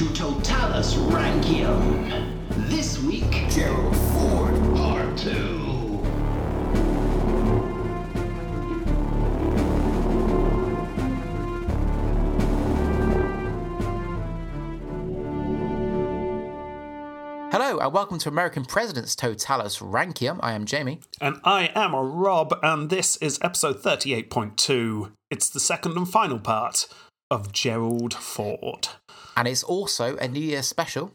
to 0.00 0.08
Totalus 0.14 0.94
Rankium. 0.94 2.08
This 2.70 2.98
week, 3.02 3.30
Gerald 3.50 3.94
Ford. 3.94 4.54
Part 4.74 5.18
2. 5.18 6.00
Hello, 17.52 17.78
and 17.78 17.92
welcome 17.92 18.18
to 18.20 18.30
American 18.30 18.64
President's 18.64 19.14
Totalus 19.14 19.80
Rankium. 19.80 20.40
I 20.42 20.54
am 20.54 20.64
Jamie. 20.64 21.00
And 21.20 21.38
I 21.44 21.70
am 21.74 21.92
a 21.92 22.02
Rob, 22.02 22.58
and 22.62 22.88
this 22.88 23.16
is 23.18 23.38
episode 23.42 23.82
38.2. 23.82 25.12
It's 25.30 25.50
the 25.50 25.60
second 25.60 25.98
and 25.98 26.08
final 26.08 26.38
part 26.38 26.86
of 27.30 27.52
Gerald 27.52 28.14
Ford. 28.14 28.88
And 29.36 29.48
it's 29.48 29.62
also 29.62 30.16
a 30.16 30.28
New 30.28 30.40
Year's 30.40 30.68
special. 30.68 31.12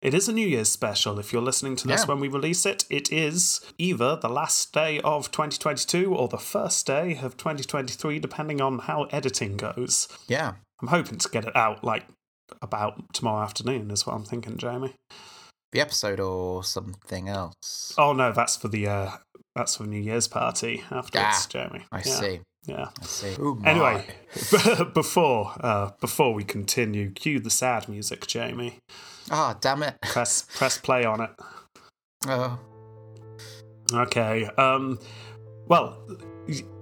It 0.00 0.14
is 0.14 0.28
a 0.28 0.32
New 0.32 0.46
Year's 0.48 0.68
special. 0.70 1.18
If 1.20 1.32
you're 1.32 1.42
listening 1.42 1.76
to 1.76 1.86
this 1.86 2.00
Yeah. 2.02 2.06
when 2.08 2.18
we 2.20 2.26
release 2.28 2.66
it, 2.66 2.84
it 2.90 3.12
is 3.12 3.60
either 3.78 4.16
the 4.16 4.28
last 4.28 4.72
day 4.72 5.00
of 5.00 5.30
2022 5.30 6.12
or 6.14 6.26
the 6.26 6.38
first 6.38 6.86
day 6.86 7.18
of 7.22 7.36
2023, 7.36 8.18
depending 8.18 8.60
on 8.60 8.80
how 8.80 9.04
editing 9.04 9.56
goes. 9.56 10.08
Yeah. 10.26 10.54
I'm 10.80 10.88
hoping 10.88 11.18
to 11.18 11.28
get 11.28 11.44
it 11.44 11.54
out 11.54 11.84
like 11.84 12.06
about 12.60 13.14
tomorrow 13.14 13.42
afternoon, 13.44 13.90
is 13.92 14.04
what 14.04 14.14
I'm 14.16 14.24
thinking, 14.24 14.56
Jamie. 14.56 14.94
The 15.70 15.80
episode 15.80 16.18
or 16.20 16.64
something 16.64 17.28
else. 17.28 17.94
Oh 17.96 18.12
no, 18.12 18.32
that's 18.32 18.56
for 18.56 18.66
the 18.68 18.88
uh 18.88 19.10
that's 19.54 19.76
for 19.76 19.84
New 19.84 20.00
Year's 20.00 20.26
party 20.28 20.82
afterwards, 20.90 21.12
Ah, 21.44 21.46
Jamie. 21.48 21.84
I 21.92 21.98
Yeah, 21.98 22.02
see. 22.20 22.40
Yeah. 22.66 22.88
I 23.00 23.04
see. 23.04 23.34
Ooh, 23.40 23.56
my. 23.56 23.70
Anyway, 23.70 24.06
before 24.94 25.52
uh, 25.60 25.90
before 26.00 26.32
we 26.32 26.44
continue, 26.44 27.10
cue 27.10 27.40
the 27.40 27.50
sad 27.50 27.88
music, 27.88 28.26
Jamie. 28.26 28.78
Ah, 29.30 29.56
damn 29.60 29.82
it. 29.82 29.96
Press 30.02 30.46
press 30.54 30.78
play 30.78 31.04
on 31.04 31.20
it. 31.22 31.30
Oh. 32.26 32.58
Okay. 33.92 34.46
Um. 34.56 34.98
Well, 35.66 35.98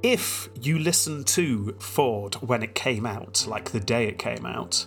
if 0.03 0.49
you 0.61 0.79
listen 0.79 1.25
to 1.25 1.77
Ford 1.81 2.35
when 2.37 2.63
it 2.63 2.75
came 2.75 3.07
out, 3.07 3.47
like 3.47 3.71
the 3.71 3.81
day 3.81 4.07
it 4.07 4.19
came 4.19 4.45
out, 4.47 4.87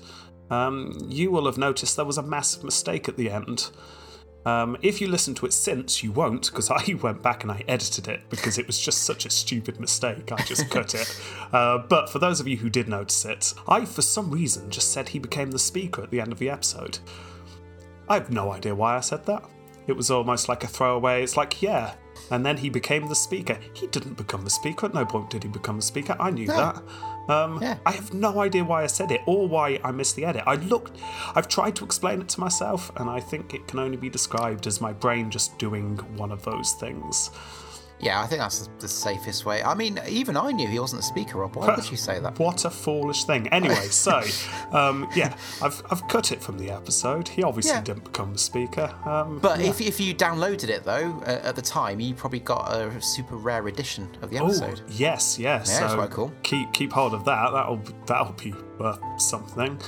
um, 0.49 0.97
you 1.09 1.31
will 1.31 1.45
have 1.45 1.57
noticed 1.57 1.95
there 1.95 2.05
was 2.05 2.17
a 2.17 2.23
massive 2.23 2.63
mistake 2.63 3.07
at 3.07 3.17
the 3.17 3.29
end. 3.29 3.71
Um, 4.45 4.77
if 4.81 4.99
you 4.99 5.07
listen 5.07 5.33
to 5.35 5.45
it 5.45 5.53
since, 5.53 6.03
you 6.03 6.11
won't, 6.11 6.49
because 6.49 6.69
I 6.69 6.93
went 7.01 7.21
back 7.23 7.43
and 7.43 7.51
I 7.51 7.63
edited 7.67 8.07
it 8.09 8.21
because 8.29 8.57
it 8.57 8.67
was 8.67 8.77
just 8.79 9.03
such 9.03 9.25
a 9.25 9.29
stupid 9.29 9.79
mistake. 9.79 10.31
I 10.31 10.41
just 10.43 10.69
cut 10.69 10.93
it. 10.95 11.19
Uh, 11.53 11.77
but 11.77 12.09
for 12.09 12.17
those 12.17 12.39
of 12.39 12.47
you 12.47 12.57
who 12.57 12.67
did 12.67 12.87
notice 12.87 13.25
it, 13.25 13.53
I, 13.67 13.85
for 13.85 14.01
some 14.01 14.31
reason, 14.31 14.71
just 14.71 14.91
said 14.91 15.07
he 15.09 15.19
became 15.19 15.51
the 15.51 15.59
speaker 15.59 16.01
at 16.01 16.09
the 16.09 16.19
end 16.19 16.31
of 16.31 16.39
the 16.39 16.49
episode. 16.49 16.97
I 18.09 18.15
have 18.15 18.31
no 18.31 18.51
idea 18.51 18.73
why 18.73 18.97
I 18.97 19.01
said 19.01 19.23
that. 19.27 19.43
It 19.85 19.93
was 19.93 20.09
almost 20.09 20.49
like 20.49 20.63
a 20.63 20.67
throwaway. 20.67 21.21
It's 21.21 21.37
like, 21.37 21.61
yeah. 21.61 21.93
And 22.31 22.43
then 22.43 22.57
he 22.57 22.69
became 22.69 23.07
the 23.07 23.13
speaker. 23.13 23.59
He 23.73 23.85
didn't 23.85 24.15
become 24.15 24.43
the 24.43 24.49
speaker. 24.49 24.87
At 24.87 24.95
no 24.95 25.05
point 25.05 25.29
did 25.29 25.43
he 25.43 25.49
become 25.49 25.75
the 25.75 25.83
speaker. 25.83 26.15
I 26.19 26.31
knew 26.31 26.47
No. 26.47 26.55
that. 26.55 26.81
Um, 27.29 27.59
Yeah. 27.61 27.77
I 27.85 27.91
have 27.91 28.13
no 28.13 28.41
idea 28.41 28.63
why 28.63 28.83
I 28.83 28.87
said 28.87 29.11
it 29.11 29.21
or 29.25 29.47
why 29.47 29.79
I 29.83 29.91
missed 29.91 30.15
the 30.15 30.25
edit. 30.25 30.43
I 30.45 30.55
looked, 30.55 30.97
I've 31.35 31.47
tried 31.47 31.75
to 31.77 31.85
explain 31.85 32.21
it 32.21 32.29
to 32.29 32.39
myself, 32.39 32.91
and 32.97 33.09
I 33.09 33.19
think 33.19 33.53
it 33.53 33.67
can 33.67 33.79
only 33.79 33.97
be 33.97 34.09
described 34.09 34.67
as 34.67 34.81
my 34.81 34.93
brain 34.93 35.29
just 35.31 35.57
doing 35.57 35.97
one 36.17 36.31
of 36.31 36.43
those 36.43 36.73
things. 36.73 37.29
Yeah, 38.03 38.21
I 38.21 38.27
think 38.27 38.41
that's 38.41 38.69
the 38.79 38.87
safest 38.87 39.45
way. 39.45 39.63
I 39.63 39.73
mean, 39.75 39.97
even 40.09 40.35
I 40.35 40.51
knew 40.51 40.67
he 40.67 40.77
wasn't 40.77 40.99
a 41.01 41.05
speaker, 41.05 41.37
Rob. 41.37 41.55
Why 41.55 41.73
would 41.73 41.89
you 41.89 41.95
say 41.95 42.19
that? 42.19 42.37
What 42.37 42.65
a 42.65 42.69
foolish 42.69 43.23
thing. 43.23 43.47
Anyway, 43.47 43.75
so 43.89 44.21
um, 44.73 45.07
yeah, 45.15 45.35
I've 45.61 45.81
I've 45.89 46.05
cut 46.09 46.31
it 46.33 46.41
from 46.43 46.57
the 46.57 46.69
episode. 46.69 47.29
He 47.29 47.43
obviously 47.43 47.71
Yeah. 47.71 47.81
didn't 47.81 48.03
become 48.03 48.33
the 48.33 48.39
speaker. 48.39 48.93
Um, 49.05 49.39
But 49.39 49.61
if, 49.61 49.79
if 49.79 49.99
you 50.01 50.13
downloaded 50.13 50.67
it, 50.69 50.83
though, 50.83 51.21
uh, 51.25 51.39
at 51.43 51.55
the 51.55 51.61
time, 51.61 51.99
you 52.01 52.13
probably 52.13 52.39
got 52.41 52.73
a 52.73 53.01
super 53.01 53.37
rare 53.37 53.65
edition 53.69 54.09
of 54.21 54.29
the 54.29 54.39
Oh 54.39 54.47
episode. 54.47 54.81
yes, 54.89 55.39
yes. 55.39 55.69
Yeah, 55.69 55.79
so 55.79 55.85
it's 55.85 55.93
quite 55.95 56.11
cool. 56.11 56.31
Keep 56.43 56.73
keep 56.73 56.91
hold 56.91 57.13
of 57.13 57.23
that. 57.25 57.51
That'll 57.53 57.81
that'll 58.05 58.33
be 58.33 58.53
worth 58.79 58.99
something 59.17 59.79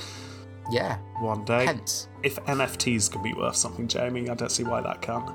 Yeah. 0.70 0.96
one 1.20 1.44
day. 1.44 1.66
Pence. 1.66 2.08
If 2.22 2.36
NFTs 2.46 3.10
can 3.12 3.22
be 3.22 3.34
worth 3.34 3.56
something, 3.56 3.86
Jamie, 3.88 4.30
I 4.30 4.34
don't 4.34 4.50
see 4.50 4.64
why 4.64 4.80
that 4.80 5.02
can't. 5.02 5.30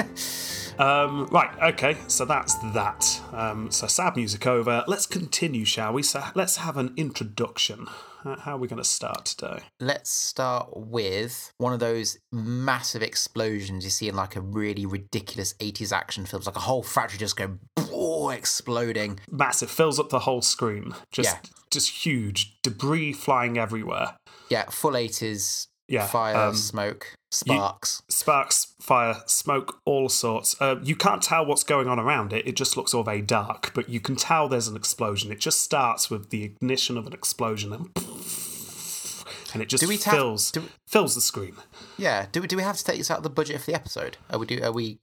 um, 0.80 1.26
right, 1.26 1.74
okay, 1.74 1.96
so 2.08 2.24
that's 2.24 2.54
that. 2.72 3.20
Um, 3.32 3.70
so 3.70 3.86
sad 3.86 4.16
music 4.16 4.46
over. 4.46 4.82
Let's 4.86 5.06
continue, 5.06 5.64
shall 5.64 5.92
we? 5.92 6.02
So 6.02 6.22
let's 6.34 6.56
have 6.56 6.76
an 6.76 6.94
introduction. 6.96 7.86
Uh, 8.24 8.36
How 8.36 8.54
are 8.54 8.58
we 8.58 8.68
going 8.68 8.82
to 8.82 8.88
start 8.88 9.24
today? 9.26 9.60
Let's 9.78 10.10
start 10.10 10.70
with 10.76 11.52
one 11.58 11.72
of 11.72 11.80
those 11.80 12.18
massive 12.32 13.02
explosions 13.02 13.84
you 13.84 13.90
see 13.90 14.08
in 14.08 14.14
like 14.14 14.36
a 14.36 14.40
really 14.40 14.86
ridiculous 14.86 15.54
80s 15.54 15.92
action 15.92 16.26
films, 16.26 16.46
like 16.46 16.56
a 16.56 16.60
whole 16.60 16.82
factory 16.82 17.18
just 17.18 17.36
go 17.36 17.58
oh, 17.92 18.30
exploding. 18.30 19.20
Massive, 19.30 19.70
fills 19.70 19.98
up 19.98 20.08
the 20.08 20.20
whole 20.20 20.42
screen. 20.42 20.94
Just, 21.12 21.28
Yeah. 21.30 21.50
just 21.70 22.04
huge 22.06 22.60
debris 22.62 23.12
flying 23.12 23.58
everywhere. 23.58 24.16
Yeah, 24.48 24.64
full 24.70 24.92
80s 24.92 25.68
Yeah, 25.88 26.06
fire, 26.06 26.36
um, 26.36 26.54
smoke, 26.54 27.14
sparks. 27.30 28.02
sparks, 28.08 28.74
fire, 28.80 29.22
smoke, 29.26 29.80
all 29.84 30.08
sorts. 30.08 30.60
Uh, 30.60 30.76
you 30.82 30.96
can't 30.96 31.22
tell 31.22 31.46
what's 31.46 31.64
going 31.64 31.88
on 31.88 31.98
around 31.98 32.32
it. 32.32 32.46
It 32.46 32.56
just 32.56 32.76
looks 32.76 32.92
all 32.94 33.02
very 33.02 33.22
dark, 33.22 33.72
but 33.74 33.88
you 33.88 34.00
can 34.00 34.16
tell 34.16 34.48
there's 34.48 34.68
an 34.68 34.76
explosion. 34.76 35.30
It 35.32 35.40
just 35.40 35.62
starts 35.62 36.10
with 36.10 36.30
the 36.30 36.44
ignition 36.44 36.96
of 36.96 37.06
an 37.06 37.12
explosion 37.12 37.72
and 37.72 37.88
and 39.52 39.62
it 39.62 39.68
just 39.68 39.86
we 39.86 39.98
ta- 39.98 40.10
fills 40.10 40.50
do- 40.50 40.68
fills 40.86 41.14
the 41.14 41.20
screen. 41.20 41.54
Yeah, 41.96 42.26
do 42.32 42.40
we, 42.40 42.46
do 42.46 42.56
we 42.56 42.62
have 42.62 42.76
to 42.76 42.84
take 42.84 42.98
this 42.98 43.10
out 43.10 43.18
of 43.18 43.24
the 43.24 43.30
budget 43.30 43.60
for 43.60 43.66
the 43.70 43.74
episode? 43.74 44.16
Are 44.30 44.38
we 44.38 44.46
do 44.46 44.62
are 44.62 44.72
we 44.72 44.98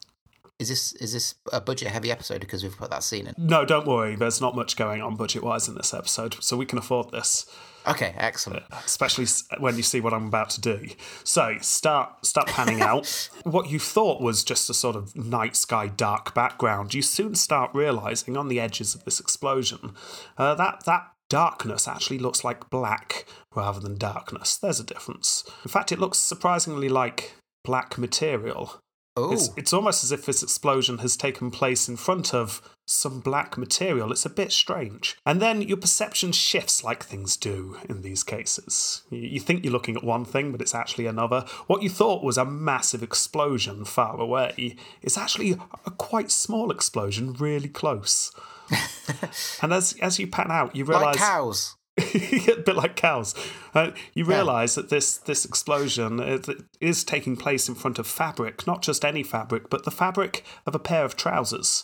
is 0.59 0.69
this 0.69 0.93
is 0.93 1.13
this 1.13 1.35
a 1.53 1.61
budget 1.61 1.89
heavy 1.89 2.11
episode 2.11 2.41
because 2.41 2.63
we've 2.63 2.77
put 2.77 2.89
that 2.89 3.03
scene 3.03 3.27
in? 3.27 3.35
No, 3.37 3.63
don't 3.65 3.85
worry. 3.87 4.15
There's 4.15 4.41
not 4.41 4.55
much 4.55 4.75
going 4.75 5.01
on 5.01 5.15
budget 5.15 5.43
wise 5.43 5.67
in 5.67 5.75
this 5.75 5.93
episode, 5.93 6.37
so 6.41 6.57
we 6.57 6.65
can 6.65 6.79
afford 6.79 7.11
this. 7.11 7.45
Okay, 7.87 8.13
excellent. 8.17 8.63
especially 8.85 9.25
when 9.59 9.77
you 9.77 9.83
see 9.83 10.01
what 10.01 10.13
I'm 10.13 10.27
about 10.27 10.49
to 10.51 10.61
do. 10.61 10.87
So 11.23 11.55
start 11.61 12.25
start 12.25 12.47
panning 12.47 12.81
out. 12.81 13.29
what 13.43 13.69
you 13.69 13.79
thought 13.79 14.21
was 14.21 14.43
just 14.43 14.69
a 14.69 14.73
sort 14.73 14.95
of 14.95 15.15
night 15.15 15.55
sky 15.55 15.87
dark 15.87 16.33
background, 16.33 16.93
you 16.93 17.01
soon 17.01 17.35
start 17.35 17.71
realizing 17.73 18.35
on 18.37 18.47
the 18.47 18.59
edges 18.59 18.93
of 18.93 19.05
this 19.05 19.19
explosion 19.19 19.93
uh, 20.37 20.55
that 20.55 20.83
that 20.85 21.11
darkness 21.29 21.87
actually 21.87 22.19
looks 22.19 22.43
like 22.43 22.69
black 22.69 23.25
rather 23.55 23.79
than 23.79 23.97
darkness. 23.97 24.57
There's 24.57 24.79
a 24.79 24.85
difference. 24.85 25.43
In 25.63 25.69
fact, 25.69 25.91
it 25.91 25.99
looks 25.99 26.17
surprisingly 26.19 26.89
like 26.89 27.33
black 27.63 27.97
material. 27.97 28.79
Oh, 29.17 29.33
It's, 29.33 29.49
it's 29.57 29.73
almost 29.73 30.03
as 30.03 30.11
if 30.11 30.25
this 30.25 30.43
explosion 30.43 30.99
has 30.99 31.17
taken 31.17 31.49
place 31.49 31.89
in 31.89 31.97
front 31.97 32.35
of 32.35 32.61
some 32.85 33.19
black 33.19 33.57
material. 33.57 34.11
It's 34.11 34.25
a 34.25 34.29
bit 34.29 34.51
strange. 34.51 35.17
And 35.25 35.41
then 35.41 35.63
your 35.63 35.77
perception 35.77 36.31
shifts 36.31 36.83
like 36.83 37.03
things 37.03 37.35
do 37.35 37.77
in 37.89 38.03
these 38.03 38.23
cases. 38.23 39.01
You, 39.09 39.19
you 39.19 39.39
think 39.39 39.63
you're 39.63 39.73
looking 39.73 39.97
at 39.97 40.03
one 40.03 40.23
thing, 40.23 40.51
but 40.51 40.61
it's 40.61 40.75
actually 40.75 41.07
another. 41.07 41.45
What 41.65 41.81
you 41.81 41.89
thought 41.89 42.23
was 42.23 42.37
a 42.37 42.45
massive 42.45 43.01
explosion 43.01 43.85
far 43.85 44.19
away 44.19 44.77
is 45.01 45.17
actually 45.17 45.57
a 45.85 45.91
quite 45.91 46.29
small 46.29 46.69
explosion 46.69 47.33
really 47.33 47.69
close. 47.69 48.31
and 49.63 49.73
as, 49.73 49.95
as 49.99 50.19
you 50.19 50.27
pan 50.27 50.51
out, 50.51 50.75
you 50.75 50.85
realize 50.85 51.15
like 51.15 51.17
cows. 51.17 51.75
a 52.51 52.61
bit 52.63 52.75
like 52.75 52.95
cows. 52.95 53.33
Uh, 53.73 53.91
you 54.13 54.25
realise 54.25 54.75
that 54.75 54.89
this 54.89 55.17
this 55.17 55.45
explosion 55.45 56.19
uh, 56.19 56.37
th- 56.37 56.59
is 56.79 57.03
taking 57.03 57.35
place 57.35 57.67
in 57.67 57.75
front 57.75 57.99
of 57.99 58.07
fabric, 58.07 58.67
not 58.67 58.81
just 58.81 59.03
any 59.03 59.23
fabric, 59.23 59.69
but 59.69 59.83
the 59.83 59.91
fabric 59.91 60.43
of 60.65 60.75
a 60.75 60.79
pair 60.79 61.03
of 61.03 61.15
trousers. 61.15 61.83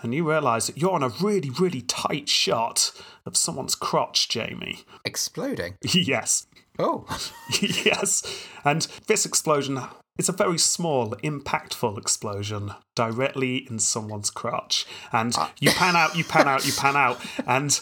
And 0.00 0.12
you 0.12 0.28
realise 0.28 0.66
that 0.66 0.78
you're 0.78 0.90
on 0.90 1.04
a 1.04 1.12
really, 1.20 1.50
really 1.50 1.82
tight 1.82 2.28
shot 2.28 2.90
of 3.24 3.36
someone's 3.36 3.76
crotch, 3.76 4.28
Jamie. 4.28 4.80
Exploding. 5.04 5.76
yes, 5.84 6.48
Oh, 6.78 7.06
yes. 7.60 8.22
And 8.64 8.86
this 9.06 9.26
explosion 9.26 9.80
is 10.18 10.28
a 10.28 10.32
very 10.32 10.58
small, 10.58 11.10
impactful 11.22 11.98
explosion 11.98 12.72
directly 12.94 13.66
in 13.68 13.78
someone's 13.78 14.30
crotch. 14.30 14.86
And 15.12 15.34
you 15.60 15.70
pan 15.70 15.96
out, 15.96 16.16
you 16.16 16.24
pan 16.24 16.48
out, 16.48 16.66
you 16.66 16.72
pan 16.72 16.96
out, 16.96 17.20
and 17.46 17.78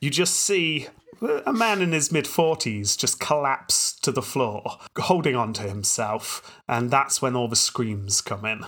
you 0.00 0.10
just 0.10 0.36
see 0.36 0.88
a 1.22 1.52
man 1.52 1.80
in 1.82 1.92
his 1.92 2.10
mid 2.12 2.24
40s 2.26 2.96
just 2.98 3.20
collapse 3.20 3.94
to 4.00 4.12
the 4.12 4.22
floor, 4.22 4.78
holding 4.98 5.34
on 5.36 5.52
to 5.54 5.62
himself. 5.62 6.60
And 6.68 6.90
that's 6.90 7.20
when 7.22 7.34
all 7.36 7.48
the 7.48 7.56
screams 7.56 8.20
come 8.20 8.44
in. 8.44 8.64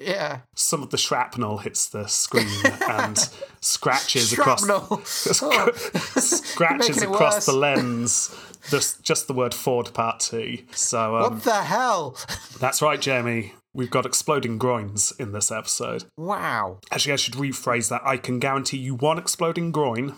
yeah. 0.00 0.40
Some 0.54 0.82
of 0.82 0.90
the 0.90 0.98
shrapnel 0.98 1.58
hits 1.58 1.86
the 1.88 2.06
screen 2.06 2.48
and 2.88 3.18
scratches 3.60 4.32
across 4.32 4.64
Oh, 4.68 5.02
scratches 5.04 7.02
across 7.02 7.34
worse. 7.34 7.46
the 7.46 7.52
lens. 7.52 8.34
Just, 8.70 9.02
just 9.02 9.26
the 9.26 9.34
word 9.34 9.52
Ford 9.52 9.92
Part 9.92 10.20
Two. 10.20 10.58
So 10.72 11.16
um, 11.16 11.22
what 11.34 11.42
the 11.42 11.62
hell? 11.62 12.16
that's 12.60 12.80
right, 12.80 13.00
Jeremy. 13.00 13.52
We've 13.74 13.90
got 13.90 14.06
exploding 14.06 14.56
groins 14.56 15.12
in 15.18 15.32
this 15.32 15.50
episode. 15.50 16.04
Wow. 16.16 16.78
Actually, 16.90 17.12
I 17.14 17.16
should 17.16 17.34
rephrase 17.34 17.90
that. 17.90 18.02
I 18.06 18.16
can 18.16 18.38
guarantee 18.38 18.78
you 18.78 18.94
one 18.94 19.18
exploding 19.18 19.70
groin 19.72 20.14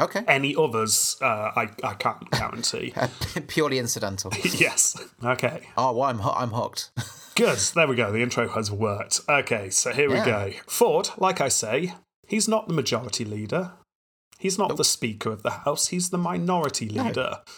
Okay. 0.00 0.24
Any 0.26 0.56
others, 0.56 1.16
uh, 1.22 1.52
I, 1.54 1.68
I 1.84 1.94
can't 1.94 2.28
guarantee. 2.32 2.92
Purely 3.46 3.78
incidental. 3.78 4.32
yes. 4.44 5.00
Okay. 5.22 5.68
Oh, 5.76 5.92
well, 5.92 6.08
I'm, 6.10 6.18
ho- 6.18 6.34
I'm 6.36 6.50
hooked. 6.50 6.90
Good. 7.36 7.58
There 7.58 7.86
we 7.88 7.94
go. 7.96 8.10
The 8.12 8.22
intro 8.22 8.48
has 8.48 8.70
worked. 8.70 9.20
Okay, 9.28 9.70
so 9.70 9.92
here 9.92 10.08
we 10.10 10.16
go. 10.16 10.52
Ford, 10.66 11.10
like 11.18 11.40
I 11.40 11.48
say, 11.48 11.94
he's 12.26 12.48
not 12.48 12.68
the 12.68 12.74
majority 12.74 13.24
leader. 13.24 13.72
He's 14.38 14.58
not 14.58 14.76
the 14.76 14.84
Speaker 14.84 15.30
of 15.30 15.42
the 15.42 15.50
House. 15.50 15.88
He's 15.88 16.10
the 16.10 16.18
minority 16.18 16.88
leader. 16.88 17.38
Yeah. 17.46 17.52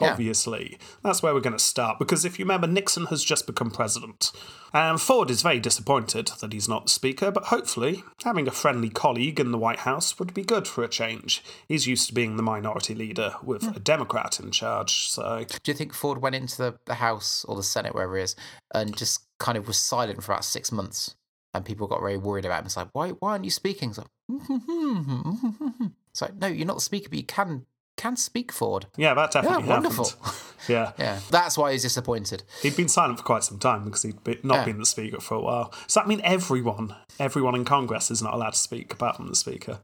Obviously. 0.00 0.78
That's 1.02 1.22
where 1.22 1.34
we're 1.34 1.40
going 1.40 1.56
to 1.56 1.58
start 1.58 1.98
because 1.98 2.24
if 2.24 2.38
you 2.38 2.44
remember, 2.44 2.66
Nixon 2.66 3.06
has 3.06 3.24
just 3.24 3.46
become 3.46 3.70
president. 3.70 4.32
And 4.72 5.00
Ford 5.00 5.30
is 5.30 5.42
very 5.42 5.60
disappointed 5.60 6.30
that 6.40 6.52
he's 6.52 6.68
not 6.68 6.84
the 6.84 6.90
Speaker, 6.90 7.30
but 7.30 7.46
hopefully, 7.46 8.04
having 8.22 8.46
a 8.46 8.52
friendly 8.52 8.90
colleague 8.90 9.40
in 9.40 9.50
the 9.50 9.58
White 9.58 9.80
House 9.80 10.18
would 10.18 10.34
be 10.34 10.44
good 10.44 10.68
for 10.68 10.84
a 10.84 10.88
change. 10.88 11.42
He's 11.66 11.86
used 11.86 12.08
to 12.08 12.14
being 12.14 12.36
the 12.36 12.42
minority 12.42 12.94
leader 12.94 13.34
with 13.42 13.62
hmm. 13.62 13.76
a 13.76 13.78
Democrat 13.78 14.38
in 14.40 14.50
charge, 14.50 15.08
so. 15.08 15.44
Do 15.62 15.70
you 15.70 15.76
think 15.76 15.94
Ford 15.94 16.20
went 16.20 16.34
into 16.34 16.56
the, 16.58 16.78
the 16.84 16.94
House 16.94 17.44
or 17.48 17.56
the 17.56 17.62
Senate, 17.62 17.94
wherever 17.94 18.18
it 18.18 18.24
is, 18.24 18.36
and 18.74 18.96
just 18.96 19.26
kind 19.38 19.56
of 19.56 19.66
was 19.66 19.78
silent 19.78 20.22
for 20.22 20.32
about 20.32 20.44
six 20.44 20.70
months? 20.70 21.14
And 21.54 21.64
people 21.64 21.86
got 21.86 22.00
very 22.00 22.18
worried 22.18 22.44
about 22.44 22.60
him. 22.60 22.66
It's 22.66 22.76
like, 22.76 22.88
why, 22.92 23.10
why 23.10 23.32
aren't 23.32 23.44
you 23.44 23.50
speaking? 23.50 23.90
It's 23.90 23.98
like, 23.98 24.08
hmm, 24.30 25.00
hmm, 25.00 25.86
it's 26.10 26.20
like, 26.20 26.36
no, 26.36 26.46
you're 26.46 26.66
not 26.66 26.76
the 26.76 26.82
speaker, 26.82 27.08
but 27.08 27.18
you 27.18 27.24
can 27.24 27.64
can 27.98 28.16
speak, 28.16 28.50
Ford. 28.52 28.86
Yeah, 28.96 29.12
that 29.14 29.34
Yeah, 29.34 29.42
definitely 29.42 29.68
happened. 29.68 29.84
wonderful. 29.96 30.12
Yeah. 30.68 30.92
yeah, 30.98 31.20
that's 31.30 31.56
why 31.56 31.72
he's 31.72 31.82
disappointed. 31.82 32.42
He'd 32.62 32.76
been 32.76 32.88
silent 32.88 33.18
for 33.18 33.24
quite 33.24 33.44
some 33.44 33.58
time 33.58 33.84
because 33.84 34.02
he'd 34.02 34.22
be, 34.24 34.38
not 34.42 34.56
Yeah. 34.56 34.64
been 34.66 34.78
the 34.78 34.84
speaker 34.86 35.18
for 35.20 35.34
a 35.36 35.40
while. 35.40 35.72
Does 35.86 35.94
that 35.94 36.06
mean 36.08 36.20
everyone, 36.24 36.94
everyone 37.18 37.54
in 37.54 37.64
Congress 37.64 38.10
is 38.10 38.20
not 38.22 38.34
allowed 38.34 38.52
to 38.54 38.58
speak 38.58 38.92
apart 38.92 39.16
from 39.16 39.28
the 39.28 39.36
speaker? 39.36 39.78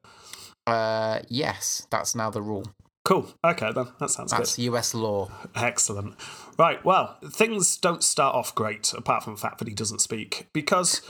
Uh, 0.67 1.21
yes, 1.29 1.87
that's 1.91 2.15
now 2.15 2.29
the 2.29 2.43
rule. 2.43 2.67
Cool. 3.05 3.29
Okay, 3.45 3.71
then. 3.73 3.87
That 4.01 4.11
sounds 4.11 4.33
good. 4.33 4.41
That's 4.41 4.59
US 4.59 4.95
law. 4.95 5.31
Excellent. 5.55 6.17
Right, 6.59 6.85
well, 6.85 7.17
things 7.31 7.77
don't 7.77 8.03
start 8.03 8.35
off 8.35 8.55
great 8.55 8.93
apart 8.95 9.23
from 9.23 9.35
the 9.35 9.41
fact 9.41 9.59
that 9.61 9.69
he 9.69 9.75
doesn't 9.75 10.01
speak 10.01 10.49
because. 10.53 11.01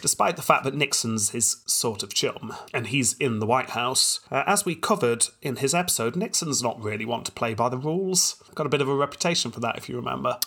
Despite 0.00 0.36
the 0.36 0.42
fact 0.42 0.64
that 0.64 0.74
Nixon's 0.74 1.30
his 1.30 1.62
sort 1.66 2.02
of 2.02 2.14
chum 2.14 2.54
and 2.72 2.88
he's 2.88 3.14
in 3.14 3.38
the 3.38 3.46
White 3.46 3.70
House, 3.70 4.20
uh, 4.30 4.42
as 4.46 4.64
we 4.64 4.74
covered 4.74 5.26
in 5.40 5.56
his 5.56 5.74
episode, 5.74 6.16
Nixon's 6.16 6.62
not 6.62 6.82
really 6.82 7.04
one 7.04 7.24
to 7.24 7.32
play 7.32 7.54
by 7.54 7.68
the 7.68 7.78
rules. 7.78 8.42
Got 8.54 8.66
a 8.66 8.70
bit 8.70 8.80
of 8.80 8.88
a 8.88 8.94
reputation 8.94 9.50
for 9.50 9.60
that, 9.60 9.76
if 9.76 9.88
you 9.88 9.96
remember. 9.96 10.38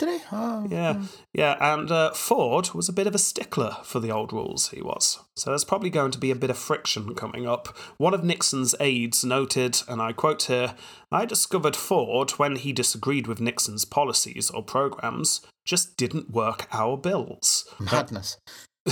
Did 0.00 0.08
he? 0.08 0.26
Oh, 0.32 0.66
Yeah, 0.70 1.02
yeah, 1.34 1.74
and 1.74 1.90
uh, 1.90 2.12
Ford 2.12 2.70
was 2.72 2.88
a 2.88 2.92
bit 2.92 3.06
of 3.06 3.14
a 3.14 3.18
stickler 3.18 3.76
for 3.84 4.00
the 4.00 4.10
old 4.10 4.32
rules, 4.32 4.70
he 4.70 4.80
was. 4.80 5.18
So 5.36 5.50
there's 5.50 5.64
probably 5.64 5.90
going 5.90 6.10
to 6.12 6.18
be 6.18 6.30
a 6.30 6.36
bit 6.36 6.48
of 6.48 6.56
friction 6.56 7.14
coming 7.14 7.46
up. 7.46 7.76
One 7.98 8.14
of 8.14 8.24
Nixon's 8.24 8.74
aides 8.80 9.22
noted, 9.24 9.82
and 9.88 10.00
I 10.00 10.12
quote 10.12 10.44
here 10.44 10.74
I 11.12 11.26
discovered 11.26 11.76
Ford, 11.76 12.30
when 12.32 12.56
he 12.56 12.72
disagreed 12.72 13.26
with 13.26 13.42
Nixon's 13.42 13.84
policies 13.84 14.48
or 14.48 14.62
programs, 14.62 15.42
just 15.66 15.98
didn't 15.98 16.30
work 16.30 16.66
our 16.72 16.96
bills. 16.96 17.68
madness. 17.78 18.38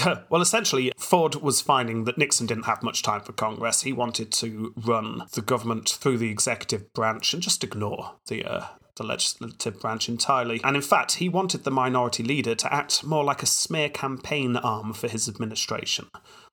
well, 0.31 0.43
essentially, 0.43 0.93
Ford 0.99 1.37
was 1.37 1.61
finding 1.61 2.05
that 2.05 2.19
Nixon 2.19 2.47
didn't 2.47 2.67
have 2.67 2.83
much 2.83 3.03
time 3.03 3.21
for 3.21 3.33
Congress. 3.33 3.83
He 3.83 3.93
wanted 3.93 4.33
to 4.33 4.73
run 4.77 5.25
the 5.33 5.43
government 5.43 5.89
through 5.89 6.19
the 6.19 6.31
executive 6.31 6.93
branch 6.93 7.33
and 7.33 7.43
just 7.43 7.65
ignore 7.65 8.13
the 8.27 8.45
uh, 8.45 8.67
the 8.97 9.05
legislative 9.05 9.81
branch 9.81 10.09
entirely. 10.09 10.61
And 10.63 10.77
in 10.77 10.83
fact, 10.83 11.15
he 11.15 11.29
wanted 11.29 11.65
the 11.65 11.71
minority 11.71 12.23
leader 12.23 12.55
to 12.57 12.75
act 12.75 13.05
more 13.05 13.25
like 13.25 13.43
a 13.43 13.47
smear 13.47 13.89
campaign 13.89 14.57
arm 14.57 14.93
for 14.93 15.09
his 15.09 15.29
administration. 15.29 16.07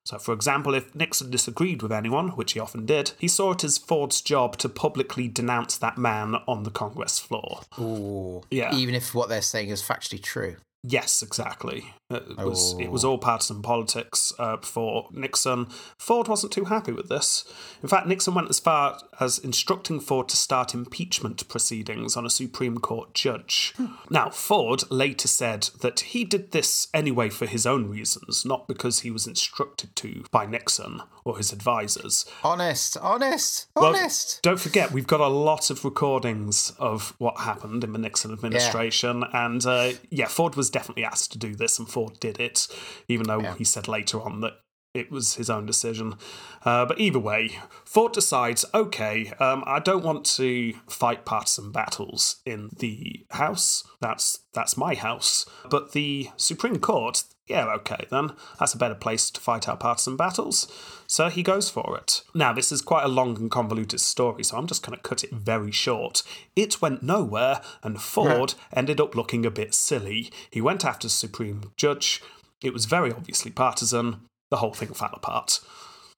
So, 0.06 0.20
for 0.20 0.34
example, 0.34 0.76
if 0.76 0.94
Nixon 0.94 1.32
disagreed 1.32 1.82
with 1.82 1.92
anyone, 1.92 2.30
which 2.30 2.54
he 2.54 2.60
often 2.60 2.86
did, 2.86 3.14
he 3.18 3.28
saw 3.28 3.54
it 3.54 3.64
as 3.64 3.80
Ford's 3.80 4.22
job 4.22 4.56
to 4.58 4.70
publicly 4.70 5.28
denounce 5.28 5.78
that 5.80 5.98
man 5.98 6.36
on 6.48 6.62
the 6.62 6.70
Congress 6.70 7.20
floor. 7.20 7.62
Ooh. 7.80 8.44
Yeah. 8.52 8.74
Even 8.76 8.94
if 8.94 9.16
what 9.16 9.30
they're 9.30 9.42
saying 9.42 9.70
is 9.70 9.82
factually 9.82 10.22
true. 10.22 10.58
Yes, 10.88 11.24
exactly. 11.24 11.96
It 12.10 12.38
was 12.38 12.76
it 12.80 12.88
Oh. 12.88 12.92
was 12.92 13.04
all 13.04 13.18
partisan 13.18 13.64
politics 13.64 14.32
uh, 14.38 14.58
for 14.58 15.08
Nixon. 15.12 15.66
Ford 15.98 16.28
wasn't 16.28 16.54
too 16.54 16.66
happy 16.66 16.92
with 16.92 17.10
this. 17.10 17.44
In 17.82 17.90
fact, 17.90 18.06
Nixon 18.06 18.36
went 18.36 18.50
as 18.50 18.60
far 18.60 19.00
as 19.20 19.40
instructing 19.40 20.00
Ford 20.00 20.30
to 20.30 20.38
start 20.38 20.76
impeachment 20.76 21.48
proceedings 21.48 22.16
on 22.16 22.24
a 22.24 22.30
Supreme 22.30 22.78
Court 22.78 23.16
judge. 23.16 23.74
Now, 24.12 24.30
Ford 24.30 24.84
later 24.92 25.28
said 25.28 25.70
that 25.82 26.02
he 26.02 26.24
did 26.26 26.52
this 26.52 26.90
anyway 26.94 27.30
for 27.30 27.48
his 27.48 27.66
own 27.66 27.90
reasons, 27.90 28.46
not 28.46 28.68
because 28.68 29.00
he 29.00 29.10
was 29.10 29.26
instructed 29.26 29.96
to 29.96 30.26
by 30.30 30.46
Nixon 30.46 31.02
or 31.24 31.38
his 31.38 31.52
advisors. 31.52 32.24
Honest, 32.44 32.98
honest, 32.98 33.66
Well, 33.76 33.86
honest. 33.96 34.44
Don't 34.44 34.60
forget, 34.60 34.92
we've 34.92 35.08
got 35.08 35.22
a 35.22 35.28
lot 35.28 35.72
of 35.72 35.84
recordings 35.84 36.72
of 36.78 37.16
what 37.18 37.40
happened 37.40 37.84
in 37.84 37.94
the 37.94 38.00
Nixon 38.00 38.32
administration. 38.32 39.24
And 39.34 39.66
uh, 39.66 39.94
yeah, 40.12 40.28
Ford 40.28 40.56
was 40.56 40.70
definitely 40.70 41.04
asked 41.04 41.32
to 41.32 41.40
do 41.40 41.56
this, 41.56 41.80
and 41.80 41.88
Ford 41.96 42.20
did 42.20 42.42
it, 42.42 42.68
even 43.08 43.26
though 43.28 43.40
Yeah. 43.40 43.56
he 43.56 43.64
said 43.64 43.88
later 43.88 44.22
on 44.22 44.42
that 44.42 44.60
it 44.96 45.12
was 45.12 45.36
his 45.36 45.50
own 45.50 45.66
decision. 45.66 46.16
Uh, 46.64 46.86
but 46.86 47.00
either 47.00 47.20
way, 47.20 47.60
Ford 47.84 48.14
decides 48.14 48.66
okay, 48.74 49.32
um, 49.40 49.64
I 49.68 49.80
don't 49.80 50.04
want 50.04 50.26
to 50.38 50.74
fight 50.88 51.26
partisan 51.26 51.72
battles 51.72 52.38
in 52.46 52.70
the 52.80 53.26
House. 53.32 53.84
That's, 54.02 54.40
that's 54.54 54.78
my 54.78 54.96
house. 54.96 55.46
But 55.70 55.92
the 55.92 56.30
Supreme 56.38 56.80
Court, 56.80 57.24
yeah, 57.48 57.66
okay, 57.76 58.08
then. 58.10 58.32
That's 58.60 58.74
a 58.74 58.78
better 58.78 58.96
place 58.96 59.30
to 59.30 59.42
fight 59.42 59.70
our 59.70 59.78
partisan 59.78 60.16
battles. 60.16 60.72
So 61.06 61.30
he 61.30 61.44
goes 61.44 61.70
for 61.70 61.98
it. 61.98 62.24
Now, 62.34 62.54
this 62.54 62.72
is 62.72 62.82
quite 62.82 63.04
a 63.04 63.10
long 63.10 63.38
and 63.38 63.52
convoluted 63.52 64.00
story, 64.00 64.44
so 64.44 64.58
I'm 64.58 64.66
just 64.66 64.84
going 64.84 64.98
to 64.98 65.04
cut 65.04 65.24
it 65.24 65.32
very 65.32 65.72
short. 65.72 66.24
It 66.56 66.82
went 66.82 67.04
nowhere, 67.04 67.62
and 67.84 68.02
Ford 68.02 68.56
ended 68.74 69.00
up 69.00 69.16
looking 69.16 69.46
a 69.46 69.52
bit 69.52 69.74
silly. 69.74 70.32
He 70.50 70.62
went 70.62 70.84
after 70.84 71.10
Supreme 71.10 71.72
Judge. 71.78 72.22
It 72.64 72.74
was 72.74 72.86
very 72.86 73.12
obviously 73.12 73.52
partisan. 73.52 74.22
The 74.56 74.60
whole 74.60 74.74
thing 74.74 74.94
fell 74.94 75.10
apart. 75.12 75.60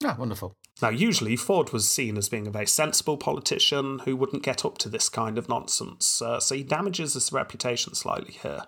Ah, 0.06 0.16
wonderful. 0.20 0.54
Now, 0.80 0.90
usually 0.90 1.36
Ford 1.36 1.74
was 1.74 1.90
seen 1.90 2.18
as 2.18 2.30
being 2.30 2.46
a 2.46 2.52
very 2.52 2.68
sensible 2.68 3.18
politician 3.18 3.98
who 4.06 4.16
wouldn't 4.16 4.44
get 4.44 4.64
up 4.64 4.78
to 4.78 4.90
this 4.90 5.10
kind 5.10 5.40
of 5.40 5.50
nonsense, 5.50 6.22
uh, 6.22 6.40
so 6.40 6.54
he 6.54 6.62
damages 6.62 7.16
his 7.16 7.34
reputation 7.34 7.96
slightly 7.96 8.34
here. 8.34 8.62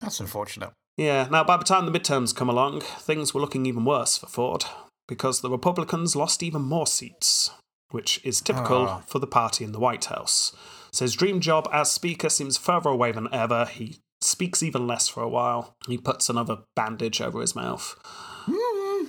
That's 0.00 0.20
unfortunate. 0.20 0.70
Yeah, 0.96 1.28
now 1.30 1.44
by 1.44 1.58
the 1.58 1.64
time 1.64 1.84
the 1.84 1.92
midterms 1.92 2.34
come 2.34 2.48
along, 2.48 2.80
things 2.80 3.34
were 3.34 3.42
looking 3.42 3.66
even 3.66 3.84
worse 3.84 4.16
for 4.16 4.26
Ford, 4.26 4.64
because 5.06 5.42
the 5.42 5.50
Republicans 5.50 6.16
lost 6.16 6.42
even 6.42 6.62
more 6.62 6.86
seats, 6.86 7.50
which 7.90 8.22
is 8.24 8.40
typical 8.40 8.88
Ah. 8.88 9.02
for 9.06 9.18
the 9.18 9.26
party 9.26 9.64
in 9.64 9.72
the 9.72 9.80
White 9.80 10.06
House. 10.06 10.56
So 10.92 11.04
his 11.04 11.12
dream 11.14 11.40
job 11.40 11.68
as 11.70 11.92
Speaker 11.92 12.30
seems 12.30 12.56
further 12.56 12.88
away 12.88 13.12
than 13.12 13.28
ever. 13.34 13.66
He 13.66 13.98
speaks 14.22 14.62
even 14.62 14.86
less 14.86 15.08
for 15.08 15.22
a 15.22 15.28
while. 15.28 15.74
He 15.86 15.98
puts 15.98 16.30
another 16.30 16.60
bandage 16.74 17.20
over 17.20 17.42
his 17.42 17.54
mouth. 17.54 17.96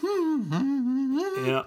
Yeah. 0.03 1.63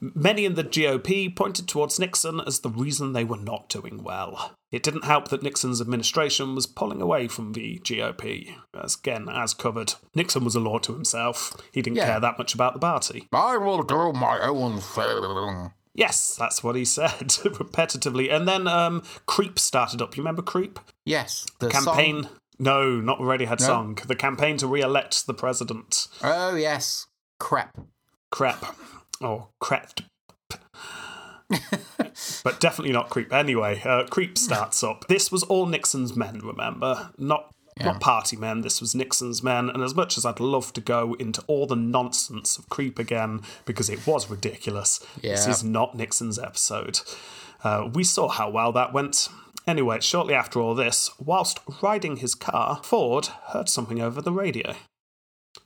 Many 0.00 0.44
in 0.44 0.54
the 0.54 0.62
GOP 0.62 1.34
pointed 1.34 1.66
towards 1.66 1.98
Nixon 1.98 2.40
as 2.46 2.60
the 2.60 2.68
reason 2.70 3.12
they 3.12 3.24
were 3.24 3.36
not 3.38 3.68
doing 3.68 4.04
well. 4.04 4.52
It 4.70 4.84
didn't 4.84 5.04
help 5.04 5.28
that 5.28 5.42
Nixon's 5.42 5.80
administration 5.80 6.54
was 6.54 6.68
pulling 6.68 7.02
away 7.02 7.26
from 7.26 7.52
the 7.54 7.80
GOP. 7.82 8.54
As 8.80 8.94
again, 8.94 9.28
as 9.28 9.54
covered, 9.54 9.94
Nixon 10.14 10.44
was 10.44 10.54
a 10.54 10.60
law 10.60 10.78
to 10.78 10.92
himself. 10.92 11.52
He 11.72 11.82
didn't 11.82 11.96
Yeah. 11.96 12.06
care 12.06 12.20
that 12.20 12.38
much 12.38 12.54
about 12.54 12.74
the 12.74 12.78
party. 12.80 13.26
I 13.32 13.56
will 13.56 13.82
do 13.82 14.12
my 14.12 14.38
own 14.40 14.78
thing. 14.80 15.72
Yes, 15.94 16.36
that's 16.38 16.62
what 16.62 16.76
he 16.76 16.84
said 16.84 17.10
repetitively. 17.28 18.32
And 18.32 18.46
then 18.46 18.68
um, 18.68 19.02
Creep 19.26 19.58
started 19.58 20.00
up. 20.00 20.16
You 20.16 20.22
remember 20.22 20.42
Creep? 20.42 20.78
Yes. 21.04 21.44
The 21.58 21.70
campaign. 21.70 22.22
song- 22.22 22.32
No, 22.60 23.00
not 23.00 23.18
Radiohead 23.18 23.58
No? 23.60 23.66
song. 23.66 23.98
The 24.06 24.14
campaign 24.14 24.58
to 24.58 24.68
re-elect 24.68 25.26
the 25.26 25.34
president. 25.34 26.06
Oh, 26.22 26.54
yes. 26.54 27.07
Crap. 27.38 27.78
Crap. 28.30 28.76
Or 29.20 29.48
crept. 29.60 30.02
but 32.44 32.60
definitely 32.60 32.92
not 32.92 33.08
Creep. 33.08 33.32
Anyway, 33.32 33.80
uh, 33.84 34.04
Creep 34.06 34.36
starts 34.36 34.82
up. 34.84 35.06
This 35.08 35.32
was 35.32 35.42
all 35.44 35.66
Nixon's 35.66 36.14
men, 36.14 36.40
remember? 36.40 37.10
Not 37.18 37.52
not 37.80 38.00
party 38.00 38.36
men, 38.36 38.62
this 38.62 38.80
was 38.80 38.94
Nixon's 38.94 39.40
men. 39.42 39.70
And 39.70 39.84
as 39.84 39.94
much 39.94 40.18
as 40.18 40.26
I'd 40.26 40.40
love 40.40 40.72
to 40.72 40.80
go 40.80 41.14
into 41.14 41.42
all 41.46 41.64
the 41.66 41.76
nonsense 41.76 42.58
of 42.58 42.68
Creep 42.68 42.98
again, 42.98 43.40
because 43.64 43.88
it 43.88 44.04
was 44.04 44.28
ridiculous, 44.28 44.98
this 45.22 45.46
is 45.46 45.62
not 45.64 45.94
Nixon's 45.94 46.40
episode. 46.40 47.00
Uh, 47.62 47.88
we 47.92 48.02
saw 48.04 48.28
how 48.28 48.50
well 48.50 48.72
that 48.72 48.92
went. 48.92 49.28
Anyway, 49.66 50.00
shortly 50.00 50.34
after 50.34 50.60
all 50.60 50.74
this, 50.74 51.10
whilst 51.18 51.60
riding 51.82 52.16
his 52.16 52.34
car, 52.34 52.80
Ford 52.82 53.26
heard 53.48 53.68
something 53.68 54.00
over 54.00 54.20
the 54.20 54.32
radio. 54.32 54.74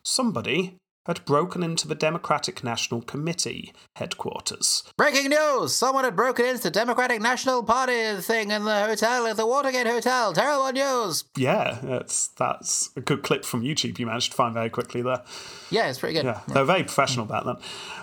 Somebody 0.03 0.77
had 1.07 1.25
broken 1.25 1.63
into 1.63 1.89
the 1.89 1.95
Democratic 1.95 2.63
National 2.63 3.03
Committee 3.03 3.73
headquarters. 3.97 4.85
Breaking 4.97 5.31
news! 5.31 5.75
Someone 5.75 6.05
had 6.05 6.15
broken 6.17 6.45
into 6.47 6.63
the 6.63 6.71
Democratic 6.71 7.21
National 7.21 7.63
Party 7.63 8.17
thing 8.21 8.51
in 8.51 8.65
the 8.65 8.85
hotel 8.85 9.27
at 9.27 9.37
the 9.37 9.47
Watergate 9.47 9.87
Hotel. 9.87 10.33
Terrible 10.33 10.71
news! 10.73 11.25
Yeah, 11.37 11.79
that's 11.83 12.29
that's 12.39 12.91
a 12.97 13.01
good 13.01 13.23
clip 13.23 13.45
from 13.45 13.63
YouTube 13.63 13.99
you 13.99 14.07
managed 14.07 14.31
to 14.31 14.37
find 14.37 14.55
very 14.55 14.71
quickly 14.71 15.03
there. 15.03 15.23
Yeah, 15.71 15.89
it's 15.89 15.99
pretty 15.99 16.15
good. 16.15 16.25
Yeah, 16.25 16.41
they're 16.49 16.65
very 16.65 16.85
professional 16.85 17.25
about 17.27 17.45
that. 17.47 17.61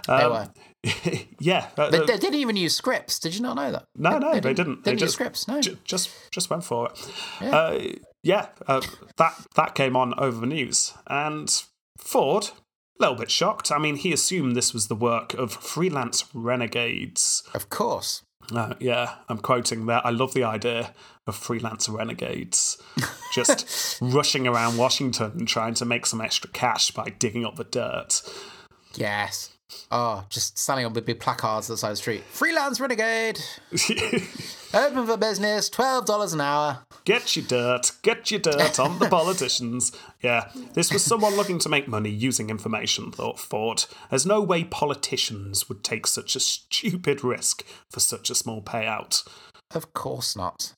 They 0.07 0.13
Um, 0.23 0.31
were. 0.31 0.49
yeah, 1.39 1.67
uh, 1.77 1.89
They, 1.89 1.99
they 1.99 2.17
didn't 2.17 2.35
even 2.39 2.55
use 2.55 2.73
scripts. 2.73 3.19
Did 3.19 3.35
you 3.35 3.41
not 3.41 3.55
know 3.57 3.69
that? 3.71 3.83
no, 3.97 4.17
no, 4.17 4.39
they, 4.39 4.53
didn't. 4.53 4.83
They 4.85 4.91
They 4.91 4.95
didn't 4.95 5.01
use 5.01 5.01
just 5.01 5.13
scripts. 5.13 5.47
No. 5.47 5.61
ju- 5.61 5.77
just 5.83 6.09
just 6.31 6.49
went 6.49 6.63
for 6.63 6.87
it. 6.89 7.11
Yeah. 7.41 7.49
Uh, 7.55 7.81
yeah, 8.23 8.47
uh, 8.67 8.81
that 9.17 9.33
that 9.55 9.75
came 9.75 9.95
on 9.95 10.13
over 10.17 10.39
the 10.41 10.47
news, 10.47 10.93
and 11.07 11.49
Ford, 11.97 12.51
little 12.99 13.15
bit 13.15 13.31
shocked. 13.31 13.71
I 13.71 13.77
mean, 13.77 13.95
he 13.95 14.13
assumed 14.13 14.55
this 14.55 14.73
was 14.73 14.87
the 14.87 14.95
work 14.95 15.33
of 15.33 15.51
freelance 15.53 16.25
renegades. 16.33 17.43
Of 17.53 17.69
course. 17.69 18.23
Uh, 18.53 18.73
yeah, 18.79 19.15
I'm 19.27 19.37
quoting 19.37 19.85
there. 19.85 20.05
I 20.05 20.09
love 20.09 20.33
the 20.33 20.43
idea 20.43 20.93
of 21.27 21.35
freelance 21.35 21.87
renegades 21.87 22.81
just 23.33 23.99
rushing 24.01 24.47
around 24.47 24.77
Washington 24.77 25.31
and 25.37 25.47
trying 25.47 25.75
to 25.75 25.85
make 25.85 26.05
some 26.05 26.19
extra 26.19 26.49
cash 26.49 26.91
by 26.91 27.09
digging 27.19 27.45
up 27.45 27.55
the 27.55 27.63
dirt. 27.63 28.21
Yes. 28.95 29.55
Oh, 29.91 30.25
just 30.29 30.57
standing 30.57 30.85
on 30.85 30.93
with 30.93 31.05
big 31.05 31.19
placards 31.19 31.69
outside 31.69 31.91
the 31.91 31.95
street. 31.95 32.23
Freelance 32.23 32.79
renegade. 32.79 33.39
Open 34.73 35.05
for 35.05 35.17
business. 35.17 35.69
Twelve 35.69 36.05
dollars 36.05 36.33
an 36.33 36.41
hour. 36.41 36.85
Get 37.05 37.35
your 37.35 37.45
dirt, 37.45 37.91
get 38.01 38.29
your 38.29 38.39
dirt 38.39 38.79
on 38.79 38.99
the 38.99 39.09
politicians. 39.09 39.91
Yeah, 40.21 40.49
this 40.73 40.91
was 40.91 41.03
someone 41.03 41.35
looking 41.35 41.59
to 41.59 41.69
make 41.69 41.87
money 41.87 42.09
using 42.09 42.49
information, 42.49 43.11
thought 43.11 43.39
Ford. 43.39 43.85
There's 44.09 44.25
no 44.25 44.41
way 44.41 44.63
politicians 44.63 45.69
would 45.69 45.83
take 45.83 46.05
such 46.05 46.35
a 46.35 46.39
stupid 46.39 47.23
risk 47.23 47.65
for 47.89 47.99
such 47.99 48.29
a 48.29 48.35
small 48.35 48.61
payout. 48.61 49.27
Of 49.71 49.93
course 49.93 50.35
not. 50.35 50.73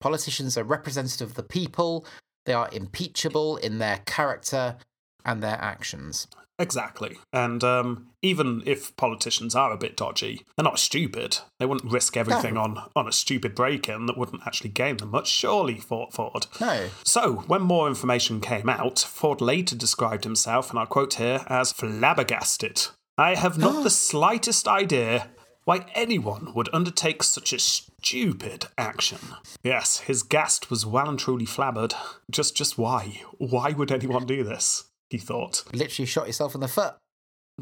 Politicians 0.00 0.58
are 0.58 0.64
representative 0.64 1.30
of 1.30 1.34
the 1.34 1.42
people. 1.42 2.06
They 2.46 2.52
are 2.52 2.68
impeachable 2.72 3.56
in 3.56 3.78
their 3.78 4.00
character 4.04 4.76
and 5.24 5.42
their 5.42 5.58
actions. 5.60 6.26
Exactly. 6.58 7.18
And 7.32 7.64
um, 7.64 8.08
even 8.22 8.62
if 8.64 8.96
politicians 8.96 9.54
are 9.54 9.72
a 9.72 9.76
bit 9.76 9.96
dodgy, 9.96 10.42
they're 10.56 10.64
not 10.64 10.78
stupid. 10.78 11.38
They 11.58 11.66
wouldn't 11.66 11.92
risk 11.92 12.16
everything 12.16 12.56
on, 12.56 12.90
on 12.94 13.08
a 13.08 13.12
stupid 13.12 13.54
break 13.54 13.88
in 13.88 14.06
that 14.06 14.16
wouldn't 14.16 14.46
actually 14.46 14.70
gain 14.70 14.98
them 14.98 15.10
much, 15.10 15.28
surely, 15.28 15.74
thought 15.74 16.14
Ford. 16.14 16.46
No. 16.60 16.88
So, 17.04 17.44
when 17.46 17.62
more 17.62 17.88
information 17.88 18.40
came 18.40 18.68
out, 18.68 18.98
Ford 19.00 19.40
later 19.40 19.74
described 19.74 20.24
himself, 20.24 20.70
and 20.70 20.78
I 20.78 20.84
quote 20.84 21.14
here, 21.14 21.44
as 21.48 21.72
flabbergasted. 21.72 22.86
I 23.18 23.34
have 23.34 23.58
not 23.58 23.82
the 23.82 23.90
slightest 24.10 24.68
idea 24.68 25.30
why 25.64 25.86
anyone 25.94 26.52
would 26.54 26.68
undertake 26.72 27.22
such 27.22 27.52
a 27.52 27.58
stupid 27.58 28.66
action. 28.76 29.18
Yes, 29.62 30.00
his 30.00 30.22
gast 30.22 30.70
was 30.70 30.84
well 30.84 31.08
and 31.08 31.18
truly 31.18 31.46
flabbered. 31.46 31.94
Just 32.30 32.54
just 32.54 32.76
why? 32.76 33.22
Why 33.38 33.70
would 33.70 33.90
anyone 33.90 34.26
do 34.26 34.44
this? 34.44 34.84
He 35.10 35.18
thought. 35.18 35.64
Literally 35.72 36.06
shot 36.06 36.26
yourself 36.26 36.54
in 36.54 36.60
the 36.60 36.68
foot. 36.68 36.94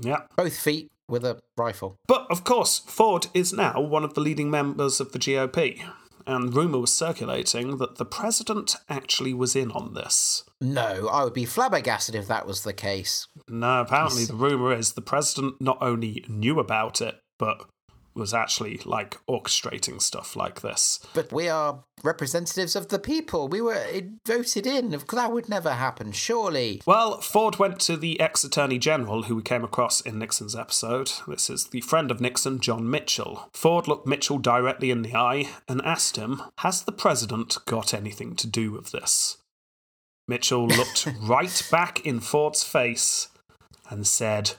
Yeah. 0.00 0.22
Both 0.36 0.58
feet 0.58 0.90
with 1.08 1.24
a 1.24 1.40
rifle. 1.56 1.96
But 2.06 2.26
of 2.30 2.44
course, 2.44 2.78
Ford 2.78 3.26
is 3.34 3.52
now 3.52 3.80
one 3.80 4.04
of 4.04 4.14
the 4.14 4.20
leading 4.20 4.50
members 4.50 5.00
of 5.00 5.12
the 5.12 5.18
GOP, 5.18 5.82
and 6.26 6.54
rumour 6.54 6.78
was 6.78 6.92
circulating 6.92 7.76
that 7.78 7.96
the 7.96 8.04
president 8.04 8.76
actually 8.88 9.34
was 9.34 9.54
in 9.54 9.70
on 9.72 9.94
this. 9.94 10.44
No, 10.60 11.08
I 11.08 11.24
would 11.24 11.34
be 11.34 11.44
flabbergasted 11.44 12.14
if 12.14 12.28
that 12.28 12.46
was 12.46 12.62
the 12.62 12.72
case. 12.72 13.26
No, 13.48 13.80
apparently 13.80 14.24
the 14.24 14.34
rumour 14.34 14.72
is 14.72 14.92
the 14.92 15.02
president 15.02 15.60
not 15.60 15.78
only 15.80 16.24
knew 16.28 16.58
about 16.58 17.00
it, 17.00 17.18
but 17.38 17.66
was 18.14 18.34
actually 18.34 18.80
like 18.84 19.18
orchestrating 19.26 20.00
stuff 20.00 20.36
like 20.36 20.60
this. 20.60 21.00
But 21.14 21.32
we 21.32 21.48
are 21.48 21.84
representatives 22.02 22.76
of 22.76 22.88
the 22.88 22.98
people. 22.98 23.48
We 23.48 23.60
were 23.60 23.74
eh, 23.74 24.02
voted 24.26 24.66
in. 24.66 24.90
That 24.90 25.32
would 25.32 25.48
never 25.48 25.72
happen, 25.72 26.12
surely. 26.12 26.82
Well, 26.86 27.20
Ford 27.20 27.58
went 27.58 27.80
to 27.80 27.96
the 27.96 28.20
ex 28.20 28.44
Attorney 28.44 28.78
General 28.78 29.24
who 29.24 29.36
we 29.36 29.42
came 29.42 29.64
across 29.64 30.00
in 30.00 30.18
Nixon's 30.18 30.56
episode. 30.56 31.12
This 31.26 31.48
is 31.48 31.66
the 31.66 31.80
friend 31.80 32.10
of 32.10 32.20
Nixon, 32.20 32.60
John 32.60 32.90
Mitchell. 32.90 33.48
Ford 33.52 33.88
looked 33.88 34.06
Mitchell 34.06 34.38
directly 34.38 34.90
in 34.90 35.02
the 35.02 35.16
eye 35.16 35.50
and 35.68 35.80
asked 35.84 36.16
him, 36.16 36.42
Has 36.58 36.82
the 36.82 36.92
president 36.92 37.58
got 37.66 37.94
anything 37.94 38.36
to 38.36 38.46
do 38.46 38.72
with 38.72 38.90
this? 38.90 39.38
Mitchell 40.28 40.66
looked 40.68 41.06
right 41.20 41.62
back 41.70 42.04
in 42.06 42.20
Ford's 42.20 42.62
face 42.62 43.28
and 43.88 44.06
said, 44.06 44.52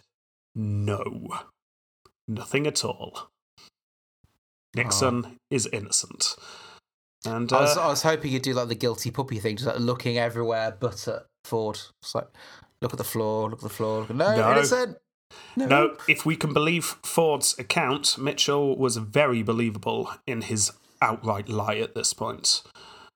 No, 0.56 1.28
nothing 2.28 2.68
at 2.68 2.84
all. 2.86 3.30
Nixon 4.76 5.38
is 5.50 5.68
innocent. 5.72 6.36
And 7.26 7.52
uh, 7.54 7.58
I, 7.58 7.62
was, 7.62 7.78
I 7.78 7.88
was 7.88 8.04
hoping 8.04 8.32
you'd 8.32 8.42
do 8.42 8.54
like 8.54 8.68
the 8.68 8.76
guilty 8.76 9.12
puppy 9.12 9.40
thing, 9.40 9.56
just 9.56 9.68
like 9.68 9.80
looking 9.80 10.18
everywhere 10.18 10.76
but 10.80 11.08
at 11.08 11.26
Ford. 11.46 11.80
It's 12.02 12.16
like, 12.16 12.28
look 12.82 12.94
at 12.94 12.98
the 12.98 13.04
floor, 13.04 13.50
look 13.50 13.60
at 13.60 13.64
the 13.64 13.70
floor. 13.70 14.06
No, 14.10 14.36
No. 14.36 14.52
innocent. 14.52 14.98
No. 15.56 15.66
No, 15.66 15.98
if 16.08 16.26
we 16.26 16.36
can 16.36 16.54
believe 16.54 16.98
Ford's 17.04 17.58
account, 17.58 18.18
Mitchell 18.18 18.78
was 18.78 18.98
very 18.98 19.42
believable 19.42 20.12
in 20.28 20.42
his 20.42 20.72
outright 21.02 21.50
lie 21.50 21.78
at 21.78 21.96
this 21.96 22.14
point. 22.14 22.62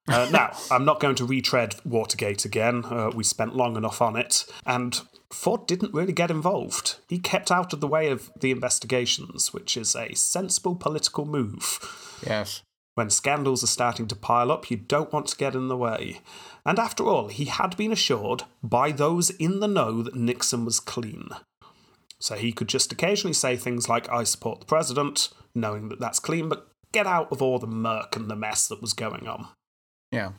Uh, 0.07 0.27
now, 0.31 0.55
I'm 0.71 0.85
not 0.85 0.99
going 0.99 1.15
to 1.15 1.25
retread 1.25 1.75
Watergate 1.85 2.45
again. 2.45 2.85
Uh, 2.85 3.11
we 3.13 3.23
spent 3.23 3.55
long 3.55 3.75
enough 3.75 4.01
on 4.01 4.15
it. 4.15 4.45
And 4.65 4.99
Ford 5.31 5.67
didn't 5.67 5.93
really 5.93 6.13
get 6.13 6.31
involved. 6.31 6.97
He 7.07 7.19
kept 7.19 7.51
out 7.51 7.73
of 7.73 7.81
the 7.81 7.87
way 7.87 8.09
of 8.09 8.31
the 8.39 8.51
investigations, 8.51 9.53
which 9.53 9.75
is 9.75 9.95
a 9.95 10.15
sensible 10.15 10.75
political 10.75 11.25
move. 11.25 12.19
Yes. 12.25 12.61
When 12.95 13.09
scandals 13.09 13.63
are 13.63 13.67
starting 13.67 14.07
to 14.07 14.15
pile 14.15 14.51
up, 14.51 14.71
you 14.71 14.77
don't 14.77 15.13
want 15.13 15.27
to 15.27 15.37
get 15.37 15.53
in 15.53 15.67
the 15.67 15.77
way. 15.77 16.21
And 16.65 16.79
after 16.79 17.03
all, 17.03 17.27
he 17.27 17.45
had 17.45 17.77
been 17.77 17.91
assured 17.91 18.43
by 18.63 18.91
those 18.91 19.29
in 19.29 19.59
the 19.59 19.67
know 19.67 20.01
that 20.01 20.15
Nixon 20.15 20.65
was 20.65 20.79
clean. 20.79 21.29
So 22.19 22.35
he 22.35 22.51
could 22.51 22.67
just 22.67 22.91
occasionally 22.91 23.33
say 23.33 23.55
things 23.55 23.87
like, 23.87 24.09
I 24.09 24.23
support 24.23 24.61
the 24.61 24.65
president, 24.65 25.29
knowing 25.53 25.89
that 25.89 25.99
that's 25.99 26.19
clean, 26.19 26.49
but 26.49 26.71
get 26.91 27.05
out 27.05 27.31
of 27.31 27.41
all 27.41 27.59
the 27.59 27.67
murk 27.67 28.15
and 28.15 28.31
the 28.31 28.35
mess 28.35 28.67
that 28.67 28.81
was 28.81 28.93
going 28.93 29.27
on. 29.27 29.49
Yeah. 30.11 30.31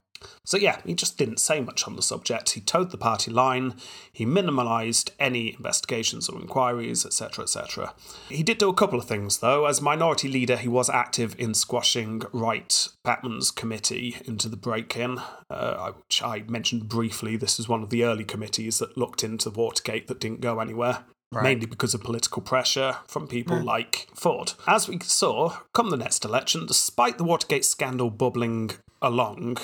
So, 0.45 0.57
yeah, 0.57 0.81
he 0.85 0.95
just 0.95 1.19
didn't 1.19 1.41
say 1.41 1.61
much 1.61 1.87
on 1.87 1.97
the 1.97 2.03
subject. 2.03 2.51
He 2.51 2.61
toed 2.61 2.91
the 2.91 2.99
party 2.99 3.31
line, 3.31 3.75
he 4.13 4.25
minimalised 4.27 5.11
any 5.19 5.55
investigations 5.55 6.29
or 6.29 6.41
inquiries, 6.41 7.05
etc., 7.05 7.45
etc. 7.45 7.95
He 8.29 8.43
did 8.43 8.59
do 8.59 8.69
a 8.69 8.75
couple 8.75 8.99
of 8.99 9.07
things, 9.07 9.39
though. 9.39 9.67
As 9.67 9.81
minority 9.81 10.29
leader, 10.29 10.57
he 10.57 10.69
was 10.69 10.91
active 10.91 11.35
in 11.39 11.55
squashing 11.55 12.23
Wright 12.33 12.89
Patman's 13.05 13.51
committee 13.51 14.17
into 14.25 14.49
the 14.49 14.57
break 14.57 14.97
in, 14.97 15.21
uh, 15.51 15.93
which 15.93 16.23
I 16.23 16.45
mentioned 16.49 16.89
briefly. 16.89 17.37
This 17.37 17.59
is 17.59 17.69
one 17.69 17.83
of 17.83 17.91
the 17.91 18.05
early 18.05 18.25
committees 18.25 18.79
that 18.79 18.97
looked 18.97 19.23
into 19.25 19.51
Watergate 19.51 20.09
that 20.09 20.21
didn't 20.21 20.41
go 20.41 20.61
anywhere. 20.61 21.05
Right. 21.31 21.43
Mainly 21.43 21.67
because 21.67 21.93
of 21.93 22.03
political 22.03 22.41
pressure 22.41 22.97
from 23.07 23.29
people 23.29 23.61
like 23.61 24.09
Ford. 24.15 24.55
As 24.67 24.89
we 24.89 24.99
saw, 25.01 25.59
come 25.75 25.91
the 25.91 25.99
next 25.99 26.25
election, 26.25 26.65
despite 26.65 27.19
the 27.19 27.25
Watergate 27.25 27.67
scandal 27.67 28.09
bubbling 28.09 28.71
along, 29.03 29.59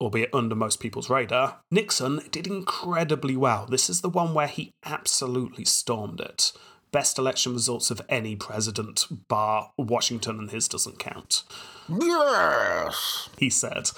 albeit 0.00 0.30
under 0.32 0.54
most 0.54 0.80
people's 0.80 1.10
radar, 1.10 1.60
Nixon 1.70 2.20
did 2.30 2.46
incredibly 2.46 3.36
well. 3.36 3.66
This 3.66 3.90
is 3.90 4.00
the 4.00 4.08
one 4.08 4.34
where 4.34 4.46
he 4.46 4.72
absolutely 4.84 5.64
stormed 5.64 6.20
it. 6.20 6.52
Best 6.90 7.18
election 7.18 7.52
results 7.52 7.90
of 7.90 8.00
any 8.08 8.34
president, 8.34 9.06
bar 9.28 9.72
Washington, 9.76 10.38
and 10.38 10.50
his 10.50 10.68
doesn't 10.68 10.98
count. 10.98 11.42
Yes. 11.88 13.28
He 13.38 13.50
said. 13.50 13.90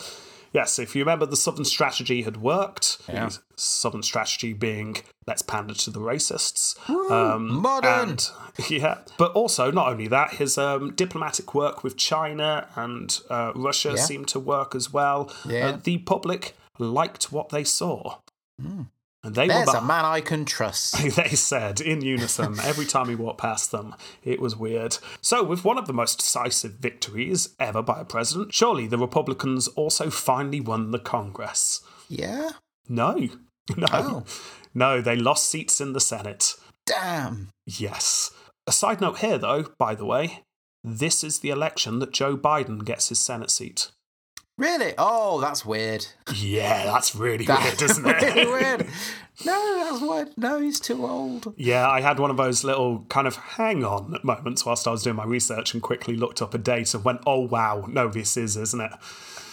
Yes, 0.52 0.78
if 0.78 0.96
you 0.96 1.02
remember, 1.02 1.26
the 1.26 1.36
Southern 1.36 1.64
strategy 1.64 2.22
had 2.22 2.38
worked. 2.38 2.98
Yeah. 3.08 3.30
Southern 3.56 4.02
strategy 4.02 4.52
being 4.52 4.96
let's 5.26 5.42
pander 5.42 5.74
to 5.74 5.90
the 5.90 6.00
racists. 6.00 6.76
Um, 7.10 7.60
modern. 7.60 8.10
And, 8.10 8.30
yeah, 8.68 8.98
but 9.16 9.30
also 9.32 9.70
not 9.70 9.88
only 9.88 10.08
that, 10.08 10.34
his 10.34 10.58
um, 10.58 10.92
diplomatic 10.94 11.54
work 11.54 11.84
with 11.84 11.96
China 11.96 12.66
and 12.74 13.20
uh, 13.30 13.52
Russia 13.54 13.90
Yeah. 13.90 14.02
seemed 14.02 14.28
to 14.28 14.40
work 14.40 14.74
as 14.74 14.92
well. 14.92 15.32
Yeah. 15.46 15.68
Uh, 15.68 15.78
the 15.82 15.98
public 15.98 16.56
liked 16.78 17.30
what 17.30 17.50
they 17.50 17.62
saw, 17.62 18.16
and 19.22 19.34
they 19.34 19.48
There's 19.48 19.68
were. 19.68 19.78
a 19.78 19.82
man 19.84 20.04
I 20.04 20.20
can 20.20 20.44
trust. 20.44 20.96
They 21.16 21.28
said 21.30 21.80
in 21.80 22.00
unison 22.00 22.56
every 22.62 22.86
time 22.86 23.08
he 23.08 23.14
walked 23.14 23.40
past 23.40 23.70
them. 23.70 23.94
It 24.24 24.40
was 24.40 24.56
weird. 24.56 24.96
So, 25.20 25.42
with 25.44 25.64
one 25.64 25.76
of 25.78 25.86
the 25.86 25.92
most 25.92 26.18
decisive 26.20 26.72
victories 26.74 27.50
ever 27.58 27.82
by 27.82 28.00
a 28.00 28.04
president, 28.04 28.54
surely 28.54 28.86
the 28.86 28.98
Republicans 28.98 29.68
also 29.68 30.08
finally 30.10 30.60
won 30.60 30.90
the 30.90 30.98
Congress. 30.98 31.82
Yeah? 32.08 32.50
No, 32.88 33.12
no, 33.76 33.86
Oh. 33.92 34.24
no, 34.74 35.00
they 35.00 35.16
lost 35.16 35.48
seats 35.50 35.80
in 35.80 35.92
the 35.92 36.00
Senate. 36.00 36.54
Damn. 36.86 37.50
Yes. 37.66 38.30
A 38.66 38.72
side 38.72 39.00
note 39.00 39.18
here, 39.18 39.38
though, 39.38 39.66
by 39.78 39.94
the 39.94 40.04
way, 40.06 40.42
this 40.82 41.22
is 41.22 41.40
the 41.40 41.50
election 41.50 41.98
that 41.98 42.12
Joe 42.12 42.36
Biden 42.36 42.84
gets 42.84 43.10
his 43.10 43.18
Senate 43.20 43.50
seat. 43.50 43.90
Really? 44.60 44.92
Oh, 44.98 45.40
that's 45.40 45.64
weird. 45.64 46.06
Yeah, 46.34 46.84
that's 46.84 47.14
really 47.14 47.46
weird, 47.46 47.80
isn't 47.82 48.06
it? 48.06 48.22
really 48.22 48.46
weird. 48.46 48.86
No, 49.42 49.74
that's 49.82 50.02
why. 50.02 50.26
No, 50.36 50.60
he's 50.60 50.78
too 50.78 51.06
old. 51.06 51.54
Yeah, 51.56 51.88
I 51.88 52.02
had 52.02 52.18
one 52.18 52.30
of 52.30 52.36
those 52.36 52.62
little 52.62 53.06
kind 53.08 53.26
of 53.26 53.36
hang 53.36 53.82
on 53.86 54.18
moments 54.22 54.66
whilst 54.66 54.86
I 54.86 54.90
was 54.90 55.02
doing 55.02 55.16
my 55.16 55.24
research 55.24 55.72
and 55.72 55.82
quickly 55.82 56.14
looked 56.14 56.42
up 56.42 56.52
a 56.52 56.58
date 56.58 56.92
and 56.92 57.02
went, 57.02 57.22
oh 57.26 57.46
wow, 57.46 57.86
no, 57.88 58.08
this 58.08 58.36
is, 58.36 58.58
isn't 58.58 58.82
it? 58.82 58.92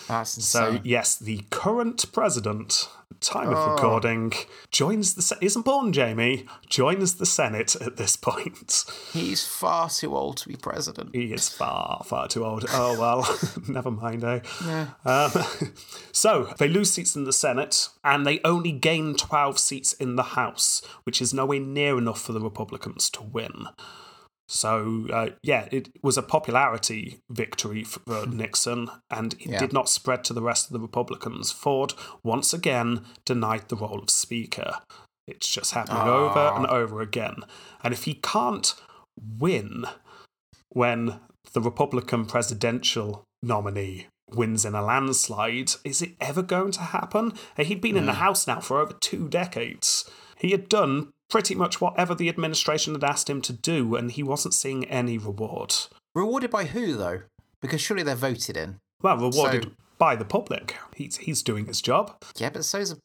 That's 0.08 0.44
So, 0.44 0.80
yes, 0.84 1.18
the 1.18 1.44
current 1.50 2.12
president, 2.14 2.88
time 3.20 3.50
Oh. 3.50 3.54
of 3.56 3.72
recording, 3.74 4.34
joins 4.72 5.16
the. 5.16 5.38
Isn't 5.42 5.64
born, 5.66 5.92
Jamie, 5.92 6.46
joins 6.70 7.16
the 7.16 7.26
Senate 7.26 7.76
at 7.76 7.98
this 7.98 8.16
point. 8.16 8.86
he's 9.12 9.46
far 9.46 9.90
too 9.90 10.16
old 10.16 10.38
to 10.38 10.48
be 10.48 10.56
president. 10.56 11.14
He 11.16 11.34
is 11.34 11.50
far, 11.50 12.04
far 12.06 12.28
too 12.28 12.46
old. 12.46 12.66
Oh, 12.70 12.98
well, 13.00 13.38
never 13.68 13.92
mind, 13.92 14.24
eh? 14.24 14.40
Um, 15.04 15.32
so, 16.12 16.54
they 16.58 16.68
lose 16.68 16.92
seats 16.92 17.16
in 17.16 17.24
the 17.26 17.34
Senate, 17.34 17.90
and 18.04 18.26
they 18.26 18.40
only 18.46 18.72
gain 18.72 19.16
12 19.16 19.60
seats 19.60 19.94
in 19.94 20.16
the 20.16 20.24
House, 20.24 20.82
which 21.04 21.22
is 21.22 21.34
nowhere 21.34 21.60
near 21.60 21.98
enough 21.98 22.22
for 22.22 22.34
the 22.34 22.42
Republicans 22.42 23.10
to 23.12 23.24
win. 23.24 23.66
So, 24.50 25.08
uh, 25.12 25.30
yeah, 25.44 25.68
it 25.72 25.90
was 26.02 26.18
a 26.18 26.22
popularity 26.22 27.20
victory 27.30 27.84
for 27.84 28.26
Nixon, 28.26 28.90
and 29.10 29.34
it 29.34 29.48
Yeah. 29.48 29.60
did 29.60 29.74
not 29.74 29.90
spread 29.90 30.24
to 30.26 30.34
the 30.34 30.42
rest 30.42 30.68
of 30.68 30.74
the 30.74 30.80
Republicans. 30.80 31.52
Ford 31.52 31.94
once 32.24 32.54
again 32.54 33.06
denied 33.26 33.68
the 33.68 33.76
role 33.76 34.00
of 34.00 34.10
Speaker. 34.10 34.80
It's 35.28 35.50
just 35.50 35.74
happening 35.74 36.08
over 36.08 36.40
and 36.40 36.66
over 36.68 37.02
again. 37.02 37.44
And 37.84 37.94
if 37.94 38.06
he 38.06 38.14
can't 38.14 38.74
win 39.20 39.86
when 40.70 41.20
the 41.54 41.62
Republican 41.62 42.26
presidential 42.26 43.26
nominee 43.44 44.08
wins 44.30 44.64
in 44.64 44.76
a 44.76 44.82
landslide, 44.82 45.72
is 45.84 46.02
it 46.02 46.16
ever 46.22 46.42
going 46.42 46.72
to 46.72 46.82
happen? 46.82 47.34
He'd 47.58 47.82
been 47.82 47.98
in 47.98 48.06
the 48.06 48.14
House 48.14 48.48
now 48.48 48.62
for 48.62 48.80
over 48.80 48.94
two 48.94 49.28
decades. 49.28 50.10
He 50.38 50.52
had 50.52 50.70
done 50.70 51.12
pretty 51.30 51.56
much 51.56 51.80
whatever 51.82 52.16
the 52.16 52.30
administration 52.30 52.94
had 52.94 53.04
asked 53.04 53.30
him 53.30 53.42
to 53.44 53.54
do, 53.54 53.96
and 53.96 54.12
he 54.12 54.24
wasn't 54.24 54.54
seeing 54.54 54.86
any 54.86 55.18
reward. 55.18 55.74
Rewarded 56.16 56.50
by 56.52 56.66
who 56.66 56.96
though? 56.96 57.22
Because 57.62 57.82
surely 57.82 58.04
they're 58.04 58.16
voted 58.16 58.56
in. 58.58 58.78
Well, 59.02 59.18
rewarded 59.18 59.64
So- 59.66 59.72
by 59.98 60.16
the 60.16 60.26
public. 60.26 60.76
He's 60.96 61.18
he's 61.18 61.42
doing 61.44 61.66
his 61.66 61.82
job. 61.82 62.16
Yeah, 62.38 62.50
but 62.52 62.64
so 62.66 62.80
so's 62.80 62.92
a 62.94 62.98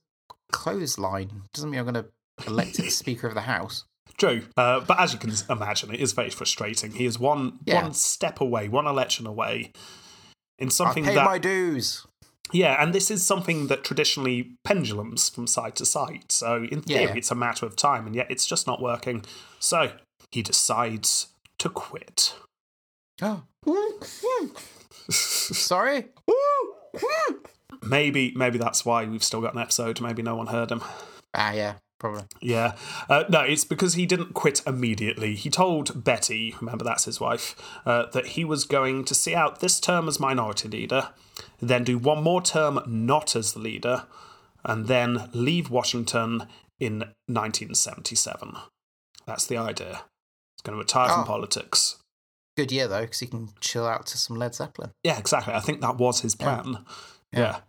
clothesline. 0.53 1.43
Doesn't 1.55 1.71
mean 1.71 1.81
I'm 1.81 1.87
going 1.91 2.05
to 2.05 2.47
elect 2.47 2.79
it 2.79 2.91
Speaker 2.91 3.27
of 3.29 3.35
the 3.35 3.43
House. 3.43 3.85
True, 4.19 4.43
uh, 4.57 4.81
but 4.81 5.01
as 5.01 5.13
you 5.13 5.19
can 5.19 5.33
imagine, 5.49 5.93
it 5.95 6.01
is 6.01 6.13
very 6.13 6.31
frustrating. 6.31 6.93
He 6.93 7.07
is 7.07 7.19
one 7.19 7.59
Yeah. 7.65 7.83
one 7.83 7.95
step 7.95 8.41
away, 8.41 8.69
one 8.69 8.87
election 8.87 9.27
away, 9.27 9.73
in 10.59 10.71
something 10.71 11.05
paid 11.05 11.17
that 11.17 11.25
my 11.25 11.39
dues. 11.39 12.07
Yeah, 12.53 12.83
and 12.83 12.95
this 12.95 13.11
is 13.11 13.25
something 13.25 13.67
that 13.69 13.83
traditionally 13.85 14.53
pendulums 14.65 15.29
from 15.29 15.47
side 15.47 15.75
to 15.77 15.87
side. 15.87 16.31
So 16.31 16.65
in 16.71 16.83
theory, 16.83 17.05
Yeah. 17.05 17.15
it's 17.15 17.31
a 17.31 17.35
matter 17.35 17.67
of 17.67 17.77
time, 17.77 18.07
and 18.07 18.15
yet 18.15 18.27
it's 18.31 18.47
just 18.47 18.67
not 18.67 18.81
working. 18.81 19.25
So 19.59 19.93
he 20.31 20.43
decides 20.43 21.29
to 21.59 21.69
quit. 21.69 22.35
Oh. 23.21 23.43
Sorry? 25.11 26.07
Maybe, 27.83 28.33
maybe 28.37 28.59
that's 28.59 28.85
why 28.85 29.05
we've 29.07 29.25
still 29.25 29.41
got 29.41 29.55
an 29.55 29.61
episode. 29.61 30.01
Maybe 30.01 30.23
no 30.23 30.37
one 30.37 30.49
heard 30.49 30.71
him. 30.71 30.83
Ah, 31.35 31.53
yeah, 31.53 31.75
probably. 31.99 32.25
Yeah. 32.41 32.75
Uh, 33.09 33.25
no, 33.29 33.41
it's 33.41 33.65
because 33.65 33.95
he 33.95 34.07
didn't 34.07 34.35
quit 34.35 34.63
immediately. 34.67 35.35
He 35.35 35.51
told 35.51 36.05
Betty, 36.05 36.55
remember 36.61 36.85
that's 36.85 37.07
his 37.07 37.19
wife, 37.21 37.57
uh, 37.85 38.07
that 38.13 38.29
he 38.29 38.45
was 38.45 38.65
going 38.65 39.05
to 39.07 39.15
see 39.15 39.35
out 39.35 39.61
this 39.61 39.81
term 39.81 40.07
as 40.09 40.21
minority 40.21 40.69
leader, 40.69 41.09
then 41.71 41.85
do 41.85 41.97
one 41.99 42.23
more 42.23 42.43
term 42.43 42.81
not 42.87 43.35
as 43.37 43.53
the 43.53 43.59
leader, 43.61 44.05
and 44.65 44.87
then 44.89 45.29
leave 45.33 45.71
Washington 45.71 46.47
in 46.81 46.99
1977. 47.27 48.57
That's 49.27 49.47
the 49.47 49.57
idea. 49.57 50.03
He's 50.57 50.63
going 50.63 50.77
to 50.77 50.83
retire 50.83 51.09
Oh. 51.11 51.15
from 51.17 51.25
politics. 51.25 51.97
Good 52.57 52.71
year, 52.73 52.87
though, 52.89 53.03
because 53.03 53.21
he 53.21 53.27
can 53.27 53.51
chill 53.61 53.87
out 53.87 54.07
to 54.07 54.19
some 54.19 54.37
Led 54.37 54.55
Zeppelin. 54.55 54.91
Yeah, 55.03 55.19
exactly. 55.19 55.55
I 55.55 55.61
think 55.61 55.81
that 55.81 55.97
was 55.97 56.21
his 56.21 56.35
plan. 56.35 56.85
Yeah. 57.33 57.61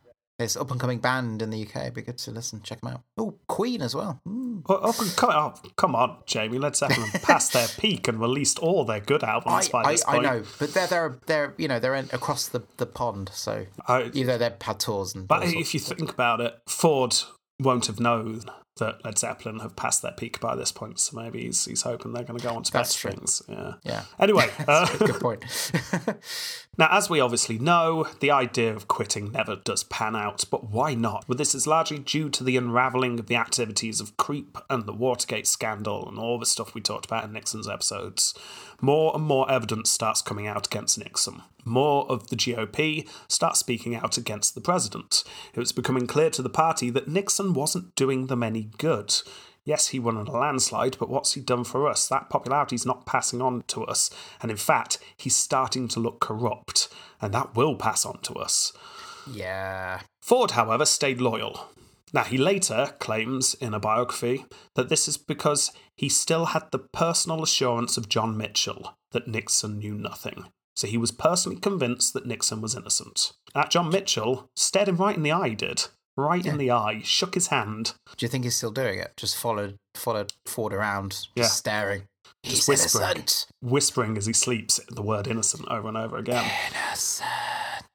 It's 0.43 0.57
up 0.57 0.71
and 0.71 0.79
coming 0.79 0.99
band 0.99 1.41
in 1.41 1.49
the 1.49 1.65
UK. 1.67 1.93
Be 1.93 2.01
good 2.01 2.17
to 2.19 2.31
listen. 2.31 2.61
Check 2.61 2.81
them 2.81 2.93
out. 2.93 3.01
Oh, 3.17 3.35
Queen 3.47 3.81
as 3.81 3.95
well. 3.95 4.19
Mm. 4.27 4.63
Oh, 4.69 4.79
oh, 4.83 5.13
come, 5.15 5.29
oh, 5.31 5.53
come 5.75 5.95
on, 5.95 6.17
Jamie. 6.25 6.57
Led 6.57 6.75
Zeppelin 6.75 7.09
passed 7.23 7.53
their 7.53 7.67
peak 7.79 8.07
and 8.07 8.19
released 8.19 8.59
all 8.59 8.85
their 8.85 8.99
good 8.99 9.23
albums 9.23 9.69
I, 9.69 9.71
by 9.71 9.83
I, 9.83 9.91
this 9.91 10.05
I 10.07 10.19
know, 10.19 10.43
but 10.59 10.73
they're 10.73 10.87
they're 10.87 11.19
they're 11.25 11.53
you 11.57 11.67
know 11.67 11.79
they're 11.79 11.95
in, 11.95 12.09
across 12.13 12.47
the, 12.47 12.63
the 12.77 12.85
pond. 12.85 13.29
So 13.33 13.65
I- 13.87 14.03
though 14.09 14.37
they've 14.37 14.61
had 14.61 14.79
tours 14.79 15.15
and 15.15 15.27
But 15.27 15.43
if 15.43 15.73
you 15.73 15.79
think 15.79 16.11
about 16.11 16.41
it, 16.41 16.55
Ford 16.67 17.15
won't 17.59 17.87
have 17.87 17.99
known 17.99 18.41
that 18.77 19.03
Led 19.05 19.19
Zeppelin 19.19 19.59
have 19.59 19.75
passed 19.75 20.01
their 20.01 20.11
peak 20.11 20.39
by 20.39 20.55
this 20.55 20.71
point, 20.71 20.99
so 20.99 21.15
maybe 21.15 21.43
he's, 21.43 21.65
he's 21.65 21.83
hoping 21.83 22.13
they're 22.13 22.23
going 22.23 22.39
to 22.39 22.43
go 22.43 22.55
on 22.55 22.63
to 22.63 22.71
That's 22.71 23.01
better 23.01 23.15
things. 23.15 23.41
Yeah. 23.47 23.73
yeah, 23.83 24.03
Anyway, 24.19 24.49
uh, 24.67 24.97
good 24.97 25.19
point. 25.19 25.45
now 26.77 26.87
as 26.91 27.09
we 27.09 27.19
obviously 27.19 27.59
know, 27.59 28.07
the 28.19 28.31
idea 28.31 28.75
of 28.75 28.87
quitting 28.87 29.31
never 29.31 29.55
does 29.55 29.83
pan 29.83 30.15
out. 30.15 30.43
But 30.49 30.71
why 30.71 30.95
not? 30.95 31.25
Well, 31.27 31.37
this 31.37 31.53
is 31.53 31.67
largely 31.67 31.99
due 31.99 32.29
to 32.29 32.43
the 32.43 32.57
unraveling 32.57 33.19
of 33.19 33.27
the 33.27 33.35
activities 33.35 33.99
of 33.99 34.17
Creep 34.17 34.57
and 34.69 34.85
the 34.85 34.93
Watergate 34.93 35.47
scandal 35.47 36.07
and 36.07 36.17
all 36.17 36.39
the 36.39 36.45
stuff 36.45 36.73
we 36.73 36.81
talked 36.81 37.05
about 37.05 37.25
in 37.25 37.33
Nixon's 37.33 37.69
episodes. 37.69 38.33
More 38.83 39.15
and 39.15 39.23
more 39.23 39.49
evidence 39.49 39.89
starts 39.89 40.21
coming 40.21 40.45
out 40.45 40.65
against 40.67 40.99
Nixon. 40.99 41.41
More 41.63 42.05
of 42.11 42.27
the 42.27 42.35
GOP 42.35 43.07
start 43.29 43.55
speaking 43.55 43.95
out 43.95 44.17
against 44.17 44.55
the 44.55 44.59
president. 44.59 45.23
It 45.53 45.59
was 45.61 45.71
becoming 45.71 46.05
clear 46.05 46.29
to 46.31 46.41
the 46.41 46.49
party 46.49 46.89
that 46.89 47.07
Nixon 47.07 47.53
wasn't 47.53 47.95
doing 47.95 48.27
them 48.27 48.43
any 48.43 48.71
good. 48.77 49.15
Yes, 49.63 49.87
he 49.87 49.99
won 49.99 50.17
on 50.17 50.27
a 50.27 50.37
landslide, 50.37 50.97
but 50.99 51.07
what's 51.07 51.31
he 51.31 51.39
done 51.39 51.63
for 51.63 51.87
us? 51.87 52.09
That 52.09 52.29
popularity's 52.29 52.85
not 52.85 53.05
passing 53.05 53.41
on 53.41 53.63
to 53.67 53.85
us. 53.85 54.09
And 54.41 54.51
in 54.51 54.57
fact, 54.57 54.97
he's 55.15 55.37
starting 55.37 55.87
to 55.87 56.01
look 56.01 56.19
corrupt, 56.19 56.89
and 57.21 57.33
that 57.33 57.55
will 57.55 57.77
pass 57.77 58.05
on 58.05 58.19
to 58.23 58.33
us. 58.33 58.73
yeah, 59.31 60.01
Ford, 60.21 60.51
however, 60.51 60.83
stayed 60.83 61.21
loyal. 61.21 61.69
Now, 62.13 62.23
he 62.23 62.37
later 62.37 62.93
claims 62.99 63.55
in 63.55 63.73
a 63.73 63.79
biography 63.79 64.45
that 64.75 64.89
this 64.89 65.07
is 65.07 65.17
because 65.17 65.71
he 65.97 66.09
still 66.09 66.45
had 66.47 66.63
the 66.71 66.79
personal 66.79 67.41
assurance 67.41 67.97
of 67.97 68.07
John 68.07 68.37
Mitchell 68.37 68.95
that 69.11 69.27
Nixon 69.27 69.79
knew 69.79 69.95
nothing. 69.95 70.45
So 70.75 70.87
he 70.87 70.97
was 70.97 71.11
personally 71.11 71.59
convinced 71.59 72.13
that 72.13 72.25
Nixon 72.25 72.61
was 72.61 72.75
innocent. 72.75 73.33
That 73.53 73.71
John 73.71 73.89
Mitchell 73.89 74.49
stared 74.55 74.87
him 74.89 74.97
right 74.97 75.15
in 75.17 75.23
the 75.23 75.31
eye, 75.31 75.53
did. 75.53 75.85
Right 76.15 76.45
in 76.45 76.57
the 76.57 76.69
eye, 76.69 77.01
shook 77.03 77.33
his 77.33 77.47
hand, 77.47 77.93
do 78.17 78.23
you 78.23 78.29
think 78.29 78.43
he's 78.43 78.55
still 78.55 78.69
doing 78.71 78.99
it? 78.99 79.13
Just 79.17 79.35
followed 79.35 79.77
followed 79.95 80.31
Ford 80.45 80.71
around, 80.71 81.11
just 81.11 81.27
Yeah. 81.35 81.45
staring. 81.47 82.03
Just 82.43 82.67
whispering. 82.67 83.03
innocent. 83.17 83.47
whispering 83.61 84.17
as 84.17 84.27
he 84.27 84.33
sleeps 84.33 84.79
the 84.89 85.01
word 85.01 85.25
innocent 85.27 85.67
over 85.69 85.87
and 85.87 85.97
over 85.97 86.17
again. 86.17 86.45
Innocent. 86.69 87.27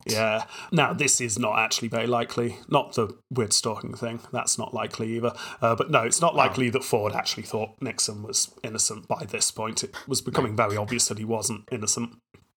Yeah. 0.07 0.45
Now, 0.73 0.93
this 0.93 1.21
is 1.21 1.39
not 1.39 1.59
actually 1.59 1.89
very 1.89 2.07
likely. 2.07 2.59
Not 2.69 2.95
the 2.95 3.17
weird 3.31 3.53
stalking 3.53 3.95
thing. 3.95 4.21
That's 4.33 4.59
not 4.59 4.73
likely 4.73 5.17
either. 5.17 5.33
Uh, 5.61 5.75
but 5.75 5.91
no, 5.91 6.03
it's 6.03 6.21
not 6.21 6.35
likely 6.35 6.71
that 6.71 6.85
Ford 6.85 7.13
actually 7.15 7.43
thought 7.43 7.71
Nixon 7.81 8.23
was 8.23 8.55
innocent 8.63 9.09
by 9.09 9.25
this 9.25 9.51
point. 9.51 9.85
It 9.85 9.95
was 10.07 10.21
becoming 10.21 10.57
very 10.57 10.77
obvious 10.77 11.09
that 11.09 11.19
he 11.19 11.25
wasn't 11.25 11.65
innocent. 11.73 12.17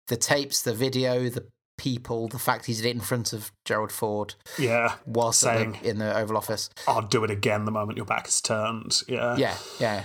The 0.08 0.17
tapes, 0.17 0.62
the 0.62 0.73
video, 0.73 1.30
the 1.30 1.47
people, 1.78 2.28
the 2.28 2.38
fact 2.39 2.65
he 2.65 2.73
did 2.73 2.86
it 2.86 2.89
in 2.95 2.99
front 2.99 3.32
of 3.32 3.52
Gerald 3.63 3.91
Ford 3.91 4.36
Yeah. 4.58 4.95
whilst 5.06 5.43
at 5.45 5.54
the- 5.54 5.60
saying, 5.73 5.80
in 5.84 5.97
the 5.97 6.15
Oval 6.17 6.36
Office. 6.36 6.69
I'll 6.88 7.02
do 7.02 7.23
it 7.23 7.32
again 7.32 7.63
the 7.65 7.71
moment 7.71 7.95
your 7.97 8.06
back 8.06 8.28
is 8.28 8.41
turned. 8.41 9.02
Yeah. 9.08 9.38
Yeah, 9.38 9.56
yeah. 9.80 10.04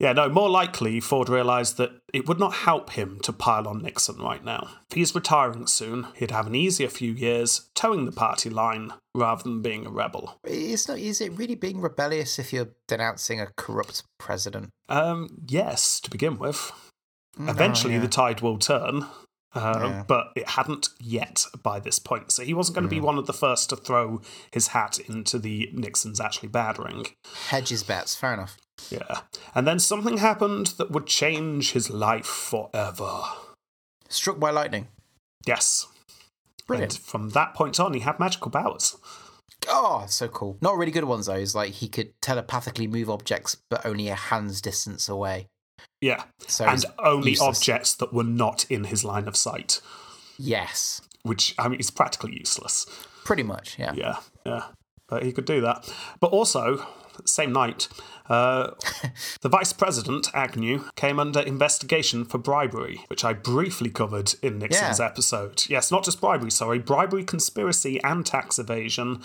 Yeah, 0.00 0.12
no, 0.12 0.28
more 0.28 0.50
likely, 0.50 0.98
Ford 0.98 1.28
realised 1.28 1.76
that 1.76 1.92
it 2.12 2.26
would 2.26 2.40
not 2.40 2.52
help 2.54 2.90
him 2.90 3.20
to 3.20 3.32
pile 3.32 3.68
on 3.68 3.82
Nixon 3.82 4.16
right 4.18 4.44
now. 4.44 4.68
If 4.90 4.96
he's 4.96 5.14
retiring 5.14 5.68
soon, 5.68 6.08
he'd 6.16 6.32
have 6.32 6.48
an 6.48 6.54
easier 6.56 6.88
few 6.88 7.12
years 7.12 7.70
toeing 7.74 8.04
the 8.04 8.12
party 8.12 8.50
line 8.50 8.92
rather 9.14 9.44
than 9.44 9.62
being 9.62 9.86
a 9.86 9.90
rebel. 9.90 10.38
It's 10.44 10.88
not. 10.88 10.98
Is 10.98 11.20
it 11.20 11.32
really 11.32 11.54
being 11.54 11.80
rebellious 11.80 12.38
if 12.40 12.52
you're 12.52 12.70
denouncing 12.88 13.40
a 13.40 13.48
corrupt 13.56 14.02
president? 14.18 14.70
Um, 14.88 15.28
yes, 15.46 16.00
to 16.00 16.10
begin 16.10 16.38
with. 16.38 16.72
Eventually, 17.38 17.94
yeah. 17.94 18.00
the 18.00 18.08
tide 18.08 18.40
will 18.40 18.58
turn, 18.58 19.06
uh, 19.54 19.80
Yeah. 19.80 20.04
but 20.06 20.28
it 20.36 20.50
hadn't 20.50 20.88
yet 21.00 21.46
by 21.62 21.80
this 21.80 21.98
point. 21.98 22.32
So 22.32 22.42
he 22.44 22.54
wasn't 22.54 22.74
going 22.74 22.84
to 22.84 22.94
be 22.94 23.00
one 23.00 23.18
of 23.18 23.26
the 23.26 23.32
first 23.32 23.70
to 23.70 23.76
throw 23.76 24.20
his 24.52 24.68
hat 24.68 24.98
into 25.00 25.38
the 25.38 25.70
Nixon's 25.72 26.20
actually 26.20 26.48
bad 26.48 26.78
ring. 26.78 27.06
Hedges 27.48 27.82
bets. 27.82 28.14
Fair 28.14 28.34
enough. 28.34 28.56
Yeah. 28.90 29.20
And 29.54 29.66
then 29.66 29.78
something 29.78 30.18
happened 30.18 30.68
that 30.78 30.90
would 30.90 31.06
change 31.06 31.72
his 31.72 31.90
life 31.90 32.26
forever. 32.26 33.22
Struck 34.08 34.38
by 34.38 34.50
lightning. 34.50 34.88
Yes. 35.46 35.86
Brilliant. 36.66 36.94
And 36.96 37.02
from 37.04 37.28
that 37.30 37.54
point 37.54 37.78
on, 37.80 37.94
he 37.94 38.00
had 38.00 38.18
magical 38.18 38.50
powers. 38.50 38.96
Oh, 39.68 40.04
so 40.08 40.28
cool. 40.28 40.58
Not 40.60 40.76
really 40.76 40.92
good 40.92 41.04
ones 41.04 41.26
though. 41.26 41.34
It's 41.34 41.54
like 41.54 41.72
he 41.72 41.88
could 41.88 42.12
telepathically 42.20 42.86
move 42.86 43.08
objects, 43.08 43.56
but 43.70 43.84
only 43.86 44.08
a 44.08 44.14
hand's 44.14 44.60
distance 44.60 45.08
away. 45.08 45.46
Yeah. 46.00 46.24
So 46.46 46.64
and 46.66 46.84
only 46.98 47.30
useless. 47.32 47.58
objects 47.58 47.94
that 47.96 48.12
were 48.12 48.24
not 48.24 48.66
in 48.70 48.84
his 48.84 49.04
line 49.04 49.26
of 49.28 49.36
sight, 49.36 49.80
Yes, 50.38 51.00
which, 51.22 51.54
I 51.58 51.68
mean, 51.68 51.78
is 51.80 51.90
practically 51.90 52.36
useless. 52.36 52.86
pretty 53.24 53.42
much. 53.44 53.78
Yeah. 53.78 53.92
Yeah, 53.94 54.16
yeah. 54.44 54.64
But 55.08 55.22
he 55.22 55.32
could 55.32 55.44
do 55.46 55.60
that. 55.62 55.90
But 56.20 56.32
also, 56.32 56.86
same 57.24 57.52
night, 57.52 57.88
uh, 58.30 58.70
the 59.42 59.48
Vice 59.48 59.72
President, 59.72 60.28
Agnew, 60.34 60.84
came 60.96 61.18
under 61.20 61.40
investigation 61.40 62.24
for 62.24 62.38
bribery, 62.38 63.04
which 63.08 63.24
I 63.24 63.32
briefly 63.34 63.90
covered 63.90 64.34
in 64.42 64.58
Nixon's 64.58 64.98
Yeah. 64.98 65.06
episode. 65.06 65.64
Yes, 65.68 65.90
not 65.90 66.04
just 66.04 66.20
bribery, 66.20 66.50
sorry, 66.50 66.78
bribery, 66.78 67.24
conspiracy, 67.24 68.02
and 68.02 68.24
tax 68.24 68.58
evasion. 68.58 69.22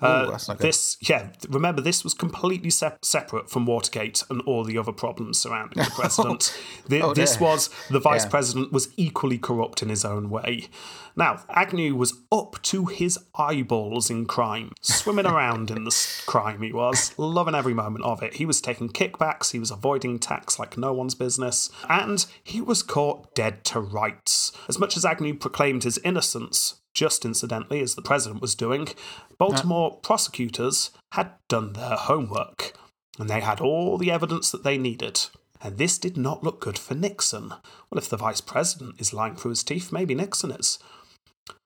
Uh, 0.00 0.24
Ooh, 0.26 0.30
that's 0.30 0.48
not 0.48 0.58
good. 0.58 0.66
this, 0.68 0.96
yeah, 1.00 1.30
remember, 1.48 1.82
this 1.82 2.04
was 2.04 2.14
completely 2.14 2.70
sep- 2.70 3.04
separate 3.04 3.50
from 3.50 3.66
Watergate 3.66 4.22
and 4.30 4.40
all 4.42 4.64
the 4.64 4.78
other 4.78 4.92
problems 4.92 5.38
surrounding 5.38 5.82
the 5.82 5.90
president. 5.94 6.56
Th- 6.88 7.02
Oh, 7.02 7.14
this 7.14 7.38
was 7.38 7.68
the 7.90 8.00
vice 8.00 8.24
Yeah. 8.24 8.30
president 8.30 8.72
was 8.72 8.88
equally 8.96 9.38
corrupt 9.38 9.82
in 9.82 9.88
his 9.88 10.04
own 10.04 10.30
way. 10.30 10.68
Now, 11.16 11.42
Agnew 11.50 11.96
was 11.96 12.14
up 12.30 12.62
to 12.62 12.86
his 12.86 13.18
eyeballs 13.34 14.08
in 14.08 14.26
crime, 14.26 14.72
swimming 14.80 15.26
around 15.26 15.70
in 15.72 15.82
the 15.84 16.06
crime 16.26 16.62
he 16.62 16.72
was, 16.72 17.12
loving 17.18 17.56
every 17.56 17.74
moment 17.74 18.04
of 18.04 18.22
it. 18.22 18.34
He 18.38 18.46
was 18.46 18.60
taking 18.60 18.90
kickbacks, 18.90 19.50
he 19.50 19.58
was 19.58 19.72
avoiding 19.72 20.20
tax 20.20 20.60
like 20.60 20.78
no 20.78 20.92
one's 20.92 21.16
business, 21.16 21.70
and 21.88 22.24
he 22.44 22.60
was 22.60 22.84
caught 22.84 23.34
dead 23.34 23.64
to 23.64 23.80
rights. 23.80 24.52
As 24.68 24.78
much 24.78 24.96
as 24.96 25.04
Agnew 25.04 25.34
proclaimed 25.34 25.82
his 25.82 25.98
innocence, 26.04 26.76
just 26.94 27.24
incidentally, 27.24 27.80
as 27.80 27.96
the 27.96 28.00
president 28.00 28.40
was 28.40 28.54
doing, 28.54 28.90
Baltimore 29.38 29.98
prosecutors 30.04 30.92
had 31.14 31.32
done 31.48 31.72
their 31.72 31.96
homework, 31.96 32.74
and 33.18 33.28
they 33.28 33.40
had 33.40 33.60
all 33.60 33.98
the 33.98 34.12
evidence 34.12 34.52
that 34.52 34.62
they 34.62 34.78
needed. 34.78 35.20
And 35.60 35.76
this 35.76 35.98
did 35.98 36.16
not 36.16 36.44
look 36.44 36.60
good 36.60 36.78
for 36.78 36.94
Nixon. 36.94 37.48
Well, 37.90 37.98
if 37.98 38.08
the 38.08 38.16
vice 38.16 38.40
president 38.40 39.00
is 39.00 39.12
lying 39.12 39.34
through 39.34 39.50
his 39.50 39.64
teeth, 39.64 39.90
maybe 39.90 40.14
Nixon 40.14 40.52
is. 40.52 40.78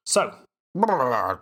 So, 0.06 0.36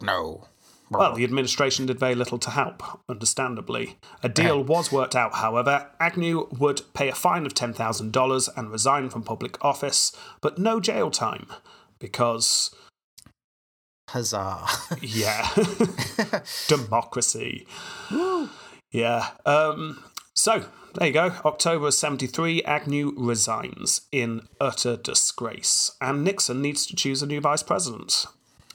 no. 0.03 0.49
Well, 0.91 1.15
the 1.15 1.25
administration 1.25 1.87
did 1.87 2.01
very 2.01 2.17
little 2.17 2.39
to 2.39 2.51
help, 2.51 2.83
understandably. 3.09 3.99
A 4.25 4.29
deal 4.29 4.63
was 4.63 4.91
worked 4.91 5.15
out, 5.15 5.35
however. 5.35 5.89
Agnew 6.01 6.49
would 6.59 6.83
pay 6.95 7.09
a 7.09 7.15
fine 7.15 7.47
of 7.47 7.55
$10,000 7.55 8.49
and 8.57 8.71
resign 8.71 9.09
from 9.09 9.23
public 9.23 9.65
office, 9.65 10.13
but 10.41 10.59
no 10.59 10.81
jail 10.81 11.11
time. 11.11 11.47
Because, 12.01 12.75
Huzzah. 14.09 14.67
yeah, 15.01 15.49
democracy. 16.67 17.67
Yeah. 18.91 19.29
Um, 19.47 20.03
so, 20.35 20.65
there 20.95 21.07
you 21.07 21.13
go. 21.13 21.35
October 21.45 21.93
73, 21.93 22.65
Agnew 22.65 23.15
resigns 23.17 24.01
in 24.11 24.49
utter 24.61 24.97
disgrace, 24.97 25.93
and 26.01 26.25
Nixon 26.25 26.61
needs 26.61 26.85
to 26.87 26.97
choose 26.97 27.23
a 27.23 27.27
new 27.27 27.41
vice 27.41 27.63
president. 27.63 28.27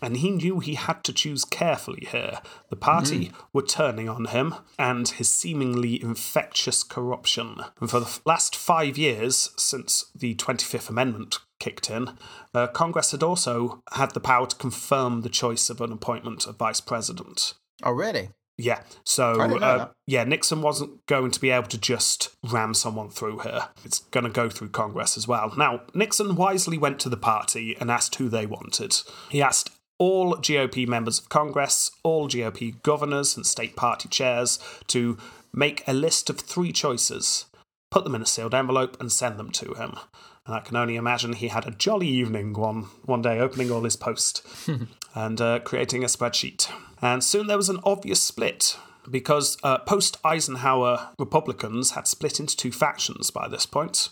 And 0.01 0.17
he 0.17 0.29
knew 0.29 0.59
he 0.59 0.75
had 0.75 1.03
to 1.05 1.13
choose 1.13 1.45
carefully 1.45 2.07
here. 2.11 2.41
The 2.69 2.75
party 2.75 3.31
were 3.53 3.61
turning 3.61 4.09
on 4.09 4.25
him 4.25 4.55
and 4.77 5.07
his 5.07 5.29
seemingly 5.29 6.01
infectious 6.01 6.83
corruption. 6.83 7.61
And 7.79 7.89
for 7.89 8.01
the 8.01 8.19
last 8.25 8.55
five 8.55 8.97
years, 8.97 9.51
since 9.57 10.11
the 10.13 10.35
25th 10.35 10.89
Amendment 10.89 11.39
kicked 11.59 11.89
in, 11.89 12.17
uh, 12.53 12.67
Congress 12.67 13.11
had 13.11 13.23
also 13.23 13.81
had 13.93 14.11
the 14.11 14.19
power 14.19 14.47
to 14.47 14.55
confirm 14.57 15.21
the 15.21 15.29
choice 15.29 15.69
of 15.69 15.79
an 15.79 15.93
appointment 15.93 16.45
of 16.45 16.57
vice 16.57 16.81
president. 16.81 17.53
oh, 17.83 17.91
really? 17.91 18.29
Yeah. 18.57 18.83
So, 19.03 19.39
I 19.39 19.47
didn't 19.47 19.61
know 19.61 19.67
uh, 19.67 19.89
yeah, 20.07 20.23
Nixon 20.23 20.61
wasn't 20.61 21.05
going 21.07 21.31
to 21.31 21.41
be 21.41 21.49
able 21.49 21.67
to 21.67 21.77
just 21.77 22.35
ram 22.43 22.73
someone 22.73 23.09
through 23.09 23.39
here. 23.39 23.69
It's 23.83 23.99
going 23.99 24.23
to 24.23 24.29
go 24.29 24.49
through 24.49 24.69
Congress 24.69 25.17
as 25.17 25.27
well. 25.27 25.53
Now, 25.57 25.81
Nixon 25.93 26.35
wisely 26.35 26.77
went 26.77 26.99
to 27.01 27.09
the 27.09 27.17
party 27.17 27.75
and 27.79 27.91
asked 27.91 28.15
who 28.15 28.29
they 28.29 28.45
wanted. 28.45 28.95
He 29.29 29.41
asked 29.41 29.71
all 29.97 30.35
GOP 30.35 30.87
members 30.87 31.19
of 31.19 31.29
Congress, 31.29 31.91
all 32.03 32.27
GOP 32.27 32.81
governors 32.83 33.35
and 33.35 33.45
state 33.45 33.75
party 33.75 34.09
chairs 34.09 34.59
to 34.87 35.17
make 35.53 35.83
a 35.87 35.93
list 35.93 36.29
of 36.29 36.39
three 36.39 36.71
choices, 36.71 37.45
put 37.89 38.03
them 38.03 38.15
in 38.15 38.21
a 38.21 38.25
sealed 38.25 38.53
envelope, 38.53 38.97
and 38.99 39.11
send 39.11 39.39
them 39.39 39.51
to 39.51 39.73
him. 39.73 39.97
And 40.45 40.55
I 40.55 40.59
can 40.59 40.75
only 40.75 40.95
imagine 40.95 41.33
he 41.33 41.47
had 41.47 41.65
a 41.65 41.71
jolly 41.71 42.07
evening 42.07 42.53
one, 42.53 42.83
one 43.05 43.21
day 43.21 43.39
opening 43.39 43.71
all 43.71 43.83
his 43.83 43.95
post 43.95 44.45
and 45.15 45.41
uh, 45.41 45.59
creating 45.59 46.03
a 46.03 46.07
spreadsheet. 46.07 46.69
And 47.01 47.23
soon 47.23 47.47
there 47.47 47.57
was 47.57 47.69
an 47.69 47.79
obvious 47.83 48.21
split 48.21 48.77
because 49.09 49.57
uh, 49.63 49.79
post 49.79 50.17
Eisenhower 50.23 51.09
Republicans 51.17 51.91
had 51.91 52.07
split 52.07 52.39
into 52.39 52.55
two 52.55 52.71
factions 52.71 53.31
by 53.31 53.47
this 53.47 53.65
point. 53.65 54.09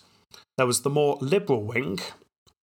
There 0.58 0.68
was 0.68 0.82
the 0.82 0.90
more 0.90 1.18
liberal 1.20 1.64
wing 1.64 2.00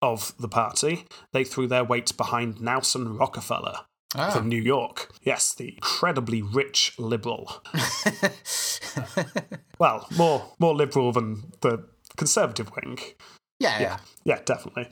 of 0.03 0.35
the 0.39 0.49
party. 0.49 1.05
They 1.33 1.45
threw 1.45 1.67
their 1.67 1.85
weight 1.85 2.17
behind 2.17 2.61
Nelson 2.61 3.17
Rockefeller 3.17 3.81
Ah. 4.17 4.31
from 4.31 4.49
New 4.49 4.61
York. 4.61 5.13
Yes, 5.23 5.55
the 5.55 5.69
incredibly 5.75 6.43
rich 6.43 6.95
liberal. 6.99 7.63
well, 9.79 10.07
more 10.17 10.53
more 10.59 10.75
liberal 10.75 11.13
than 11.13 11.53
the 11.61 11.85
conservative 12.17 12.71
wing. 12.75 12.99
Yeah, 13.61 13.79
yeah. 13.81 13.99
Yeah, 14.25 14.41
definitely. 14.45 14.89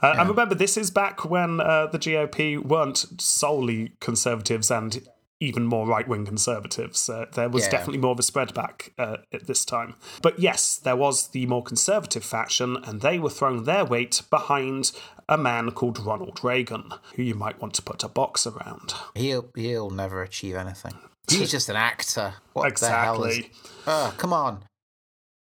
Uh, 0.00 0.14
And 0.18 0.28
remember, 0.28 0.54
this 0.54 0.76
is 0.76 0.90
back 0.92 1.28
when 1.28 1.60
uh, 1.60 1.88
the 1.88 1.98
GOP 1.98 2.56
weren't 2.56 3.04
solely 3.20 3.92
conservatives 4.00 4.70
and 4.70 5.02
even 5.42 5.64
more 5.66 5.86
right 5.86 6.06
wing 6.06 6.24
conservatives. 6.24 7.08
Uh, 7.08 7.26
there 7.34 7.48
was 7.48 7.64
Yeah. 7.64 7.70
definitely 7.70 7.98
more 7.98 8.12
of 8.12 8.18
a 8.18 8.22
spread 8.22 8.54
back 8.54 8.92
uh, 8.98 9.18
at 9.32 9.46
this 9.46 9.64
time. 9.64 9.94
But 10.22 10.38
yes, 10.38 10.76
there 10.76 10.96
was 10.96 11.28
the 11.28 11.46
more 11.46 11.62
conservative 11.62 12.24
faction, 12.24 12.76
and 12.84 13.00
they 13.00 13.18
were 13.18 13.30
throwing 13.30 13.64
their 13.64 13.84
weight 13.84 14.22
behind 14.30 14.92
a 15.28 15.36
man 15.38 15.70
called 15.72 15.98
Ronald 15.98 16.40
Reagan, 16.44 16.92
who 17.16 17.22
you 17.22 17.34
might 17.34 17.60
want 17.60 17.74
to 17.74 17.82
put 17.82 18.02
a 18.04 18.08
box 18.08 18.46
around. 18.46 18.94
He'll 19.14 19.48
he'll 19.54 19.90
never 19.90 20.22
achieve 20.22 20.54
anything. 20.56 20.94
He's 21.28 21.50
just 21.50 21.68
an 21.68 21.76
actor. 21.76 22.34
What 22.52 22.76
the 22.78 22.88
hell 22.88 23.24
is? 23.24 23.38
exactly. 23.38 23.58
Oh, 23.86 24.14
come 24.18 24.32
on. 24.32 24.64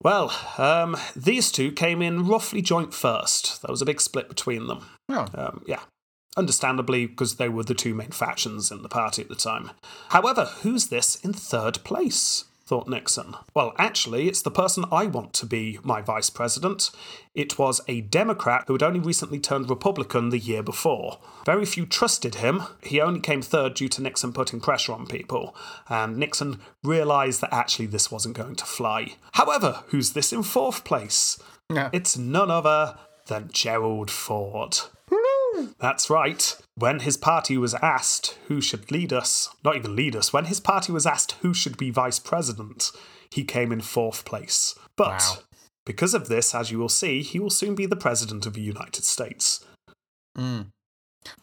Well, 0.01 0.31
um, 0.57 0.95
these 1.15 1.51
two 1.51 1.71
came 1.71 2.01
in 2.01 2.25
roughly 2.27 2.61
joint 2.61 2.93
first. 2.93 3.61
There 3.61 3.71
was 3.71 3.81
a 3.81 3.85
big 3.85 3.99
split 3.99 4.29
between 4.29 4.67
them. 4.67 4.85
Oh, 5.09 5.25
Um, 5.33 5.63
yeah, 5.67 5.81
understandably, 6.37 7.05
because 7.05 7.35
they 7.35 7.49
were 7.49 7.63
the 7.63 7.73
two 7.73 7.93
main 7.93 8.11
factions 8.11 8.71
in 8.71 8.81
the 8.81 8.89
party 8.89 9.21
at 9.21 9.29
the 9.29 9.35
time. 9.35 9.71
However, 10.09 10.45
who's 10.61 10.87
this 10.87 11.15
in 11.15 11.33
third 11.33 11.83
place? 11.83 12.45
thought 12.69 12.87
Nixon. 12.87 13.35
Well, 13.55 13.73
actually, 13.79 14.27
it's 14.27 14.43
the 14.43 14.51
person 14.51 14.85
I 14.91 15.07
want 15.07 15.33
to 15.33 15.47
be 15.47 15.79
my 15.81 16.01
vice 16.01 16.29
president. 16.29 16.91
It 17.33 17.57
was 17.57 17.81
a 17.87 18.01
Democrat 18.01 18.65
who 18.67 18.73
had 18.73 18.83
only 18.83 18.99
recently 18.99 19.39
turned 19.39 19.71
Republican 19.71 20.29
the 20.29 20.37
year 20.37 20.61
before. 20.61 21.17
Very 21.45 21.65
few 21.65 21.87
trusted 21.87 22.35
him. 22.35 22.61
He 22.83 23.01
only 23.01 23.21
came 23.21 23.41
third 23.41 23.73
due 23.73 23.89
to 23.89 24.03
Nixon 24.03 24.33
putting 24.33 24.61
pressure 24.61 24.93
on 24.93 25.07
people, 25.07 25.55
and 25.89 26.17
Nixon 26.17 26.59
realised 26.83 27.41
that 27.41 27.51
actually 27.51 27.87
this 27.87 28.11
wasn't 28.11 28.37
going 28.37 28.55
to 28.57 28.65
fly. 28.65 29.15
However, 29.33 29.83
who's 29.87 30.13
this 30.13 30.31
in 30.31 30.43
fourth 30.43 30.83
place? 30.83 31.41
Yeah. 31.73 31.89
It's 31.91 32.19
none 32.19 32.51
other 32.51 32.99
than 33.25 33.49
Gerald 33.51 34.11
Ford. 34.11 34.77
That's 35.79 36.09
right. 36.09 36.55
When 36.75 36.99
his 36.99 37.17
party 37.17 37.57
was 37.57 37.73
asked 37.75 38.37
who 38.47 38.61
should 38.61 38.91
lead 38.91 39.11
us, 39.13 39.49
not 39.63 39.75
even 39.75 39.95
lead 39.95 40.15
us, 40.15 40.31
when 40.33 40.45
his 40.45 40.59
party 40.59 40.91
was 40.91 41.05
asked 41.05 41.33
who 41.41 41.53
should 41.53 41.77
be 41.77 41.91
vice 41.91 42.19
president, 42.19 42.91
he 43.31 43.43
came 43.43 43.71
in 43.71 43.81
fourth 43.81 44.25
place. 44.25 44.75
But 44.95 45.09
Wow. 45.19 45.37
because 45.85 46.13
of 46.13 46.27
this, 46.27 46.53
as 46.55 46.71
you 46.71 46.79
will 46.79 46.89
see, 46.89 47.21
he 47.21 47.39
will 47.39 47.49
soon 47.49 47.75
be 47.75 47.85
the 47.85 47.95
president 47.95 48.45
of 48.45 48.53
the 48.53 48.61
United 48.61 49.03
States. 49.03 49.65
Mm. 50.37 50.67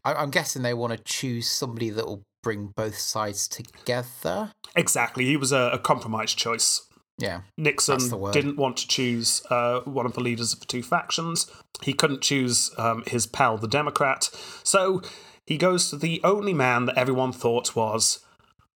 I, 0.04 0.14
I'm 0.14 0.30
guessing 0.30 0.62
they 0.62 0.74
want 0.74 0.92
to 0.96 1.02
choose 1.04 1.48
somebody 1.48 1.90
that 1.90 2.06
will 2.06 2.22
bring 2.42 2.72
both 2.76 2.98
sides 2.98 3.48
together. 3.48 4.52
Exactly. 4.74 5.24
He 5.26 5.36
was 5.36 5.52
a, 5.52 5.70
a 5.72 5.78
compromise 5.78 6.32
choice. 6.34 6.82
Yeah. 7.18 7.42
Nixon 7.56 7.94
That's 7.94 8.10
the 8.10 8.16
word. 8.16 8.32
didn't 8.32 8.56
want 8.56 8.76
to 8.78 8.88
choose 8.88 9.42
uh, 9.50 9.80
one 9.80 10.06
of 10.06 10.12
the 10.12 10.20
leaders 10.20 10.52
of 10.52 10.60
the 10.60 10.66
two 10.66 10.82
factions. 10.82 11.50
He 11.82 11.92
couldn't 11.92 12.20
choose 12.20 12.70
um, 12.78 13.04
his 13.06 13.26
pal, 13.26 13.56
the 13.56 13.68
Democrat. 13.68 14.30
So 14.62 15.02
he 15.46 15.56
goes 15.56 15.90
to 15.90 15.96
the 15.96 16.20
only 16.24 16.52
man 16.52 16.86
that 16.86 16.98
everyone 16.98 17.32
thought 17.32 17.74
was 17.74 18.24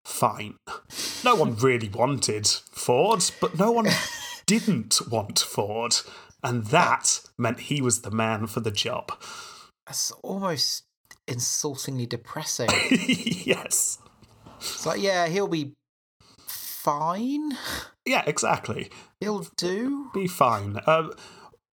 fine. 0.05 0.57
No 1.25 1.35
one 1.35 1.55
really 1.57 1.89
wanted 1.89 2.47
Ford, 2.47 3.23
but 3.41 3.59
no 3.59 3.73
one 3.73 3.89
didn't 4.47 5.01
want 5.11 5.39
Ford. 5.39 5.97
And 6.43 6.65
that 6.67 7.21
meant 7.37 7.61
he 7.61 7.83
was 7.83 8.01
the 8.01 8.11
man 8.11 8.47
for 8.47 8.61
the 8.61 8.71
job. 8.71 9.13
That's 9.87 10.11
almost 10.23 10.85
insultingly 11.27 12.07
depressing. 12.07 12.71
yes. 12.91 13.99
It's 14.57 14.87
like, 14.87 15.03
yeah, 15.03 15.27
he'll 15.29 15.49
be 15.49 15.75
fine. 16.47 17.53
Yeah, 18.11 18.25
exactly. 18.27 18.91
He'll 19.21 19.47
do. 19.57 20.11
be 20.13 20.27
fine. 20.27 20.81
Uh, 20.87 21.11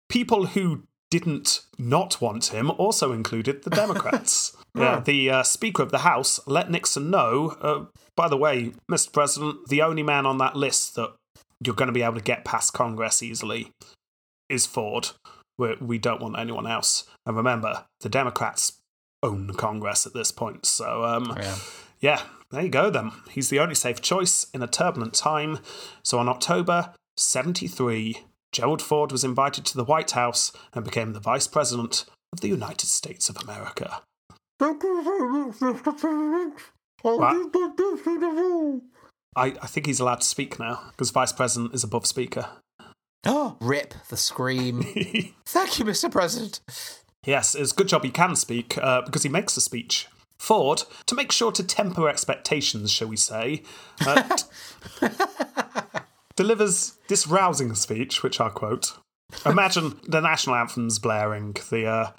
people 0.08 0.46
who 0.46 0.82
didn't 1.10 1.60
not 1.78 2.20
want 2.20 2.46
him 2.46 2.70
also 2.72 3.12
included 3.12 3.62
the 3.62 3.70
Democrats. 3.82 4.56
yeah, 4.76 5.00
the 5.00 5.30
uh, 5.30 5.42
Speaker 5.44 5.82
of 5.84 5.90
the 5.92 5.98
House 5.98 6.40
let 6.46 6.70
Nixon 6.70 7.08
know. 7.10 7.56
Uh, 7.60 7.84
by 8.16 8.28
the 8.28 8.36
way, 8.36 8.72
Mr. 8.90 9.12
President, 9.12 9.68
the 9.68 9.82
only 9.82 10.02
man 10.02 10.26
on 10.26 10.38
that 10.38 10.56
list 10.56 10.96
that 10.96 11.12
you're 11.64 11.74
going 11.76 11.86
to 11.86 11.92
be 11.92 12.02
able 12.02 12.16
to 12.16 12.20
get 12.20 12.44
past 12.44 12.72
Congress 12.72 13.22
easily 13.22 13.70
is 14.48 14.66
Ford. 14.66 15.10
we 15.56 15.76
we 15.80 15.98
don't 15.98 16.20
want 16.20 16.38
anyone 16.38 16.66
else. 16.66 17.04
And 17.26 17.36
remember, 17.36 17.84
the 18.00 18.08
Democrats 18.08 18.72
own 19.22 19.52
Congress 19.54 20.06
at 20.06 20.14
this 20.14 20.32
point. 20.32 20.66
So, 20.66 21.04
um, 21.04 21.32
Yeah. 21.40 21.56
yeah, 22.00 22.22
there 22.54 22.64
you 22.64 22.70
go 22.70 22.90
then. 22.90 23.12
He's 23.30 23.50
the 23.50 23.60
only 23.60 23.74
safe 23.74 24.00
choice 24.00 24.46
in 24.54 24.62
a 24.62 24.66
turbulent 24.66 25.14
time. 25.14 25.58
So 26.02 26.18
on 26.18 26.28
October 26.28 26.94
73, 27.16 28.18
Gerald 28.52 28.82
Ford 28.82 29.12
was 29.12 29.24
invited 29.24 29.64
to 29.66 29.76
the 29.76 29.84
White 29.84 30.12
House 30.12 30.52
and 30.72 30.84
became 30.84 31.12
the 31.12 31.20
Vice 31.20 31.46
President 31.46 32.04
of 32.32 32.40
the 32.40 32.48
United 32.48 32.86
States 32.86 33.28
of 33.28 33.36
America. 33.42 34.02
I, 39.36 39.46
I 39.60 39.66
think 39.66 39.86
he's 39.86 40.00
allowed 40.00 40.20
to 40.20 40.26
speak 40.26 40.58
now 40.58 40.80
because 40.90 41.10
Vice 41.10 41.32
President 41.32 41.74
is 41.74 41.82
above 41.84 42.06
Speaker. 42.06 42.48
Oh, 43.26 43.56
rip 43.60 43.94
the 44.08 44.16
scream. 44.16 44.82
Thank 45.46 45.78
you, 45.78 45.84
Mr. 45.84 46.10
President. 46.10 46.60
Yes, 47.24 47.54
it's 47.54 47.72
a 47.72 47.74
good 47.74 47.88
job 47.88 48.04
he 48.04 48.10
can 48.10 48.36
speak 48.36 48.76
uh, 48.78 49.02
because 49.02 49.22
he 49.22 49.28
makes 49.28 49.56
a 49.56 49.60
speech. 49.60 50.08
Ford, 50.38 50.82
to 51.06 51.14
make 51.14 51.32
sure 51.32 51.52
to 51.52 51.62
temper 51.62 52.08
expectations, 52.08 52.90
shall 52.90 53.08
we 53.08 53.16
say, 53.16 53.62
uh, 54.06 54.22
t- 55.00 55.08
delivers 56.36 56.94
this 57.08 57.26
rousing 57.26 57.74
speech, 57.74 58.22
which 58.22 58.40
I'll 58.40 58.50
quote. 58.50 58.92
Imagine 59.46 59.98
the 60.06 60.20
national 60.20 60.56
anthem's 60.56 60.98
blaring, 60.98 61.56
the 61.70 61.86
uh, 61.86 62.10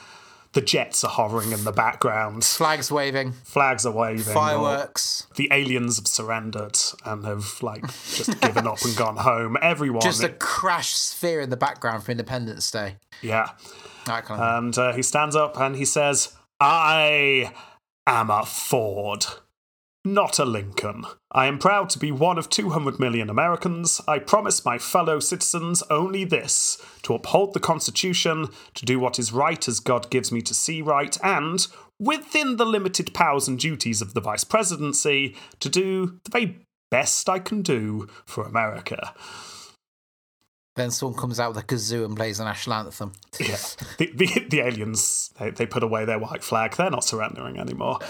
the 0.53 0.61
jets 0.61 1.03
are 1.03 1.09
hovering 1.11 1.51
in 1.51 1.63
the 1.65 1.71
background, 1.71 2.43
Flags 2.43 2.91
waving, 2.91 3.33
flags 3.43 3.85
are 3.85 3.91
waving, 3.93 4.33
fireworks. 4.33 5.27
the 5.35 5.49
aliens 5.51 5.97
have 5.97 6.07
surrendered 6.07 6.77
and 7.05 7.25
have 7.25 7.61
like 7.61 7.81
just 8.13 8.39
given 8.41 8.65
up 8.65 8.81
and 8.83 8.95
gone 8.95 9.17
home. 9.17 9.57
Everyone, 9.61 10.01
Just 10.01 10.23
a 10.23 10.29
crash 10.29 10.93
sphere 10.93 11.41
in 11.41 11.49
the 11.49 11.57
background 11.57 12.03
for 12.03 12.11
Independence 12.11 12.71
Day. 12.71 12.95
yeah. 13.21 13.51
That 14.05 14.25
kind 14.25 14.39
of 14.41 14.57
And 14.63 14.77
uh, 14.77 14.93
he 14.93 15.01
stands 15.01 15.35
up 15.35 15.59
and 15.59 15.75
he 15.75 15.83
says, 15.83 16.33
I 16.59 17.51
am 18.07 18.29
a 18.29 18.45
Ford, 18.45 19.25
not 20.03 20.37
a 20.37 20.45
Lincoln. 20.45 21.05
I 21.31 21.47
am 21.47 21.57
proud 21.57 21.89
to 21.91 21.99
be 21.99 22.11
one 22.11 22.37
of 22.37 22.49
200 22.49 22.99
million 22.99 23.29
Americans. 23.29 23.99
I 24.07 24.19
promise 24.19 24.63
my 24.63 24.77
fellow 24.77 25.19
citizens 25.19 25.81
only 25.89 26.23
this 26.23 26.77
to 27.01 27.15
uphold 27.15 27.53
the 27.53 27.59
Constitution, 27.59 28.49
to 28.75 28.85
do 28.85 28.99
what 28.99 29.17
is 29.17 29.33
right 29.33 29.67
as 29.67 29.79
God 29.79 30.11
gives 30.11 30.31
me 30.31 30.41
to 30.43 30.53
see 30.53 30.81
right, 30.81 31.17
and, 31.23 31.65
within 31.99 32.57
the 32.57 32.65
limited 32.65 33.13
powers 33.13 33.47
and 33.47 33.57
duties 33.57 34.01
of 34.01 34.13
the 34.13 34.21
Vice 34.21 34.43
Presidency, 34.43 35.35
to 35.59 35.69
do 35.69 36.19
the 36.25 36.31
very 36.31 36.59
best 36.91 37.27
I 37.27 37.39
can 37.39 37.63
do 37.63 38.07
for 38.25 38.45
America. 38.45 39.15
Then 40.75 40.91
someone 40.91 41.17
comes 41.17 41.39
out 41.39 41.55
with 41.55 41.63
a 41.63 41.65
kazoo 41.65 42.03
and 42.03 42.17
plays 42.17 42.37
the 42.37 42.43
national 42.43 42.75
anthem. 42.75 43.13
Yeah, 43.39 43.57
the, 43.97 44.11
the, 44.13 44.45
the 44.49 44.59
aliens, 44.59 45.31
they, 45.39 45.51
they 45.51 45.65
put 45.65 45.83
away 45.83 46.03
their 46.03 46.19
white 46.19 46.43
flag. 46.43 46.75
They're 46.75 46.89
not 46.89 47.05
surrendering 47.05 47.57
anymore. 47.57 47.99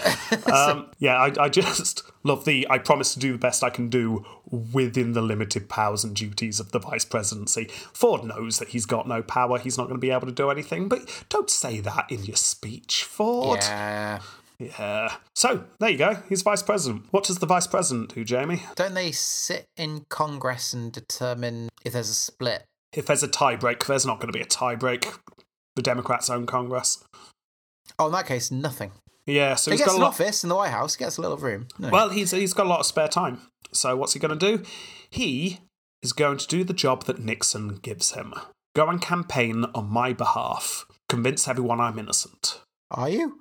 Um, 0.52 0.90
yeah, 0.98 1.16
I, 1.16 1.44
I 1.44 1.48
just 1.48 2.02
love 2.22 2.44
the 2.44 2.66
I 2.70 2.78
promise 2.78 3.14
to 3.14 3.20
do 3.20 3.32
the 3.32 3.38
best 3.38 3.64
I 3.64 3.70
can 3.70 3.88
do 3.88 4.24
within 4.50 5.12
the 5.12 5.22
limited 5.22 5.68
powers 5.68 6.04
and 6.04 6.14
duties 6.14 6.60
of 6.60 6.72
the 6.72 6.78
vice 6.78 7.04
presidency. 7.04 7.64
Ford 7.92 8.24
knows 8.24 8.58
that 8.58 8.68
he's 8.68 8.86
got 8.86 9.08
no 9.08 9.22
power. 9.22 9.58
He's 9.58 9.76
not 9.76 9.84
going 9.84 9.96
to 9.96 10.00
be 10.00 10.10
able 10.10 10.26
to 10.26 10.32
do 10.32 10.50
anything, 10.50 10.88
but 10.88 11.24
don't 11.28 11.50
say 11.50 11.80
that 11.80 12.10
in 12.10 12.24
your 12.24 12.36
speech, 12.36 13.04
Ford. 13.04 13.60
Yeah. 13.60 14.20
Yeah. 14.58 15.16
So, 15.34 15.64
there 15.80 15.90
you 15.90 15.98
go. 15.98 16.22
He's 16.28 16.42
vice 16.42 16.62
president. 16.62 17.06
What 17.10 17.24
does 17.24 17.38
the 17.38 17.46
vice 17.46 17.66
president 17.66 18.14
do, 18.14 18.24
Jamie? 18.24 18.62
Don't 18.74 18.94
they 18.94 19.12
sit 19.12 19.66
in 19.76 20.06
Congress 20.08 20.72
and 20.72 20.90
determine 20.92 21.68
if 21.84 21.92
there's 21.92 22.08
a 22.08 22.14
split? 22.14 22.64
If 22.94 23.06
there's 23.06 23.22
a 23.22 23.28
tie 23.28 23.56
break, 23.56 23.84
there's 23.86 24.06
not 24.06 24.18
going 24.18 24.32
to 24.32 24.36
be 24.36 24.42
a 24.42 24.46
tie 24.46 24.74
break. 24.76 25.08
The 25.74 25.82
Democrats 25.82 26.30
own 26.30 26.46
Congress. 26.46 27.04
Oh, 27.98 28.06
in 28.06 28.12
that 28.12 28.26
case, 28.26 28.50
nothing. 28.50 28.92
Yeah, 29.26 29.56
so 29.56 29.70
He 29.70 29.74
he's 29.74 29.80
gets 29.80 29.90
got 29.90 29.96
an 29.96 30.02
lot. 30.02 30.08
office 30.08 30.42
in 30.44 30.48
the 30.48 30.54
White 30.56 30.70
House, 30.70 30.96
gets 30.96 31.18
a 31.18 31.20
little 31.20 31.36
room. 31.36 31.66
No. 31.78 31.90
Well, 31.90 32.08
he's 32.10 32.30
he's 32.30 32.54
got 32.54 32.66
a 32.66 32.68
lot 32.68 32.80
of 32.80 32.86
spare 32.86 33.08
time. 33.08 33.40
So 33.72 33.96
what's 33.96 34.12
he 34.14 34.20
going 34.20 34.38
to 34.38 34.56
do? 34.56 34.62
He 35.10 35.60
is 36.02 36.12
going 36.12 36.38
to 36.38 36.46
do 36.46 36.64
the 36.64 36.72
job 36.72 37.04
that 37.04 37.18
Nixon 37.18 37.76
gives 37.82 38.12
him. 38.12 38.32
Go 38.74 38.88
and 38.88 39.02
campaign 39.02 39.64
on 39.74 39.90
my 39.90 40.12
behalf. 40.12 40.86
Convince 41.08 41.48
everyone 41.48 41.80
I'm 41.80 41.98
innocent. 41.98 42.60
Are 42.90 43.08
you? 43.10 43.40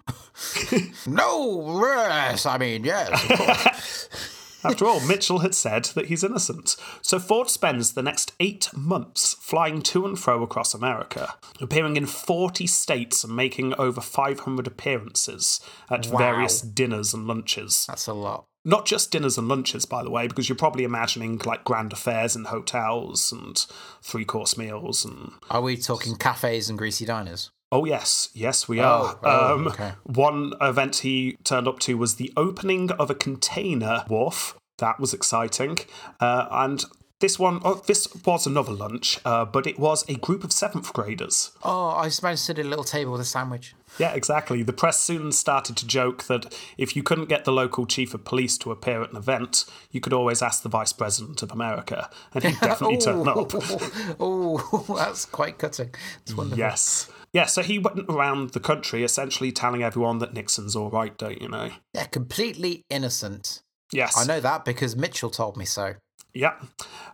no, 1.08 1.80
yes, 1.84 2.46
I 2.46 2.58
mean, 2.58 2.84
yes. 2.84 4.10
After 4.64 4.86
all, 4.88 5.00
Mitchell 5.02 5.40
had 5.40 5.54
said 5.54 5.86
that 5.94 6.08
he's 6.08 6.24
innocent. 6.24 6.76
So 7.04 7.20
Ford 7.20 7.52
spends 7.52 7.94
the 7.94 8.02
next 8.02 8.34
eight 8.40 8.70
months 8.74 9.36
flying 9.40 9.84
to 9.84 10.08
and 10.08 10.18
fro 10.18 10.42
across 10.42 10.74
America, 10.74 11.36
appearing 11.62 11.98
in 11.98 12.08
40 12.08 12.66
states 12.66 13.24
and 13.24 13.36
making 13.36 13.76
over 13.76 14.02
500 14.02 14.66
appearances 14.66 15.60
at 15.92 16.08
Wow. 16.08 16.18
various 16.18 16.62
dinners 16.62 17.14
and 17.14 17.28
lunches. 17.28 17.86
That's 17.88 18.08
a 18.08 18.14
lot. 18.14 18.46
Not 18.68 18.88
just 18.88 19.12
dinners 19.12 19.38
and 19.38 19.48
lunches, 19.48 19.86
by 19.86 20.02
the 20.04 20.10
way, 20.10 20.28
because 20.28 20.50
you're 20.50 20.56
probably 20.56 20.84
imagining 20.86 21.38
like 21.46 21.64
grand 21.64 21.94
affairs 21.94 22.36
in 22.36 22.46
hotels 22.46 23.32
and 23.32 23.64
three 24.02 24.26
course 24.26 24.58
meals 24.58 25.06
and. 25.06 25.34
Are 25.52 25.62
we 25.62 25.78
talking 25.78 26.16
cafes 26.16 26.68
and 26.70 26.78
greasy 26.80 27.06
diners? 27.06 27.52
Oh, 27.72 27.86
yes, 27.86 28.30
yes, 28.34 28.68
we 28.68 28.80
are. 28.80 29.20
oh, 29.24 29.56
um, 29.56 29.68
okay. 29.68 29.94
One 30.04 30.54
event 30.62 30.98
he 30.98 31.38
turned 31.44 31.68
up 31.68 31.80
to 31.80 31.98
was 31.98 32.16
the 32.16 32.32
opening 32.38 32.92
of 32.92 33.10
a 33.10 33.16
container 33.16 34.06
wharf. 34.08 34.58
That 34.78 35.00
was 35.00 35.14
exciting. 35.14 35.80
Uh, 36.20 36.48
and 36.52 36.86
this 37.22 37.40
one, 37.40 37.62
oh, 37.64 37.82
this 37.88 38.08
was 38.26 38.46
another 38.46 38.74
lunch, 38.74 39.20
uh, 39.24 39.46
but 39.46 39.66
it 39.66 39.80
was 39.80 40.04
a 40.10 40.16
group 40.16 40.44
of 40.44 40.52
seventh 40.52 40.92
graders. 40.92 41.52
Oh, 41.64 41.90
I 41.92 42.06
just 42.06 42.22
managed 42.22 42.42
to 42.42 42.46
sit 42.48 42.60
at 42.60 42.66
a 42.66 42.70
little 42.70 42.84
table 42.84 43.14
with 43.14 43.22
a 43.22 43.26
sandwich. 43.26 43.74
Yeah, 43.98 44.14
exactly. 44.14 44.64
The 44.64 44.74
press 44.74 45.00
soon 45.00 45.32
started 45.32 45.78
to 45.78 45.88
joke 45.88 46.26
that 46.26 46.54
if 46.78 46.96
you 46.96 47.04
couldn't 47.04 47.30
get 47.30 47.46
the 47.46 47.54
local 47.54 47.86
chief 47.86 48.14
of 48.14 48.26
police 48.26 48.58
to 48.60 48.72
appear 48.72 49.02
at 49.02 49.12
an 49.12 49.18
event, 49.18 49.64
you 49.92 50.02
could 50.02 50.12
always 50.12 50.42
ask 50.42 50.62
the 50.62 50.70
vice 50.70 50.92
president 50.92 51.42
of 51.42 51.52
America, 51.52 52.10
and 52.34 52.44
he'd 52.44 52.60
definitely 52.62 52.98
turn 52.98 53.28
up. 53.28 53.52
Oh, 54.20 54.96
that's 54.98 55.26
quite 55.26 55.58
cutting. 55.58 55.96
It's 56.24 56.36
wonderful. 56.36 56.60
Yes. 56.60 57.10
Yeah, 57.36 57.48
so 57.48 57.62
he 57.62 57.80
went 57.80 58.06
around 58.08 58.52
the 58.52 58.62
country 58.62 59.04
essentially 59.04 59.52
telling 59.52 59.84
everyone 59.84 60.20
that 60.20 60.34
Nixon's 60.34 60.74
all 60.74 60.90
right, 60.90 61.18
don't 61.18 61.42
you 61.42 61.50
know? 61.50 61.70
Yeah, 61.94 62.06
completely 62.06 62.86
innocent. 62.90 63.62
Yes. 63.92 64.18
I 64.18 64.24
know 64.26 64.40
that 64.40 64.64
because 64.64 64.96
Mitchell 64.96 65.30
told 65.30 65.58
me 65.58 65.66
so. 65.66 65.96
Yeah. 66.34 66.54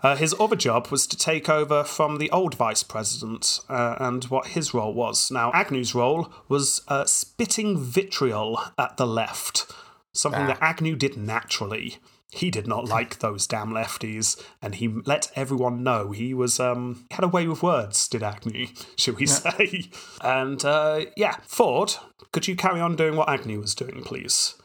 Uh, 0.04 0.16
his 0.16 0.36
other 0.40 0.56
job 0.56 0.90
was 0.90 1.08
to 1.08 1.18
take 1.18 1.50
over 1.50 1.84
from 1.84 2.20
the 2.20 2.30
old 2.30 2.54
vice 2.54 2.84
president 2.84 3.62
uh, 3.68 3.96
and 4.00 4.24
what 4.26 4.50
his 4.50 4.76
role 4.76 4.94
was. 4.94 5.32
Now, 5.32 5.50
Agnew's 5.56 5.96
role 5.96 6.32
was 6.48 6.82
uh, 6.88 7.06
spitting 7.06 7.80
vitriol 7.80 8.62
at 8.78 8.98
the 8.98 9.08
left, 9.08 9.72
something 10.14 10.44
Ah. 10.44 10.48
that 10.50 10.62
Agnew 10.62 10.96
did 10.96 11.18
naturally. 11.18 11.98
He 12.32 12.50
did 12.50 12.66
not 12.66 12.88
like 12.88 13.20
those 13.20 13.46
damn 13.46 13.72
lefties, 13.72 14.42
and 14.62 14.76
he 14.76 14.88
let 14.88 15.32
everyone 15.36 15.84
know 15.84 16.12
he 16.12 16.34
was 16.34 16.60
um 16.60 17.06
he 17.10 17.16
had 17.16 17.26
a 17.26 17.30
way 17.30 17.46
with 17.48 17.62
words. 17.62 18.08
Did 18.08 18.24
Agnew, 18.24 18.68
shall 18.98 19.16
we 19.16 19.28
say? 19.28 19.90
And 20.22 20.64
uh, 20.64 21.06
yeah, 21.18 21.38
Ford, 21.46 21.96
could 22.32 22.48
you 22.48 22.56
carry 22.56 22.80
on 22.80 22.96
doing 22.96 23.18
what 23.18 23.30
Agnew 23.30 23.60
was 23.60 23.76
doing, 23.76 24.02
please? 24.04 24.56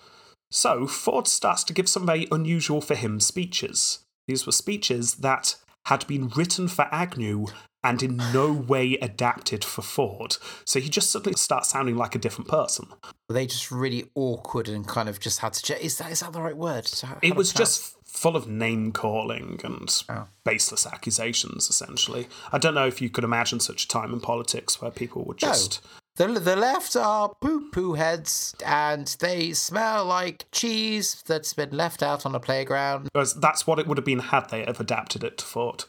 So 0.51 0.87
Ford 0.87 1.27
starts 1.27 1.65
to 1.65 1.73
give 1.73 1.89
some 1.89 2.07
very 2.07 2.29
unusual 2.31 2.81
for 2.81 2.95
him 2.95 3.19
speeches. 3.19 3.99
These 4.29 4.47
were 4.47 4.53
speeches 4.53 5.17
that 5.17 5.57
had 5.87 6.07
been 6.07 6.29
written 6.29 6.69
for 6.69 6.89
Agnew 6.93 7.47
and 7.85 8.03
in 8.03 8.17
no 8.33 8.53
way 8.53 8.95
adapted 9.01 9.65
for 9.65 9.83
Ford. 9.83 10.37
So 10.65 10.81
he 10.81 10.89
just 10.89 11.11
suddenly 11.11 11.37
starts 11.37 11.71
sounding 11.71 11.97
like 11.97 12.15
a 12.15 12.19
different 12.19 12.49
person. 12.49 12.89
Were 13.29 13.35
they 13.35 13.47
just 13.47 13.71
really 13.71 14.11
awkward 14.15 14.69
and 14.69 14.87
kind 14.87 15.09
of 15.09 15.21
just 15.21 15.39
had 15.41 15.53
to? 15.55 15.85
Is 15.85 15.99
that 15.99 16.11
is 16.11 16.21
that 16.21 16.33
the 16.33 16.41
right 16.43 16.57
word? 16.57 16.89
How- 17.03 17.19
It 17.23 17.37
was 17.37 17.53
just 17.53 17.95
full 18.05 18.35
of 18.37 18.49
name 18.49 18.93
calling 18.93 19.61
and 19.63 20.03
Oh. 20.09 20.27
baseless 20.45 20.87
accusations, 20.87 21.69
essentially. 21.69 22.29
I 22.53 22.59
don't 22.59 22.75
know 22.75 22.87
if 22.87 23.01
you 23.03 23.11
could 23.11 23.25
imagine 23.25 23.61
such 23.61 23.85
a 23.85 23.89
time 23.89 24.13
in 24.13 24.21
politics 24.21 24.81
where 24.81 24.91
people 24.91 25.25
would 25.27 25.41
No. 25.43 25.49
just. 25.49 25.81
The, 26.17 26.29
the 26.29 26.57
left 26.57 26.97
are 26.97 27.35
poo 27.43 27.69
poo 27.71 27.93
heads 27.93 28.55
and 28.65 29.07
they 29.21 29.53
smell 29.53 30.07
like 30.07 30.47
cheese 30.51 31.23
that's 31.27 31.53
been 31.53 31.77
left 31.77 32.03
out 32.03 32.25
on 32.25 32.35
a 32.35 32.41
playground. 32.41 33.11
That's 33.15 33.67
what 33.67 33.79
it 33.79 33.87
would 33.87 33.99
have 33.99 34.05
been 34.07 34.21
had 34.21 34.49
they 34.49 34.65
have 34.65 34.81
adapted 34.81 35.23
it 35.23 35.37
to 35.39 35.45
Ford. 35.45 35.85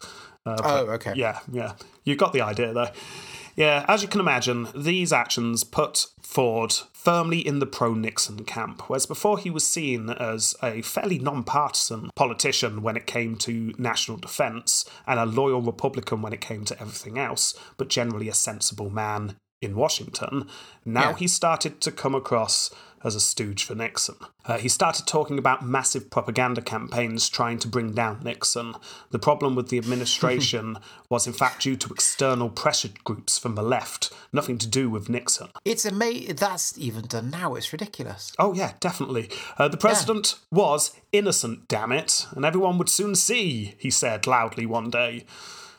Uh, 0.47 0.61
Oh, 0.63 0.85
okay. 0.93 1.13
Yeah, 1.15 1.39
yeah. 1.51 1.73
You 2.03 2.15
got 2.15 2.33
the 2.33 2.41
idea 2.41 2.73
though. 2.73 2.89
Yeah, 3.55 3.85
as 3.87 4.03
you 4.03 4.07
can 4.07 4.19
imagine, 4.21 4.67
these 4.75 5.11
actions 5.11 5.63
put 5.63 6.05
Ford 6.21 6.73
firmly 6.93 7.39
in 7.39 7.57
the 7.57 7.65
pro 7.65 7.95
Nixon 7.95 8.45
camp, 8.45 8.87
whereas 8.87 9.07
before 9.07 9.39
he 9.39 9.49
was 9.49 9.65
seen 9.65 10.11
as 10.11 10.53
a 10.61 10.83
fairly 10.83 11.17
non-partisan 11.17 12.11
politician 12.15 12.83
when 12.83 12.95
it 12.95 13.07
came 13.07 13.35
to 13.37 13.73
national 13.79 14.17
defence 14.19 14.85
and 15.07 15.19
a 15.19 15.25
loyal 15.25 15.63
Republican 15.63 16.21
when 16.21 16.33
it 16.33 16.41
came 16.41 16.65
to 16.65 16.79
everything 16.79 17.17
else, 17.17 17.57
but 17.77 17.87
generally 17.87 18.29
a 18.29 18.33
sensible 18.33 18.91
man 18.91 19.37
in 19.61 19.75
Washington, 19.75 20.47
now 20.85 21.09
Yeah. 21.11 21.15
he 21.17 21.27
started 21.27 21.81
to 21.81 21.91
come 21.91 22.15
across 22.15 22.69
as 23.03 23.13
a 23.15 23.19
stooge 23.19 23.63
for 23.63 23.75
Nixon. 23.75 24.15
Uh, 24.45 24.57
he 24.57 24.67
started 24.67 25.05
talking 25.05 25.37
about 25.37 25.63
massive 25.65 26.09
propaganda 26.09 26.61
campaigns 26.61 27.29
trying 27.29 27.59
to 27.59 27.67
bring 27.67 27.93
down 27.93 28.19
Nixon. 28.23 28.73
The 29.11 29.19
problem 29.19 29.53
with 29.55 29.69
the 29.69 29.77
administration 29.83 30.77
was, 31.07 31.27
in 31.27 31.33
fact, 31.33 31.61
due 31.61 31.75
to 31.77 31.93
external 31.93 32.49
pressure 32.49 32.89
groups 33.03 33.37
from 33.37 33.53
the 33.55 33.61
left, 33.61 34.11
nothing 34.33 34.57
to 34.57 34.67
do 34.67 34.89
with 34.89 35.09
Nixon. 35.09 35.49
It's 35.63 35.85
amazing. 35.85 36.35
That's 36.37 36.77
even 36.77 37.05
done 37.05 37.29
now. 37.29 37.53
It's 37.55 37.71
ridiculous. 37.71 38.33
Oh, 38.39 38.53
yeah, 38.55 38.73
definitely. 38.79 39.29
Uh, 39.59 39.67
the 39.67 39.77
president 39.77 40.35
was 40.51 40.91
innocent, 41.11 41.67
damn 41.67 41.91
it, 41.91 42.25
and 42.35 42.43
everyone 42.45 42.77
would 42.79 42.89
soon 42.89 43.13
see, 43.15 43.75
he 43.77 43.91
said 43.91 44.25
loudly 44.25 44.65
one 44.65 44.89
day. 44.89 45.25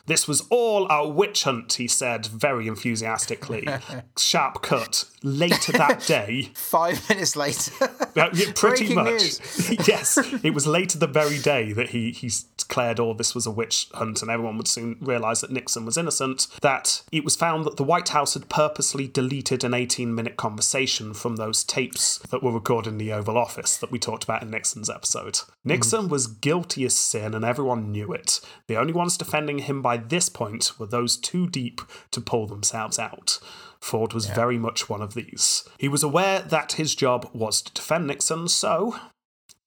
This 0.09 0.27
was 0.27 0.41
all 0.49 0.87
a 0.89 1.07
witch 1.07 1.43
hunt, 1.43 1.73
he 1.73 1.87
said 1.87 2.25
very 2.25 2.67
enthusiastically. 2.67 3.67
Sharp 4.17 4.63
cut. 4.63 5.05
Later 5.21 5.71
that 5.73 5.99
day, 6.07 6.49
Five 6.55 7.07
minutes 7.07 7.35
later. 7.35 7.71
uh, 7.81 8.29
yeah, 8.33 8.51
pretty 8.55 8.91
Breaking 8.91 8.95
much. 8.95 9.39
yes, 9.87 10.17
it 10.43 10.55
was 10.55 10.65
later 10.65 10.97
the 10.97 11.05
very 11.05 11.37
day 11.37 11.73
that 11.73 11.89
he, 11.89 12.09
he 12.09 12.31
declared 12.69 12.99
all 12.99 13.15
this 13.15 13.33
was 13.33 13.47
a 13.47 13.51
witch 13.51 13.89
hunt 13.95 14.21
and 14.21 14.29
everyone 14.29 14.55
would 14.55 14.67
soon 14.67 14.95
realise 15.01 15.41
that 15.41 15.51
Nixon 15.51 15.85
was 15.85 15.97
innocent, 15.97 16.47
that 16.61 17.01
it 17.11 17.23
was 17.23 17.35
found 17.35 17.65
that 17.65 17.77
the 17.77 17.83
White 17.83 18.09
House 18.09 18.35
had 18.35 18.47
purposely 18.47 19.07
deleted 19.07 19.63
an 19.63 19.73
18 19.73 20.13
minute 20.13 20.37
conversation 20.37 21.13
from 21.13 21.35
those 21.35 21.63
tapes 21.63 22.19
that 22.29 22.43
were 22.43 22.51
recorded 22.51 22.91
in 22.91 22.97
the 22.99 23.11
Oval 23.11 23.37
Office 23.37 23.75
that 23.77 23.91
we 23.91 23.97
talked 23.97 24.23
about 24.23 24.43
in 24.43 24.51
Nixon's 24.51 24.89
episode. 24.89 25.39
Nixon 25.65 26.09
was 26.09 26.27
guilty 26.27 26.85
as 26.85 26.95
sin 26.95 27.33
and 27.33 27.43
everyone 27.43 27.91
knew 27.91 28.13
it. 28.13 28.39
The 28.67 28.77
only 28.77 28.93
ones 28.93 29.17
defending 29.17 29.59
him 29.59 29.81
by 29.81 29.97
this 29.97 30.29
point 30.29 30.79
were 30.79 30.85
those 30.85 31.17
too 31.17 31.47
deep 31.47 31.81
to 32.11 32.21
pull 32.21 32.45
themselves 32.45 32.99
out. 32.99 33.39
Ford 33.79 34.13
was 34.13 34.25
very 34.25 34.57
much 34.57 34.89
one 34.89 35.01
of 35.01 35.13
these. 35.13 35.63
He 35.77 35.87
was 35.87 36.03
aware 36.03 36.41
that 36.41 36.73
his 36.73 36.95
job 36.95 37.29
was 37.33 37.61
to 37.61 37.73
defend 37.73 38.07
Nixon, 38.07 38.47
so 38.47 38.99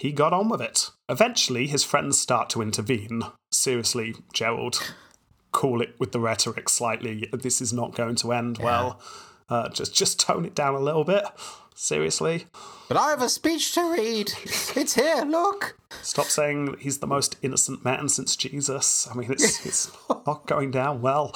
he 0.03 0.11
got 0.11 0.33
on 0.33 0.49
with 0.49 0.61
it. 0.61 0.91
Eventually, 1.09 1.69
his 1.69 1.85
friends 1.85 2.19
start 2.19 2.51
to 2.51 2.61
intervene. 2.61 3.23
Seriously, 3.53 4.17
Gerald, 4.33 4.83
call 5.53 5.81
it 5.81 5.95
with 6.01 6.11
the 6.11 6.19
rhetoric 6.19 6.69
slightly. 6.69 7.29
This 7.33 7.61
is 7.61 7.73
not 7.73 7.95
going 7.95 8.17
to 8.17 8.33
end 8.33 8.59
well. 8.59 9.01
Uh, 9.49 9.69
just, 9.69 9.95
just 9.95 10.19
tone 10.19 10.45
it 10.45 10.57
down 10.57 10.75
a 10.75 10.81
little 10.81 11.05
bit. 11.05 11.23
Seriously, 11.77 12.47
but 12.89 12.97
I 12.97 13.11
have 13.11 13.23
a 13.23 13.29
speech 13.29 13.73
to 13.75 13.93
read. 13.93 14.33
It's 14.75 14.95
here. 14.97 15.25
Look. 15.25 15.79
stop 16.03 16.27
saying 16.27 16.79
he's 16.81 16.99
the 16.99 17.07
most 17.07 17.37
innocent 17.41 17.85
man 17.85 18.09
since 18.09 18.35
Jesus. 18.35 19.09
I 19.09 19.15
mean, 19.15 19.31
it's, 19.31 19.65
it's 19.67 19.93
not 20.27 20.49
going 20.49 20.73
down 20.73 21.01
well. 21.01 21.33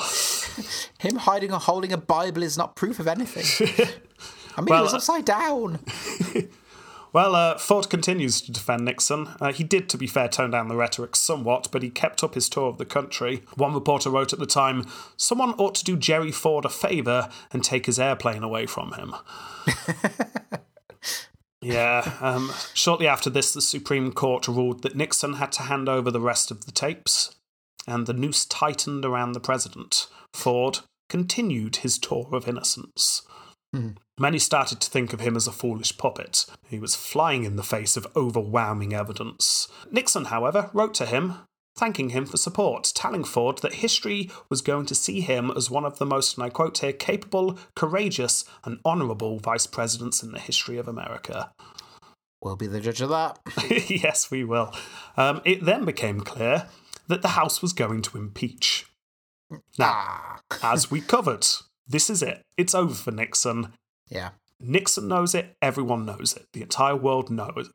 Him 0.98 1.16
hiding 1.18 1.52
or 1.52 1.60
holding 1.60 1.92
a 1.92 1.96
Bible 1.96 2.42
is 2.42 2.58
not 2.58 2.74
proof 2.74 2.98
of 2.98 3.06
anything. 3.06 3.86
I 4.56 4.60
mean, 4.60 4.70
Well, 4.70 4.80
it 4.80 4.82
was 4.82 4.94
uh, 4.94 4.96
upside 4.96 5.24
down. 5.24 5.78
Well, 7.16 7.34
uh, 7.34 7.56
Ford 7.56 7.88
continues 7.88 8.42
to 8.42 8.52
defend 8.52 8.84
Nixon. 8.84 9.28
Uh, 9.40 9.50
he 9.50 9.64
did, 9.64 9.88
to 9.88 9.96
be 9.96 10.06
fair, 10.06 10.28
tone 10.28 10.50
down 10.50 10.68
the 10.68 10.76
rhetoric 10.76 11.16
somewhat, 11.16 11.68
but 11.72 11.82
he 11.82 11.88
kept 11.88 12.22
up 12.22 12.34
his 12.34 12.46
tour 12.46 12.68
of 12.68 12.76
the 12.76 12.84
country. 12.84 13.42
One 13.54 13.72
reporter 13.72 14.10
wrote 14.10 14.34
at 14.34 14.38
the 14.38 14.44
time, 14.44 14.84
Someone 15.16 15.54
ought 15.54 15.74
to 15.76 15.84
do 15.84 15.96
Jerry 15.96 16.30
Ford 16.30 16.66
a 16.66 16.68
favour 16.68 17.30
and 17.54 17.64
take 17.64 17.86
his 17.86 17.98
airplane 17.98 18.42
away 18.42 18.66
from 18.66 18.92
him. 18.92 19.14
yeah, 21.62 22.18
um, 22.20 22.52
shortly 22.74 23.06
after 23.06 23.30
this, 23.30 23.54
the 23.54 23.62
Supreme 23.62 24.12
Court 24.12 24.46
ruled 24.46 24.82
that 24.82 24.94
Nixon 24.94 25.36
had 25.36 25.52
to 25.52 25.62
hand 25.62 25.88
over 25.88 26.10
the 26.10 26.20
rest 26.20 26.50
of 26.50 26.66
the 26.66 26.70
tapes, 26.70 27.34
and 27.86 28.06
the 28.06 28.12
noose 28.12 28.44
tightened 28.44 29.06
around 29.06 29.32
the 29.32 29.40
president. 29.40 30.06
Ford 30.34 30.80
continued 31.08 31.76
his 31.76 31.96
tour 31.96 32.28
of 32.32 32.46
innocence. 32.46 33.22
Many 34.18 34.38
started 34.38 34.80
to 34.80 34.90
think 34.90 35.12
of 35.12 35.20
him 35.20 35.36
as 35.36 35.46
a 35.46 35.52
foolish 35.52 35.96
puppet. 35.98 36.46
He 36.68 36.78
was 36.78 36.94
flying 36.96 37.44
in 37.44 37.56
the 37.56 37.62
face 37.62 37.96
of 37.96 38.06
overwhelming 38.16 38.94
evidence. 38.94 39.68
Nixon, 39.90 40.26
however, 40.26 40.70
wrote 40.72 40.94
to 40.94 41.06
him, 41.06 41.34
thanking 41.76 42.08
him 42.10 42.24
for 42.24 42.38
support, 42.38 42.90
telling 42.94 43.24
Ford 43.24 43.58
that 43.58 43.74
history 43.74 44.30
was 44.48 44.62
going 44.62 44.86
to 44.86 44.94
see 44.94 45.20
him 45.20 45.50
as 45.54 45.70
one 45.70 45.84
of 45.84 45.98
the 45.98 46.06
most, 46.06 46.36
and 46.36 46.44
I 46.44 46.48
quote 46.48 46.78
here, 46.78 46.94
capable, 46.94 47.58
courageous, 47.74 48.46
and 48.64 48.80
honourable 48.86 49.38
vice 49.38 49.66
presidents 49.66 50.22
in 50.22 50.32
the 50.32 50.38
history 50.40 50.78
of 50.78 50.88
America. 50.88 51.52
We'll 52.42 52.56
be 52.56 52.66
the 52.68 52.80
judge 52.80 53.02
of 53.02 53.10
that. 53.10 53.38
yes, 53.90 54.30
we 54.30 54.44
will. 54.44 54.72
Um, 55.18 55.42
it 55.44 55.62
then 55.64 55.84
became 55.84 56.20
clear 56.20 56.68
that 57.08 57.20
the 57.20 57.28
House 57.28 57.60
was 57.60 57.74
going 57.74 58.00
to 58.02 58.16
impeach. 58.18 58.86
Now, 59.78 59.92
Ah. 59.92 60.40
as 60.62 60.90
we 60.90 61.02
covered, 61.02 61.46
this 61.86 62.08
is 62.08 62.22
it. 62.22 62.40
It's 62.56 62.74
over 62.74 62.94
for 62.94 63.10
Nixon. 63.10 63.74
Yeah. 64.08 64.30
Nixon 64.60 65.08
knows 65.08 65.34
it. 65.34 65.54
Everyone 65.60 66.06
knows 66.06 66.34
it. 66.34 66.46
The 66.52 66.62
entire 66.62 66.96
world 66.96 67.30
knows. 67.30 67.70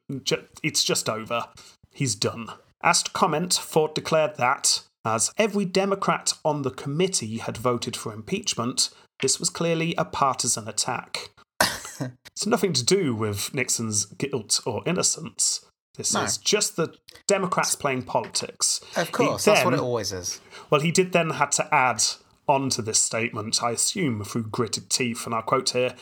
It's 0.63 0.83
just 0.83 1.07
over. 1.09 1.45
He's 1.93 2.15
done. 2.15 2.47
Asked 2.83 3.07
to 3.07 3.11
comment, 3.11 3.53
Ford 3.53 3.93
declared 3.93 4.37
that, 4.37 4.81
as 5.05 5.31
every 5.37 5.65
Democrat 5.65 6.33
on 6.43 6.63
the 6.63 6.71
committee 6.71 7.37
had 7.37 7.57
voted 7.57 7.95
for 7.95 8.13
impeachment, 8.13 8.89
this 9.21 9.39
was 9.39 9.49
clearly 9.49 9.93
a 9.97 10.05
partisan 10.05 10.67
attack. 10.67 11.29
it's 11.59 12.47
nothing 12.47 12.73
to 12.73 12.83
do 12.83 13.13
with 13.13 13.53
Nixon's 13.53 14.05
guilt 14.05 14.59
or 14.65 14.81
innocence. 14.87 15.63
This 15.95 16.13
No. 16.13 16.23
is 16.23 16.37
just 16.37 16.77
the 16.77 16.95
Democrats 17.27 17.75
playing 17.75 18.03
politics. 18.03 18.79
Of 18.95 19.11
course. 19.11 19.45
That's 19.45 19.63
what 19.65 19.73
it 19.73 19.79
always 19.79 20.11
is. 20.11 20.39
well, 20.69 20.81
he 20.81 20.91
did 20.91 21.11
then 21.11 21.31
had 21.31 21.51
to 21.53 21.73
add 21.73 22.01
onto 22.47 22.81
this 22.81 22.99
statement, 23.01 23.61
I 23.61 23.71
assume 23.71 24.23
through 24.23 24.43
gritted 24.43 24.89
teeth, 24.89 25.25
and 25.25 25.35
I'll 25.35 25.41
quote 25.43 25.69
here 25.71 25.93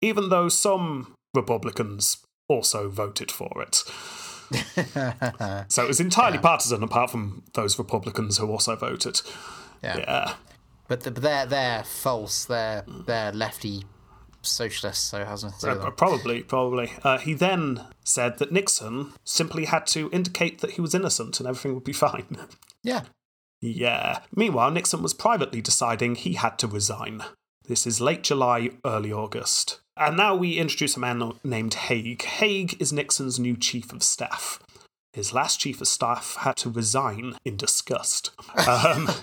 even 0.00 0.28
though 0.28 0.48
some 0.48 1.14
Republicans 1.34 2.18
also 2.48 2.88
voted 2.88 3.30
for 3.30 3.62
it. 3.62 3.76
so 5.70 5.84
it 5.84 5.88
was 5.88 6.00
entirely 6.00 6.38
partisan, 6.38 6.82
apart 6.82 7.10
from 7.10 7.44
those 7.54 7.78
Republicans 7.78 8.38
who 8.38 8.50
also 8.50 8.74
voted. 8.74 9.20
Yeah. 9.82 9.98
Yeah. 9.98 10.34
But, 10.88 11.02
the, 11.02 11.12
but 11.12 11.22
they're 11.22 11.46
they're 11.46 11.84
false. 11.84 12.44
They're 12.46 12.84
they're 13.06 13.30
lefty 13.30 13.84
socialists. 14.42 15.10
So 15.10 15.18
it 15.18 15.26
to 15.60 15.66
do 15.66 15.68
with 15.68 15.84
Uh. 15.84 15.90
Probably, 15.92 16.42
probably. 16.42 16.92
Uh, 17.04 17.18
he 17.18 17.34
then 17.34 17.82
said 18.04 18.38
that 18.38 18.52
Nixon 18.52 19.12
simply 19.24 19.66
had 19.66 19.86
to 19.88 20.10
indicate 20.12 20.60
that 20.60 20.72
he 20.72 20.80
was 20.80 20.94
innocent 20.94 21.38
and 21.38 21.48
everything 21.48 21.74
would 21.74 21.84
be 21.84 21.92
fine. 22.08 22.38
Yeah. 22.82 23.02
Yeah. 23.60 24.20
Meanwhile, 24.34 24.72
Nixon 24.72 25.02
was 25.02 25.14
privately 25.14 25.60
deciding 25.60 26.14
he 26.14 26.34
had 26.34 26.58
to 26.58 26.66
resign. 26.66 27.22
This 27.68 27.86
is 27.86 28.00
late 28.00 28.22
July, 28.22 28.70
early 28.84 29.12
August. 29.12 29.80
And 29.96 30.16
now 30.16 30.34
we 30.34 30.58
introduce 30.58 30.96
a 30.96 31.00
man 31.00 31.32
named 31.44 31.74
Haig. 31.74 32.22
Haig 32.22 32.80
is 32.80 32.92
Nixon's 32.92 33.38
new 33.38 33.56
chief 33.56 33.92
of 33.92 34.02
staff. 34.02 34.60
His 35.12 35.32
last 35.32 35.58
chief 35.60 35.80
of 35.80 35.88
staff 35.88 36.36
had 36.40 36.56
to 36.58 36.70
resign 36.70 37.34
in 37.44 37.56
disgust. 37.56 38.30
Um, 38.66 39.08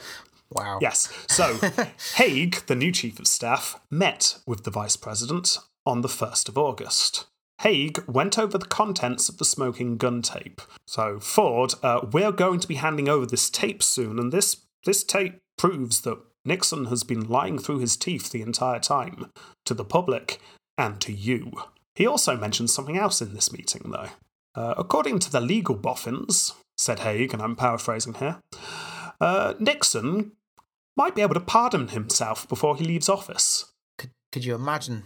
Wow. 0.49 0.79
yes. 0.81 1.11
So, 1.27 1.59
Haig, 2.15 2.65
the 2.67 2.75
new 2.75 2.91
chief 2.91 3.19
of 3.19 3.27
staff, 3.27 3.79
met 3.91 4.37
with 4.45 4.63
the 4.63 4.71
vice 4.71 4.95
president 4.95 5.57
on 5.85 6.01
the 6.01 6.07
1st 6.07 6.47
of 6.49 6.57
August. 6.57 7.25
Haig 7.61 8.01
went 8.07 8.37
over 8.39 8.57
the 8.57 8.65
contents 8.65 9.29
of 9.29 9.39
the 9.39 9.45
smoking 9.45 9.97
gun 9.97 10.21
tape. 10.21 10.61
So, 10.87 11.19
Ford, 11.19 11.73
uh, 11.83 12.01
we're 12.11 12.31
going 12.31 12.59
to 12.61 12.67
be 12.67 12.75
handing 12.75 13.09
over 13.09 13.25
this 13.25 13.49
tape 13.49 13.83
soon, 13.83 14.19
and 14.19 14.31
this, 14.31 14.57
this 14.85 15.03
tape 15.03 15.39
proves 15.57 16.01
that 16.01 16.19
Nixon 16.45 16.85
has 16.85 17.03
been 17.03 17.27
lying 17.27 17.59
through 17.59 17.79
his 17.79 17.97
teeth 17.97 18.31
the 18.31 18.41
entire 18.41 18.79
time 18.79 19.31
to 19.65 19.73
the 19.73 19.83
public 19.83 20.39
and 20.77 20.99
to 21.01 21.11
you. 21.11 21.51
He 21.95 22.05
also 22.05 22.37
mentioned 22.37 22.69
something 22.69 22.97
else 22.97 23.21
in 23.21 23.33
this 23.33 23.51
meeting, 23.51 23.91
though. 23.91 24.09
Uh, 24.55 24.75
according 24.77 25.19
to 25.19 25.31
the 25.31 25.41
legal 25.41 25.75
boffins, 25.75 26.53
said 26.77 26.99
Haig, 26.99 27.33
and 27.33 27.41
I'm 27.41 27.55
paraphrasing 27.55 28.15
here, 28.15 28.37
uh, 29.19 29.53
Nixon 29.59 30.33
might 30.95 31.15
be 31.15 31.21
able 31.21 31.33
to 31.35 31.39
pardon 31.39 31.89
himself 31.89 32.47
before 32.47 32.75
he 32.75 32.83
leaves 32.83 33.09
office. 33.09 33.71
Could, 33.97 34.11
could 34.31 34.45
you 34.45 34.55
imagine 34.55 35.03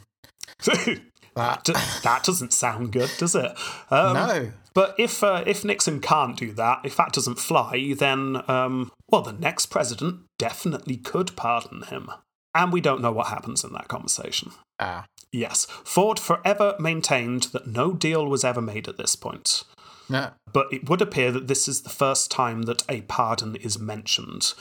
that, 0.64 1.70
that 2.04 2.24
doesn't 2.24 2.54
sound 2.54 2.92
good, 2.92 3.12
does 3.18 3.36
it? 3.36 3.52
Um, 3.90 4.14
no. 4.14 4.52
But 4.74 4.96
if 4.98 5.22
uh, 5.22 5.44
if 5.46 5.66
Nixon 5.66 6.00
can't 6.00 6.38
do 6.38 6.54
that, 6.54 6.80
if 6.86 6.96
that 6.96 7.12
doesn't 7.12 7.40
fly, 7.40 7.94
then 7.98 8.42
um, 8.48 8.92
well, 9.10 9.22
the 9.22 9.34
next 9.34 9.66
president 9.66 10.22
definitely 10.40 10.96
could 10.96 11.36
pardon 11.36 11.84
him, 11.84 12.10
and 12.54 12.72
we 12.72 12.82
don't 12.82 13.02
know 13.02 13.12
what 13.12 13.28
happens 13.28 13.64
in 13.64 13.74
that 13.74 13.88
conversation. 13.88 14.52
Ah. 14.80 15.06
Yes, 15.32 15.66
Ford 15.66 16.20
forever 16.20 16.76
maintained 16.80 17.44
that 17.54 17.68
no 17.68 17.94
deal 17.94 18.28
was 18.28 18.44
ever 18.44 18.62
made 18.62 18.88
at 18.88 18.98
this 18.98 19.16
point. 19.16 19.64
No. 20.10 20.32
but 20.52 20.68
it 20.74 20.90
would 20.90 21.02
appear 21.02 21.32
that 21.32 21.48
this 21.48 21.70
is 21.70 21.84
the 21.84 21.90
first 21.90 22.30
time 22.30 22.64
that 22.64 22.84
a 22.90 23.00
pardon 23.02 23.56
is 23.56 23.80
mentioned. 23.80 24.54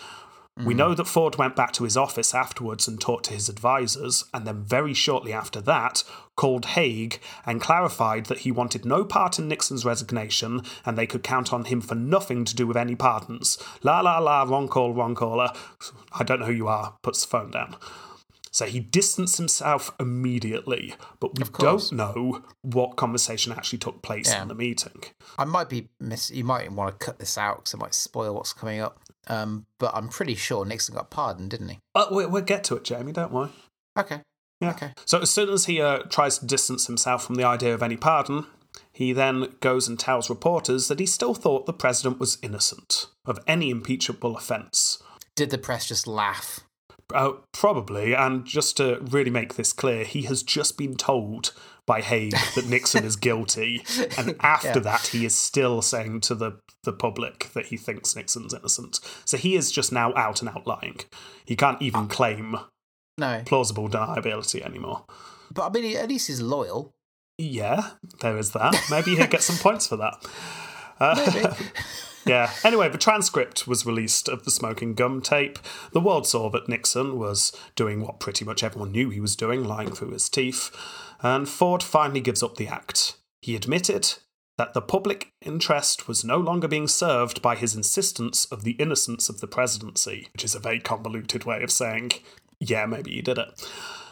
We 0.65 0.73
mm-hmm. 0.75 0.79
know 0.79 0.95
that 0.95 1.07
Ford 1.07 1.37
went 1.37 1.57
back 1.57 1.73
to 1.73 1.85
his 1.85 1.97
office 1.97 2.35
afterwards 2.35 2.87
and 2.87 3.01
talked 3.01 3.27
to 3.27 3.33
his 3.33 3.49
advisors, 3.49 4.25
and 4.35 4.47
then 4.47 4.65
very 4.65 4.95
shortly 4.95 5.33
after 5.33 5.61
that, 5.63 6.03
called 6.37 6.67
Haig 6.67 7.21
and 7.45 7.61
clarified 7.61 8.27
that 8.27 8.39
he 8.39 8.51
wanted 8.51 8.85
no 8.85 9.05
part 9.05 9.39
in 9.39 9.49
Nixon's 9.49 9.85
resignation 9.85 10.63
and 10.87 10.97
they 10.97 11.07
could 11.07 11.23
count 11.23 11.53
on 11.53 11.67
him 11.67 11.81
for 11.81 11.95
nothing 11.95 12.45
to 12.47 12.57
do 12.57 12.67
with 12.67 12.77
any 12.77 12.95
pardons. 12.95 13.59
La 13.83 14.01
la 14.01 14.19
la, 14.19 14.43
wrong 14.45 14.67
call, 14.69 14.93
wrong 14.95 15.15
caller. 15.15 15.53
I 16.13 16.25
don't 16.25 16.41
know 16.41 16.47
who 16.47 16.53
you 16.53 16.69
are, 16.69 16.97
puts 17.03 17.23
the 17.23 17.29
phone 17.29 17.51
down. 17.51 17.77
So 18.51 18.67
he 18.67 18.81
distanced 18.81 19.37
himself 19.37 19.93
immediately, 20.01 20.95
but 21.21 21.39
we 21.39 21.45
don't 21.59 21.93
know 21.93 22.43
what 22.63 22.97
conversation 22.97 23.53
actually 23.53 23.79
took 23.79 24.03
place 24.03 24.29
Yeah. 24.29 24.43
in 24.43 24.49
the 24.49 24.55
meeting. 24.55 25.05
I 25.39 25.45
might 25.45 25.69
be 25.69 25.89
miss. 26.01 26.31
You 26.31 26.45
might 26.45 26.71
want 26.73 26.99
to 26.99 27.05
cut 27.05 27.19
this 27.19 27.39
out 27.39 27.59
because 27.59 27.75
it 27.75 27.81
might 27.81 27.95
spoil 27.95 28.35
what's 28.35 28.53
coming 28.53 28.81
up. 28.81 28.99
Um, 29.31 29.67
but 29.79 29.93
I'm 29.95 30.09
pretty 30.09 30.35
sure 30.35 30.65
Nixon 30.65 30.95
got 30.97 31.11
pardoned, 31.11 31.51
didn't 31.51 31.69
he? 31.69 31.79
But 31.95 32.13
we, 32.13 32.27
we'll 32.27 32.43
get 32.43 32.65
to 32.65 32.77
it, 32.77 32.85
Jamie, 32.85 33.13
don't 33.13 33.33
worry. 33.33 33.51
Okay. 33.99 34.21
Yeah. 34.61 34.71
Okay. 34.71 34.93
So 35.07 35.21
as 35.21 35.31
soon 35.31 35.49
as 35.51 35.67
he 35.67 35.81
uh, 35.81 36.01
tries 36.11 36.39
to 36.39 36.47
distance 36.47 36.87
himself 36.87 37.25
from 37.25 37.37
the 37.37 37.45
idea 37.45 37.73
of 37.73 37.83
any 37.83 37.97
pardon, 37.97 38.47
he 38.93 39.13
then 39.13 39.55
goes 39.61 39.89
and 39.89 39.99
tells 39.99 40.29
reporters 40.29 40.89
that 40.89 41.01
he 41.01 41.07
still 41.07 41.35
thought 41.35 41.67
the 41.67 41.73
president 41.73 42.19
was 42.19 42.39
innocent 42.43 43.07
of 43.25 43.39
any 43.47 43.71
impeachable 43.71 44.37
offence. 44.37 45.03
Did 45.37 45.51
the 45.51 45.59
press 45.59 45.87
just 45.87 46.07
laugh? 46.07 46.61
Uh, 47.15 47.33
probably, 47.53 48.15
and 48.15 48.45
just 48.45 48.77
to 48.77 48.99
really 49.01 49.31
make 49.31 49.55
this 49.55 49.73
clear, 49.73 50.05
he 50.05 50.23
has 50.23 50.43
just 50.43 50.77
been 50.77 50.95
told 50.97 51.53
by 51.87 52.01
Haig 52.01 52.33
that 52.55 52.67
Nixon 52.69 53.05
is 53.05 53.17
guilty, 53.29 53.83
and 54.19 54.37
after 54.41 54.69
Yeah. 54.69 54.79
that, 54.81 55.07
he 55.09 55.25
is 55.25 55.35
still 55.35 55.83
saying 55.83 56.21
to 56.23 56.35
the, 56.37 56.61
the 56.85 56.93
public 56.93 57.51
that 57.55 57.67
he 57.67 57.77
thinks 57.77 58.17
Nixon's 58.17 58.55
innocent. 58.55 59.01
So 59.25 59.37
he 59.37 59.55
is 59.57 59.71
just 59.71 59.93
now 59.93 60.15
out 60.15 60.41
and 60.41 60.49
out 60.49 60.67
lying. 60.67 61.01
He 61.45 61.57
can't 61.57 61.81
even 61.83 62.09
claim 62.09 62.57
No. 63.19 63.43
plausible 63.45 63.89
deniability 63.89 64.63
anymore. 64.63 65.05
But 65.53 65.67
I 65.67 65.71
mean, 65.71 65.97
at 65.97 66.09
least 66.09 66.29
he's 66.29 66.41
loyal. 66.41 66.93
Yeah, 67.39 67.91
there 68.21 68.37
is 68.39 68.53
that. 68.53 68.75
Maybe 68.91 69.17
he'll 69.17 69.27
get 69.27 69.43
some 69.43 69.57
points 69.63 69.87
for 69.87 69.97
that. 69.97 70.25
Uh, 70.99 71.55
yeah. 72.27 72.51
Anyway, 72.65 72.89
the 72.89 72.99
transcript 72.99 73.67
was 73.67 73.87
released 73.87 74.29
of 74.29 74.45
the 74.45 74.51
smoking 74.51 74.95
gum 74.95 75.21
tape. 75.23 75.59
The 75.93 76.01
world 76.01 76.27
saw 76.27 76.51
that 76.51 76.69
Nixon 76.69 77.19
was 77.19 77.53
doing 77.77 78.03
what 78.03 78.21
pretty 78.21 78.45
much 78.45 78.63
everyone 78.63 78.93
knew 78.93 79.11
he 79.11 79.21
was 79.21 79.37
doing, 79.37 79.65
lying 79.65 79.91
through 79.91 80.11
his 80.13 80.29
teeth. 80.29 80.71
And 81.23 81.49
Ford 81.49 81.83
finally 81.83 82.21
gives 82.21 82.43
up 82.43 82.57
the 82.57 82.69
act. 82.69 83.17
He 83.43 83.57
admitted 83.57 84.15
that 84.61 84.75
the 84.75 84.83
public 84.83 85.33
interest 85.41 86.07
was 86.07 86.23
no 86.23 86.37
longer 86.37 86.69
being 86.69 86.87
served 86.87 87.41
by 87.41 87.57
his 87.57 87.75
insistence 87.75 88.45
of 88.53 88.63
the 88.63 88.73
innocence 88.73 89.31
of 89.31 89.41
the 89.41 89.47
presidency, 89.47 90.29
which 90.35 90.45
is 90.45 90.55
a 90.55 90.59
very 90.59 90.79
convoluted 90.79 91.45
way 91.45 91.63
of 91.63 91.71
saying, 91.71 92.11
yeah, 92.59 92.85
maybe 92.85 93.11
he 93.13 93.23
did 93.23 93.39
it. 93.39 93.49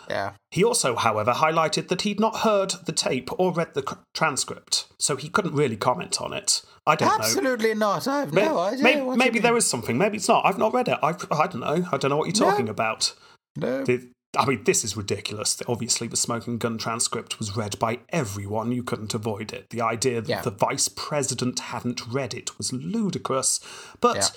Yeah. 0.09 0.33
He 0.51 0.65
also, 0.65 0.97
however, 0.97 1.33
highlighted 1.35 1.89
that 1.89 2.01
he'd 2.01 2.19
not 2.19 2.39
heard 2.39 2.71
the 2.87 2.93
tape 2.93 3.29
or 3.39 3.53
read 3.53 3.75
the 3.75 3.99
transcript, 4.15 4.87
so 4.99 5.17
he 5.17 5.29
couldn't 5.29 5.53
really 5.55 5.77
comment 5.77 6.19
on 6.19 6.33
it. 6.33 6.63
I 6.87 6.95
don't 6.97 7.09
know. 7.09 7.15
Absolutely 7.17 7.75
not. 7.75 8.09
I 8.09 8.21
have 8.21 8.33
May- 8.33 8.47
no 8.47 8.59
idea. 8.59 8.83
Maybe, 8.83 9.17
maybe 9.17 9.39
there 9.41 9.59
is 9.59 9.69
something. 9.69 9.99
Maybe 9.99 10.17
it's 10.17 10.29
not. 10.29 10.47
I've 10.47 10.57
not 10.57 10.73
read 10.73 10.89
it. 10.89 10.97
I, 11.03 11.11
I 11.31 11.47
don't 11.47 11.61
know. 11.61 11.87
I 11.93 11.99
don't 11.99 12.09
know 12.09 12.17
what 12.17 12.27
you're 12.35 12.47
No. 12.47 12.51
talking 12.53 12.71
about. 12.71 13.15
No. 13.55 13.85
The- 13.85 14.09
I 14.37 14.45
mean, 14.45 14.65
this 14.65 14.85
is 14.85 14.97
ridiculous. 14.97 15.61
Obviously, 15.67 16.07
the 16.07 16.17
smoking 16.17 16.59
gun 16.59 16.77
transcript 16.77 17.39
was 17.39 17.57
read 17.57 17.79
by 17.79 18.01
everyone. 18.11 18.73
You 18.73 18.83
couldn't 18.83 19.15
avoid 19.15 19.53
it. 19.53 19.71
The 19.71 19.81
idea 19.81 20.21
that 20.21 20.29
Yeah. 20.29 20.43
the 20.43 20.51
vice 20.51 20.89
president 20.89 21.59
hadn't 21.61 22.07
read 22.07 22.35
it 22.35 22.57
was 22.59 22.73
ludicrous. 22.73 23.59
But 24.03 24.17
Yeah. 24.17 24.29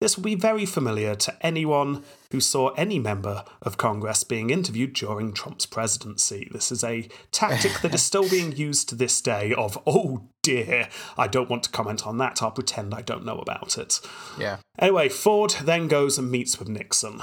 this 0.00 0.16
will 0.16 0.24
be 0.24 0.34
very 0.34 0.66
familiar 0.66 1.14
to 1.14 1.34
anyone 1.46 2.04
who 2.30 2.40
saw 2.40 2.68
any 2.74 2.98
member 2.98 3.42
of 3.62 3.78
Congress 3.78 4.22
being 4.22 4.50
interviewed 4.50 4.92
during 4.92 5.32
Trump's 5.32 5.64
presidency. 5.64 6.48
This 6.52 6.70
is 6.70 6.84
a 6.84 7.08
tactic 7.32 7.80
that 7.80 7.94
is 7.94 8.02
still 8.02 8.28
being 8.28 8.52
used 8.56 8.90
to 8.90 8.94
this 8.94 9.18
day 9.22 9.54
of, 9.54 9.78
oh 9.86 10.28
dear, 10.42 10.88
I 11.16 11.26
don't 11.26 11.48
want 11.48 11.62
to 11.64 11.70
comment 11.70 12.06
on 12.06 12.18
that. 12.18 12.42
I'll 12.42 12.50
pretend 12.50 12.94
I 12.94 13.00
don't 13.00 13.24
know 13.24 13.38
about 13.38 13.78
it. 13.78 13.98
Yeah. 14.38 14.58
Anyway, 14.78 15.08
Ford 15.08 15.56
then 15.62 15.88
goes 15.88 16.18
and 16.18 16.30
meets 16.30 16.58
with 16.58 16.68
Nixon. 16.68 17.22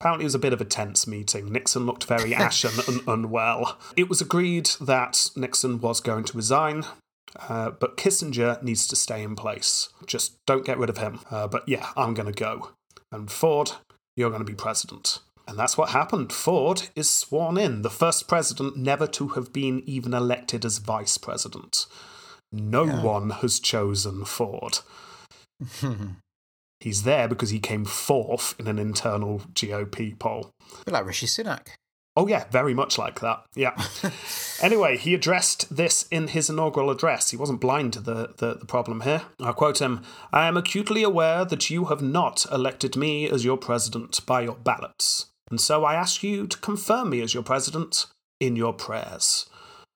Apparently, 0.00 0.24
it 0.24 0.26
was 0.26 0.34
a 0.34 0.40
bit 0.40 0.52
of 0.52 0.60
a 0.60 0.66
tense 0.66 1.06
meeting. 1.06 1.50
Nixon 1.50 1.86
looked 1.86 2.04
very 2.04 2.34
ashen 2.46 2.72
and 2.86 3.00
unwell. 3.06 3.78
It 3.96 4.08
was 4.08 4.20
agreed 4.20 4.70
that 4.80 5.30
Nixon 5.36 5.80
was 5.80 6.00
going 6.00 6.24
to 6.24 6.36
resign, 6.36 6.84
uh, 7.48 7.70
but 7.70 7.96
Kissinger 7.96 8.62
needs 8.62 8.86
to 8.88 8.96
stay 8.96 9.22
in 9.22 9.36
place. 9.36 9.88
Just 10.06 10.36
don't 10.46 10.66
get 10.66 10.78
rid 10.78 10.90
of 10.90 10.98
him. 10.98 11.20
Uh, 11.30 11.48
but 11.48 11.66
yeah, 11.68 11.88
I'm 11.96 12.14
going 12.14 12.32
to 12.32 12.38
go. 12.38 12.70
And 13.10 13.30
Ford, 13.30 13.72
you're 14.16 14.30
going 14.30 14.44
to 14.44 14.50
be 14.50 14.54
president. 14.54 15.20
And 15.48 15.58
that's 15.58 15.78
what 15.78 15.90
happened. 15.90 16.32
Ford 16.32 16.88
is 16.96 17.08
sworn 17.08 17.56
in, 17.56 17.82
the 17.82 17.90
first 17.90 18.26
president 18.26 18.76
never 18.76 19.06
to 19.08 19.28
have 19.28 19.52
been 19.52 19.82
even 19.86 20.12
elected 20.12 20.64
as 20.64 20.78
vice 20.78 21.18
president. 21.18 21.86
No 22.52 22.86
one 22.86 23.30
has 23.30 23.60
chosen 23.60 24.24
Ford. 24.24 24.80
He's 26.80 27.04
there 27.04 27.28
because 27.28 27.50
he 27.50 27.58
came 27.58 27.84
fourth 27.84 28.54
in 28.58 28.66
an 28.66 28.78
internal 28.78 29.40
GOP 29.54 30.18
poll. 30.18 30.50
bit 30.84 30.92
like 30.92 31.06
Rishi 31.06 31.26
Sunak. 31.26 31.68
Oh, 32.18 32.26
yeah, 32.26 32.44
very 32.50 32.72
much 32.72 32.96
like 32.96 33.20
that. 33.20 33.44
Yeah. 33.54 33.76
anyway, 34.62 34.96
he 34.96 35.12
addressed 35.12 35.76
this 35.76 36.06
in 36.10 36.28
his 36.28 36.48
inaugural 36.48 36.90
address. 36.90 37.30
He 37.30 37.36
wasn't 37.36 37.60
blind 37.60 37.92
to 37.92 38.00
the, 38.00 38.34
the, 38.38 38.54
the 38.54 38.64
problem 38.64 39.02
here. 39.02 39.22
I 39.38 39.52
quote 39.52 39.82
him 39.82 40.00
I 40.32 40.48
am 40.48 40.56
acutely 40.56 41.02
aware 41.02 41.44
that 41.44 41.68
you 41.68 41.86
have 41.86 42.00
not 42.00 42.46
elected 42.50 42.96
me 42.96 43.28
as 43.28 43.44
your 43.44 43.58
president 43.58 44.24
by 44.24 44.42
your 44.42 44.54
ballots, 44.54 45.26
and 45.50 45.60
so 45.60 45.84
I 45.84 45.94
ask 45.94 46.22
you 46.22 46.46
to 46.46 46.58
confirm 46.58 47.10
me 47.10 47.20
as 47.20 47.34
your 47.34 47.42
president 47.42 48.06
in 48.40 48.56
your 48.56 48.72
prayers. 48.72 49.46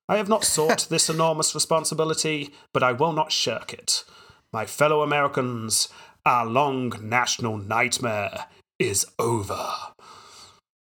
I 0.07 0.19
have 0.19 0.29
not 0.29 0.45
sought 0.45 0.89
this 0.91 1.09
enormous 1.15 1.55
responsibility, 1.55 2.53
but 2.75 2.83
I 2.83 2.93
will 2.93 3.13
not 3.13 3.33
shirk 3.33 3.73
it. 3.73 4.05
My 4.53 4.67
fellow 4.67 5.03
Americans, 5.03 5.89
our 6.27 6.47
long 6.47 6.93
national 7.03 7.59
nightmare 7.59 8.47
is 8.79 9.07
over. 9.19 9.59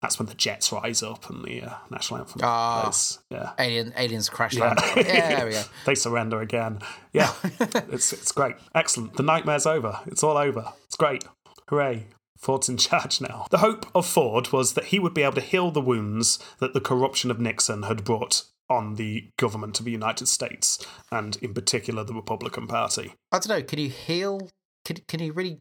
That's 0.02 0.18
when 0.18 0.26
the 0.28 0.34
jets 0.34 0.72
rise 0.72 1.04
up 1.04 1.30
and 1.30 1.44
the 1.46 1.62
uh, 1.62 1.74
national 1.92 2.22
anthem 2.22 2.42
Ah. 2.44 2.82
plays. 2.84 3.20
Yeah. 3.30 3.52
Alien, 3.60 3.94
aliens 3.96 4.30
crash 4.30 4.56
Yeah. 4.56 4.70
land. 4.70 4.80
Yeah, 4.96 5.36
there 5.36 5.46
we 5.46 5.52
go. 5.52 5.64
they 5.86 5.94
surrender 5.96 6.42
again. 6.42 6.80
Yeah, 7.14 7.32
it's 7.44 8.12
it's 8.12 8.32
great, 8.32 8.56
excellent. 8.74 9.16
The 9.16 9.24
nightmare's 9.24 9.68
over. 9.68 10.00
It's 10.08 10.24
all 10.24 10.38
over. 10.38 10.74
It's 10.88 10.96
great. 10.96 11.24
Hooray! 11.70 12.08
Ford's 12.40 12.68
in 12.68 12.78
charge 12.78 13.22
now. 13.22 13.46
The 13.52 13.60
hope 13.60 13.86
of 13.94 14.08
Ford 14.08 14.52
was 14.52 14.74
that 14.74 14.86
he 14.86 14.98
would 14.98 15.14
be 15.14 15.22
able 15.22 15.36
to 15.36 15.42
heal 15.42 15.70
the 15.70 15.80
wounds 15.82 16.40
that 16.58 16.74
the 16.74 16.82
corruption 16.82 17.30
of 17.30 17.40
Nixon 17.40 17.84
had 17.84 18.04
brought 18.04 18.46
on 18.68 18.96
the 18.96 19.28
government 19.38 19.78
of 19.80 19.86
the 19.86 19.92
United 19.92 20.26
States, 20.28 20.84
and 21.12 21.36
in 21.44 21.54
particular 21.54 22.04
the 22.04 22.14
Republican 22.16 22.66
Party. 22.66 23.14
I 23.32 23.38
don't 23.38 23.50
know. 23.50 23.62
Can 23.62 23.78
you 23.78 23.90
heal? 23.90 24.50
Can 24.86 24.98
can 25.08 25.20
you 25.20 25.34
really 25.34 25.60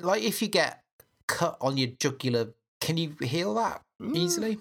like 0.00 0.22
if 0.22 0.40
you 0.42 0.48
get 0.48 0.82
cut 1.26 1.56
on 1.60 1.76
your 1.76 1.88
jugular? 1.98 2.54
Can 2.80 2.96
you 2.96 3.16
heal 3.20 3.54
that 3.54 3.82
easily? 4.14 4.58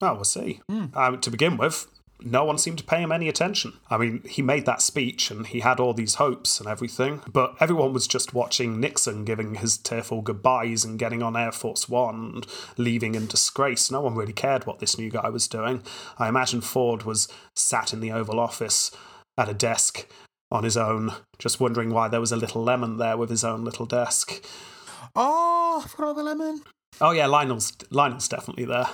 Oh, 0.00 0.14
we'll 0.14 0.24
see. 0.24 0.60
Hmm. 0.68 0.86
Um, 0.94 1.20
to 1.20 1.30
begin 1.30 1.56
with, 1.56 1.86
no 2.20 2.44
one 2.44 2.58
seemed 2.58 2.78
to 2.78 2.84
pay 2.84 3.00
him 3.00 3.12
any 3.12 3.28
attention. 3.28 3.74
I 3.90 3.96
mean, 3.96 4.22
he 4.28 4.42
made 4.42 4.66
that 4.66 4.82
speech 4.82 5.30
and 5.30 5.46
he 5.46 5.60
had 5.60 5.78
all 5.78 5.94
these 5.94 6.16
hopes 6.16 6.58
and 6.58 6.68
everything, 6.68 7.22
but 7.32 7.54
everyone 7.60 7.92
was 7.92 8.06
just 8.06 8.34
watching 8.34 8.80
Nixon 8.80 9.24
giving 9.24 9.56
his 9.56 9.76
tearful 9.76 10.22
goodbyes 10.22 10.84
and 10.84 10.98
getting 10.98 11.22
on 11.22 11.36
Air 11.36 11.52
Force 11.52 11.88
One 11.88 12.32
and 12.34 12.46
leaving 12.76 13.14
in 13.14 13.26
disgrace. 13.26 13.90
No 13.90 14.00
one 14.00 14.14
really 14.14 14.32
cared 14.32 14.66
what 14.66 14.78
this 14.78 14.98
new 14.98 15.10
guy 15.10 15.28
was 15.28 15.46
doing. 15.46 15.82
I 16.18 16.28
imagine 16.28 16.60
Ford 16.60 17.04
was 17.04 17.28
sat 17.54 17.92
in 17.92 18.00
the 18.00 18.12
Oval 18.12 18.40
Office 18.40 18.90
at 19.36 19.48
a 19.48 19.54
desk 19.54 20.08
on 20.50 20.64
his 20.64 20.76
own, 20.76 21.12
just 21.38 21.60
wondering 21.60 21.90
why 21.90 22.08
there 22.08 22.20
was 22.20 22.32
a 22.32 22.36
little 22.36 22.62
lemon 22.62 22.96
there 22.96 23.16
with 23.16 23.30
his 23.30 23.44
own 23.44 23.64
little 23.64 23.86
desk. 23.86 24.42
Oh, 25.14 25.82
I 25.84 25.88
forgot 25.88 26.16
the 26.16 26.22
lemon. 26.22 26.62
Oh 27.00 27.10
yeah, 27.10 27.26
Lionel's 27.26 27.72
Lionel's 27.90 28.28
definitely 28.28 28.64
there. 28.64 28.88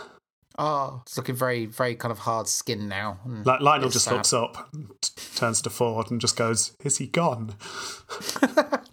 Oh, 0.59 1.01
it's 1.05 1.17
looking 1.17 1.35
very, 1.35 1.67
very 1.67 1.97
kind 1.97 2.13
of 2.13 2.19
hard 2.21 2.47
skin 2.49 2.89
now. 2.89 3.19
Like 3.45 3.61
Lionel 3.61 3.87
It's 3.87 3.95
just 3.95 4.05
sad. 4.05 4.15
looks 4.15 4.33
up, 4.33 4.69
and 4.73 4.89
t- 5.01 5.11
turns 5.37 5.61
to 5.63 5.71
Ford, 5.71 6.11
and 6.11 6.21
just 6.21 6.37
goes, 6.37 6.77
"Is 6.85 6.99
he 6.99 7.07
gone?" 7.07 7.55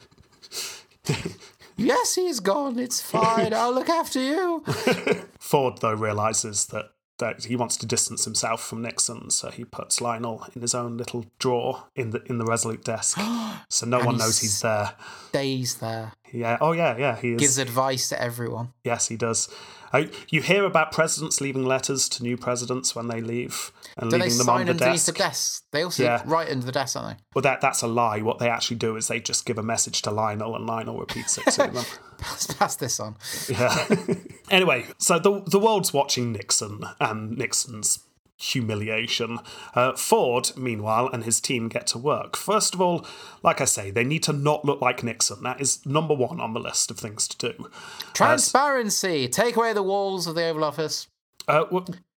Yes, 1.77 2.13
he's 2.13 2.39
gone. 2.39 2.77
It's 2.77 3.01
fine. 3.01 3.53
I'll 3.55 3.73
look 3.73 3.89
after 3.89 4.19
you. 4.21 4.63
Ford 5.39 5.79
though 5.79 5.93
realizes 5.95 6.67
that 6.67 6.90
that 7.21 7.45
he 7.45 7.55
wants 7.55 7.77
to 7.77 7.85
distance 7.85 8.25
himself 8.25 8.61
from 8.61 8.81
Nixon, 8.81 9.29
so 9.29 9.49
he 9.49 9.63
puts 9.63 10.01
Lionel 10.01 10.45
in 10.53 10.61
his 10.61 10.75
own 10.75 10.97
little 10.97 11.25
drawer 11.39 11.85
in 11.95 12.09
the 12.09 12.21
in 12.25 12.37
the 12.37 12.45
Resolute 12.45 12.83
desk, 12.83 13.17
so 13.69 13.85
no 13.85 13.97
And 13.99 14.05
one 14.05 14.17
knows 14.17 14.39
he's 14.39 14.59
there. 14.61 14.93
Stays 15.29 15.75
there. 15.75 16.11
Yeah. 16.33 16.57
Oh 16.59 16.73
yeah. 16.73 16.97
Yeah. 16.97 17.15
He 17.15 17.33
is. 17.33 17.39
Gives 17.39 17.57
advice 17.57 18.09
to 18.09 18.21
everyone. 18.21 18.73
Yes, 18.83 19.07
he 19.07 19.15
does. 19.15 19.47
Uh, 19.93 20.03
you 20.29 20.41
hear 20.41 20.63
about 20.65 20.91
presidents 20.91 21.41
leaving 21.41 21.65
letters 21.65 22.07
to 22.09 22.23
new 22.23 22.37
presidents 22.37 22.95
when 22.95 23.07
they 23.07 23.21
leave 23.21 23.71
and 23.97 24.09
Do 24.09 24.17
they 24.17 24.23
leaving 24.25 24.37
them 24.37 24.49
on 24.49 24.57
sign 24.59 24.65
the 24.67 24.73
desk. 24.73 25.05
the 25.07 25.11
desk? 25.11 25.63
They 25.71 25.83
also 25.83 26.03
Yeah. 26.03 26.21
right 26.25 26.49
under 26.49 26.65
the 26.65 26.71
desk, 26.71 26.95
aren't 26.95 27.17
they? 27.17 27.23
Well, 27.35 27.41
that 27.43 27.61
that's 27.61 27.81
a 27.81 27.87
lie. 27.87 28.21
What 28.21 28.39
they 28.39 28.49
actually 28.49 28.77
do 28.77 28.95
is 28.95 29.07
they 29.07 29.19
just 29.19 29.45
give 29.45 29.57
a 29.57 29.63
message 29.63 30.01
to 30.03 30.11
Lionel, 30.11 30.55
and 30.55 30.65
Lionel 30.65 30.97
repeats 30.99 31.37
it 31.37 31.45
to 31.51 31.57
them. 31.73 31.85
Pass, 32.17 32.47
pass 32.53 32.75
this 32.75 32.99
on. 32.99 33.15
Yeah. 33.49 33.87
anyway, 34.49 34.85
so 34.97 35.19
the 35.19 35.41
the 35.45 35.59
world's 35.59 35.91
watching 35.93 36.31
Nixon 36.31 36.81
and 36.99 37.37
Nixon's 37.37 37.99
humiliation. 38.41 39.39
Uh, 39.75 39.93
Ford, 39.93 40.51
meanwhile, 40.57 41.09
and 41.11 41.23
his 41.23 41.39
team 41.39 41.69
get 41.69 41.87
to 41.87 41.97
work. 41.97 42.35
First 42.35 42.73
of 42.73 42.81
all, 42.81 43.05
like 43.43 43.61
I 43.61 43.65
say, 43.65 43.91
they 43.91 44.03
need 44.03 44.23
to 44.23 44.33
not 44.33 44.65
look 44.65 44.81
like 44.81 45.03
Nixon. 45.03 45.43
That 45.43 45.61
is 45.61 45.85
number 45.85 46.13
one 46.13 46.39
on 46.39 46.53
the 46.53 46.59
list 46.59 46.91
of 46.91 46.97
things 46.97 47.27
to 47.29 47.53
do. 47.53 47.69
Transparency. 48.13 49.27
Take 49.27 49.55
away 49.55 49.73
the 49.73 49.83
walls 49.83 50.27
of 50.27 50.35
the 50.35 50.45
Oval 50.45 50.63
Office. 50.63 51.07
Uh, 51.47 51.65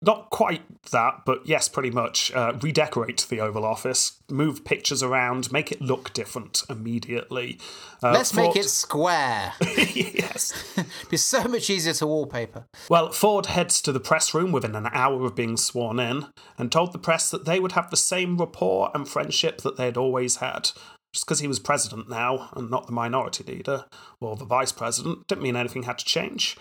not 0.02 0.30
quite 0.30 0.62
that, 0.90 1.22
but 1.24 1.46
yes, 1.46 1.68
pretty 1.68 1.90
much. 1.90 2.32
Uh, 2.32 2.54
redecorate 2.60 3.26
the 3.28 3.40
Oval 3.40 3.64
Office, 3.64 4.20
move 4.30 4.64
pictures 4.64 5.02
around, 5.02 5.52
make 5.52 5.70
it 5.70 5.80
look 5.80 6.12
different 6.12 6.64
immediately. 6.68 7.58
Uh, 8.02 8.12
Let's 8.12 8.34
make 8.34 8.56
it 8.56 8.64
square. 8.64 9.52
yes. 9.60 10.52
Be 11.10 11.16
so 11.16 11.44
much 11.44 11.70
easier 11.70 11.92
to 11.94 12.06
wallpaper. 12.06 12.66
Well, 12.88 13.12
Ford 13.12 13.46
heads 13.46 13.80
to 13.82 13.92
the 13.92 14.00
press 14.00 14.34
room 14.34 14.50
within 14.50 14.74
an 14.74 14.88
hour 14.92 15.24
of 15.24 15.36
being 15.36 15.56
sworn 15.56 16.00
in 16.00 16.26
and 16.58 16.72
told 16.72 16.92
the 16.92 16.98
press 16.98 17.30
that 17.30 17.44
they 17.44 17.60
would 17.60 17.72
have 17.72 17.90
the 17.90 17.96
same 17.96 18.36
rapport 18.38 18.90
and 18.94 19.08
friendship 19.08 19.60
that 19.62 19.76
they 19.76 19.84
had 19.86 19.96
always 19.96 20.36
had. 20.36 20.70
Just 21.12 21.26
because 21.26 21.40
he 21.40 21.46
was 21.48 21.58
president 21.58 22.08
now 22.08 22.48
and 22.56 22.70
not 22.70 22.86
the 22.86 22.92
minority 22.92 23.44
leader 23.44 23.84
or 24.20 24.34
the 24.34 24.46
vice 24.46 24.72
president 24.72 25.26
didn't 25.26 25.42
mean 25.42 25.56
anything 25.56 25.82
had 25.82 25.98
to 25.98 26.04
change. 26.04 26.56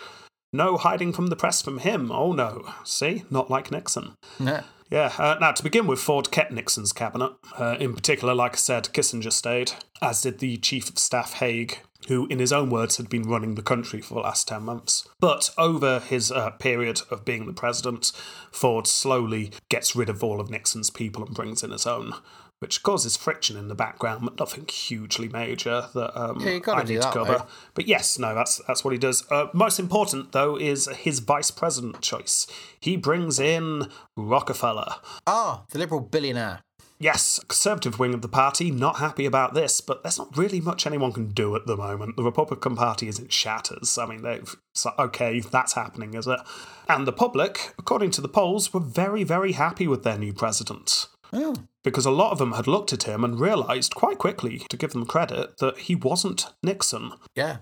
No 0.54 0.78
hiding 0.78 1.14
from 1.14 1.28
the 1.28 1.36
press 1.36 1.62
from 1.62 1.80
him. 1.80 2.12
Oh 2.12 2.34
no. 2.34 2.74
See? 2.84 3.24
Not 3.30 3.50
like 3.50 3.72
Nixon. 3.72 4.16
Yeah. 4.40 4.64
Yeah, 4.90 5.14
uh, 5.18 5.38
now 5.40 5.54
to 5.54 5.64
begin 5.64 5.88
with, 5.88 6.02
Ford 6.02 6.32
kept 6.32 6.52
Nixon's 6.52 6.92
cabinet. 6.92 7.32
Uh, 7.58 7.78
in 7.80 7.94
particular, 7.94 8.36
like 8.36 8.56
I 8.56 8.58
said, 8.58 8.90
Kissinger 8.92 9.32
stayed, 9.32 9.72
as 10.02 10.22
did 10.22 10.40
the 10.40 10.58
Chief 10.58 10.90
of 10.90 11.00
Staff 11.00 11.36
Haig, 11.36 11.80
who, 12.10 12.28
in 12.28 12.40
his 12.40 12.52
own 12.52 12.70
words, 12.70 12.98
had 12.98 13.08
been 13.08 13.24
running 13.24 13.56
the 13.56 13.62
country 13.62 14.02
for 14.02 14.16
the 14.16 14.20
last 14.20 14.50
10 14.50 14.64
months. 14.64 15.08
But 15.22 15.52
over 15.58 16.02
his 16.02 16.30
uh, 16.30 16.50
period 16.52 17.04
of 17.10 17.24
being 17.24 17.46
the 17.46 17.54
president, 17.54 18.12
Ford 18.52 18.86
slowly 18.86 19.52
gets 19.70 19.96
rid 19.96 20.10
of 20.10 20.26
all 20.26 20.42
of 20.42 20.50
Nixon's 20.50 20.90
people 20.90 21.24
and 21.24 21.34
brings 21.34 21.64
in 21.64 21.72
his 21.72 21.88
own. 21.88 22.14
Which 22.62 22.84
causes 22.84 23.18
friction 23.18 23.58
in 23.58 23.70
the 23.70 23.76
background, 23.76 24.22
but 24.24 24.38
nothing 24.40 24.68
hugely 24.68 25.28
major 25.28 25.88
that 25.96 26.16
um, 26.16 26.40
Yeah, 26.42 26.60
I 26.68 26.84
need 26.84 27.02
to 27.02 27.12
cover. 27.12 27.40
though. 27.40 27.48
But 27.74 27.88
yes, 27.88 28.20
no, 28.20 28.36
that's 28.36 28.62
that's 28.68 28.84
what 28.84 28.92
he 28.92 29.00
does. 29.00 29.26
Uh, 29.32 29.48
most 29.52 29.80
important 29.80 30.32
though 30.32 30.58
is 30.58 30.88
his 30.90 31.20
vice 31.20 31.50
president 31.50 32.02
choice. 32.02 32.46
He 32.80 32.98
brings 32.98 33.40
in 33.40 33.88
Rockefeller. 34.16 34.94
Ah, 35.26 35.64
the 35.72 35.80
liberal 35.80 36.02
billionaire. 36.02 36.62
Yes, 37.00 37.40
conservative 37.48 37.98
wing 37.98 38.14
of 38.14 38.22
the 38.22 38.28
party 38.28 38.70
not 38.70 38.98
happy 38.98 39.26
about 39.26 39.56
this, 39.56 39.82
but 39.82 40.04
there's 40.04 40.20
not 40.20 40.38
really 40.38 40.62
much 40.62 40.86
anyone 40.86 41.12
can 41.12 41.30
do 41.30 41.56
at 41.56 41.66
the 41.66 41.76
moment. 41.76 42.16
The 42.16 42.22
Republican 42.22 42.76
Party 42.76 43.08
is 43.08 43.18
in 43.18 43.30
shatters. 43.30 43.98
I 43.98 44.06
mean, 44.06 44.22
they've 44.22 44.56
okay, 45.00 45.40
that's 45.40 45.74
happening, 45.74 46.14
is 46.14 46.28
it? 46.28 46.40
And 46.88 47.08
the 47.08 47.12
public, 47.12 47.74
according 47.80 48.12
to 48.12 48.22
the 48.22 48.30
polls, 48.30 48.72
were 48.72 48.80
very, 48.80 49.24
very 49.24 49.54
happy 49.54 49.88
with 49.88 50.04
their 50.04 50.20
new 50.20 50.32
president. 50.32 51.08
Oh. 51.34 51.56
Because 51.84 52.06
a 52.06 52.12
lot 52.12 52.32
of 52.32 52.38
them 52.38 52.54
had 52.54 52.68
looked 52.68 52.94
at 52.94 53.04
him 53.04 53.24
and 53.24 53.40
realised 53.40 53.96
quite 53.96 54.18
quickly, 54.20 54.60
to 54.70 54.78
give 54.78 54.92
them 54.92 55.06
credit, 55.06 55.58
that 55.58 55.78
he 55.80 55.96
wasn't 55.96 56.46
Nixon. 56.62 57.14
Yeah. 57.36 57.58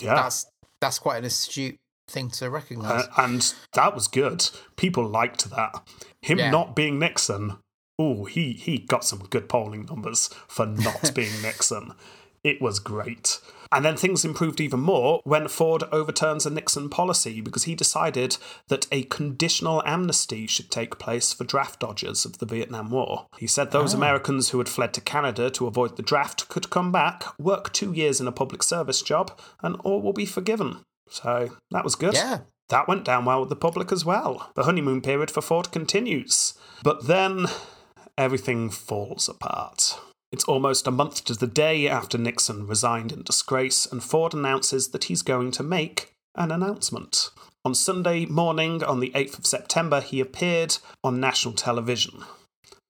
Yeah. 0.00 0.14
That's 0.14 0.46
that's 0.80 0.98
quite 0.98 1.18
an 1.18 1.24
astute 1.24 1.76
thing 2.08 2.28
to 2.30 2.50
recognise. 2.50 3.04
Uh, 3.04 3.22
and 3.22 3.54
that 3.74 3.94
was 3.94 4.08
good. 4.08 4.50
People 4.76 5.06
liked 5.06 5.48
that. 5.50 5.82
Him 6.20 6.38
Yeah. 6.38 6.50
not 6.50 6.74
being 6.76 6.98
Nixon, 6.98 7.56
oh, 7.98 8.24
he, 8.24 8.52
he 8.52 8.78
got 8.78 9.04
some 9.04 9.20
good 9.30 9.48
polling 9.48 9.86
numbers 9.86 10.28
for 10.48 10.66
not 10.66 11.12
being 11.14 11.40
Nixon. 11.40 11.92
It 12.44 12.60
was 12.60 12.80
great. 12.80 13.38
And 13.72 13.84
then 13.84 13.96
things 13.96 14.24
improved 14.24 14.60
even 14.60 14.80
more 14.80 15.20
when 15.24 15.48
Ford 15.48 15.84
overturns 15.90 16.44
a 16.44 16.50
Nixon 16.50 16.90
policy 16.90 17.40
because 17.40 17.64
he 17.64 17.74
decided 17.74 18.36
that 18.68 18.86
a 18.92 19.04
conditional 19.04 19.82
amnesty 19.86 20.46
should 20.46 20.70
take 20.70 20.98
place 20.98 21.32
for 21.32 21.44
draft 21.44 21.80
dodgers 21.80 22.24
of 22.26 22.38
the 22.38 22.46
Vietnam 22.46 22.90
War. 22.90 23.26
He 23.38 23.46
said 23.46 23.70
those 23.70 23.94
oh. 23.94 23.96
Americans 23.96 24.50
who 24.50 24.58
had 24.58 24.68
fled 24.68 24.92
to 24.94 25.00
Canada 25.00 25.50
to 25.50 25.66
avoid 25.66 25.96
the 25.96 26.02
draft 26.02 26.48
could 26.48 26.70
come 26.70 26.92
back, 26.92 27.24
work 27.38 27.72
two 27.72 27.92
years 27.92 28.20
in 28.20 28.28
a 28.28 28.32
public 28.32 28.62
service 28.62 29.00
job, 29.00 29.38
and 29.62 29.76
all 29.76 30.02
will 30.02 30.12
be 30.12 30.26
forgiven. 30.26 30.80
So 31.08 31.50
that 31.70 31.84
was 31.84 31.94
good. 31.94 32.14
yeah. 32.14 32.40
That 32.68 32.88
went 32.88 33.04
down 33.04 33.26
well 33.26 33.40
with 33.40 33.50
the 33.50 33.56
public 33.56 33.92
as 33.92 34.04
well. 34.04 34.50
The 34.54 34.62
honeymoon 34.64 35.02
period 35.02 35.30
for 35.30 35.42
Ford 35.42 35.70
continues. 35.72 36.54
But 36.82 37.06
then 37.06 37.46
everything 38.16 38.70
falls 38.70 39.28
apart. 39.28 39.98
It's 40.32 40.44
almost 40.44 40.86
a 40.86 40.90
month 40.90 41.26
to 41.26 41.34
the 41.34 41.46
day 41.46 41.86
after 41.86 42.16
Nixon 42.16 42.66
resigned 42.66 43.12
in 43.12 43.22
disgrace, 43.22 43.84
and 43.84 44.02
Ford 44.02 44.32
announces 44.32 44.88
that 44.88 45.04
he's 45.04 45.20
going 45.20 45.50
to 45.50 45.62
make 45.62 46.14
an 46.34 46.50
announcement. 46.50 47.28
On 47.66 47.74
Sunday 47.74 48.24
morning, 48.24 48.82
on 48.82 49.00
the 49.00 49.10
8th 49.10 49.40
of 49.40 49.46
September, 49.46 50.00
he 50.00 50.20
appeared 50.20 50.78
on 51.04 51.20
national 51.20 51.52
television. 51.52 52.24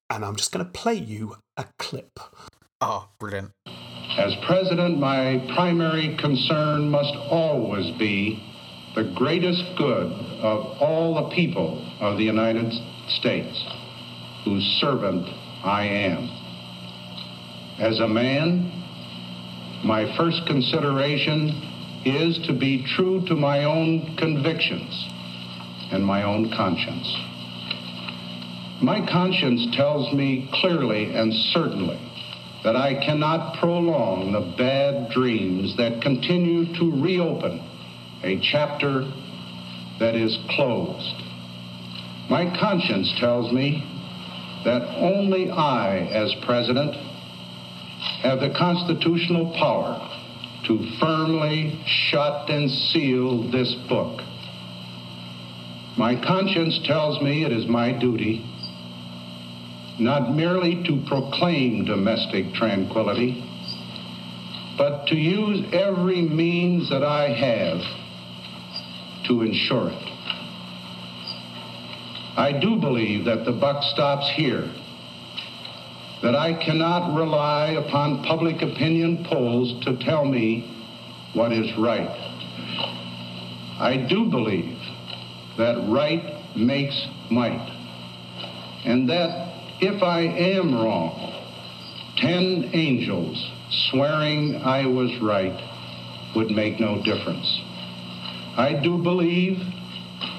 And 0.09 0.25
I'm 0.25 0.37
just 0.37 0.53
going 0.53 0.65
to 0.65 0.71
play 0.71 0.95
you 0.95 1.37
a 1.57 1.65
clip. 1.81 2.21
Oh, 2.81 3.09
brilliant. 3.19 3.51
As 3.67 4.37
president, 4.47 5.01
my 5.01 5.45
primary 5.57 6.17
concern 6.21 6.91
must 6.91 7.15
always 7.29 7.91
be 7.99 8.41
the 8.95 9.13
greatest 9.17 9.65
good 9.77 10.13
of 10.43 10.81
all 10.81 11.15
the 11.17 11.35
people 11.35 11.85
of 11.99 12.19
the 12.19 12.25
United 12.25 12.73
States, 13.09 13.67
whose 14.45 14.65
servant 14.81 15.27
I 15.65 15.87
am. 15.87 16.42
As 17.83 17.99
a 17.99 18.07
man, 18.07 18.71
my 19.83 20.17
first 20.17 20.47
consideration 20.47 21.49
is 22.05 22.39
to 22.47 22.53
be 22.53 22.87
true 22.95 23.27
to 23.27 23.35
my 23.35 23.65
own 23.65 24.15
convictions 24.19 25.09
and 25.91 26.07
my 26.07 26.23
own 26.23 26.53
conscience. 26.53 27.13
My 28.81 29.05
conscience 29.11 29.75
tells 29.75 30.13
me 30.15 30.49
clearly 30.53 31.13
and 31.13 31.35
certainly 31.35 31.99
that 32.63 32.77
I 32.77 33.05
cannot 33.05 33.59
prolong 33.59 34.31
the 34.31 34.55
bad 34.57 35.11
dreams 35.11 35.77
that 35.77 36.03
continue 36.03 36.73
to 36.77 37.03
reopen 37.03 37.69
a 38.23 38.39
chapter 38.43 39.11
that 39.99 40.15
is 40.15 40.39
closed. 40.51 41.21
My 42.31 42.45
conscience 42.61 43.13
tells 43.19 43.53
me 43.53 43.83
that 44.65 44.83
only 44.99 45.51
I, 45.51 45.99
as 46.13 46.33
president, 46.45 46.97
have 48.23 48.41
the 48.41 48.51
constitutional 48.51 49.53
power 49.59 50.09
to 50.67 50.91
firmly 50.99 51.81
shut 51.87 52.49
and 52.49 52.71
seal 52.71 53.51
this 53.51 53.75
book. 53.89 54.23
My 55.97 56.15
conscience 56.15 56.79
tells 56.85 57.21
me 57.21 57.45
it 57.45 57.53
is 57.53 57.67
my 57.67 57.93
duty 57.93 58.45
not 59.99 60.35
merely 60.35 60.83
to 60.85 61.03
proclaim 61.07 61.85
domestic 61.85 62.53
tranquility, 62.55 63.45
but 64.77 65.07
to 65.09 65.15
use 65.15 65.65
every 65.73 66.23
means 66.23 66.89
that 66.91 67.05
I 67.05 67.29
have 67.29 67.83
to 69.27 69.43
ensure 69.43 69.91
it. 69.91 70.09
I 72.37 72.59
do 72.59 72.77
believe 72.77 73.27
that 73.27 73.45
the 73.45 73.53
buck 73.53 73.83
stops 73.85 74.31
here, 74.31 74.71
that 76.23 76.37
I 76.37 76.53
cannot 76.55 77.17
rely 77.17 77.71
upon 77.71 78.23
public 78.23 78.63
opinion 78.63 79.25
polls 79.25 79.85
to 79.85 79.99
tell 79.99 80.25
me 80.25 80.71
what 81.35 81.53
is 81.53 81.77
right. 81.77 82.09
I 83.79 83.97
do 84.09 84.27
believe 84.27 84.79
that 85.59 85.77
right 85.89 86.57
makes 86.57 87.07
might, 87.29 87.69
and 88.85 89.09
that 89.11 89.53
if 89.81 90.03
I 90.03 90.21
am 90.21 90.75
wrong, 90.75 91.35
ten 92.17 92.71
angels 92.73 93.51
swearing 93.91 94.57
I 94.63 94.87
was 94.87 95.11
right 95.21 95.61
would 96.37 96.51
make 96.51 96.79
no 96.79 97.03
difference. 97.03 97.61
I 98.57 98.75
do 98.75 98.99
believe 98.99 99.61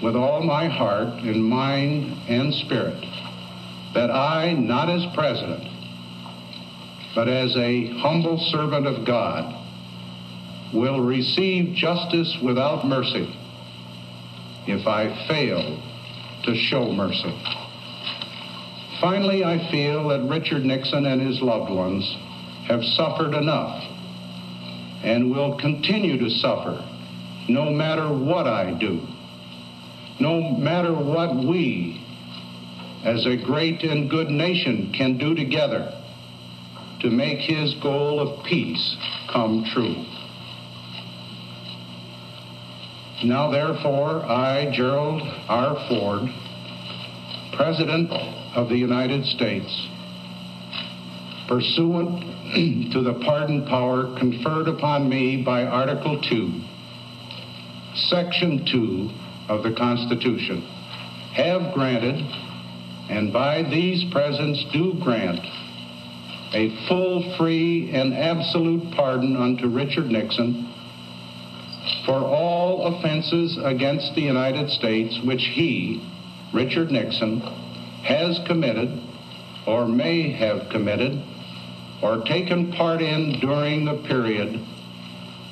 with 0.01 0.15
all 0.15 0.41
my 0.43 0.69
heart 0.69 1.23
and 1.23 1.43
mind 1.43 2.17
and 2.29 2.53
spirit 2.53 3.03
that 3.93 4.09
I, 4.09 4.53
not 4.53 4.89
as 4.89 5.05
president, 5.13 5.72
but 7.15 7.27
as 7.27 7.55
a 7.55 7.87
humble 7.99 8.39
servant 8.51 8.87
of 8.87 9.05
God, 9.05 9.59
will 10.73 10.99
receive 10.99 11.75
justice 11.75 12.37
without 12.41 12.85
mercy 12.85 13.31
if 14.65 14.87
I 14.87 15.27
fail 15.27 15.79
to 16.43 16.55
show 16.55 16.91
mercy. 16.91 17.33
Finally, 18.99 19.43
I 19.43 19.69
feel 19.69 20.07
that 20.07 20.21
Richard 20.21 20.65
Nixon 20.65 21.05
and 21.05 21.21
his 21.21 21.41
loved 21.41 21.71
ones 21.71 22.15
have 22.65 22.83
suffered 22.83 23.35
enough 23.35 23.83
and 25.03 25.29
will 25.29 25.57
continue 25.57 26.17
to 26.17 26.29
suffer 26.29 26.83
no 27.49 27.69
matter 27.69 28.07
what 28.07 28.47
I 28.47 28.71
do, 28.71 29.05
no 30.19 30.51
matter 30.51 30.93
what 30.93 31.35
we, 31.35 32.01
as 33.03 33.25
a 33.25 33.35
great 33.35 33.83
and 33.83 34.09
good 34.09 34.29
nation, 34.29 34.93
can 34.93 35.17
do 35.17 35.35
together 35.35 35.93
to 37.03 37.09
make 37.09 37.39
his 37.39 37.75
goal 37.75 38.19
of 38.21 38.45
peace 38.45 38.95
come 39.29 39.65
true. 39.73 40.05
Now, 43.25 43.51
therefore, 43.51 44.23
I, 44.25 44.71
Gerald 44.73 45.21
R. 45.49 45.75
Ford, 45.87 46.29
President 47.51 48.11
of 48.55 48.69
the 48.69 48.77
United 48.77 49.25
States, 49.25 49.87
pursuant 51.47 52.21
to 52.93 53.01
the 53.01 53.19
pardon 53.25 53.65
power 53.67 54.17
conferred 54.17 54.69
upon 54.69 55.09
me 55.09 55.43
by 55.43 55.65
Article 55.65 56.21
2, 56.21 56.61
Section 57.95 58.65
2 58.65 59.09
of 59.49 59.63
the 59.63 59.73
Constitution, 59.73 60.61
have 61.33 61.73
granted, 61.73 62.15
and 63.09 63.33
by 63.33 63.61
these 63.63 64.05
presents 64.11 64.63
do 64.71 64.93
grant, 65.01 65.41
a 66.53 66.87
full, 66.87 67.35
free, 67.37 67.91
and 67.91 68.13
absolute 68.13 68.93
pardon 68.95 69.35
unto 69.35 69.67
Richard 69.67 70.05
Nixon 70.05 70.69
for 72.05 72.13
all 72.13 72.95
offenses 72.95 73.57
against 73.63 74.13
the 74.15 74.21
United 74.21 74.69
States 74.69 75.19
which 75.25 75.43
he, 75.53 76.01
Richard 76.53 76.91
Nixon, 76.91 77.41
has 78.03 78.39
committed 78.45 79.01
or 79.65 79.87
may 79.87 80.31
have 80.31 80.69
committed 80.69 81.21
or 82.01 82.23
taken 82.25 82.71
part 82.73 83.01
in 83.01 83.39
during 83.39 83.85
the 83.85 84.03
period 84.07 84.59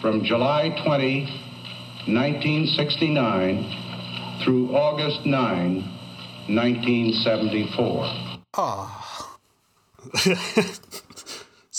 from 0.02 0.24
July 0.24 0.70
20, 0.84 1.22
1969 2.08 4.42
through 4.44 4.76
August 4.76 5.26
9, 5.26 5.76
1974. 6.48 8.04
Oh, 8.54 8.58
ah. 8.58 9.38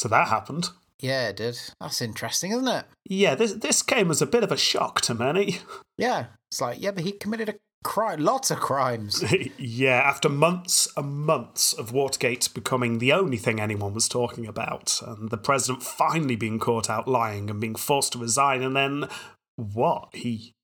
So 0.02 0.08
that 0.08 0.26
happened. 0.26 0.70
yeah, 0.98 1.28
it 1.28 1.36
did. 1.36 1.56
That's 1.80 2.02
interesting, 2.02 2.50
isn't 2.50 2.66
it? 2.66 2.86
Yeah, 3.08 3.36
this 3.36 3.52
this 3.52 3.82
came 3.82 4.10
as 4.10 4.20
a 4.20 4.26
bit 4.26 4.42
of 4.42 4.50
a 4.50 4.56
shock 4.56 5.00
to 5.02 5.14
many. 5.14 5.58
Yeah. 5.96 6.26
It's 6.50 6.60
like, 6.60 6.82
yeah, 6.82 6.90
but 6.90 7.04
he 7.04 7.12
committed 7.12 7.48
a 7.50 7.54
crime, 7.84 8.18
lots 8.18 8.50
of 8.50 8.58
crimes. 8.58 9.22
yeah, 9.58 10.00
after 10.04 10.28
months 10.28 10.88
and 10.96 11.24
months 11.24 11.72
of 11.74 11.92
Watergate 11.92 12.48
becoming 12.52 12.98
the 12.98 13.12
only 13.12 13.36
thing 13.36 13.60
anyone 13.60 13.94
was 13.94 14.08
talking 14.08 14.48
about, 14.48 15.00
and 15.06 15.30
the 15.30 15.36
president 15.36 15.84
finally 15.84 16.34
being 16.34 16.58
caught 16.58 16.90
out 16.90 17.06
lying 17.06 17.48
and 17.48 17.60
being 17.60 17.76
forced 17.76 18.14
to 18.14 18.18
resign, 18.18 18.62
and 18.62 18.74
then 18.74 19.08
what? 19.54 20.08
He 20.14 20.54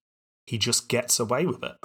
he 0.47 0.59
just 0.59 0.89
gets 0.89 1.21
away 1.21 1.47
with 1.47 1.63
it. 1.63 1.77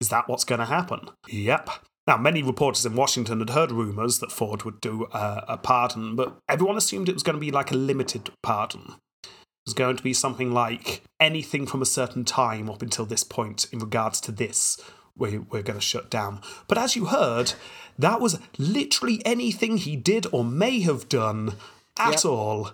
Is 0.00 0.08
that 0.08 0.28
what's 0.28 0.44
going 0.44 0.60
to 0.60 0.64
happen? 0.64 1.10
Yep. 1.28 1.68
Now, 2.08 2.16
many 2.16 2.42
reporters 2.42 2.86
in 2.86 2.96
Washington 2.96 3.40
had 3.40 3.50
heard 3.50 3.70
rumours 3.70 4.18
that 4.20 4.32
Ford 4.32 4.62
would 4.62 4.80
do 4.80 5.06
a, 5.12 5.44
a 5.46 5.56
pardon, 5.58 6.16
but 6.16 6.38
everyone 6.48 6.78
assumed 6.78 7.06
it 7.06 7.12
was 7.14 7.22
going 7.22 7.36
to 7.36 7.40
be 7.40 7.50
like 7.50 7.70
a 7.70 7.76
limited 7.76 8.30
pardon. 8.42 8.94
It 9.22 9.28
was 9.66 9.74
going 9.74 9.98
to 9.98 10.02
be 10.02 10.14
something 10.14 10.50
like 10.50 11.02
anything 11.20 11.66
from 11.66 11.82
a 11.82 11.86
certain 11.86 12.24
time 12.24 12.70
up 12.70 12.80
until 12.80 13.04
this 13.04 13.24
point 13.24 13.66
in 13.72 13.80
regards 13.80 14.22
to 14.22 14.32
this 14.32 14.78
we, 15.18 15.36
we're 15.36 15.62
going 15.62 15.78
to 15.78 15.84
shut 15.84 16.08
down. 16.08 16.40
But 16.66 16.78
as 16.78 16.96
you 16.96 17.06
heard, 17.06 17.52
that 17.98 18.22
was 18.22 18.38
literally 18.56 19.20
anything 19.26 19.76
he 19.76 19.94
did 19.94 20.26
or 20.32 20.44
may 20.44 20.80
have 20.80 21.10
done 21.10 21.56
at 21.98 22.12
Yep. 22.12 22.24
all 22.24 22.70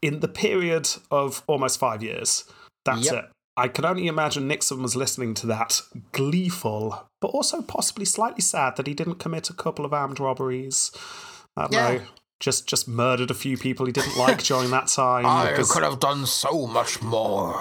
in 0.00 0.20
the 0.20 0.28
period 0.28 0.88
of 1.10 1.42
almost 1.48 1.80
five 1.80 2.00
years. 2.00 2.44
That's 2.84 3.06
Yep. 3.06 3.24
it. 3.24 3.30
I 3.58 3.68
can 3.68 3.84
only 3.84 4.06
imagine 4.06 4.46
Nixon 4.48 4.82
was 4.82 4.94
listening 4.96 5.34
to 5.34 5.46
that, 5.48 5.80
gleeful, 6.12 7.08
but 7.20 7.28
also 7.28 7.60
possibly 7.62 8.04
slightly 8.04 8.40
sad 8.40 8.76
that 8.76 8.86
he 8.86 8.94
didn't 8.94 9.16
commit 9.16 9.50
a 9.50 9.54
couple 9.54 9.84
of 9.84 9.92
armed 9.92 10.20
robberies. 10.20 10.90
I 11.56 11.62
don't 11.62 11.72
Yeah. 11.72 11.92
know. 11.98 12.00
Just 12.40 12.68
just 12.68 12.86
murdered 12.86 13.32
a 13.32 13.34
few 13.34 13.58
people 13.58 13.84
he 13.86 13.90
didn't 13.92 14.16
like 14.16 14.44
during 14.44 14.70
that 14.70 14.86
time. 14.86 15.26
I 15.40 15.50
because- 15.50 15.72
could 15.72 15.82
have 15.82 15.98
done 15.98 16.24
so 16.26 16.68
much 16.68 17.02
more. 17.02 17.60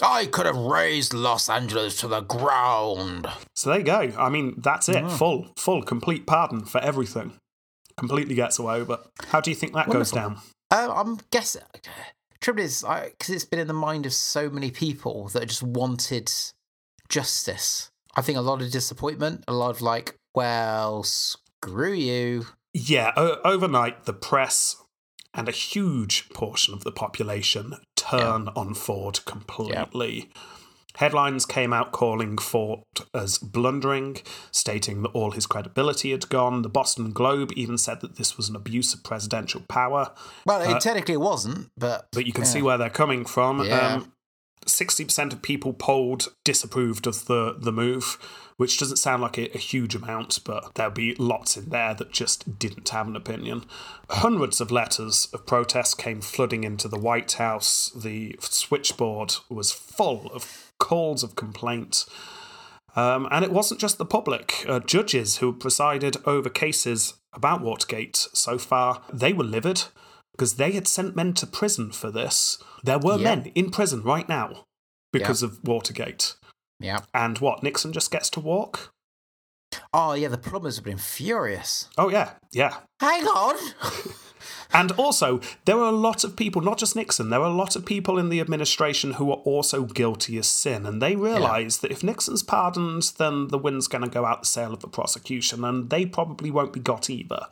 I 0.00 0.26
could 0.26 0.46
have 0.46 0.56
razed 0.56 1.12
Los 1.12 1.48
Angeles 1.48 1.98
to 2.00 2.06
the 2.08 2.20
ground. 2.20 3.26
So 3.56 3.70
there 3.70 3.78
you 3.80 3.84
go. 3.84 4.12
I 4.16 4.28
mean, 4.28 4.54
that's 4.58 4.88
it. 4.88 5.10
Full, 5.10 5.48
full, 5.58 5.82
complete 5.82 6.24
pardon 6.26 6.64
for 6.66 6.78
everything. 6.82 7.32
Completely 7.96 8.34
gets 8.36 8.58
away 8.60 8.84
But. 8.84 9.06
How 9.28 9.40
do 9.40 9.50
you 9.50 9.56
think 9.56 9.72
that 9.72 9.88
goes 9.90 10.12
down? 10.12 10.38
Uh, 10.70 10.92
I'm 10.94 11.18
guessing. 11.32 11.62
Trouble 12.46 12.62
is, 12.62 12.82
because 12.82 13.30
it's 13.30 13.44
been 13.44 13.58
in 13.58 13.66
the 13.66 13.72
mind 13.72 14.06
of 14.06 14.12
so 14.12 14.48
many 14.48 14.70
people 14.70 15.26
that 15.30 15.48
just 15.48 15.64
wanted 15.64 16.32
justice. 17.08 17.90
I 18.14 18.22
think 18.22 18.38
a 18.38 18.40
lot 18.40 18.62
of 18.62 18.70
disappointment, 18.70 19.42
a 19.48 19.52
lot 19.52 19.70
of 19.70 19.82
like, 19.82 20.14
well, 20.32 21.02
screw 21.02 21.92
you. 21.92 22.46
Yeah, 22.72 23.10
o- 23.16 23.40
overnight, 23.44 24.04
the 24.04 24.12
press 24.12 24.76
and 25.34 25.48
a 25.48 25.50
huge 25.50 26.28
portion 26.28 26.72
of 26.72 26.84
the 26.84 26.92
population 26.92 27.74
turn 27.96 28.46
on 28.54 28.74
Ford 28.74 29.24
completely. 29.24 30.30
Headlines 30.96 31.46
came 31.46 31.72
out 31.72 31.92
calling 31.92 32.38
Ford 32.38 32.80
as 33.14 33.38
blundering, 33.38 34.18
stating 34.50 35.02
that 35.02 35.10
all 35.10 35.32
his 35.32 35.46
credibility 35.46 36.10
had 36.10 36.28
gone. 36.28 36.62
The 36.62 36.68
Boston 36.68 37.12
Globe 37.12 37.52
even 37.54 37.78
said 37.78 38.00
that 38.00 38.16
this 38.16 38.36
was 38.36 38.48
an 38.48 38.56
abuse 38.56 38.94
of 38.94 39.04
presidential 39.04 39.62
power. 39.68 40.12
Well, 40.44 40.62
it 40.62 40.80
technically 40.80 41.16
wasn't, 41.16 41.70
but 41.76 42.08
But 42.12 42.26
you 42.26 42.32
can 42.32 42.44
yeah. 42.44 42.50
see 42.50 42.62
where 42.62 42.78
they're 42.78 42.90
coming 42.90 43.24
from. 43.24 43.64
Yeah. 43.64 43.94
Um, 43.96 44.12
60% 44.66 45.32
of 45.32 45.42
people 45.42 45.72
polled 45.72 46.28
disapproved 46.44 47.06
of 47.06 47.26
the, 47.26 47.56
the 47.58 47.72
move, 47.72 48.18
which 48.56 48.78
doesn't 48.78 48.96
sound 48.96 49.22
like 49.22 49.38
a, 49.38 49.54
a 49.54 49.58
huge 49.58 49.94
amount, 49.94 50.40
but 50.44 50.74
there'll 50.74 50.90
be 50.90 51.14
lots 51.14 51.56
in 51.56 51.68
there 51.70 51.94
that 51.94 52.10
just 52.10 52.58
didn't 52.58 52.88
have 52.88 53.06
an 53.06 53.16
opinion. 53.16 53.64
Hundreds 54.10 54.60
of 54.60 54.72
letters 54.72 55.28
of 55.32 55.46
protest 55.46 55.98
came 55.98 56.20
flooding 56.20 56.64
into 56.64 56.88
the 56.88 56.98
White 56.98 57.32
House. 57.32 57.90
The 57.94 58.36
switchboard 58.40 59.34
was 59.48 59.70
full 59.70 60.30
of 60.32 60.65
calls 60.78 61.22
of 61.22 61.36
complaint. 61.36 62.04
Um, 62.94 63.28
and 63.30 63.44
it 63.44 63.52
wasn't 63.52 63.80
just 63.80 63.98
the 63.98 64.06
public. 64.06 64.64
Uh, 64.66 64.80
judges 64.80 65.38
who 65.38 65.52
presided 65.52 66.16
over 66.24 66.48
cases 66.48 67.14
about 67.34 67.60
Watergate 67.60 68.16
so 68.32 68.56
far, 68.58 69.02
they 69.12 69.32
were 69.34 69.44
livid 69.44 69.84
because 70.32 70.54
they 70.56 70.72
had 70.72 70.88
sent 70.88 71.14
men 71.16 71.34
to 71.34 71.46
prison 71.46 71.92
for 71.92 72.10
this. 72.10 72.58
There 72.84 72.98
were 72.98 73.16
Yeah. 73.18 73.34
men 73.36 73.52
in 73.54 73.70
prison 73.70 74.02
right 74.02 74.28
now 74.28 74.64
because 75.12 75.42
of 75.42 75.58
Watergate. 75.64 76.34
yeah. 76.80 77.00
And 77.14 77.38
what, 77.38 77.62
Nixon 77.62 77.92
just 77.92 78.10
gets 78.10 78.28
to 78.30 78.40
walk? 78.40 78.92
Oh, 79.92 80.12
yeah, 80.14 80.28
the 80.28 80.38
plumbers 80.38 80.76
have 80.76 80.84
been 80.84 80.98
furious. 80.98 81.88
Oh, 81.98 82.08
yeah, 82.08 82.32
yeah. 82.52 82.78
Hang 83.00 83.24
on. 83.26 83.56
And 84.72 84.92
also, 84.92 85.40
there 85.64 85.76
were 85.76 85.84
a 85.84 85.90
lot 85.92 86.24
of 86.24 86.36
people, 86.36 86.62
not 86.62 86.78
just 86.78 86.96
Nixon, 86.96 87.30
there 87.30 87.40
were 87.40 87.46
a 87.46 87.50
lot 87.50 87.76
of 87.76 87.84
people 87.84 88.18
in 88.18 88.28
the 88.28 88.40
administration 88.40 89.12
who 89.12 89.26
were 89.26 89.34
also 89.34 89.84
guilty 89.84 90.38
as 90.38 90.46
sin. 90.48 90.86
And 90.86 91.00
they 91.00 91.16
realised 91.16 91.82
that 91.82 91.92
if 91.92 92.02
Nixon's 92.02 92.42
pardoned, 92.42 93.12
then 93.18 93.48
the 93.48 93.58
wind's 93.58 93.88
going 93.88 94.04
to 94.04 94.10
go 94.10 94.24
out 94.24 94.40
the 94.42 94.46
sail 94.46 94.72
of 94.72 94.80
the 94.80 94.88
prosecution, 94.88 95.64
and 95.64 95.90
they 95.90 96.06
probably 96.06 96.50
won't 96.50 96.72
be 96.72 96.80
got 96.80 97.08
either. 97.10 97.46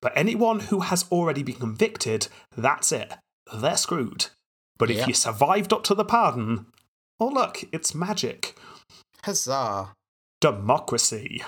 But 0.00 0.12
anyone 0.14 0.60
who 0.60 0.80
has 0.80 1.04
already 1.10 1.42
been 1.42 1.56
convicted, 1.56 2.28
that's 2.56 2.92
it. 2.92 3.12
They're 3.52 3.76
screwed. 3.76 4.26
But 4.78 4.90
if 4.90 4.98
Yeah. 4.98 5.06
you 5.08 5.14
survived 5.14 5.72
up 5.72 5.82
to 5.84 5.94
the 5.94 6.04
pardon, 6.04 6.66
oh, 7.18 7.26
look, 7.28 7.64
it's 7.72 7.94
magic. 7.94 8.56
Huzzah. 9.24 9.94
Democracy. 10.40 11.42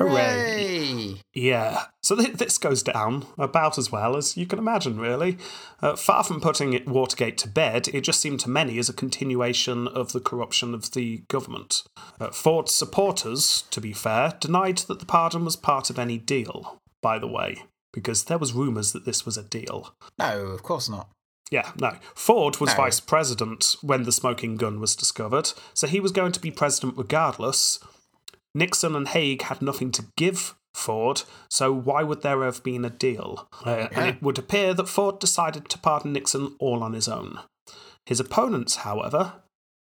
Hooray. 0.00 0.12
Hooray. 0.12 1.20
Yeah, 1.34 1.84
so 2.02 2.16
th- 2.16 2.34
this 2.34 2.58
goes 2.58 2.82
down 2.82 3.26
about 3.38 3.78
as 3.78 3.92
well 3.92 4.16
as 4.16 4.36
you 4.36 4.46
can 4.46 4.58
imagine, 4.58 4.98
really. 4.98 5.38
Uh, 5.82 5.94
far 5.96 6.24
from 6.24 6.40
putting 6.40 6.72
it 6.72 6.88
Watergate 6.88 7.38
to 7.38 7.48
bed, 7.48 7.88
it 7.88 8.00
just 8.02 8.20
seemed 8.20 8.40
to 8.40 8.50
many 8.50 8.78
as 8.78 8.88
a 8.88 8.92
continuation 8.94 9.86
of 9.88 10.12
the 10.12 10.20
corruption 10.20 10.74
of 10.74 10.92
the 10.92 11.18
government. 11.28 11.82
Uh, 12.18 12.30
Ford's 12.30 12.74
supporters, 12.74 13.64
to 13.70 13.80
be 13.80 13.92
fair, 13.92 14.32
denied 14.40 14.78
that 14.78 14.98
the 15.00 15.06
pardon 15.06 15.44
was 15.44 15.56
part 15.56 15.90
of 15.90 15.98
any 15.98 16.18
deal, 16.18 16.78
by 17.02 17.18
the 17.18 17.28
way, 17.28 17.64
because 17.92 18.24
there 18.24 18.38
was 18.38 18.52
rumours 18.52 18.92
that 18.92 19.04
this 19.04 19.24
was 19.26 19.36
a 19.36 19.42
deal. 19.42 19.94
No, 20.18 20.46
of 20.46 20.62
course 20.62 20.88
not. 20.88 21.08
Yeah, 21.50 21.72
no. 21.80 21.96
Ford 22.14 22.58
was 22.60 22.70
No. 22.70 22.76
vice 22.76 23.00
president 23.00 23.76
when 23.82 24.04
the 24.04 24.12
smoking 24.12 24.56
gun 24.56 24.78
was 24.80 24.94
discovered, 24.94 25.52
so 25.74 25.86
he 25.88 25.98
was 26.00 26.12
going 26.12 26.32
to 26.32 26.40
be 26.40 26.50
president 26.50 26.96
regardless. 26.96 27.80
Nixon 28.54 28.96
and 28.96 29.08
Haig 29.08 29.42
had 29.42 29.62
nothing 29.62 29.90
to 29.92 30.06
give 30.16 30.54
Ford, 30.74 31.22
so 31.50 31.72
why 31.72 32.02
would 32.02 32.22
there 32.22 32.42
have 32.44 32.62
been 32.62 32.84
a 32.84 32.90
deal? 32.90 33.48
Uh, 33.64 33.88
And 33.92 34.08
it 34.08 34.22
would 34.22 34.38
appear 34.38 34.74
that 34.74 34.88
Ford 34.88 35.18
decided 35.18 35.68
to 35.68 35.78
pardon 35.78 36.12
Nixon 36.12 36.56
all 36.58 36.82
on 36.82 36.92
his 36.92 37.08
own. 37.08 37.40
His 38.06 38.20
opponents, 38.20 38.76
however, 38.76 39.34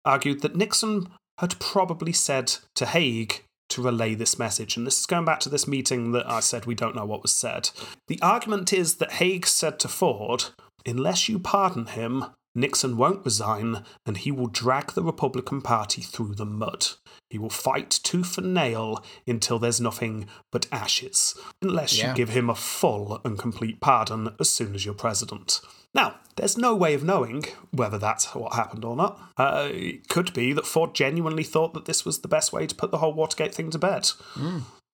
argued 0.05 0.43
that 0.43 0.57
Nixon 0.57 1.09
had 1.39 1.59
probably 1.61 2.13
said 2.13 2.57
to 2.75 2.87
Haig 2.87 3.43
to 3.69 3.83
relay 3.83 4.15
this 4.15 4.39
message. 4.39 4.77
And 4.77 4.87
this 4.87 4.99
is 4.99 5.07
going 5.07 5.25
back 5.25 5.41
to 5.41 5.49
this 5.49 5.69
meeting 5.69 6.13
that 6.13 6.29
I 6.29 6.41
said 6.41 6.65
we 6.67 6.75
don't 6.75 6.97
know 6.97 7.05
what 7.05 7.23
was 7.23 7.35
said. 7.35 7.71
The 8.09 8.19
argument 8.23 8.73
is 8.73 8.97
that 8.97 9.13
Haig 9.13 9.47
said 9.47 9.79
to 9.81 9.89
Ford, 9.89 10.47
unless 10.87 11.29
you 11.29 11.39
pardon 11.39 11.87
him, 11.87 12.25
Nixon 12.55 12.97
won't 12.97 13.25
resign 13.25 13.85
and 14.07 14.17
he 14.17 14.33
will 14.33 14.47
drag 14.47 14.93
the 14.93 15.03
Republican 15.03 15.61
Party 15.61 16.03
through 16.03 16.35
the 16.35 16.47
mud. 16.47 16.89
He 17.31 17.39
will 17.39 17.51
fight 17.51 17.91
tooth 17.91 18.39
and 18.39 18.55
nail 18.55 19.05
until 19.27 19.59
there's 19.59 19.81
nothing 19.81 20.27
but 20.51 20.67
ashes, 20.73 21.35
unless 21.61 21.97
Yeah. 21.99 22.11
you 22.11 22.15
give 22.17 22.31
him 22.31 22.49
a 22.49 22.55
full 22.55 23.21
and 23.25 23.39
complete 23.39 23.81
pardon 23.81 24.35
as 24.41 24.49
soon 24.51 24.75
as 24.75 24.85
you're 24.85 24.95
president. 24.95 25.61
Now, 25.95 26.17
there's 26.37 26.57
no 26.59 26.75
way 26.75 26.95
of 26.95 27.03
knowing 27.05 27.45
whether 27.71 27.99
that's 27.99 28.35
what 28.35 28.55
happened 28.55 28.85
or 28.85 28.95
not. 28.97 29.21
Uh, 29.37 29.69
it 29.73 30.09
could 30.09 30.33
be 30.33 30.53
that 30.53 30.67
Ford 30.67 30.95
genuinely 30.95 31.43
thought 31.45 31.75
that 31.75 31.85
this 31.87 32.05
was 32.05 32.21
the 32.21 32.29
best 32.29 32.53
way 32.53 32.67
to 32.67 32.75
put 32.75 32.91
the 32.91 32.99
whole 32.99 33.13
Watergate 33.15 33.55
thing 33.55 33.71
to 33.71 33.79
bed. 33.79 34.11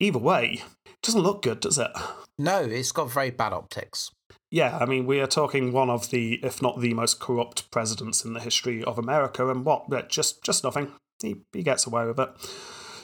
Either 0.00 0.18
way, 0.18 0.62
it 0.86 1.02
doesn't 1.02 1.22
look 1.22 1.42
good, 1.42 1.60
does 1.60 1.78
it? 1.78 1.90
No, 2.38 2.60
it's 2.60 2.92
got 2.92 3.10
very 3.10 3.30
bad 3.30 3.52
optics. 3.52 4.10
Yeah, 4.50 4.78
I 4.78 4.86
mean, 4.86 5.04
we 5.06 5.20
are 5.20 5.26
talking 5.26 5.72
one 5.72 5.90
of 5.90 6.10
the, 6.10 6.34
if 6.44 6.62
not 6.62 6.80
the 6.80 6.94
most 6.94 7.18
corrupt 7.18 7.70
presidents 7.72 8.24
in 8.24 8.34
the 8.34 8.40
history 8.40 8.82
of 8.84 8.98
America, 8.98 9.48
and 9.48 9.64
what? 9.64 9.88
Just, 10.08 10.42
just 10.44 10.62
nothing. 10.64 10.92
He, 11.24 11.36
he 11.52 11.62
gets 11.62 11.86
away 11.86 12.06
with 12.06 12.18
it. 12.18 12.30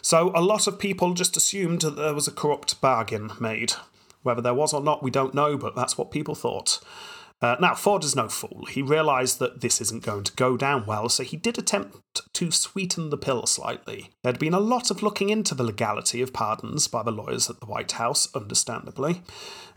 So 0.02 0.32
a 0.34 0.40
lot 0.40 0.66
of 0.66 0.78
people 0.78 1.14
just 1.14 1.36
assumed 1.36 1.82
that 1.82 1.96
there 1.96 2.14
was 2.14 2.28
a 2.28 2.32
corrupt 2.32 2.80
bargain 2.80 3.32
made. 3.40 3.72
Whether 4.22 4.42
there 4.42 4.54
was 4.54 4.72
or 4.72 4.82
not, 4.82 5.02
we 5.02 5.10
don't 5.10 5.34
know, 5.34 5.56
but 5.56 5.74
that's 5.74 5.96
what 5.96 6.10
people 6.10 6.34
thought. 6.34 6.80
Uh, 7.42 7.56
now, 7.58 7.74
Ford 7.74 8.04
is 8.04 8.14
no 8.14 8.28
fool. 8.28 8.66
He 8.68 8.82
realised 8.82 9.38
that 9.38 9.62
this 9.62 9.80
isn't 9.80 10.04
going 10.04 10.24
to 10.24 10.36
go 10.36 10.58
down 10.58 10.84
well, 10.84 11.08
so 11.08 11.22
he 11.22 11.38
did 11.38 11.58
attempt 11.58 11.96
to 12.34 12.50
sweeten 12.50 13.08
the 13.08 13.16
pill 13.16 13.46
slightly. 13.46 14.10
There'd 14.22 14.38
been 14.38 14.52
a 14.52 14.60
lot 14.60 14.90
of 14.90 15.02
looking 15.02 15.30
into 15.30 15.54
the 15.54 15.64
legality 15.64 16.20
of 16.20 16.34
pardons 16.34 16.86
by 16.86 17.02
the 17.02 17.10
lawyers 17.10 17.48
at 17.48 17.58
the 17.60 17.66
White 17.66 17.92
House, 17.92 18.28
understandably, 18.34 19.22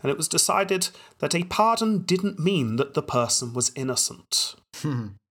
and 0.02 0.10
it 0.10 0.18
was 0.18 0.28
decided 0.28 0.90
that 1.20 1.34
a 1.34 1.44
pardon 1.44 2.00
didn't 2.02 2.38
mean 2.38 2.76
that 2.76 2.92
the 2.92 3.02
person 3.02 3.54
was 3.54 3.72
innocent. 3.74 4.56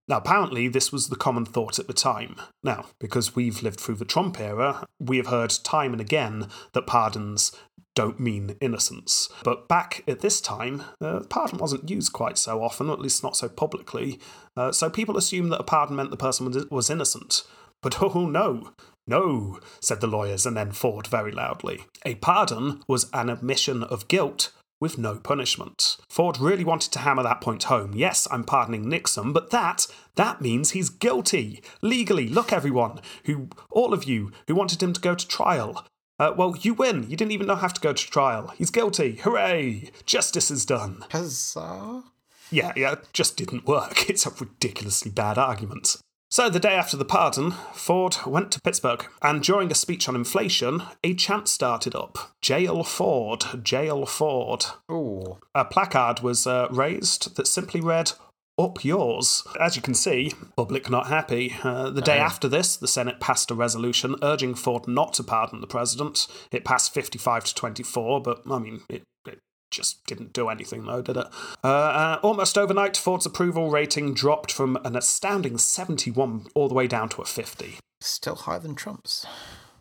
Now, 0.07 0.17
apparently, 0.17 0.67
this 0.67 0.91
was 0.91 1.07
the 1.07 1.15
common 1.15 1.45
thought 1.45 1.79
at 1.79 1.87
the 1.87 1.93
time. 1.93 2.35
Now, 2.63 2.87
because 2.99 3.35
we've 3.35 3.63
lived 3.63 3.79
through 3.79 3.95
the 3.95 4.05
Trump 4.05 4.39
era, 4.39 4.85
we 4.99 5.17
have 5.17 5.27
heard 5.27 5.53
time 5.63 5.93
and 5.93 6.01
again 6.01 6.47
that 6.73 6.87
pardons 6.87 7.53
don't 7.95 8.19
mean 8.19 8.55
innocence. 8.59 9.29
But 9.43 9.67
back 9.67 10.03
at 10.07 10.19
this 10.19 10.41
time, 10.41 10.83
uh, 10.99 11.21
pardon 11.29 11.59
wasn't 11.59 11.89
used 11.89 12.11
quite 12.11 12.37
so 12.37 12.63
often, 12.63 12.89
at 12.89 12.99
least 12.99 13.23
not 13.23 13.37
so 13.37 13.47
publicly. 13.47 14.19
Uh, 14.57 14.71
so 14.71 14.89
people 14.89 15.17
assumed 15.17 15.51
that 15.51 15.61
a 15.61 15.63
pardon 15.63 15.95
meant 15.95 16.11
the 16.11 16.17
person 16.17 16.47
was, 16.47 16.69
was 16.69 16.89
innocent. 16.89 17.43
But 17.81 18.01
oh 18.01 18.25
no, 18.25 18.71
no, 19.05 19.59
said 19.81 20.01
the 20.01 20.07
lawyers, 20.07 20.45
and 20.45 20.57
then 20.57 20.71
Ford 20.71 21.07
very 21.07 21.31
loudly. 21.31 21.85
A 22.05 22.15
pardon 22.15 22.81
was 22.87 23.09
an 23.13 23.29
admission 23.29 23.83
of 23.83 24.07
guilt 24.07 24.51
with 24.84 24.97
no 24.97 25.15
punishment. 25.15 25.95
Ford 26.09 26.38
really 26.41 26.65
wanted 26.65 26.91
to 26.91 26.99
hammer 26.99 27.23
that 27.23 27.39
point 27.39 27.63
home. 27.63 27.93
Yes, 27.95 28.27
I'm 28.29 28.43
pardoning 28.43 28.89
Nixon, 28.89 29.31
but 29.31 29.49
that 29.51 29.88
that 30.15 30.41
means 30.41 30.71
he's 30.71 30.89
guilty. 30.89 31.63
Legally, 31.81 32.27
look 32.27 32.51
everyone, 32.51 32.99
who 33.23 33.47
all 33.71 33.93
of 33.93 34.03
you 34.03 34.34
who 34.45 34.55
wanted 34.55 34.84
him 34.84 34.91
to 34.91 34.99
go 34.99 35.15
to 35.15 35.25
trial. 35.25 35.88
Uh, 36.19 36.34
well, 36.36 36.57
you 36.59 36.73
win. 36.73 37.09
You 37.09 37.15
didn't 37.15 37.31
even 37.31 37.47
have 37.47 37.73
to 37.73 37.81
go 37.81 37.93
to 37.93 38.09
trial. 38.11 38.53
He's 38.57 38.71
guilty. 38.71 39.15
Hooray! 39.23 39.89
Justice 40.05 40.51
is 40.51 40.65
done. 40.65 41.05
Huzzah. 41.11 42.03
Yeah, 42.51 42.73
yeah, 42.75 42.95
just 43.13 43.38
didn't 43.38 43.65
work. 43.65 44.05
It's 44.09 44.25
a 44.25 44.31
ridiculously 44.31 45.11
bad 45.11 45.38
argument. 45.38 45.95
So, 46.34 46.49
the 46.49 46.59
day 46.59 46.73
after 46.73 46.97
the 46.97 47.05
pardon, 47.05 47.51
Ford 47.75 48.17
went 48.25 48.51
to 48.53 48.61
Pittsburgh, 48.61 49.05
and 49.21 49.43
during 49.43 49.71
a 49.71 49.75
speech 49.75 50.09
on 50.09 50.15
inflation, 50.15 50.81
a 51.03 51.13
chant 51.13 51.47
started 51.47 51.93
up 51.93 52.34
Jail 52.41 52.84
Ford, 52.84 53.45
Jail 53.61 54.07
Ford. 54.07 54.65
Ooh. 54.91 55.38
A 55.53 55.63
placard 55.63 56.21
was 56.21 56.47
uh, 56.47 56.69
raised 56.71 57.36
that 57.36 57.45
simply 57.45 57.81
read, 57.81 58.13
up 58.57 58.84
yours. 58.84 59.43
As 59.61 59.75
you 59.75 59.84
can 59.84 59.93
see, 59.93 60.31
public 60.57 60.89
not 60.89 61.05
happy. 61.05 61.55
Uh, 61.63 61.91
the 61.91 62.01
day 62.01 62.17
after 62.17 62.47
this, 62.47 62.77
the 62.77 62.88
Senate 62.88 63.19
passed 63.19 63.51
a 63.51 63.53
resolution 63.53 64.15
urging 64.23 64.55
Ford 64.55 64.88
not 64.88 65.13
to 65.13 65.23
pardon 65.23 65.61
the 65.61 65.67
president. 65.67 66.25
It 66.51 66.65
passed 66.65 66.95
55 66.95 67.43
to 67.43 67.53
24, 67.53 68.23
but 68.23 68.41
I 68.49 68.57
mean, 68.57 68.81
it, 68.89 69.03
it 69.27 69.38
just 69.74 70.05
didn't 70.05 70.32
do 70.32 70.47
anything, 70.47 70.86
though, 70.86 71.01
did 71.01 71.17
it? 71.17 71.28
Uh, 71.63 71.67
uh, 71.67 72.19
almost 72.24 72.57
overnight, 72.57 72.95
Ford's 72.95 73.26
approval 73.26 73.69
rating 73.69 74.13
dropped 74.13 74.51
from 74.51 74.78
an 74.86 74.95
astounding 74.95 75.57
71 75.57 76.47
all 76.53 76.69
the 76.69 76.74
way 76.74 76.88
down 76.88 77.09
to 77.09 77.21
a 77.21 77.26
50. 77.26 77.80
Still 77.99 78.36
higher 78.36 78.59
than 78.59 78.76
Trump's. 78.76 79.26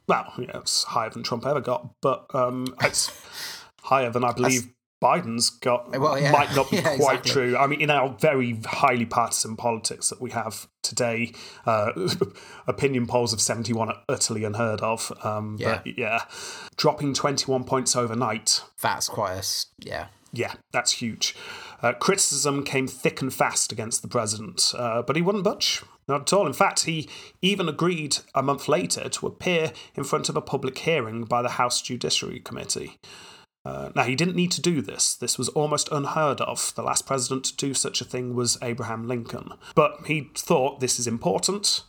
Well, 0.08 0.32
yeah, 0.38 0.58
it's 0.58 0.84
higher 0.84 1.10
than 1.10 1.22
Trump 1.22 1.46
ever 1.46 1.60
got, 1.60 1.94
but 2.00 2.26
um, 2.34 2.74
it's 2.82 3.10
higher 3.82 4.10
than 4.10 4.24
I 4.24 4.32
believe 4.32 4.72
Biden's 5.02 5.50
got. 5.50 5.90
Well, 5.98 6.18
yeah. 6.18 6.30
Might 6.30 6.54
not 6.54 6.70
be 6.70 6.76
Yeah, 6.82 6.96
quite 6.96 7.18
exactly. 7.18 7.30
true. 7.32 7.56
I 7.56 7.66
mean, 7.66 7.80
in 7.80 7.90
our 7.90 8.10
very 8.20 8.58
highly 8.64 9.04
partisan 9.04 9.56
politics 9.56 10.08
that 10.10 10.20
we 10.20 10.30
have 10.30 10.68
today, 10.82 11.32
uh, 11.66 11.92
opinion 12.66 13.06
polls 13.06 13.32
of 13.32 13.40
71 13.40 13.88
are 13.88 14.02
utterly 14.08 14.44
unheard 14.44 14.80
of. 14.80 15.12
Um, 15.24 15.56
Yeah. 15.58 15.80
But 15.84 15.98
yeah, 15.98 16.20
dropping 16.76 17.14
21 17.14 17.64
points 17.64 17.96
overnight 17.96 18.62
That's 18.80 19.08
quite 19.08 19.34
a, 19.34 19.44
Yeah. 19.78 20.06
yeah, 20.32 20.54
that's 20.72 20.92
huge. 20.92 21.34
Uh, 21.82 21.92
criticism 21.94 22.62
came 22.62 22.86
thick 22.86 23.20
and 23.20 23.34
fast 23.34 23.72
against 23.72 24.02
the 24.02 24.08
president, 24.08 24.72
uh, 24.78 25.02
but 25.02 25.16
he 25.16 25.22
wouldn't 25.22 25.42
budge. 25.42 25.82
Not 26.06 26.22
at 26.22 26.32
all. 26.32 26.46
In 26.46 26.52
fact, 26.52 26.84
he 26.84 27.08
even 27.40 27.68
agreed 27.68 28.18
a 28.34 28.42
month 28.42 28.68
later 28.68 29.08
to 29.08 29.26
appear 29.26 29.72
in 29.96 30.04
front 30.04 30.28
of 30.28 30.36
a 30.36 30.40
public 30.40 30.78
hearing 30.78 31.24
by 31.24 31.42
the 31.42 31.48
House 31.50 31.82
Judiciary 31.82 32.38
Committee. 32.38 32.98
Uh, 33.64 33.90
now, 33.94 34.02
he 34.02 34.16
didn't 34.16 34.34
need 34.34 34.50
to 34.52 34.60
do 34.60 34.82
this. 34.82 35.14
This 35.14 35.38
was 35.38 35.48
almost 35.50 35.88
unheard 35.92 36.40
of. 36.40 36.74
The 36.74 36.82
last 36.82 37.06
president 37.06 37.44
to 37.44 37.56
do 37.56 37.74
such 37.74 38.00
a 38.00 38.04
thing 38.04 38.34
was 38.34 38.58
Abraham 38.60 39.06
Lincoln. 39.06 39.50
But 39.74 40.06
he 40.06 40.30
thought 40.36 40.80
this 40.80 40.98
is 40.98 41.06
important. 41.06 41.82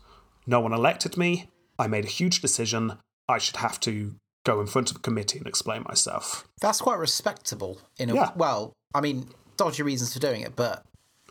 No 0.45 0.59
one 0.59 0.73
elected 0.73 1.17
me. 1.17 1.49
I 1.79 1.87
made 1.87 2.05
a 2.05 2.09
huge 2.09 2.41
decision. 2.41 2.97
I 3.27 3.39
should 3.39 3.55
have 3.57 3.79
to 3.81 4.13
go 4.45 4.61
in 4.61 4.67
front 4.67 4.91
of 4.91 4.97
a 4.97 4.99
committee 4.99 5.39
and 5.39 5.47
explain 5.47 5.83
myself. 5.87 6.47
That's 6.61 6.81
quite 6.81 6.99
respectable. 6.99 7.79
In 7.97 8.09
a 8.09 8.15
Yeah. 8.15 8.31
well, 8.35 8.73
I 8.93 9.01
mean, 9.01 9.29
dodgy 9.57 9.83
reasons 9.83 10.13
for 10.13 10.19
doing 10.19 10.41
it, 10.41 10.55
but 10.55 10.85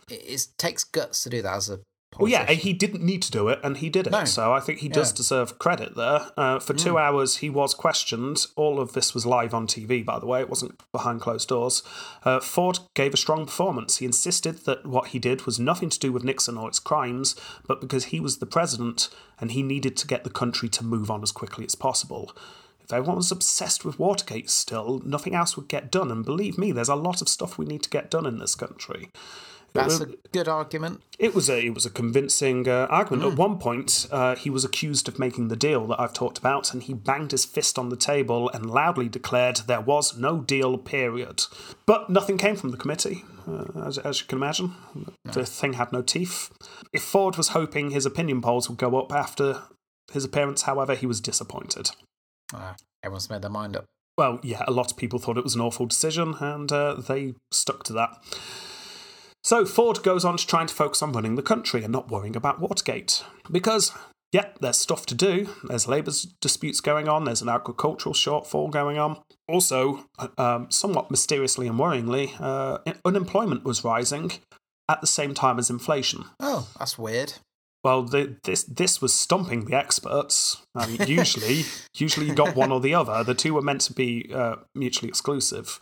it, 0.09 0.15
it 0.27 0.47
takes 0.57 0.83
guts 0.83 1.23
to 1.23 1.29
do 1.29 1.41
that 1.41 1.53
as 1.55 1.69
a. 1.69 1.79
Well, 2.19 2.29
yeah, 2.29 2.45
he 2.51 2.73
didn't 2.73 3.03
need 3.03 3.21
to 3.23 3.31
do 3.31 3.47
it, 3.49 3.59
and 3.63 3.77
he 3.77 3.89
did 3.89 4.07
it. 4.07 4.11
No. 4.11 4.25
So 4.25 4.53
I 4.53 4.59
think 4.59 4.79
he 4.79 4.89
does 4.89 5.11
Yeah. 5.11 5.15
deserve 5.17 5.59
credit 5.59 5.95
there. 5.95 6.31
Uh, 6.37 6.59
for 6.59 6.73
two 6.73 6.97
hours, 6.97 7.37
he 7.37 7.49
was 7.49 7.73
questioned. 7.73 8.45
All 8.55 8.79
of 8.79 8.93
this 8.93 9.13
was 9.13 9.25
live 9.25 9.53
on 9.53 9.67
TV, 9.67 10.03
by 10.03 10.19
the 10.19 10.25
way. 10.25 10.41
It 10.41 10.49
wasn't 10.49 10.79
behind 10.91 11.21
closed 11.21 11.47
doors. 11.49 11.81
Uh, 12.23 12.39
Ford 12.39 12.79
gave 12.93 13.13
a 13.13 13.17
strong 13.17 13.45
performance. 13.45 13.97
He 13.97 14.05
insisted 14.05 14.65
that 14.65 14.85
what 14.85 15.07
he 15.07 15.19
did 15.19 15.45
was 15.45 15.59
nothing 15.59 15.89
to 15.89 15.99
do 15.99 16.11
with 16.11 16.23
Nixon 16.23 16.57
or 16.57 16.67
its 16.67 16.79
crimes, 16.79 17.35
but 17.67 17.81
because 17.81 18.05
he 18.05 18.19
was 18.19 18.37
the 18.37 18.45
president 18.45 19.09
and 19.39 19.51
he 19.51 19.63
needed 19.63 19.97
to 19.97 20.07
get 20.07 20.23
the 20.23 20.29
country 20.29 20.69
to 20.69 20.83
move 20.83 21.09
on 21.09 21.23
as 21.23 21.31
quickly 21.31 21.65
as 21.65 21.75
possible. 21.75 22.31
If 22.83 22.91
everyone 22.91 23.15
was 23.15 23.31
obsessed 23.31 23.85
with 23.85 23.97
Watergate 23.97 24.49
still, 24.49 25.01
nothing 25.05 25.33
else 25.33 25.55
would 25.55 25.69
get 25.69 25.89
done. 25.89 26.11
And 26.11 26.25
believe 26.25 26.57
me, 26.57 26.73
there's 26.73 26.89
a 26.89 26.95
lot 26.95 27.21
of 27.21 27.29
stuff 27.29 27.57
we 27.57 27.65
need 27.65 27.81
to 27.83 27.89
get 27.89 28.11
done 28.11 28.25
in 28.25 28.39
this 28.39 28.55
country. 28.55 29.09
That's 29.73 29.99
a 29.99 30.07
good 30.31 30.47
argument. 30.47 31.01
It 31.17 31.33
was 31.33 31.49
a 31.49 31.65
it 31.65 31.73
was 31.73 31.85
a 31.85 31.89
convincing 31.89 32.67
uh, 32.67 32.87
argument. 32.89 33.31
At 33.31 33.37
one 33.37 33.57
point, 33.57 34.07
uh, 34.11 34.35
he 34.35 34.49
was 34.49 34.63
accused 34.63 35.07
of 35.07 35.17
making 35.17 35.47
the 35.47 35.55
deal 35.55 35.87
that 35.87 35.99
I've 35.99 36.13
talked 36.13 36.37
about, 36.37 36.73
and 36.73 36.83
he 36.83 36.93
banged 36.93 37.31
his 37.31 37.43
fist 37.43 37.79
on 37.79 37.89
the 37.89 37.95
table 37.95 38.49
and 38.49 38.69
loudly 38.69 39.09
declared 39.09 39.57
there 39.67 39.81
was 39.81 40.17
no 40.17 40.39
deal. 40.41 40.77
Period. 40.77 41.43
But 41.85 42.09
nothing 42.09 42.37
came 42.37 42.55
from 42.55 42.71
the 42.71 42.77
committee, 42.77 43.23
uh, 43.47 43.65
as, 43.85 43.97
as 43.97 44.21
you 44.21 44.27
can 44.27 44.37
imagine. 44.37 44.75
The 45.23 45.45
thing 45.45 45.73
had 45.73 45.91
no 45.91 46.01
teeth. 46.01 46.51
If 46.91 47.01
Ford 47.03 47.35
was 47.35 47.49
hoping 47.49 47.89
his 47.89 48.05
opinion 48.05 48.41
polls 48.41 48.69
would 48.69 48.77
go 48.77 48.99
up 48.99 49.11
after 49.11 49.63
his 50.11 50.23
appearance, 50.23 50.63
however, 50.63 50.95
he 50.95 51.07
was 51.07 51.19
disappointed. 51.19 51.91
Uh, 52.53 52.73
everyone's 53.03 53.29
made 53.29 53.41
their 53.41 53.49
mind 53.49 53.75
up. 53.75 53.85
Well, 54.17 54.39
yeah, 54.43 54.63
a 54.67 54.71
lot 54.71 54.91
of 54.91 54.97
people 54.97 55.17
thought 55.17 55.37
it 55.37 55.43
was 55.43 55.55
an 55.55 55.61
awful 55.61 55.87
decision, 55.87 56.35
and 56.39 56.71
uh, 56.71 56.95
they 56.95 57.33
stuck 57.51 57.83
to 57.85 57.93
that. 57.93 58.11
So 59.43 59.65
Ford 59.65 60.03
goes 60.03 60.23
on 60.23 60.37
to 60.37 60.47
trying 60.47 60.67
to 60.67 60.73
focus 60.73 61.01
on 61.01 61.11
running 61.11 61.35
the 61.35 61.41
country 61.41 61.83
and 61.83 61.91
not 61.91 62.09
worrying 62.09 62.35
about 62.35 62.61
Watergate. 62.61 63.25
Because, 63.51 63.91
yeah, 64.31 64.49
there's 64.61 64.77
stuff 64.77 65.05
to 65.07 65.15
do. 65.15 65.49
There's 65.67 65.87
labour 65.87 66.11
disputes 66.39 66.79
going 66.79 67.09
on, 67.09 67.25
there's 67.25 67.41
an 67.41 67.49
agricultural 67.49 68.15
shortfall 68.15 68.71
going 68.71 68.97
on. 68.97 69.21
Also, 69.49 70.05
um, 70.37 70.71
somewhat 70.71 71.11
mysteriously 71.11 71.67
and 71.67 71.77
worryingly, 71.77 72.39
uh, 72.39 72.79
unemployment 73.03 73.65
was 73.65 73.83
rising 73.83 74.31
at 74.89 75.01
the 75.01 75.07
same 75.07 75.33
time 75.33 75.59
as 75.59 75.69
inflation. 75.69 76.25
Oh, 76.39 76.69
that's 76.79 76.97
weird. 76.97 77.33
Well, 77.83 78.03
the, 78.03 78.37
this 78.45 78.63
this 78.63 79.01
was 79.01 79.13
stumping 79.13 79.65
the 79.65 79.75
experts. 79.75 80.61
I 80.73 80.87
mean, 80.87 81.01
usually, 81.07 81.65
usually 81.95 82.27
you 82.27 82.33
got 82.33 82.55
one 82.55 82.71
or 82.71 82.79
the 82.79 82.95
other. 82.95 83.25
The 83.25 83.35
two 83.35 83.55
were 83.55 83.61
meant 83.61 83.81
to 83.81 83.93
be 83.93 84.31
uh, 84.33 84.55
mutually 84.73 85.09
exclusive. 85.09 85.81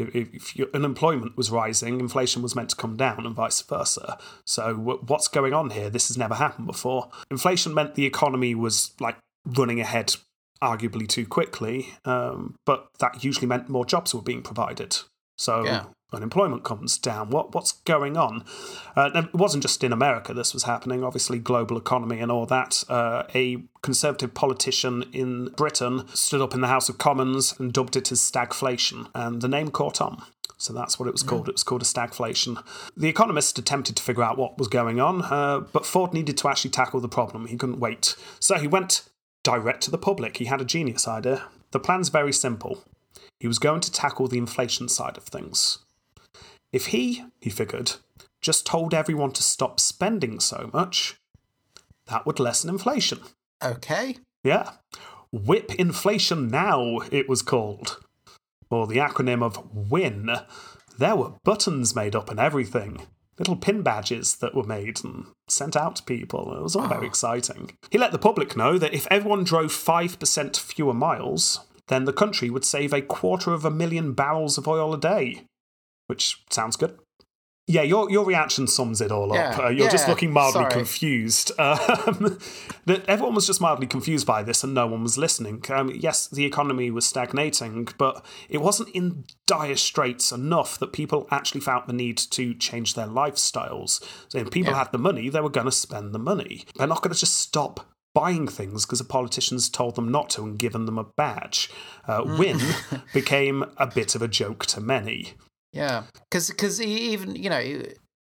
If, 0.00 0.56
your 0.56 0.68
unemployment 0.74 1.36
was 1.36 1.50
rising, 1.50 2.00
inflation 2.00 2.42
was 2.42 2.54
meant 2.54 2.70
to 2.70 2.76
come 2.76 2.96
down, 2.96 3.26
and 3.26 3.34
vice 3.34 3.60
versa. 3.62 4.18
So, 4.44 4.74
what's 4.74 5.28
going 5.28 5.52
on 5.52 5.70
here? 5.70 5.90
This 5.90 6.08
has 6.08 6.16
never 6.16 6.34
happened 6.34 6.66
before. 6.66 7.10
Inflation 7.30 7.74
meant 7.74 7.94
the 7.94 8.06
economy 8.06 8.54
was 8.54 8.92
like 9.00 9.16
running 9.46 9.80
ahead, 9.80 10.16
arguably 10.62 11.08
too 11.08 11.26
quickly, 11.26 11.88
um, 12.04 12.54
but 12.66 12.88
that 12.98 13.24
usually 13.24 13.46
meant 13.46 13.68
more 13.68 13.84
jobs 13.84 14.14
were 14.14 14.22
being 14.22 14.42
provided. 14.42 14.98
So 15.38 15.64
Yeah. 15.64 15.84
Unemployment 16.12 16.64
comes 16.64 16.98
down. 16.98 17.30
What 17.30 17.54
what's 17.54 17.72
going 17.72 18.16
on? 18.16 18.44
Uh, 18.96 19.10
it 19.14 19.34
wasn't 19.34 19.62
just 19.62 19.82
in 19.84 19.92
America 19.92 20.34
this 20.34 20.52
was 20.52 20.64
happening. 20.64 21.04
Obviously, 21.04 21.38
global 21.38 21.76
economy 21.76 22.20
and 22.20 22.30
all 22.30 22.46
that. 22.46 22.84
Uh, 22.88 23.24
a 23.34 23.62
conservative 23.82 24.34
politician 24.34 25.04
in 25.12 25.46
Britain 25.56 26.06
stood 26.14 26.40
up 26.40 26.54
in 26.54 26.60
the 26.60 26.68
House 26.68 26.88
of 26.88 26.98
Commons 26.98 27.54
and 27.58 27.72
dubbed 27.72 27.96
it 27.96 28.12
as 28.12 28.20
stagflation, 28.20 29.08
and 29.14 29.42
the 29.42 29.48
name 29.48 29.70
caught 29.70 30.00
on. 30.00 30.22
So 30.60 30.74
that's 30.74 30.98
what 30.98 31.08
it 31.08 31.12
was 31.12 31.22
called. 31.22 31.48
It 31.48 31.54
was 31.54 31.62
called 31.62 31.80
a 31.80 31.86
stagflation. 31.86 32.62
The 32.94 33.08
Economist 33.08 33.58
attempted 33.58 33.96
to 33.96 34.02
figure 34.02 34.22
out 34.22 34.36
what 34.36 34.58
was 34.58 34.68
going 34.68 35.00
on, 35.00 35.22
uh, 35.22 35.60
but 35.60 35.86
Ford 35.86 36.12
needed 36.12 36.36
to 36.36 36.48
actually 36.48 36.70
tackle 36.70 37.00
the 37.00 37.08
problem. 37.08 37.46
He 37.46 37.56
couldn't 37.56 37.80
wait. 37.80 38.14
So 38.40 38.58
he 38.58 38.66
went 38.66 39.08
direct 39.42 39.82
to 39.84 39.90
the 39.90 39.96
public. 39.96 40.36
He 40.36 40.44
had 40.44 40.60
a 40.60 40.66
genius 40.66 41.08
idea. 41.08 41.44
The 41.70 41.80
plan's 41.80 42.10
very 42.10 42.32
simple. 42.32 42.84
He 43.38 43.48
was 43.48 43.58
going 43.58 43.80
to 43.80 43.90
tackle 43.90 44.28
the 44.28 44.36
inflation 44.36 44.88
side 44.88 45.16
of 45.16 45.24
things. 45.24 45.78
If 46.72 46.86
he, 46.86 47.24
he 47.40 47.50
figured, 47.50 47.94
just 48.40 48.66
told 48.66 48.94
everyone 48.94 49.32
to 49.32 49.42
stop 49.42 49.80
spending 49.80 50.40
so 50.40 50.70
much, 50.72 51.20
that 52.06 52.26
would 52.26 52.40
lessen 52.40 52.70
inflation. 52.70 53.20
Okay. 53.62 54.16
Yeah. 54.42 54.72
Whip 55.32 55.74
Inflation 55.76 56.48
Now, 56.48 57.00
it 57.10 57.28
was 57.28 57.42
called. 57.42 58.00
Or 58.70 58.86
the 58.86 58.98
acronym 58.98 59.42
of 59.42 59.90
WIN. 59.90 60.30
There 60.98 61.16
were 61.16 61.34
buttons 61.44 61.94
made 61.94 62.16
up 62.16 62.30
and 62.30 62.40
everything. 62.40 63.06
Little 63.38 63.56
pin 63.56 63.82
badges 63.82 64.36
that 64.36 64.54
were 64.54 64.64
made 64.64 65.02
and 65.04 65.26
sent 65.48 65.76
out 65.76 65.96
to 65.96 66.02
people. 66.02 66.54
It 66.56 66.62
was 66.62 66.76
all 66.76 66.88
very 66.88 67.06
ah. 67.06 67.08
exciting. 67.08 67.72
He 67.90 67.98
let 67.98 68.12
the 68.12 68.18
public 68.18 68.56
know 68.56 68.76
that 68.78 68.92
if 68.92 69.06
everyone 69.10 69.44
drove 69.44 69.72
5% 69.72 70.56
fewer 70.58 70.94
miles, 70.94 71.60
then 71.88 72.04
the 72.04 72.12
country 72.12 72.50
would 72.50 72.64
save 72.64 72.92
a 72.92 73.02
quarter 73.02 73.52
of 73.52 73.64
a 73.64 73.70
million 73.70 74.12
barrels 74.12 74.58
of 74.58 74.68
oil 74.68 74.92
a 74.92 75.00
day. 75.00 75.42
Which 76.10 76.42
sounds 76.50 76.76
good. 76.76 76.98
Yeah, 77.66 77.82
your 77.82 78.10
your 78.10 78.24
reaction 78.24 78.66
sums 78.66 79.00
it 79.00 79.12
all 79.12 79.32
up. 79.32 79.36
Yeah, 79.58 79.66
Uh, 79.66 79.68
you're 79.68 79.88
just 79.90 80.08
looking 80.08 80.32
mildly 80.32 80.62
sorry. 80.62 80.72
confused. 80.72 81.52
Um, 81.58 82.38
that 82.86 83.04
everyone 83.06 83.34
was 83.36 83.46
just 83.46 83.60
mildly 83.60 83.86
confused 83.86 84.26
by 84.26 84.42
this, 84.42 84.64
and 84.64 84.74
no 84.74 84.86
one 84.88 85.02
was 85.04 85.16
listening. 85.16 85.62
Um, 85.70 85.90
yes, 85.94 86.26
the 86.26 86.44
economy 86.44 86.90
was 86.90 87.06
stagnating, 87.06 87.86
but 87.96 88.24
it 88.48 88.58
wasn't 88.58 88.88
in 88.88 89.24
dire 89.46 89.76
straits 89.76 90.32
enough 90.32 90.78
that 90.80 90.92
people 90.92 91.28
actually 91.30 91.60
felt 91.60 91.86
the 91.86 91.92
need 91.92 92.18
to 92.18 92.54
change 92.54 92.94
their 92.94 93.06
lifestyles. 93.06 94.02
So 94.28 94.38
if 94.38 94.50
people 94.50 94.72
Yeah. 94.72 94.78
had 94.80 94.90
the 94.92 94.98
money, 94.98 95.28
they 95.28 95.40
were 95.40 95.48
going 95.58 95.66
to 95.66 95.72
spend 95.86 96.12
the 96.12 96.18
money. 96.18 96.64
They're 96.76 96.88
not 96.94 97.02
going 97.02 97.14
to 97.14 97.20
just 97.20 97.38
stop 97.38 97.86
buying 98.14 98.48
things 98.48 98.84
because 98.84 98.98
the 98.98 99.04
politicians 99.04 99.68
told 99.68 99.94
them 99.94 100.10
not 100.10 100.30
to 100.30 100.42
and 100.42 100.58
given 100.58 100.86
them 100.86 100.98
a 100.98 101.04
badge. 101.04 101.70
Uh, 102.08 102.22
Win 102.38 102.58
became 103.14 103.64
a 103.76 103.86
bit 103.86 104.16
of 104.16 104.22
a 104.22 104.28
joke 104.28 104.66
to 104.66 104.80
many. 104.80 105.34
Yeah, 105.72 106.04
because 106.28 106.48
because 106.50 106.80
even 106.80 107.36
you 107.36 107.50
know 107.50 107.82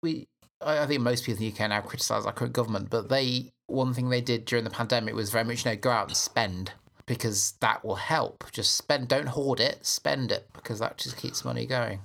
we 0.02 0.26
I 0.60 0.86
think 0.86 1.00
most 1.00 1.24
people 1.24 1.42
in 1.42 1.50
the 1.50 1.64
UK 1.64 1.70
now 1.70 1.80
criticise 1.80 2.26
our 2.26 2.32
current 2.32 2.52
government, 2.52 2.90
but 2.90 3.08
they 3.08 3.52
one 3.66 3.94
thing 3.94 4.10
they 4.10 4.20
did 4.20 4.44
during 4.44 4.64
the 4.64 4.70
pandemic 4.70 5.14
was 5.14 5.30
very 5.30 5.44
much 5.44 5.64
you 5.64 5.70
know 5.72 5.76
go 5.76 5.90
out 5.90 6.08
and 6.08 6.16
spend 6.16 6.72
because 7.06 7.54
that 7.60 7.84
will 7.84 7.96
help. 7.96 8.44
Just 8.52 8.76
spend, 8.76 9.08
don't 9.08 9.28
hoard 9.28 9.60
it, 9.60 9.84
spend 9.84 10.30
it 10.30 10.48
because 10.54 10.78
that 10.78 10.98
just 10.98 11.16
keeps 11.16 11.44
money 11.44 11.66
going. 11.66 12.00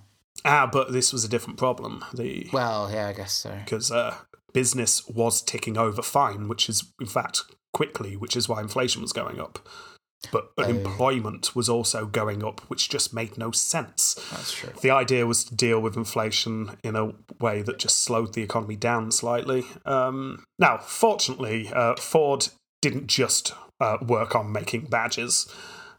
Ah, 0.45 0.67
but 0.71 0.91
this 0.91 1.11
was 1.11 1.23
a 1.23 1.29
different 1.29 1.57
problem. 1.57 2.03
The 2.13 2.49
Well, 2.51 2.89
yeah, 2.91 3.07
I 3.07 3.13
guess 3.13 3.33
so. 3.33 3.57
because 3.63 3.91
uh, 3.91 4.15
business 4.53 5.07
was 5.07 5.41
ticking 5.41 5.77
over 5.77 6.01
fine, 6.01 6.47
which 6.47 6.69
is 6.69 6.91
in 6.99 7.07
fact 7.07 7.43
quickly, 7.73 8.15
which 8.15 8.35
is 8.35 8.47
why 8.47 8.61
inflation 8.61 9.01
was 9.01 9.13
going 9.13 9.39
up. 9.39 9.67
But 10.31 10.49
unemployment 10.57 11.55
was 11.55 11.69
also 11.69 12.05
going 12.05 12.43
up, 12.43 12.61
which 12.69 12.89
just 12.89 13.13
made 13.13 13.37
no 13.37 13.51
sense. 13.51 14.15
That's 14.31 14.51
true. 14.51 14.73
The 14.81 14.89
idea 14.91 15.25
was 15.27 15.43
to 15.45 15.55
deal 15.55 15.79
with 15.79 15.95
inflation 15.95 16.71
in 16.83 16.95
a 16.95 17.13
way 17.39 17.61
that 17.61 17.77
just 17.79 18.01
slowed 18.03 18.33
the 18.33 18.41
economy 18.41 18.75
down 18.75 19.11
slightly. 19.11 19.63
Um, 19.85 20.43
now, 20.59 20.77
fortunately, 20.77 21.69
uh, 21.73 21.95
Ford 21.97 22.47
didn't 22.81 23.07
just 23.07 23.53
uh, 23.79 23.97
work 24.01 24.35
on 24.35 24.51
making 24.51 24.85
badges. 24.85 25.47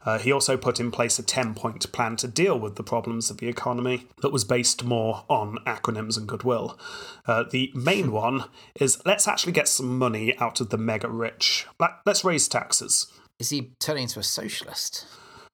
Uh, 0.05 0.17
he 0.17 0.31
also 0.31 0.55
put 0.55 0.79
in 0.79 0.91
place 0.91 1.19
a 1.19 1.23
10 1.23 1.53
point 1.55 1.91
plan 1.91 2.15
to 2.17 2.27
deal 2.27 2.57
with 2.57 2.75
the 2.75 2.83
problems 2.83 3.29
of 3.29 3.37
the 3.37 3.47
economy 3.49 4.07
that 4.21 4.31
was 4.31 4.45
based 4.45 4.83
more 4.83 5.25
on 5.29 5.57
acronyms 5.65 6.17
and 6.17 6.25
goodwill. 6.27 6.79
Uh, 7.25 7.43
the 7.49 7.69
main 7.75 8.11
one 8.11 8.45
is 8.79 9.01
let's 9.05 9.27
actually 9.27 9.51
get 9.51 9.67
some 9.67 9.97
money 9.97 10.37
out 10.39 10.61
of 10.61 10.69
the 10.69 10.77
mega 10.77 11.09
rich. 11.09 11.65
Let- 11.79 11.99
Let's 12.05 12.23
raise 12.23 12.47
taxes. 12.47 13.11
Is 13.39 13.49
he 13.49 13.71
turning 13.79 14.03
into 14.03 14.19
a 14.19 14.23
socialist? 14.23 15.05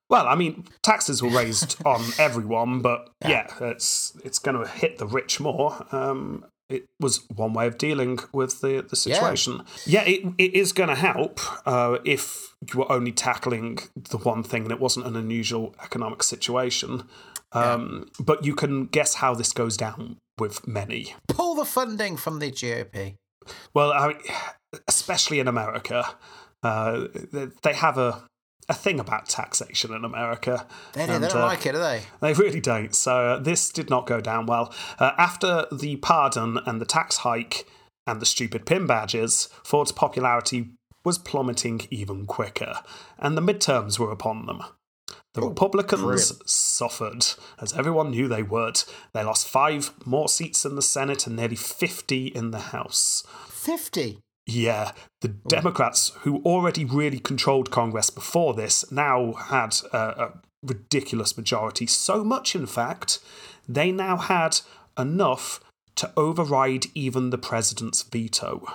Well, 0.10 0.28
I 0.28 0.36
mean, 0.36 0.66
taxes 0.84 1.22
were 1.22 1.30
raised 1.30 1.78
on 1.86 2.02
everyone, 2.20 2.82
but 2.82 3.10
yeah, 3.26 3.48
it's 3.62 4.18
it's 4.24 4.40
going 4.40 4.58
to 4.58 4.68
hit 4.70 4.98
the 4.98 5.08
rich 5.08 5.40
more. 5.40 5.86
Um, 5.92 6.46
it 6.70 6.86
was 7.00 7.26
one 7.30 7.54
way 7.54 7.68
of 7.68 7.78
dealing 7.78 8.20
with 8.34 8.62
the, 8.62 8.84
the 8.88 8.96
situation. 8.96 9.62
Yeah, 9.86 10.04
it, 10.04 10.26
it 10.40 10.56
is 10.56 10.74
going 10.74 10.90
to 10.90 10.96
help 10.96 11.40
uh, 11.68 12.00
if 12.04 12.56
you 12.74 12.80
were 12.80 12.92
only 12.92 13.12
tackling 13.12 13.80
the 13.96 14.18
one 14.18 14.42
thing 14.42 14.64
and 14.64 14.72
it 14.72 14.80
wasn't 14.80 15.06
an 15.06 15.16
unusual 15.16 15.76
economic 15.84 16.24
situation. 16.24 17.04
Um, 17.52 18.10
But 18.20 18.44
you 18.44 18.56
can 18.56 18.86
guess 18.88 19.16
how 19.16 19.36
this 19.36 19.54
goes 19.54 19.78
down 19.78 20.18
with 20.40 20.68
many. 20.68 21.14
Pull 21.28 21.56
the 21.56 21.66
funding 21.66 22.18
from 22.18 22.40
the 22.40 22.52
GOP. 22.52 23.16
Well, 23.76 23.94
I, 23.94 24.16
especially 24.88 25.40
in 25.40 25.48
America, 25.48 26.16
uh, 26.66 27.08
they- 27.62 27.74
have 27.74 27.98
a 27.98 28.24
a 28.68 28.74
thing 28.74 29.00
about 29.00 29.30
taxation 29.30 29.94
in 29.94 30.04
America. 30.04 30.66
They, 30.94 31.06
do, 31.06 31.12
And, 31.12 31.24
they 31.24 31.28
don't 31.28 31.42
uh, 31.42 31.46
like 31.46 31.66
it, 31.68 31.74
do 31.74 31.78
they? 31.78 32.02
They 32.20 32.34
really 32.34 32.60
don't. 32.62 32.96
So 32.96 33.14
uh, 33.34 33.40
this 33.40 33.70
did 33.70 33.92
not 33.92 34.08
go 34.08 34.20
down 34.20 34.48
well. 34.48 34.74
Uh, 34.98 35.12
after 35.20 35.68
the 35.72 35.98
pardon 35.98 36.58
and 36.66 36.82
the 36.82 36.86
tax 36.86 37.18
hike 37.18 37.68
and 38.08 38.20
the 38.20 38.26
stupid 38.26 38.66
pin 38.66 38.88
badges, 38.88 39.50
Ford's 39.64 39.92
popularity 39.92 40.72
was 41.04 41.20
plummeting 41.20 41.82
even 41.92 42.26
quicker, 42.26 42.80
and 43.20 43.38
the 43.38 43.42
midterms 43.42 44.00
were 44.00 44.12
upon 44.12 44.48
them. 44.48 44.64
The 45.36 45.42
Republicans 45.42 46.02
brilliant. 46.02 46.50
suffered, 46.50 47.26
as 47.62 47.74
everyone 47.74 48.10
knew 48.12 48.28
they 48.28 48.42
would. 48.42 48.84
They 49.14 49.24
lost 49.24 49.48
five 49.48 49.92
more 50.06 50.30
seats 50.30 50.66
in 50.66 50.76
the 50.76 50.82
Senate 50.82 51.28
and 51.28 51.36
nearly 51.36 51.58
50 51.58 52.28
in 52.28 52.52
the 52.52 52.60
House. 52.60 53.24
50. 53.50 54.20
Yeah, 54.48 54.92
the 55.22 55.30
oh. 55.30 55.50
Democrats, 55.50 56.12
who 56.22 56.42
already 56.44 56.86
really 56.86 57.20
controlled 57.20 57.72
Congress 57.72 58.10
before 58.10 58.54
this, 58.54 58.92
now 58.92 59.34
had 59.34 59.76
a, 59.92 59.98
a 59.98 60.34
ridiculous 60.64 61.38
majority. 61.38 61.88
So 61.88 62.24
much, 62.24 62.56
in 62.56 62.68
fact, 62.68 63.20
they 63.68 63.92
now 63.92 64.18
had 64.18 64.62
enough 64.98 65.60
to 65.96 66.12
override 66.16 66.86
even 66.94 67.30
the 67.30 67.38
president's 67.38 68.04
veto. 68.04 68.66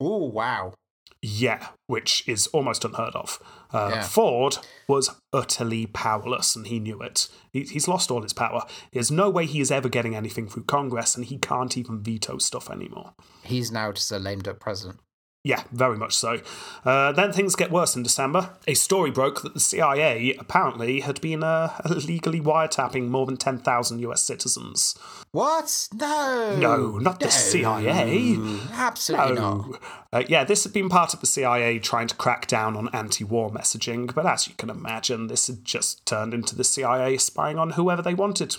Oh, 0.00 0.24
wow. 0.24 0.74
Yeah, 1.20 1.68
which 1.86 2.28
is 2.28 2.46
almost 2.48 2.84
unheard 2.84 3.14
of. 3.14 3.40
Uh, 3.72 3.90
Yeah. 3.94 4.02
Ford 4.02 4.58
was 4.86 5.10
utterly 5.32 5.86
powerless, 5.86 6.56
and 6.56 6.66
he 6.66 6.78
knew 6.78 7.00
it. 7.02 7.28
He, 7.52 7.62
he's 7.64 7.86
lost 7.88 8.10
all 8.10 8.22
his 8.22 8.32
power. 8.32 8.64
There's 8.92 9.10
no 9.10 9.28
way 9.28 9.46
he 9.46 9.60
is 9.60 9.70
ever 9.70 9.88
getting 9.88 10.14
anything 10.14 10.48
through 10.48 10.64
Congress, 10.64 11.14
and 11.14 11.24
he 11.24 11.38
can't 11.38 11.76
even 11.76 12.02
veto 12.02 12.38
stuff 12.38 12.70
anymore. 12.70 13.12
He's 13.42 13.70
now 13.70 13.92
just 13.92 14.10
a 14.12 14.18
lame 14.18 14.40
duck 14.40 14.58
president. 14.60 15.00
Yeah, 15.44 15.62
very 15.70 15.96
much 15.96 16.16
so. 16.16 16.40
Uh, 16.84 17.12
then 17.12 17.32
things 17.32 17.54
get 17.54 17.70
worse 17.70 17.94
in 17.94 18.02
December. 18.02 18.50
A 18.66 18.74
story 18.74 19.10
broke 19.10 19.42
that 19.42 19.54
the 19.54 19.60
CIA 19.60 20.34
apparently 20.34 21.00
had 21.00 21.20
been 21.20 21.44
uh, 21.44 21.80
illegally 21.84 22.40
wiretapping 22.40 23.08
more 23.08 23.24
than 23.24 23.36
10,000 23.36 24.00
US 24.00 24.22
citizens. 24.22 24.98
What? 25.30 25.88
No. 25.94 26.56
No, 26.58 26.98
not 26.98 27.20
the 27.20 27.30
CIA. 27.30 28.36
Absolutely 28.72 29.36
not. 29.36 29.68
No. 29.68 29.78
Uh, 30.12 30.24
yeah, 30.28 30.42
this 30.42 30.64
had 30.64 30.72
been 30.72 30.88
part 30.88 31.14
of 31.14 31.20
the 31.20 31.26
CIA 31.26 31.78
trying 31.78 32.08
to 32.08 32.16
crack 32.16 32.46
down 32.46 32.76
on 32.76 32.88
anti 32.92 33.24
war 33.24 33.50
messaging, 33.50 34.12
but 34.12 34.26
as 34.26 34.48
you 34.48 34.54
can 34.54 34.70
imagine, 34.70 35.28
this 35.28 35.46
had 35.46 35.64
just 35.64 36.04
turned 36.04 36.34
into 36.34 36.56
the 36.56 36.64
CIA 36.64 37.16
spying 37.16 37.58
on 37.58 37.70
whoever 37.70 38.02
they 38.02 38.14
wanted. 38.14 38.56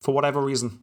For 0.00 0.14
whatever 0.14 0.40
reason 0.40 0.80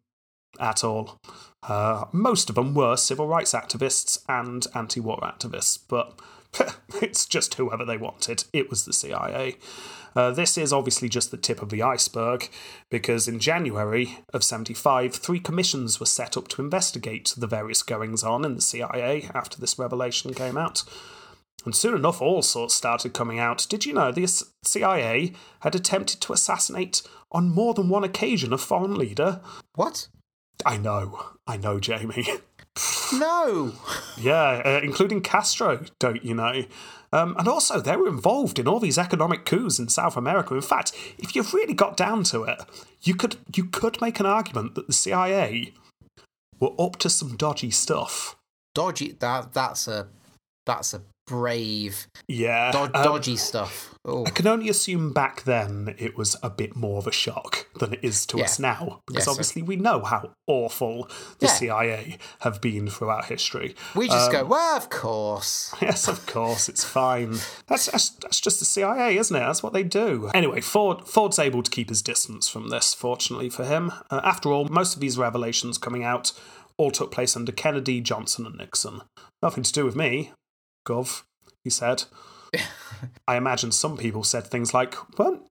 at 0.60 0.84
all. 0.84 1.18
Uh, 1.64 2.06
most 2.12 2.50
of 2.50 2.56
them 2.56 2.74
were 2.74 2.96
civil 2.96 3.28
rights 3.28 3.54
activists 3.54 4.24
and 4.30 4.68
anti 4.74 5.00
war 5.00 5.20
activists, 5.22 5.80
but 5.88 6.20
it's 7.02 7.26
just 7.26 7.56
whoever 7.56 7.86
they 7.86 7.98
wanted. 7.98 8.46
It 8.54 8.70
was 8.70 8.86
the 8.86 8.94
CIA. 8.94 9.58
Uh, 10.16 10.32
this 10.32 10.58
is 10.58 10.74
obviously 10.74 11.10
just 11.10 11.30
the 11.30 11.38
tip 11.38 11.62
of 11.62 11.70
the 11.70 11.84
iceberg, 11.84 12.50
because 12.90 13.28
in 13.28 13.40
January 13.40 14.20
of 14.34 14.44
75, 14.44 15.14
three 15.14 15.40
commissions 15.40 16.00
were 16.00 16.08
set 16.08 16.36
up 16.36 16.48
to 16.48 16.62
investigate 16.62 17.34
the 17.38 17.46
various 17.46 17.84
goings 17.84 18.24
on 18.24 18.44
in 18.44 18.56
the 18.56 18.62
CIA 18.62 19.30
after 19.36 19.60
this 19.60 19.78
revelation 19.78 20.34
came 20.34 20.58
out. 20.58 20.84
And 21.66 21.76
soon 21.76 21.96
enough, 21.96 22.22
all 22.22 22.42
sorts 22.42 22.74
started 22.74 23.14
coming 23.14 23.40
out. 23.40 23.68
Did 23.70 23.86
you 23.86 23.94
know 23.94 24.12
the 24.12 24.28
CIA 24.64 25.34
had 25.60 25.76
attempted 25.76 26.22
to 26.22 26.34
assassinate 26.34 27.02
on 27.32 27.50
more 27.50 27.74
than 27.74 27.90
one 27.90 28.04
occasion 28.04 28.54
a 28.54 28.58
foreign 28.58 28.96
leader? 28.96 29.42
What? 29.76 30.08
I 30.66 30.78
know, 30.78 31.37
I 31.48 31.58
know, 31.58 31.80
Jamie. 31.80 32.28
No. 33.14 33.74
yeah, 34.18 34.62
uh, 34.64 34.82
including 34.84 35.22
Castro, 35.22 35.84
don't 35.98 36.24
you 36.24 36.36
know? 36.36 36.66
Um, 37.12 37.36
and 37.40 37.48
also, 37.48 37.80
they 37.80 37.96
were 37.96 38.08
involved 38.08 38.60
in 38.60 38.68
all 38.68 38.80
these 38.80 38.98
economic 38.98 39.46
coups 39.46 39.80
in 39.80 39.88
South 39.88 40.18
America. 40.18 40.54
In 40.54 40.62
fact, 40.62 40.92
if 41.18 41.36
you 41.36 41.44
really 41.54 41.74
got 41.74 41.96
down 41.96 42.24
to 42.26 42.44
it, 42.44 42.60
you 43.02 43.16
could 43.16 43.38
you 43.56 43.66
could 43.66 44.00
make 44.02 44.20
an 44.20 44.26
argument 44.26 44.76
that 44.76 44.88
the 44.88 44.94
CIA 44.94 45.74
were 46.60 46.74
up 46.78 46.98
to 46.98 47.10
some 47.10 47.38
dodgy 47.38 47.72
stuff. 47.72 48.36
Dodgy. 48.76 49.14
That 49.14 49.54
that's 49.54 49.88
a 49.88 50.08
that's 50.66 50.94
a 50.94 51.02
brave 51.28 52.08
Yeah, 52.28 52.72
do- 52.72 52.78
um, 52.80 52.92
dodgy 52.92 53.36
stuff. 53.38 53.94
Oh. 54.06 54.26
I 54.26 54.30
can 54.30 54.48
only 54.48 54.70
assume 54.70 55.12
back 55.12 55.44
then 55.44 55.94
it 55.98 56.18
was 56.18 56.38
a 56.42 56.50
bit 56.50 56.76
more 56.76 56.98
of 56.98 57.08
a 57.08 57.12
shock 57.12 57.68
than 57.78 57.94
it 57.94 58.00
is 58.02 58.26
to 58.28 58.38
Yeah. 58.38 58.46
us 58.46 58.58
now, 58.58 59.02
because 59.06 59.26
so- 59.26 59.32
obviously 59.32 59.62
we 59.62 59.76
know 59.76 60.02
how 60.04 60.32
awful 60.48 61.10
the 61.40 61.48
Yeah. 61.48 61.52
CIA 61.54 62.18
have 62.40 62.62
been 62.62 62.90
throughout 62.90 63.26
history. 63.26 63.76
We 63.96 64.08
just 64.08 64.28
um, 64.28 64.32
go, 64.32 64.46
well, 64.46 64.78
of 64.78 64.90
course. 64.90 65.74
Yes, 65.82 66.08
of 66.08 66.26
course, 66.26 66.70
it's 66.70 66.84
fine. 66.84 67.38
That's, 67.68 67.86
that's 67.88 68.10
that's 68.22 68.40
just 68.40 68.60
the 68.60 68.66
CIA, 68.66 69.18
isn't 69.18 69.36
it? 69.36 69.40
That's 69.40 69.62
what 69.62 69.74
they 69.74 69.84
do. 69.84 70.30
Anyway, 70.34 70.62
Ford 70.62 71.08
Ford's 71.08 71.38
able 71.40 71.62
to 71.64 71.70
keep 71.72 71.90
his 71.90 72.02
distance 72.02 72.48
from 72.48 72.70
this, 72.70 72.94
fortunately 72.94 73.50
for 73.50 73.66
him. 73.66 73.92
Uh, 74.10 74.22
after 74.24 74.52
all, 74.54 74.66
most 74.70 74.96
of 74.96 75.02
these 75.02 75.18
revelations 75.18 75.78
coming 75.78 76.04
out 76.04 76.32
all 76.78 76.92
took 76.92 77.12
place 77.12 77.36
under 77.36 77.52
Kennedy, 77.52 78.00
Johnson, 78.02 78.46
and 78.46 78.56
Nixon. 78.58 79.02
Nothing 79.42 79.64
to 79.64 79.72
do 79.74 79.84
with 79.86 79.96
me, 79.96 80.32
Gov. 80.88 81.24
He 81.64 81.70
said. 81.70 82.06
I 83.28 83.36
imagine 83.36 83.72
some 83.72 83.98
people 83.98 84.24
said 84.24 84.48
things 84.48 84.74
like, 84.74 84.96
weren't 85.20 85.44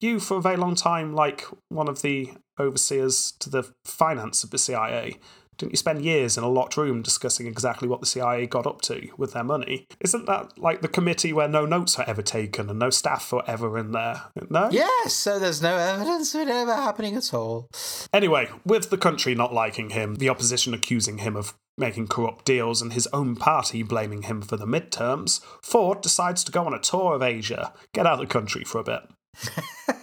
you 0.00 0.18
for 0.18 0.38
a 0.38 0.42
very 0.42 0.56
long 0.56 0.74
time 0.74 1.14
like 1.14 1.44
one 1.68 1.88
of 1.88 2.02
the 2.02 2.32
overseers 2.58 3.32
to 3.40 3.50
the 3.50 3.70
finance 3.84 4.42
of 4.42 4.50
the 4.50 4.58
CIA? 4.58 5.18
Didn't 5.60 5.72
you 5.72 5.76
spend 5.76 6.02
years 6.02 6.38
in 6.38 6.42
a 6.42 6.48
locked 6.48 6.78
room 6.78 7.02
discussing 7.02 7.46
exactly 7.46 7.86
what 7.86 8.00
the 8.00 8.06
CIA 8.06 8.46
got 8.46 8.66
up 8.66 8.80
to 8.82 9.10
with 9.18 9.34
their 9.34 9.44
money? 9.44 9.86
Isn't 10.00 10.24
that 10.24 10.58
like 10.58 10.80
the 10.80 10.88
committee 10.88 11.34
where 11.34 11.48
no 11.48 11.66
notes 11.66 11.98
are 11.98 12.08
ever 12.08 12.22
taken 12.22 12.70
and 12.70 12.78
no 12.78 12.88
staff 12.88 13.30
are 13.34 13.44
ever 13.46 13.76
in 13.76 13.92
there? 13.92 14.22
No? 14.48 14.70
Yes, 14.72 15.12
so 15.12 15.38
there's 15.38 15.60
no 15.60 15.76
evidence 15.76 16.34
of 16.34 16.40
it 16.40 16.48
ever 16.48 16.74
happening 16.74 17.14
at 17.14 17.34
all. 17.34 17.68
Anyway, 18.10 18.48
with 18.64 18.88
the 18.88 18.96
country 18.96 19.34
not 19.34 19.52
liking 19.52 19.90
him, 19.90 20.14
the 20.14 20.30
opposition 20.30 20.72
accusing 20.72 21.18
him 21.18 21.36
of 21.36 21.52
making 21.76 22.08
corrupt 22.08 22.46
deals, 22.46 22.80
and 22.80 22.94
his 22.94 23.06
own 23.12 23.36
party 23.36 23.82
blaming 23.82 24.22
him 24.22 24.40
for 24.40 24.56
the 24.56 24.66
midterms, 24.66 25.40
Ford 25.62 26.00
decides 26.00 26.42
to 26.44 26.52
go 26.52 26.64
on 26.64 26.74
a 26.74 26.78
tour 26.80 27.14
of 27.14 27.22
Asia, 27.22 27.72
get 27.92 28.06
out 28.06 28.14
of 28.14 28.20
the 28.20 28.26
country 28.26 28.64
for 28.64 28.78
a 28.78 28.84
bit. 28.84 29.00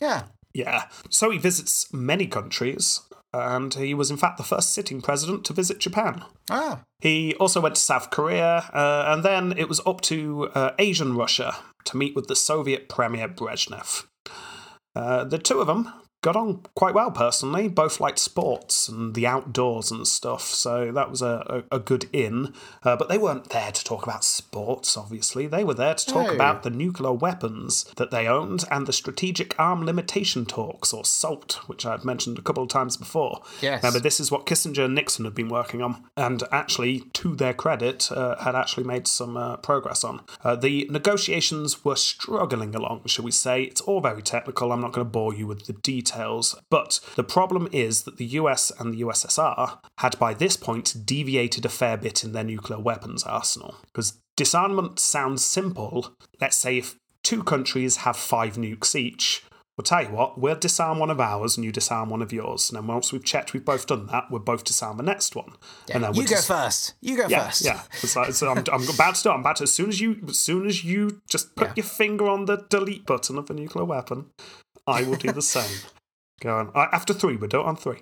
Yeah. 0.00 0.24
Yeah. 0.52 0.84
So 1.10 1.30
he 1.30 1.38
visits 1.38 1.92
many 1.92 2.26
countries, 2.26 3.00
and 3.34 3.74
he 3.74 3.94
was 3.94 4.10
in 4.10 4.16
fact 4.16 4.36
the 4.36 4.44
first 4.44 4.72
sitting 4.72 5.00
president 5.00 5.44
to 5.44 5.52
visit 5.52 5.78
Japan. 5.78 6.24
Ah. 6.50 6.82
He 7.00 7.34
also 7.34 7.60
went 7.60 7.74
to 7.74 7.80
South 7.80 8.10
Korea, 8.10 8.70
uh, 8.72 9.04
and 9.08 9.22
then 9.22 9.52
it 9.56 9.68
was 9.68 9.80
up 9.86 10.00
to 10.02 10.50
uh, 10.54 10.70
Asian 10.78 11.16
Russia 11.16 11.56
to 11.84 11.96
meet 11.96 12.14
with 12.14 12.28
the 12.28 12.36
Soviet 12.36 12.88
Premier 12.88 13.28
Brezhnev. 13.28 14.04
Uh, 14.96 15.24
the 15.24 15.38
two 15.38 15.60
of 15.60 15.66
them 15.66 15.92
got 16.24 16.36
on 16.36 16.60
quite 16.74 16.94
well 16.94 17.10
personally. 17.10 17.68
Both 17.68 18.00
liked 18.00 18.18
sports 18.18 18.88
and 18.88 19.14
the 19.14 19.26
outdoors 19.26 19.90
and 19.90 20.06
stuff, 20.08 20.42
so 20.42 20.90
that 20.90 21.10
was 21.10 21.20
a, 21.20 21.62
a, 21.70 21.76
a 21.76 21.78
good 21.78 22.06
in. 22.12 22.54
Uh, 22.82 22.96
but 22.96 23.08
they 23.10 23.18
weren't 23.18 23.50
there 23.50 23.70
to 23.70 23.84
talk 23.84 24.02
about 24.04 24.24
sports, 24.24 24.96
obviously. 24.96 25.46
They 25.46 25.62
were 25.64 25.74
there 25.74 25.94
to 25.94 26.06
talk 26.06 26.28
No. 26.28 26.34
about 26.34 26.62
the 26.62 26.70
nuclear 26.70 27.12
weapons 27.12 27.84
that 27.96 28.10
they 28.10 28.26
owned 28.26 28.64
and 28.70 28.86
the 28.86 28.92
Strategic 28.92 29.54
Arm 29.60 29.84
Limitation 29.84 30.46
Talks, 30.46 30.92
or 30.94 31.04
SALT, 31.04 31.60
which 31.66 31.84
I've 31.84 32.04
mentioned 32.06 32.38
a 32.38 32.42
couple 32.42 32.62
of 32.62 32.70
times 32.70 32.96
before. 32.96 33.42
Yes. 33.60 33.82
Remember, 33.82 34.00
this 34.00 34.18
is 34.18 34.30
what 34.30 34.46
Kissinger 34.46 34.86
and 34.86 34.94
Nixon 34.94 35.26
had 35.26 35.34
been 35.34 35.48
working 35.50 35.82
on, 35.82 36.02
and 36.16 36.42
actually, 36.50 37.00
to 37.12 37.36
their 37.36 37.52
credit, 37.52 38.10
uh, 38.10 38.36
had 38.42 38.54
actually 38.54 38.84
made 38.84 39.06
some 39.06 39.36
uh, 39.36 39.58
progress 39.58 40.02
on. 40.04 40.22
Uh, 40.42 40.56
the 40.56 40.88
negotiations 40.90 41.84
were 41.84 41.96
struggling 41.96 42.74
along, 42.74 43.02
shall 43.06 43.24
we 43.26 43.30
say. 43.30 43.62
It's 43.64 43.82
all 43.82 44.00
very 44.00 44.22
technical. 44.22 44.72
I'm 44.72 44.80
not 44.80 44.92
going 44.92 45.06
to 45.06 45.10
bore 45.10 45.34
you 45.34 45.46
with 45.46 45.66
the 45.66 45.74
details, 45.74 46.13
but 46.70 47.00
the 47.16 47.24
problem 47.24 47.68
is 47.72 48.02
that 48.04 48.16
the 48.16 48.24
US 48.26 48.70
and 48.78 48.92
the 48.94 49.00
USSR 49.02 49.78
had 49.98 50.18
by 50.18 50.34
this 50.34 50.56
point 50.56 50.94
deviated 51.04 51.64
a 51.64 51.68
fair 51.68 51.96
bit 51.96 52.24
in 52.24 52.32
their 52.32 52.44
nuclear 52.44 52.78
weapons 52.78 53.24
arsenal. 53.24 53.76
Because 53.86 54.18
disarmament 54.36 54.98
sounds 54.98 55.44
simple. 55.44 56.14
Let's 56.40 56.56
say 56.56 56.78
if 56.78 56.96
two 57.22 57.42
countries 57.42 57.98
have 57.98 58.16
five 58.16 58.56
nukes 58.56 58.94
each, 58.94 59.44
We'll 59.76 59.82
tell 59.82 60.04
you 60.04 60.10
what, 60.10 60.38
we'll 60.38 60.54
disarm 60.54 61.00
one 61.00 61.10
of 61.10 61.18
ours 61.18 61.56
and 61.56 61.64
you 61.64 61.72
disarm 61.72 62.08
one 62.08 62.22
of 62.22 62.32
yours. 62.32 62.70
And 62.70 62.76
then 62.76 62.86
once 62.86 63.12
we've 63.12 63.24
checked 63.24 63.52
we've 63.52 63.64
both 63.64 63.88
done 63.88 64.06
that, 64.06 64.30
we'll 64.30 64.38
both 64.40 64.62
disarm 64.62 64.98
the 64.98 65.02
next 65.02 65.34
one. 65.34 65.50
and 65.92 66.04
then 66.04 66.14
you 66.14 66.18
we'll 66.20 66.28
go 66.28 66.36
dis- 66.36 66.46
first. 66.46 66.94
You 67.00 67.16
go 67.16 67.26
yeah, 67.26 67.46
first. 67.46 67.64
yeah. 67.64 67.82
It's 68.00 68.14
like, 68.14 68.32
so 68.34 68.50
I'm, 68.52 68.58
I'm 68.72 68.88
about 68.88 69.16
to 69.16 69.22
do. 69.24 69.30
it. 69.30 69.32
I'm 69.32 69.40
about 69.40 69.56
to. 69.56 69.64
As 69.64 69.72
soon 69.72 69.88
as 69.88 70.00
you, 70.00 70.20
as 70.28 70.38
soon 70.38 70.66
as 70.68 70.84
you 70.84 71.20
just 71.28 71.56
put 71.56 71.68
Yeah. 71.70 71.72
your 71.78 71.86
finger 71.86 72.28
on 72.28 72.44
the 72.44 72.64
delete 72.70 73.04
button 73.04 73.36
of 73.36 73.50
a 73.50 73.52
nuclear 73.52 73.84
weapon, 73.84 74.26
I 74.86 75.02
will 75.02 75.16
do 75.16 75.32
the 75.32 75.42
same. 75.42 75.78
Go 76.40 76.56
on. 76.56 76.72
After 76.74 77.14
three, 77.14 77.36
we 77.36 77.48
do 77.48 77.60
it 77.60 77.66
on 77.66 77.76
three. 77.76 78.00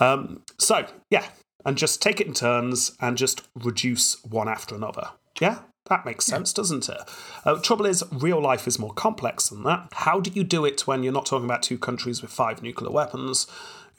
Um, 0.00 0.42
so 0.58 0.86
yeah, 1.10 1.26
and 1.64 1.76
just 1.76 2.00
take 2.00 2.20
it 2.20 2.26
in 2.26 2.34
turns 2.34 2.96
and 3.00 3.16
just 3.16 3.42
reduce 3.54 4.22
one 4.24 4.48
after 4.48 4.74
another. 4.74 5.10
Yeah. 5.40 5.60
That 5.90 6.06
makes 6.06 6.24
sense, 6.24 6.54
doesn't 6.54 6.88
it? 6.88 6.96
Uh, 7.44 7.58
trouble 7.60 7.84
is, 7.84 8.02
real 8.10 8.40
life 8.40 8.66
is 8.66 8.78
more 8.78 8.94
complex 8.94 9.50
than 9.50 9.64
that. 9.64 9.88
How 9.92 10.18
do 10.18 10.30
you 10.30 10.42
do 10.42 10.64
it 10.64 10.86
when 10.86 11.02
you're 11.02 11.12
not 11.12 11.26
talking 11.26 11.44
about 11.44 11.62
two 11.62 11.76
countries 11.76 12.22
with 12.22 12.30
five 12.30 12.62
nuclear 12.62 12.90
weapons? 12.90 13.46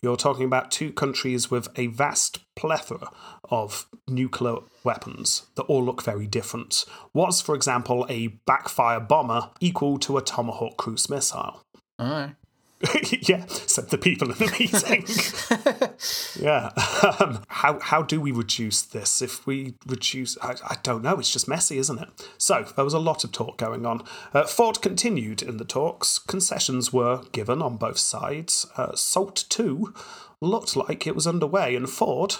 You're 0.02 0.16
talking 0.16 0.46
about 0.46 0.72
two 0.72 0.92
countries 0.92 1.52
with 1.52 1.68
a 1.76 1.88
vast 1.88 2.40
plethora 2.56 3.12
of 3.52 3.86
nuclear 4.08 4.58
weapons 4.84 5.44
that 5.58 5.64
all 5.64 5.84
look 5.86 6.02
very 6.02 6.26
different. 6.26 6.86
Was, 7.14 7.40
for 7.40 7.54
example, 7.54 8.08
a 8.10 8.28
backfire 8.48 9.00
bomber 9.00 9.52
equal 9.60 10.00
to 10.00 10.18
a 10.18 10.24
Tomahawk 10.24 10.78
cruise 10.78 11.08
missile? 11.08 11.62
All 12.00 12.10
right. 12.10 12.36
yeah, 13.22 13.46
said 13.48 13.90
the 13.90 13.98
people 13.98 14.32
in 14.32 14.38
the 14.38 14.52
meeting. 14.60 15.06
yeah. 16.44 16.72
Um, 17.20 17.44
how, 17.48 17.80
how 17.80 18.02
do 18.02 18.20
we 18.20 18.32
reduce 18.32 18.82
this? 18.82 19.22
If 19.22 19.46
we 19.48 19.76
reduce, 19.86 20.38
I, 20.42 20.56
I 20.68 20.78
don't 20.84 21.04
know, 21.04 21.20
it's 21.20 21.32
just 21.32 21.48
messy, 21.48 21.78
isn't 21.78 22.00
it? 22.00 22.10
So, 22.38 22.66
there 22.76 22.86
was 22.86 22.94
a 22.94 23.00
lot 23.00 23.24
of 23.24 23.32
talk 23.32 23.58
going 23.58 23.86
on. 23.86 24.04
Uh, 24.34 24.44
Ford 24.44 24.82
continued 24.82 25.42
in 25.42 25.58
the 25.58 25.66
talks. 25.66 26.20
Concessions 26.20 26.92
were 26.92 27.24
given 27.32 27.62
on 27.62 27.78
both 27.78 27.98
sides. 27.98 28.66
Uh, 28.78 28.96
SALT 28.96 29.46
2 29.50 29.94
looked 30.42 30.76
like 30.76 31.08
it 31.08 31.16
was 31.16 31.28
underway, 31.28 31.76
and 31.76 31.90
Ford 31.90 32.38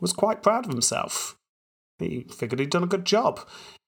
was 0.00 0.12
quite 0.12 0.42
proud 0.42 0.66
of 0.66 0.72
himself. 0.72 1.37
He 1.98 2.26
figured 2.30 2.60
he'd 2.60 2.70
done 2.70 2.84
a 2.84 2.88
good 2.88 3.04
job. 3.04 3.40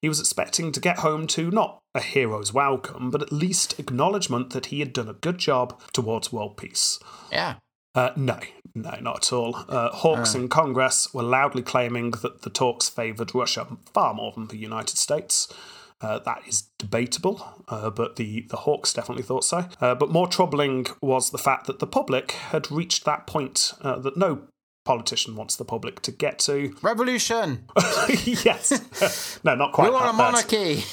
He 0.02 0.08
was 0.08 0.20
expecting 0.20 0.72
to 0.72 0.80
get 0.80 0.98
home 0.98 1.26
to 1.28 1.50
not 1.50 1.78
a 1.94 2.00
hero's 2.00 2.52
welcome, 2.52 3.11
but 3.11 3.22
at 3.22 3.32
least 3.32 3.78
acknowledgement 3.78 4.50
that 4.50 4.66
he 4.66 4.80
had 4.80 4.92
done 4.92 5.08
a 5.08 5.14
good 5.14 5.38
job 5.38 5.80
towards 5.92 6.32
world 6.32 6.56
peace. 6.56 6.98
Yeah. 7.30 7.56
Uh, 7.94 8.11
no, 8.16 8.38
no, 8.74 8.98
not 9.00 9.16
at 9.16 9.32
all. 9.32 9.56
Uh, 9.68 9.90
hawks 9.90 10.34
in 10.34 10.48
Congress 10.48 11.12
were 11.12 11.22
loudly 11.22 11.62
claiming 11.62 12.12
that 12.12 12.42
the 12.42 12.50
talks 12.50 12.88
favoured 12.88 13.34
Russia 13.34 13.66
far 13.92 14.14
more 14.14 14.32
than 14.32 14.46
the 14.46 14.56
United 14.56 14.96
States. 14.96 15.52
Uh, 16.00 16.18
that 16.20 16.42
is 16.46 16.70
debatable, 16.78 17.64
uh, 17.68 17.90
but 17.90 18.16
the, 18.16 18.46
the 18.48 18.56
Hawks 18.58 18.92
definitely 18.94 19.22
thought 19.22 19.44
so. 19.44 19.68
Uh, 19.80 19.94
but 19.94 20.11
more 20.11 20.26
troubling 20.26 20.86
was 21.02 21.30
the 21.30 21.38
fact 21.38 21.66
that 21.66 21.78
the 21.78 21.86
public 21.86 22.32
had 22.32 22.70
reached 22.70 23.04
that 23.04 23.26
point 23.26 23.74
uh, 23.82 23.98
that 23.98 24.16
no 24.16 24.42
politician 24.91 25.36
wants 25.36 25.55
the 25.55 25.64
public 25.64 26.03
to 26.03 26.11
get 26.11 26.41
to. 26.41 26.74
Revolution. 26.82 27.64
yes. 28.24 29.38
no, 29.45 29.55
not 29.55 29.72
quite. 29.72 29.84
We 29.84 29.95
want 29.95 30.11
a 30.11 30.12
monarchy. 30.12 30.82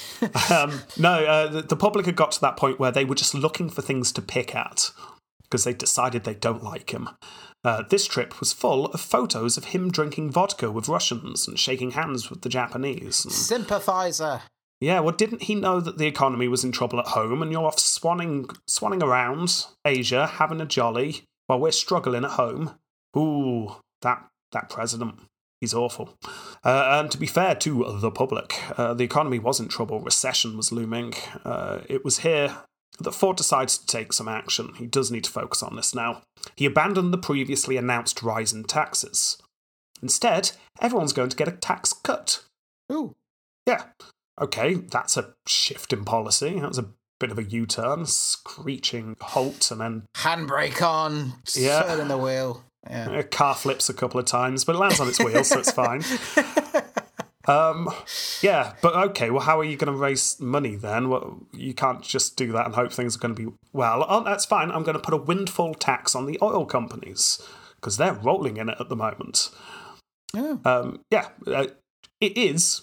Um, 0.52 0.82
no, 0.98 1.26
uh, 1.26 1.48
the, 1.48 1.62
the 1.62 1.76
public 1.76 2.08
had 2.08 2.16
got 2.16 2.32
to 2.32 2.42
that 2.42 2.58
point 2.58 2.80
where 2.80 2.92
they 2.92 3.06
were 3.06 3.14
just 3.14 3.36
looking 3.36 3.70
for 3.70 3.84
things 3.84 4.12
to 4.14 4.22
pick 4.22 4.56
at 4.56 4.92
because 5.44 5.64
they 5.64 5.74
decided 5.74 6.24
they 6.24 6.34
don't 6.34 6.64
like 6.64 6.92
him. 6.92 7.10
Uh, 7.64 7.84
this 7.90 8.08
trip 8.08 8.40
was 8.40 8.52
full 8.52 8.88
of 8.88 9.00
photos 9.00 9.58
of 9.58 9.66
him 9.66 9.92
drinking 9.92 10.32
vodka 10.32 10.72
with 10.72 10.90
Russians 10.90 11.48
and 11.48 11.60
shaking 11.60 11.92
hands 11.92 12.32
with 12.32 12.42
the 12.42 12.50
Japanese. 12.50 13.26
And, 13.26 13.32
Sympathizer. 13.32 14.42
yeah, 14.80 15.00
well, 15.00 15.16
didn't 15.16 15.44
he 15.44 15.54
know 15.54 15.80
that 15.80 16.00
the 16.00 16.08
economy 16.08 16.48
was 16.48 16.64
in 16.64 16.72
trouble 16.72 17.00
at 17.00 17.08
home 17.10 17.44
and 17.44 17.52
you're 17.52 17.66
off 17.66 17.78
swanning, 17.78 18.46
swanning 18.68 19.04
around 19.04 19.66
Asia, 19.86 20.26
having 20.26 20.62
a 20.62 20.66
jolly, 20.66 21.24
while 21.46 21.60
we're 21.60 21.72
struggling 21.72 22.26
at 22.26 22.32
home? 22.32 22.72
Ooh, 23.16 23.76
that, 24.02 24.26
that 24.52 24.70
president. 24.70 25.20
He's 25.60 25.74
awful. 25.74 26.16
Uh, 26.64 27.00
and 27.00 27.12
to 27.12 27.18
be 27.18 27.26
fair 27.26 27.56
to 27.56 27.98
the 28.00 28.12
public, 28.12 28.56
uh, 28.78 28.94
the 28.94 29.04
economy 29.04 29.40
was 29.40 29.60
in 29.60 29.68
trouble. 29.68 30.00
Recession 30.00 30.56
was 30.56 30.72
looming. 30.72 31.14
Uh, 31.44 31.80
it 31.90 32.06
was 32.06 32.20
here 32.20 32.58
that 33.00 33.12
Ford 33.14 33.38
decides 33.38 33.78
to 33.78 33.86
take 33.86 34.14
some 34.14 34.28
action. 34.28 34.74
He 34.78 34.86
does 34.86 35.12
need 35.12 35.24
to 35.24 35.32
focus 35.32 35.64
on 35.64 35.76
this 35.76 35.96
now. 35.96 36.22
He 36.56 36.66
abandoned 36.66 37.12
the 37.12 37.18
previously 37.18 37.78
announced 37.78 38.22
rise 38.22 38.54
in 38.54 38.64
taxes. 38.66 39.38
Instead, 40.02 40.52
everyone's 40.80 41.14
going 41.14 41.30
to 41.30 41.36
get 41.36 41.48
a 41.48 41.52
tax 41.52 41.94
cut. 41.94 42.44
Ooh. 42.92 43.16
Yeah. 43.66 43.84
Okay, 44.40 44.76
that's 44.76 45.18
a 45.18 45.34
shift 45.48 45.92
in 45.92 46.06
policy. 46.06 46.60
That's 46.60 46.78
a 46.78 46.90
bit 47.20 47.32
of 47.32 47.40
a 47.40 47.44
U 47.44 47.66
turn, 47.66 48.06
screeching 48.06 49.16
halt, 49.20 49.72
and 49.72 49.82
then 49.82 50.04
Handbrake 50.16 50.82
on. 50.82 51.34
Yeah. 51.56 51.82
Turning 51.84 52.08
the 52.08 52.18
wheel. 52.18 52.64
Yeah. 52.90 53.10
a 53.12 53.24
car 53.24 53.56
flips 53.56 53.90
a 53.90 53.94
couple 53.94 54.20
of 54.20 54.26
times, 54.26 54.64
but 54.64 54.76
it 54.76 54.80
lands 54.80 55.00
on 55.00 55.08
its 55.08 55.20
wheels, 55.20 55.50
so 55.50 55.60
it's 55.60 55.72
fine. 55.72 56.04
Um, 57.48 57.90
yeah, 58.42 58.74
but 58.82 58.94
okay. 59.10 59.30
Well, 59.30 59.44
how 59.44 59.58
are 59.58 59.64
you 59.64 59.78
going 59.78 59.92
to 59.92 59.98
raise 59.98 60.38
money 60.40 60.76
then? 60.76 61.08
Well, 61.10 61.48
you 61.54 61.74
can't 61.74 62.02
just 62.02 62.36
do 62.36 62.52
that 62.52 62.66
and 62.66 62.76
hope 62.76 62.92
things 62.92 63.16
are 63.16 63.20
going 63.20 63.36
to 63.36 63.46
be 63.46 63.54
well. 63.72 64.06
Oh, 64.08 64.22
that's 64.22 64.46
fine. 64.46 64.70
I'm 64.70 64.84
going 64.84 64.98
to 64.98 65.02
put 65.02 65.14
a 65.14 65.18
windfall 65.18 65.74
tax 65.74 66.14
on 66.14 66.26
the 66.26 66.38
oil 66.42 66.66
companies 66.66 67.42
because 67.76 67.96
they're 67.96 68.14
rolling 68.14 68.58
in 68.58 68.68
it 68.68 68.76
at 68.82 68.90
the 68.90 68.98
moment. 68.98 69.50
Yeah. 70.34 70.58
Um, 70.66 71.00
yeah, 71.10 71.30
uh, 71.48 71.68
it 72.20 72.38
is 72.38 72.82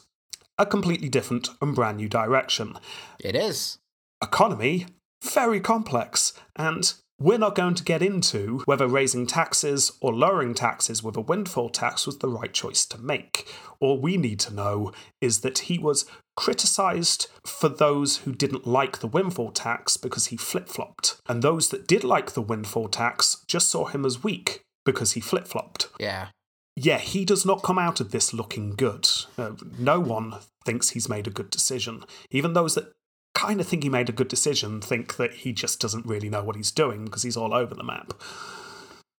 a 0.56 0.64
completely 0.64 1.10
different 1.10 1.50
and 1.60 1.74
brand 1.74 1.98
new 1.98 2.08
direction. 2.08 2.78
It 3.20 3.36
is. 3.36 3.76
Economy 4.22 4.86
very 5.24 5.60
complex, 5.60 6.32
and 6.54 6.92
we're 7.20 7.38
not 7.38 7.54
going 7.54 7.74
to 7.74 7.84
get 7.84 8.02
into 8.02 8.62
whether 8.64 8.88
raising 8.88 9.26
taxes 9.26 9.92
or 10.00 10.12
lowering 10.12 10.54
taxes 10.54 11.02
with 11.02 11.16
a 11.16 11.20
windfall 11.20 11.70
tax 11.70 12.06
was 12.06 12.18
the 12.18 12.28
right 12.28 12.52
choice 12.52 12.84
to 12.86 12.98
make. 12.98 13.46
All 13.80 14.00
we 14.00 14.16
need 14.16 14.40
to 14.40 14.54
know 14.54 14.92
is 15.20 15.40
that 15.40 15.60
he 15.60 15.78
was 15.78 16.06
criticised 16.36 17.28
for 17.46 17.68
those 17.68 18.18
who 18.18 18.32
didn't 18.32 18.66
like 18.66 18.98
the 18.98 19.06
windfall 19.06 19.52
tax 19.52 19.96
because 19.96 20.26
he 20.26 20.36
flip 20.36 20.68
flopped, 20.68 21.16
and 21.28 21.42
those 21.42 21.68
that 21.68 21.86
did 21.86 22.02
like 22.02 22.32
the 22.32 22.42
windfall 22.42 22.88
tax 22.88 23.44
just 23.46 23.68
saw 23.68 23.84
him 23.86 24.04
as 24.04 24.24
weak 24.24 24.62
because 24.84 25.12
he 25.12 25.20
flip 25.20 25.46
flopped. 25.46 25.88
Yeah. 25.98 26.28
yeah, 26.76 26.98
he 26.98 27.24
does 27.24 27.46
not 27.46 27.62
come 27.62 27.78
out 27.78 28.00
of 28.00 28.10
this 28.10 28.34
looking 28.34 28.74
good. 28.74 29.08
Uh, 29.38 29.52
no 29.78 30.00
one 30.00 30.34
thinks 30.66 30.90
he's 30.90 31.08
made 31.08 31.26
a 31.26 31.30
good 31.30 31.50
decision. 31.50 32.04
Even 32.30 32.52
those 32.52 32.74
that 32.74 32.92
kind 33.34 33.60
of 33.60 33.66
think 33.66 33.82
he 33.82 33.88
made 33.88 34.08
a 34.08 34.12
good 34.12 34.28
decision 34.28 34.80
think 34.80 35.16
that 35.16 35.34
he 35.34 35.52
just 35.52 35.80
doesn't 35.80 36.06
really 36.06 36.30
know 36.30 36.42
what 36.42 36.56
he's 36.56 36.70
doing 36.70 37.04
because 37.04 37.22
he's 37.22 37.36
all 37.36 37.52
over 37.52 37.74
the 37.74 37.84
map. 37.84 38.14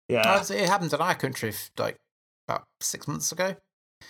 Yeah. 0.08 0.42
It 0.50 0.70
happened 0.70 0.94
in 0.94 1.02
our 1.02 1.16
country 1.16 1.54
like 1.78 1.98
about 2.48 2.64
six 2.82 3.08
months 3.08 3.32
ago. 3.32 3.56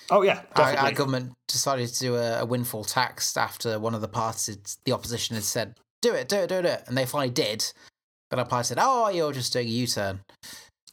Oh, 0.10 0.22
yeah, 0.24 0.42
Our, 0.56 0.76
our 0.76 0.92
government 0.92 1.34
decided 1.48 1.88
to 1.88 2.00
do 2.00 2.16
a, 2.16 2.42
a 2.42 2.46
windfall 2.46 2.84
tax 2.84 3.38
after 3.38 3.80
one 3.80 3.96
of 3.96 4.02
the 4.02 4.08
parties, 4.08 4.78
the 4.84 4.92
opposition, 4.92 5.36
had 5.36 5.44
said, 5.44 5.76
"Do 6.02 6.14
it, 6.14 6.28
do 6.28 6.38
it, 6.38 6.50
do 6.50 6.56
it," 6.56 6.62
do 6.64 6.68
it," 6.68 6.84
and 6.88 6.98
they 6.98 7.06
finally 7.06 7.30
did. 7.30 7.72
But 8.30 8.40
our 8.40 8.46
party 8.46 8.68
said, 8.68 8.78
"Oh, 8.82 9.10
you're 9.10 9.32
just 9.32 9.54
doing 9.54 9.68
a 9.68 9.72
U-turn." 9.72 10.22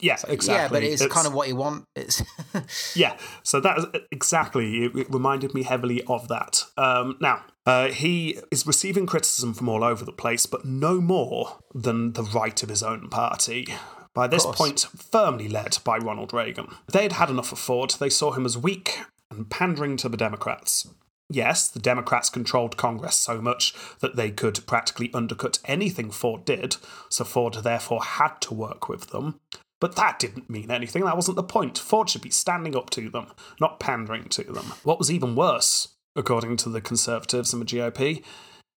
yeah, 0.03 0.19
exactly. 0.29 0.55
Yeah, 0.55 0.69
but 0.69 0.83
it's, 0.83 1.07
kind 1.07 1.27
of 1.27 1.33
what 1.35 1.49
you 1.49 1.57
want. 1.57 1.85
It's 1.95 2.23
Yeah, 2.97 3.17
so 3.43 3.61
that 3.61 3.79
is 3.79 3.87
exactly, 4.11 4.85
it, 4.85 4.97
it 4.97 5.11
reminded 5.11 5.55
me 5.55 5.63
heavily 5.63 6.03
of 6.05 6.29
that. 6.29 6.65
Um, 6.77 7.17
now, 7.21 7.43
uh, 7.67 7.89
he 7.89 8.39
is 8.51 8.67
receiving 8.67 9.07
criticism 9.07 9.55
from 9.55 9.69
all 9.69 9.85
over 9.85 10.05
the 10.05 10.13
place, 10.13 10.47
but 10.47 10.65
no 10.65 11.01
more 11.01 11.59
than 11.75 12.13
the 12.13 12.23
right 12.23 12.63
of 12.63 12.69
his 12.69 12.83
own 12.83 13.09
party. 13.09 13.67
By 14.15 14.27
this 14.27 14.45
point, 14.45 14.81
firmly 14.81 15.49
led 15.49 15.79
by 15.85 15.97
Ronald 15.97 16.35
Reagan. 16.35 16.69
They 16.93 17.05
had 17.05 17.13
had 17.13 17.31
enough 17.31 17.53
of 17.53 17.59
Ford. 17.59 17.91
They 17.93 18.11
saw 18.11 18.33
him 18.33 18.45
as 18.45 18.59
weak 18.59 18.99
and 19.31 19.49
pandering 19.49 19.97
to 19.99 20.09
the 20.09 20.19
Democrats. 20.19 20.89
Yes, 21.31 21.71
the 21.71 21.81
Democrats 21.81 22.29
controlled 22.29 22.77
Congress 22.77 23.17
so 23.17 23.41
much 23.41 23.75
that 24.01 24.17
they 24.17 24.31
could 24.31 24.67
practically 24.67 25.11
undercut 25.15 25.61
anything 25.65 26.11
Ford 26.11 26.45
did, 26.45 26.77
so 27.09 27.25
Ford 27.25 27.55
therefore 27.55 28.03
had 28.03 28.41
to 28.43 28.55
work 28.55 28.89
with 28.89 29.11
them. 29.11 29.41
But 29.81 29.97
that 29.97 30.19
didn't 30.19 30.51
mean 30.51 30.71
anything. 30.71 31.05
That 31.05 31.17
wasn't 31.17 31.37
the 31.37 31.43
point. 31.43 31.79
Ford 31.79 32.11
should 32.11 32.23
be 32.23 32.31
standing 32.31 32.77
up 32.77 32.91
to 32.91 33.09
them, 33.09 33.29
not 33.61 33.81
pandering 33.81 34.29
to 34.29 34.45
them. 34.45 34.75
What 34.85 34.99
was 34.99 35.11
even 35.11 35.35
worse, 35.35 35.89
according 36.17 36.57
to 36.59 36.69
the 36.69 36.81
Conservatives 36.81 37.53
and 37.53 37.63
the 37.63 37.67
GOP, 37.67 38.23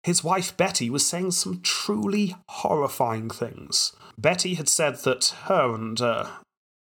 his 0.04 0.24
wife 0.24 0.56
Betty 0.56 0.90
was 0.90 1.06
saying 1.06 1.32
some 1.32 1.62
truly 1.62 2.36
horrifying 2.50 3.30
things. 3.30 3.92
Betty 4.18 4.54
had 4.54 4.70
said 4.70 4.98
that 5.00 5.34
her 5.46 5.74
and 5.74 6.00
uh, 6.00 6.28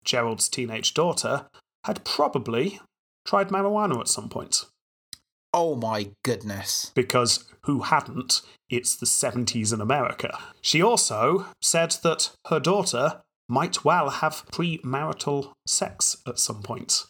Gerald's 0.05 0.49
teenage 0.49 0.95
daughter 0.95 1.47
had 1.85 2.05
probably 2.05 2.81
tried 3.27 3.49
marijuana 3.49 4.01
at 4.01 4.09
some 4.09 4.29
point. 4.29 4.65
oh 5.53 5.77
my 5.77 6.11
goodness. 6.25 6.91
Because 6.95 7.45
who 7.63 7.83
hadn't? 7.83 8.43
It's 8.69 8.97
the 8.97 9.07
70s 9.07 9.73
in 9.73 9.81
America. 9.81 10.37
She 10.61 10.83
also 10.83 11.47
said 11.63 11.93
that 12.03 12.33
her 12.49 12.59
daughter 12.59 13.23
might 13.49 13.85
well 13.85 14.11
have 14.11 14.45
premarital 14.51 15.53
sex 15.67 16.17
at 16.27 16.39
some 16.41 16.63
point. 16.63 17.05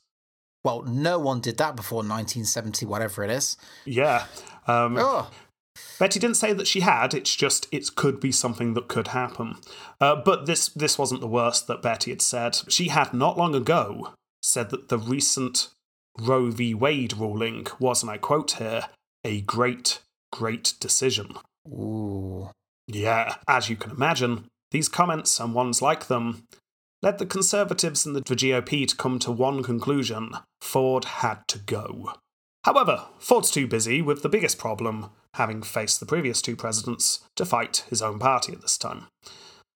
Well, 0.65 0.83
no 0.83 1.19
one 1.19 1.41
did 1.41 1.59
that 1.59 1.77
before 1.77 1.99
1970, 1.99 2.87
whatever 2.87 3.23
it 3.23 3.31
is. 3.31 3.57
Yeah. 3.85 4.27
Um, 4.67 4.97
Oh, 4.99 5.31
Betty 5.99 6.19
didn't 6.19 6.37
say 6.37 6.53
that 6.53 6.67
she 6.67 6.81
had. 6.81 7.15
It's 7.15 7.35
just 7.37 7.67
it 7.71 7.95
could 7.95 8.19
be 8.21 8.33
something 8.33 8.75
that 8.75 8.89
could 8.89 9.09
happen. 9.09 9.57
Uh, 10.01 10.17
but 10.17 10.47
this 10.47 10.69
this 10.69 10.99
wasn't 10.99 11.21
the 11.21 11.27
worst 11.27 11.67
that 11.67 11.83
Betty 11.83 12.11
had 12.11 12.23
said. 12.23 12.59
She 12.69 12.89
had 12.89 13.13
not 13.13 13.37
long 13.37 13.55
ago 13.55 14.15
said 14.43 14.71
that 14.71 14.89
the 14.89 14.99
recent 14.99 15.69
Roe 16.19 16.51
v. 16.51 16.75
Wade 16.75 17.15
ruling 17.17 17.67
was, 17.79 18.03
and 18.03 18.11
I 18.11 18.19
quote 18.19 18.53
here, 18.53 18.85
a 19.25 19.41
great, 19.43 20.01
great 20.33 20.75
decision. 20.81 21.37
ooh. 21.69 22.51
Yeah, 22.87 23.37
as 23.49 23.69
you 23.71 23.77
can 23.77 23.91
imagine, 23.91 24.45
these 24.71 24.89
comments 24.89 25.41
and 25.41 25.55
ones 25.55 25.81
like 25.81 26.07
them 26.07 26.45
led 27.05 27.19
the 27.19 27.27
Conservatives 27.27 28.07
and 28.07 28.17
the 28.17 28.23
GOP 28.23 28.89
to 28.89 28.97
come 28.97 29.19
to 29.19 29.31
one 29.31 29.63
conclusion 29.63 30.31
Ford 30.63 31.05
had 31.05 31.47
to 31.49 31.59
go. 31.59 32.15
However, 32.65 33.05
Ford's 33.19 33.51
too 33.51 33.67
busy 33.67 34.01
with 34.01 34.23
the 34.23 34.29
biggest 34.31 34.57
problem, 34.57 35.11
having 35.35 35.63
faced 35.63 36.01
the 36.01 36.07
previous 36.07 36.41
two 36.41 36.57
presidents, 36.57 37.21
to 37.37 37.45
fight 37.45 37.85
his 37.91 38.01
own 38.01 38.19
party 38.19 38.55
at 38.55 38.63
this 38.63 38.79
time. 38.79 39.09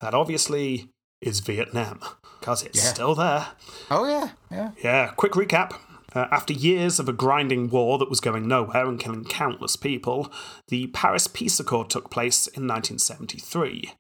That 0.01 0.15
obviously 0.15 0.89
is 1.21 1.41
Vietnam, 1.41 2.01
because 2.41 2.63
it's 2.63 2.83
Yeah. 2.83 2.93
still 2.95 3.15
there. 3.15 3.49
Oh, 3.91 4.07
yeah, 4.07 4.31
yeah. 4.51 4.71
Yeah, 4.83 5.09
quick 5.09 5.33
recap. 5.33 5.75
Uh, 6.15 6.29
after 6.31 6.55
years 6.55 6.99
of 6.99 7.11
a 7.11 7.13
grinding 7.13 7.69
war 7.69 7.99
that 7.99 8.09
was 8.09 8.21
going 8.21 8.49
nowhere 8.49 8.87
and 8.87 8.99
killing 8.99 9.25
countless 9.25 9.77
people, 9.77 10.33
the 10.69 10.87
Paris 10.87 11.27
Peace 11.27 11.61
Accord 11.61 11.91
took 11.91 12.11
place 12.11 12.47
in 12.47 12.67
1973. 12.67 13.93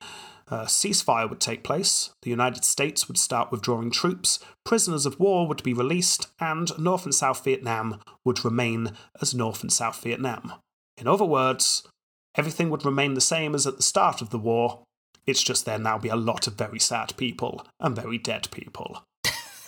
A 0.51 0.64
ceasefire 0.64 1.28
would 1.28 1.40
take 1.40 1.62
place, 1.62 2.11
the 2.22 2.30
United 2.30 2.64
States 2.64 3.07
would 3.07 3.18
start 3.18 3.51
withdrawing 3.53 3.90
troops, 3.90 4.38
prisoners 4.64 5.05
of 5.05 5.20
war 5.20 5.46
would 5.46 5.62
be 5.62 5.74
released, 5.74 6.28
and 6.40 6.70
North 6.78 7.05
and 7.05 7.14
South 7.14 7.44
Vietnam 7.44 8.01
would 8.24 8.44
remain 8.44 8.92
as 9.20 9.34
North 9.34 9.61
and 9.62 9.70
South 9.72 10.03
Vietnam. 10.03 10.55
In 10.96 11.07
other 11.07 11.26
words, 11.26 11.86
everything 12.34 12.70
would 12.70 12.84
remain 12.86 13.12
the 13.12 13.20
same 13.20 13.55
as 13.55 13.66
at 13.66 13.76
the 13.76 13.82
start 13.82 14.22
of 14.22 14.30
the 14.30 14.38
war. 14.38 14.82
It's 15.26 15.42
just 15.42 15.66
there 15.66 15.78
now 15.78 15.99
be 15.99 16.09
a 16.09 16.16
lot 16.16 16.46
of 16.46 16.55
very 16.55 16.78
sad 16.78 17.14
people 17.18 17.66
and 17.78 17.94
very 17.94 18.16
dead 18.16 18.49
people. 18.51 19.05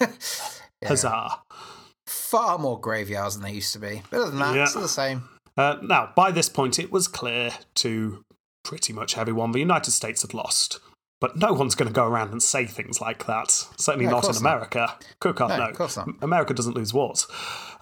Huzzah. 0.84 1.40
Far 2.06 2.58
more 2.58 2.80
graveyards 2.80 3.34
than 3.34 3.44
they 3.44 3.52
used 3.52 3.74
to 3.74 3.78
be. 3.78 4.02
But 4.10 4.20
other 4.22 4.30
than 4.30 4.38
that, 4.40 4.54
Yeah. 4.56 4.62
it's 4.62 4.70
still 4.70 4.82
the 4.82 4.88
same. 4.88 5.28
Uh, 5.56 5.76
now, 5.82 6.10
by 6.16 6.30
this 6.30 6.48
point, 6.48 6.78
it 6.78 6.90
was 6.90 7.06
clear 7.06 7.52
to 7.74 8.24
pretty 8.64 8.92
much 8.92 9.16
everyone 9.18 9.52
the 9.52 9.58
United 9.58 9.90
States 9.92 10.22
had 10.22 10.34
lost. 10.34 10.80
But 11.20 11.36
no 11.36 11.52
one's 11.52 11.74
going 11.74 11.88
to 11.88 11.94
go 11.94 12.06
around 12.06 12.30
and 12.32 12.42
say 12.42 12.64
things 12.64 13.00
like 13.00 13.26
that. 13.26 13.50
Certainly 13.50 14.06
No, 14.06 14.12
not 14.12 14.16
in 14.18 14.22
course 14.22 14.40
not. 14.40 14.50
America. 14.54 14.98
Cook 15.20 15.36
can't 15.36 15.50
No, 15.50 15.56
know. 15.58 15.64
of 15.68 15.76
course 15.76 15.96
not. 15.96 16.08
America 16.22 16.54
doesn't 16.54 16.74
lose 16.76 16.94
wars. 16.94 17.26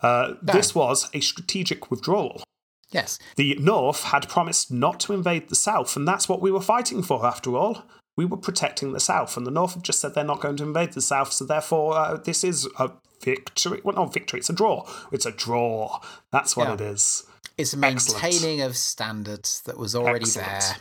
Uh, 0.02 0.34
This 0.42 0.74
was 0.74 1.08
a 1.14 1.20
strategic 1.20 1.90
withdrawal. 1.90 2.42
Yes. 2.90 3.18
The 3.36 3.54
North 3.60 4.02
had 4.04 4.28
promised 4.28 4.72
not 4.72 4.98
to 5.00 5.12
invade 5.12 5.50
the 5.50 5.54
South, 5.54 5.94
and 5.96 6.08
that's 6.08 6.28
what 6.28 6.40
we 6.40 6.50
were 6.50 6.60
fighting 6.60 7.02
for, 7.02 7.24
after 7.24 7.56
all. 7.56 7.84
We 8.16 8.24
were 8.24 8.38
protecting 8.38 8.92
the 8.92 8.98
South, 8.98 9.36
and 9.36 9.46
the 9.46 9.50
North 9.52 9.74
have 9.74 9.82
just 9.84 10.00
said 10.00 10.14
they're 10.14 10.24
not 10.24 10.40
going 10.40 10.56
to 10.56 10.64
invade 10.64 10.94
the 10.94 11.02
South, 11.02 11.32
so 11.32 11.44
therefore, 11.44 11.96
uh, 11.96 12.16
this 12.16 12.42
is 12.42 12.66
a 12.78 12.90
victory. 13.22 13.80
Well, 13.84 13.94
not 13.94 14.12
victory, 14.12 14.40
it's 14.40 14.50
a 14.50 14.54
draw. 14.54 14.88
It's 15.12 15.26
a 15.26 15.30
draw. 15.30 16.00
That's 16.32 16.56
what 16.56 16.66
Yeah. 16.68 16.74
it 16.74 16.80
is. 16.80 17.24
It's 17.56 17.74
a 17.74 17.78
Excellent. 17.84 18.22
maintaining 18.22 18.60
of 18.60 18.76
standards 18.76 19.62
that 19.62 19.76
was 19.78 19.94
already 19.94 20.20
Excellent. 20.24 20.48
there. 20.48 20.76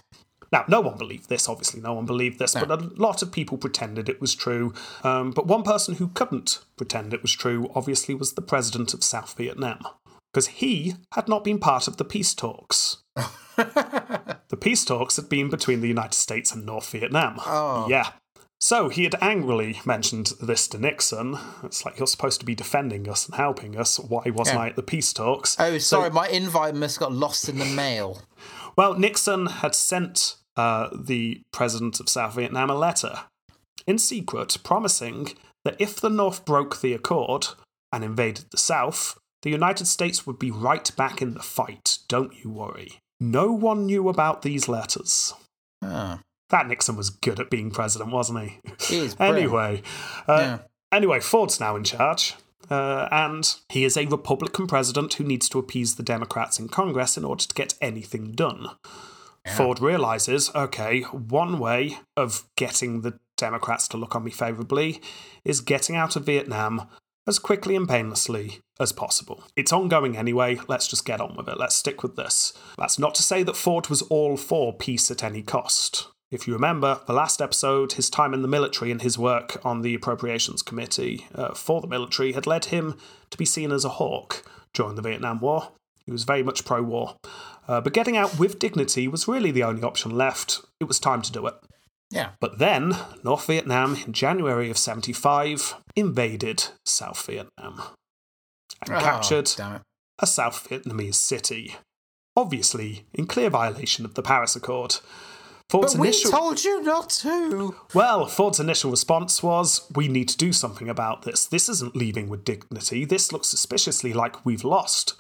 Now, 0.52 0.64
no 0.68 0.80
one 0.80 0.98
believed 0.98 1.28
this, 1.28 1.50
obviously, 1.50 1.82
no 1.82 1.94
one 1.94 2.06
believed 2.06 2.40
this, 2.40 2.54
but 2.54 2.72
a 2.72 2.78
lot 2.96 3.22
of 3.22 3.32
people 3.32 3.58
pretended 3.58 4.08
it 4.08 4.22
was 4.22 4.34
true. 4.34 4.74
Um, 5.04 5.32
but 5.32 5.46
one 5.48 5.64
person 5.64 5.96
who 5.96 6.08
couldn't 6.10 6.60
pretend 6.78 7.14
it 7.14 7.22
was 7.22 7.34
true, 7.34 7.70
obviously, 7.76 8.16
was 8.16 8.34
the 8.34 8.42
president 8.42 8.94
of 8.94 9.04
South 9.04 9.36
Vietnam. 9.36 9.86
Because 10.34 10.48
he 10.48 10.96
had 11.14 11.28
not 11.28 11.44
been 11.44 11.60
part 11.60 11.88
of 11.88 11.98
the 11.98 12.06
peace 12.06 12.34
talks. 12.34 13.04
the 13.58 14.58
peace 14.60 14.86
talks 14.86 15.16
had 15.16 15.28
been 15.28 15.50
between 15.50 15.82
the 15.82 15.88
United 15.88 16.14
States 16.14 16.54
and 16.54 16.66
North 16.66 16.90
Vietnam. 16.92 17.40
Oh. 17.46 17.88
Yeah. 17.90 18.12
So 18.60 18.90
he 18.90 19.04
had 19.04 19.16
angrily 19.22 19.80
mentioned 19.86 20.34
this 20.42 20.68
to 20.70 20.80
Nixon. 20.80 21.38
It's 21.64 21.86
like, 21.86 21.98
you're 22.00 22.08
supposed 22.08 22.40
to 22.40 22.46
be 22.46 22.56
defending 22.56 23.08
us 23.08 23.28
and 23.28 23.36
helping 23.36 23.78
us. 23.78 24.00
Why 24.00 24.24
wasn't 24.32 24.58
Yeah. 24.58 24.64
I 24.64 24.68
at 24.70 24.76
the 24.76 24.84
peace 24.84 25.14
talks? 25.14 25.56
Oh, 25.60 25.78
So- 25.78 25.98
sorry, 26.00 26.10
my 26.10 26.28
invite 26.28 26.74
must 26.76 26.96
have 26.96 27.02
got 27.10 27.12
lost 27.14 27.48
in 27.50 27.60
the 27.60 27.66
mail. 27.66 28.22
well, 28.76 28.94
Nixon 28.96 29.46
had 29.48 29.76
sent 29.76 30.36
uh, 30.56 30.90
the 30.98 31.44
president 31.52 32.00
of 32.00 32.10
South 32.10 32.34
Vietnam 32.34 32.72
a 32.72 32.76
letter 32.76 33.26
in 33.86 34.00
secret 34.00 34.58
promising 34.64 35.34
that 35.64 35.76
if 35.80 36.02
the 36.02 36.10
North 36.10 36.46
broke 36.46 36.82
the 36.82 36.94
accord 36.94 37.50
and 37.94 38.04
invaded 38.04 38.46
the 38.50 38.58
South, 38.58 39.20
the 39.44 39.52
United 39.52 39.86
States 39.86 40.26
would 40.26 40.40
be 40.40 40.50
right 40.50 40.90
back 40.96 41.22
in 41.22 41.36
the 41.36 41.44
fight. 41.44 42.00
Don't 42.08 42.34
you 42.44 42.50
worry. 42.50 43.00
No 43.20 43.52
one 43.52 43.86
knew 43.86 44.10
about 44.10 44.42
these 44.42 44.68
letters. 44.68 45.36
Oh, 45.84 46.20
That 46.50 46.68
Nixon 46.68 46.96
was 46.96 47.10
good 47.10 47.40
at 47.40 47.50
being 47.50 47.72
president, 47.72 48.12
wasn't 48.12 48.40
he? 48.42 48.60
he 48.88 49.00
is 49.00 49.16
anyway, 49.20 49.82
uh, 50.28 50.40
Yeah. 50.40 50.58
anyway, 50.92 51.20
Ford's 51.20 51.60
now 51.60 51.76
in 51.76 51.84
charge. 51.84 52.36
Uh, 52.70 53.08
and 53.12 53.56
he 53.70 53.86
is 53.86 53.96
a 53.96 54.06
Republican 54.08 54.68
president 54.68 55.14
who 55.14 55.24
needs 55.24 55.48
to 55.48 55.60
appease 55.60 55.96
the 55.96 56.04
Democrats 56.04 56.60
in 56.60 56.68
Congress 56.68 57.16
in 57.18 57.24
order 57.24 57.46
to 57.46 57.54
get 57.56 57.76
anything 57.82 58.34
done. 58.34 58.68
Ford 59.56 59.80
realizes 59.80 60.52
okay, 60.54 61.04
one 61.04 61.58
way 61.60 62.00
of 62.18 62.44
getting 62.58 63.02
the 63.02 63.18
Democrats 63.38 63.88
to 63.88 63.96
look 63.98 64.14
on 64.16 64.26
me 64.26 64.32
favorably 64.32 65.02
is 65.46 65.62
getting 65.62 65.96
out 65.96 66.18
of 66.18 66.26
Vietnam 66.26 66.90
as 67.26 67.40
quickly 67.40 67.76
and 67.78 67.88
painlessly 67.88 68.60
as 68.80 68.92
possible. 68.92 69.44
It's 69.56 69.72
ongoing 69.72 70.18
anyway, 70.18 70.60
let's 70.68 70.88
just 70.88 71.06
get 71.06 71.22
on 71.22 71.36
with 71.38 71.48
it. 71.48 71.58
Let's 71.58 71.76
stick 71.76 72.04
with 72.04 72.18
this. 72.18 72.52
That's 72.78 73.00
not 73.00 73.16
to 73.16 73.24
say 73.24 73.44
that 73.44 73.56
Ford 73.56 73.88
was 73.88 74.02
all 74.04 74.36
for 74.36 74.74
peace 74.74 75.10
at 75.12 75.24
any 75.24 75.44
cost. 75.44 76.08
If 76.30 76.46
you 76.46 76.54
remember 76.54 77.00
the 77.08 77.14
last 77.14 77.42
episode, 77.42 77.94
his 77.94 78.10
time 78.10 78.34
in 78.34 78.42
the 78.42 78.48
military 78.50 78.92
and 78.92 79.02
his 79.02 79.18
work 79.18 79.64
on 79.66 79.82
the 79.82 79.96
Appropriations 79.96 80.62
Committee 80.62 81.26
uh, 81.34 81.54
for 81.54 81.80
the 81.80 81.88
military 81.88 82.34
had 82.34 82.46
led 82.46 82.66
him 82.66 82.96
to 83.30 83.38
be 83.38 83.46
seen 83.46 83.72
as 83.72 83.86
a 83.86 83.90
hawk 83.90 84.44
during 84.74 84.96
the 84.96 85.02
Vietnam 85.02 85.40
War. 85.40 85.72
He 86.06 86.12
was 86.12 86.26
very 86.26 86.44
much 86.44 86.66
pro 86.66 86.82
war. 86.84 87.16
Uh, 87.68 87.80
but 87.82 87.94
getting 87.94 88.18
out 88.18 88.38
with 88.40 88.60
dignity 88.60 89.08
was 89.08 89.28
really 89.28 89.52
the 89.52 89.64
only 89.64 89.84
option 89.84 90.12
left. 90.12 90.62
It 90.80 90.86
was 90.86 91.00
time 91.00 91.22
to 91.22 91.32
do 91.32 91.48
it. 91.48 91.56
Yeah. 92.10 92.32
But 92.40 92.60
then, 92.60 92.94
North 93.24 93.46
Vietnam 93.48 93.98
in 94.06 94.14
January 94.14 94.70
of 94.70 94.78
75 94.78 95.76
invaded 95.96 96.66
South 96.86 97.26
Vietnam 97.26 97.82
and 98.86 98.96
Oh, 98.96 99.00
captured 99.00 99.50
a 100.20 100.28
South 100.28 100.68
Vietnamese 100.70 101.16
city, 101.16 101.76
obviously 102.36 103.06
in 103.14 103.28
clear 103.28 103.50
violation 103.50 104.06
of 104.06 104.14
the 104.16 104.24
Paris 104.24 104.56
Accord. 104.56 104.98
Ford's 105.70 105.94
But 105.96 106.00
we 106.02 106.08
initial 106.08 106.32
told 106.32 106.64
you 106.64 106.82
not 106.82 107.10
to. 107.10 107.76
well, 107.94 108.26
Ford's 108.26 108.60
initial 108.60 108.90
response 108.92 109.44
was, 109.44 109.82
"We 109.94 110.08
need 110.08 110.30
to 110.30 110.38
do 110.38 110.54
something 110.54 110.88
about 110.88 111.24
this. 111.24 111.46
This 111.46 111.68
isn't 111.68 111.96
leaving 111.96 112.30
with 112.30 112.46
dignity. 112.46 113.04
This 113.04 113.32
looks 113.34 113.48
suspiciously 113.50 114.14
like 114.14 114.46
we've 114.46 114.64
lost." 114.64 115.14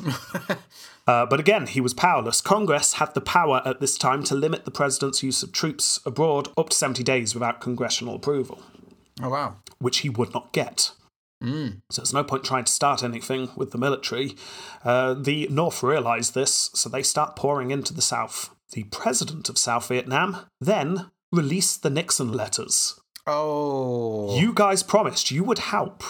Uh, 1.06 1.26
but 1.26 1.40
again, 1.40 1.66
he 1.66 1.80
was 1.80 1.92
powerless. 1.92 2.40
Congress 2.40 2.92
had 2.94 3.12
the 3.14 3.20
power 3.20 3.62
at 3.64 3.80
this 3.80 3.98
time 3.98 4.22
to 4.22 4.34
limit 4.34 4.64
the 4.64 4.70
president's 4.70 5.24
use 5.24 5.42
of 5.42 5.50
troops 5.50 5.98
abroad 6.06 6.48
up 6.56 6.68
to 6.68 6.76
70 6.76 7.02
days 7.02 7.34
without 7.34 7.60
congressional 7.60 8.14
approval, 8.14 8.62
Oh 9.20 9.30
wow. 9.30 9.56
which 9.80 10.00
he 10.00 10.10
would 10.10 10.32
not 10.32 10.52
get. 10.52 10.92
So 11.42 11.72
there's 11.96 12.12
no 12.12 12.22
point 12.22 12.44
trying 12.44 12.64
to 12.64 12.70
start 12.70 13.02
anything 13.02 13.48
with 13.56 13.72
the 13.72 13.78
military. 13.78 14.36
Uh, 14.84 15.14
the 15.14 15.48
North 15.48 15.82
realised 15.82 16.34
this, 16.34 16.70
so 16.74 16.88
they 16.88 17.02
start 17.02 17.34
pouring 17.34 17.72
into 17.72 17.92
the 17.92 18.02
South. 18.02 18.50
The 18.72 18.84
president 18.84 19.48
of 19.48 19.58
South 19.58 19.88
Vietnam 19.88 20.36
then 20.60 21.10
released 21.32 21.82
the 21.82 21.90
Nixon 21.90 22.32
letters. 22.32 23.00
Oh. 23.26 24.38
You 24.38 24.52
guys 24.52 24.82
promised 24.82 25.30
you 25.30 25.44
would 25.44 25.58
help. 25.58 26.02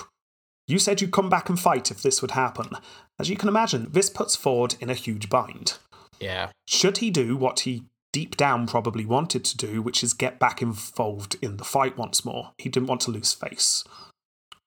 You 0.66 0.78
said 0.78 1.00
you'd 1.00 1.12
come 1.12 1.28
back 1.28 1.48
and 1.48 1.58
fight 1.58 1.90
if 1.90 2.02
this 2.02 2.22
would 2.22 2.32
happen. 2.32 2.70
As 3.18 3.28
you 3.28 3.36
can 3.36 3.48
imagine, 3.48 3.88
this 3.90 4.08
puts 4.08 4.36
Ford 4.36 4.76
in 4.80 4.88
a 4.88 4.94
huge 4.94 5.28
bind. 5.28 5.78
Yeah. 6.20 6.50
Should 6.66 6.98
he 6.98 7.10
do 7.10 7.36
what 7.36 7.60
he 7.60 7.84
deep 8.12 8.36
down 8.36 8.66
probably 8.66 9.04
wanted 9.04 9.44
to 9.44 9.56
do, 9.56 9.82
which 9.82 10.02
is 10.02 10.12
get 10.12 10.38
back 10.38 10.62
involved 10.62 11.36
in 11.42 11.56
the 11.56 11.64
fight 11.64 11.96
once 11.96 12.24
more? 12.24 12.52
He 12.58 12.68
didn't 12.68 12.88
want 12.88 13.00
to 13.02 13.10
lose 13.10 13.32
face. 13.32 13.84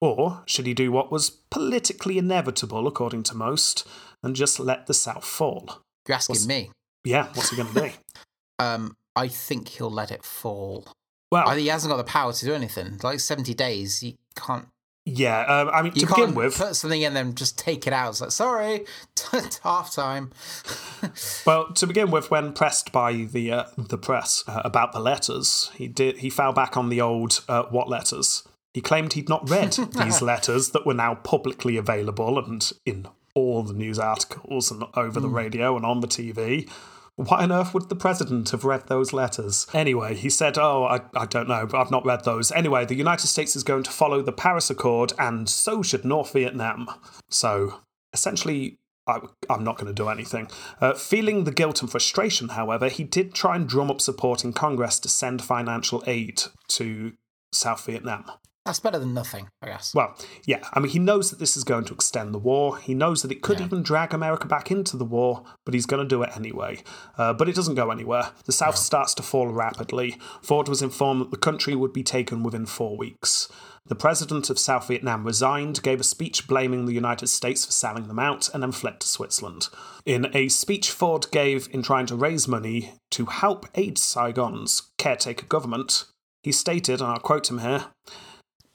Or 0.02 0.44
should 0.46 0.66
he 0.68 0.74
do 0.74 0.92
what 0.92 1.12
was 1.12 1.30
politically 1.30 2.18
inevitable, 2.18 2.88
according 2.88 3.24
to 3.24 3.38
most, 3.38 3.88
and 4.22 4.36
just 4.36 4.60
let 4.60 4.88
the 4.88 4.94
South 4.94 5.24
fall? 5.24 5.82
You're 6.08 6.16
asking 6.16 6.34
What's- 6.34 6.48
me. 6.48 6.72
Yeah, 7.04 7.28
what's 7.34 7.50
he 7.50 7.58
going 7.58 7.74
to 7.74 7.80
do? 7.82 7.90
Um, 8.60 8.96
I 9.16 9.28
think 9.28 9.68
he'll 9.68 9.90
let 9.92 10.12
it 10.12 10.24
fall. 10.24 10.86
Well, 11.32 11.50
I 11.50 11.58
he 11.60 11.68
hasn't 11.68 11.92
got 11.92 11.98
the 11.98 12.04
power 12.04 12.32
to 12.32 12.46
do 12.46 12.54
anything. 12.54 13.00
Like 13.02 13.20
seventy 13.20 13.56
days, 13.56 14.04
you 14.04 14.14
can't. 14.36 14.68
yeah, 15.06 15.42
um, 15.42 15.70
I 15.74 15.82
mean, 15.82 15.92
You 15.96 16.02
to 16.02 16.08
begin 16.08 16.36
with, 16.36 16.56
put 16.56 16.76
something 16.76 17.02
in 17.02 17.16
them, 17.16 17.34
just 17.34 17.58
take 17.58 17.88
it 17.88 17.94
out. 17.94 18.12
It's 18.12 18.22
like 18.22 18.32
sorry, 18.32 18.86
half 19.64 19.92
time. 19.94 20.32
Well, 21.46 21.74
to 21.74 21.88
begin 21.88 22.12
with, 22.12 22.32
when 22.32 22.54
pressed 22.54 22.92
by 22.92 23.14
the 23.14 23.52
uh, 23.52 23.64
the 23.78 23.98
press 23.98 24.44
uh, 24.48 24.62
about 24.64 24.94
the 24.94 25.00
letters, 25.00 25.72
he 25.76 25.88
did 25.88 26.20
he 26.20 26.30
fell 26.30 26.54
back 26.54 26.78
on 26.78 26.90
the 26.90 27.02
old 27.02 27.44
uh, 27.50 27.64
what 27.64 27.90
letters. 27.90 28.44
He 28.74 28.82
claimed 28.82 29.14
he'd 29.14 29.30
not 29.30 29.50
read 29.50 29.74
these 29.74 30.22
letters 30.22 30.70
that 30.72 30.86
were 30.86 30.94
now 30.94 31.16
publicly 31.16 31.76
available 31.76 32.40
and 32.40 32.72
in 32.86 33.08
all 33.36 33.64
the 33.64 33.74
news 33.74 34.00
articles 34.00 34.72
and 34.72 34.84
over 34.96 35.20
the 35.20 35.28
radio 35.28 35.76
and 35.76 35.86
on 35.86 36.00
the 36.00 36.08
TV. 36.08 36.70
Why 37.16 37.44
on 37.44 37.52
earth 37.52 37.74
would 37.74 37.90
the 37.90 37.96
president 37.96 38.50
have 38.50 38.66
read 38.66 38.88
those 38.88 39.14
letters? 39.14 39.68
Anyway, 39.74 40.16
he 40.16 40.30
said, 40.30 40.58
Oh, 40.58 40.86
I, 40.86 41.02
I 41.16 41.26
don't 41.28 41.48
know, 41.48 41.70
I've 41.74 41.92
not 41.92 42.06
read 42.06 42.24
those. 42.24 42.52
Anyway, 42.52 42.86
the 42.86 42.96
United 42.96 43.28
States 43.28 43.56
is 43.56 43.64
going 43.64 43.84
to 43.84 43.92
follow 43.92 44.22
the 44.22 44.32
Paris 44.32 44.70
Accord, 44.72 45.14
and 45.20 45.48
so 45.48 45.84
should 45.84 46.06
North 46.06 46.34
Vietnam. 46.34 46.88
So, 47.30 47.82
essentially, 48.14 48.80
I, 49.08 49.20
I'm 49.48 49.64
not 49.64 49.78
going 49.78 49.94
to 49.94 50.04
do 50.04 50.10
anything. 50.10 50.50
Uh, 50.82 50.94
feeling 50.94 51.44
the 51.44 51.52
guilt 51.52 51.82
and 51.82 51.92
frustration, 51.92 52.50
however, 52.50 52.90
he 52.90 53.04
did 53.04 53.36
try 53.36 53.56
and 53.56 53.70
drum 53.70 53.92
up 53.92 54.02
support 54.02 54.44
in 54.44 54.54
Congress 54.54 55.00
to 55.02 55.10
send 55.10 55.44
financial 55.44 56.04
aid 56.08 56.42
to 56.70 57.14
South 57.52 57.86
Vietnam. 57.86 58.26
That's 58.66 58.80
better 58.80 58.98
than 58.98 59.14
nothing, 59.14 59.50
I 59.62 59.68
guess. 59.68 59.94
Well, 59.94 60.16
yeah, 60.46 60.64
I 60.74 60.80
mean, 60.80 60.92
he 60.92 61.00
knows 61.00 61.30
that 61.30 61.40
this 61.40 61.58
is 61.58 61.66
going 61.66 61.84
to 61.86 61.94
extend 61.94 62.34
the 62.34 62.40
war. 62.40 62.78
He 62.78 62.94
knows 62.94 63.22
that 63.22 63.32
it 63.32 63.42
could 63.42 63.60
Yeah. 63.60 63.66
even 63.66 63.84
drag 63.84 64.14
America 64.14 64.48
back 64.48 64.72
into 64.72 64.96
the 64.96 65.04
war, 65.04 65.44
but 65.66 65.74
he's 65.74 65.86
going 65.86 66.02
to 66.02 66.08
do 66.08 66.24
it 66.24 66.30
anyway. 66.38 66.82
Uh, 67.18 67.34
but 67.34 67.50
it 67.50 67.56
doesn't 67.56 67.76
go 67.76 67.92
anywhere. 67.92 68.32
The 68.46 68.54
South 68.54 68.78
starts 68.78 69.14
to 69.16 69.24
fall 69.24 69.48
rapidly. 69.48 70.18
Ford 70.42 70.70
was 70.70 70.82
informed 70.82 71.20
that 71.22 71.32
the 71.32 71.38
country 71.38 71.76
would 71.76 71.92
be 71.92 72.04
taken 72.04 72.42
within 72.42 72.66
four 72.66 72.96
weeks. 72.96 73.50
The 73.86 73.96
president 73.96 74.50
of 74.50 74.58
South 74.58 74.88
Vietnam 74.88 75.26
resigned, 75.26 75.84
gave 75.84 76.00
a 76.00 76.06
speech 76.06 76.48
blaming 76.48 76.86
the 76.86 76.94
United 76.94 77.28
States 77.28 77.66
for 77.66 77.74
selling 77.74 78.08
them 78.08 78.18
out, 78.20 78.48
and 78.54 78.64
then 78.64 78.72
fled 78.72 79.02
to 79.02 79.08
Switzerland. 79.08 79.68
In 80.06 80.32
a 80.34 80.48
speech 80.48 80.90
Ford 80.90 81.28
gave 81.32 81.68
in 81.72 81.84
trying 81.84 82.06
to 82.06 82.16
raise 82.16 82.48
money 82.48 82.94
to 83.12 83.26
help 83.26 83.66
aid 83.76 83.98
Saigon's 83.98 84.84
caretaker 84.98 85.46
government, 85.48 86.06
he 86.44 86.54
stated, 86.54 87.02
and 87.02 87.10
I'll 87.10 87.20
quote 87.20 87.50
him 87.52 87.60
here 87.60 87.88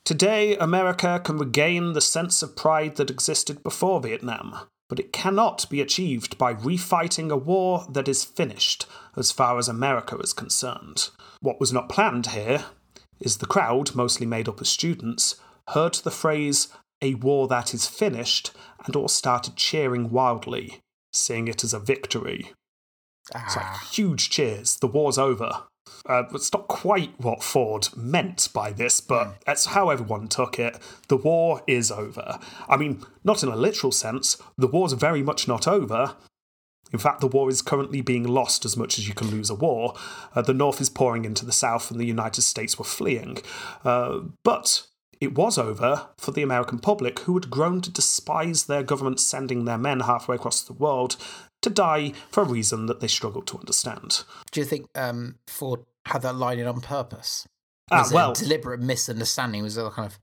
Today, 0.09 0.57
America 0.57 1.21
can 1.23 1.37
regain 1.37 1.93
the 1.93 2.01
sense 2.01 2.41
of 2.41 2.55
pride 2.55 2.95
that 2.95 3.11
existed 3.11 3.61
before 3.61 4.01
Vietnam, 4.01 4.61
but 4.89 4.99
it 4.99 5.13
cannot 5.13 5.69
be 5.69 5.81
achieved 5.81 6.35
by 6.39 6.51
refighting 6.51 7.29
a 7.29 7.37
war 7.37 7.85
that 7.87 8.07
is 8.07 8.23
finished 8.23 8.87
as 9.15 9.31
far 9.31 9.59
as 9.59 9.67
America 9.67 10.17
is 10.17 10.33
concerned. 10.33 11.11
What 11.41 11.59
was 11.59 11.71
not 11.71 11.89
planned 11.89 12.25
here 12.25 12.65
is 13.19 13.37
the 13.37 13.45
crowd, 13.45 13.93
mostly 13.93 14.25
made 14.25 14.49
up 14.49 14.59
of 14.59 14.67
students, 14.67 15.35
heard 15.67 15.93
the 15.93 16.09
phrase, 16.09 16.69
a 17.03 17.13
war 17.13 17.47
that 17.47 17.75
is 17.75 17.85
finished, 17.85 18.49
and 18.87 18.95
all 18.95 19.09
started 19.09 19.57
cheering 19.57 20.09
wildly, 20.09 20.79
seeing 21.13 21.47
it 21.47 21.63
as 21.63 21.71
a 21.71 21.79
victory. 21.79 22.53
It's 23.35 23.55
like 23.55 23.63
Ah, 23.63 23.87
huge 23.91 24.31
cheers. 24.31 24.77
The 24.77 24.87
war's 24.87 25.19
over. 25.19 25.65
Uh, 26.09 26.23
it's 26.33 26.51
not 26.51 26.67
quite 26.67 27.13
what 27.19 27.43
Ford 27.43 27.87
meant 27.95 28.49
by 28.51 28.71
this, 28.71 28.99
but 28.99 29.35
that's 29.45 29.67
how 29.67 29.91
everyone 29.91 30.27
took 30.27 30.57
it. 30.57 30.77
The 31.07 31.17
war 31.17 31.61
is 31.67 31.91
over. 31.91 32.39
I 32.67 32.77
mean, 32.77 33.05
not 33.23 33.43
in 33.43 33.49
a 33.49 33.55
literal 33.55 33.91
sense. 33.91 34.41
The 34.57 34.67
war's 34.67 34.93
very 34.93 35.21
much 35.21 35.47
not 35.47 35.67
over. 35.67 36.15
In 36.91 36.97
fact, 36.97 37.21
the 37.21 37.27
war 37.27 37.47
is 37.47 37.61
currently 37.61 38.01
being 38.01 38.23
lost 38.23 38.65
as 38.65 38.75
much 38.75 38.97
as 38.97 39.07
you 39.07 39.13
can 39.13 39.29
lose 39.29 39.51
a 39.51 39.55
war. 39.55 39.93
Uh, 40.35 40.41
the 40.41 40.53
North 40.53 40.81
is 40.81 40.89
pouring 40.89 41.25
into 41.25 41.45
the 41.45 41.51
South, 41.51 41.91
and 41.91 41.99
the 41.99 42.05
United 42.05 42.41
States 42.41 42.79
were 42.79 42.85
fleeing. 42.85 43.37
Uh, 43.85 44.21
but 44.43 44.87
it 45.21 45.35
was 45.35 45.59
over 45.59 46.07
for 46.17 46.31
the 46.31 46.41
American 46.41 46.79
public, 46.79 47.19
who 47.19 47.35
had 47.35 47.51
grown 47.51 47.81
to 47.81 47.91
despise 47.91 48.65
their 48.65 48.81
government 48.81 49.19
sending 49.19 49.65
their 49.65 49.77
men 49.77 49.99
halfway 49.99 50.37
across 50.37 50.63
the 50.63 50.73
world 50.73 51.17
to 51.61 51.69
die 51.69 52.13
for 52.31 52.41
a 52.41 52.47
reason 52.47 52.85
that 52.85 53.01
they 53.01 53.07
struggled 53.07 53.45
to 53.47 53.57
understand. 53.57 54.23
do 54.51 54.61
you 54.61 54.65
think 54.65 54.87
um, 54.95 55.35
Ford 55.47 55.83
had 56.09 56.21
that 56.23 56.35
line 56.35 56.59
in 56.59 56.67
on 56.67 56.81
purpose? 56.81 57.47
Ah, 57.91 57.99
Was 57.99 58.11
it 58.11 58.15
well, 58.15 58.31
a 58.31 58.35
deliberate 58.35 58.81
misunderstanding? 58.81 59.63
Was 59.63 59.77
it 59.77 59.85
a 59.85 59.89
kind 59.89 60.07
of 60.11 60.19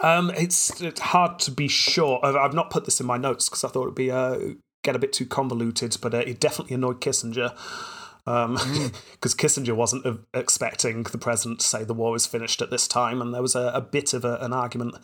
um, 0.00 0.30
it's, 0.36 0.80
it's 0.80 1.00
hard 1.00 1.38
to 1.40 1.50
be 1.50 1.66
sure. 1.66 2.24
I've- 2.24 2.54
not 2.54 2.70
put 2.70 2.84
this 2.84 3.00
in 3.00 3.06
my 3.06 3.16
notes 3.16 3.48
because 3.48 3.64
I 3.64 3.68
thought 3.68 3.82
it'd 3.82 3.94
be 3.96 4.10
uh, 4.10 4.38
get 4.84 4.94
a 4.94 4.98
bit 4.98 5.12
too 5.12 5.26
convoluted, 5.26 5.96
but 6.00 6.14
uh, 6.14 6.18
it 6.18 6.38
definitely 6.40 6.74
annoyed 6.74 7.00
Kissinger. 7.00 7.56
Because 8.26 9.34
Kissinger 9.34 9.74
wasn't 9.74 10.04
uh, 10.04 10.16
expecting 10.34 11.02
the 11.04 11.16
president 11.16 11.60
to 11.60 11.66
say 11.66 11.82
the 11.82 11.94
war 11.94 12.14
is 12.14 12.26
finished 12.26 12.60
at 12.60 12.70
this 12.70 12.86
time, 12.86 13.22
and 13.22 13.32
there 13.32 13.40
was 13.40 13.54
a, 13.54 13.70
a 13.74 13.80
bit 13.80 14.12
of 14.12 14.22
a, 14.22 14.36
an 14.42 14.52
argument 14.52 14.96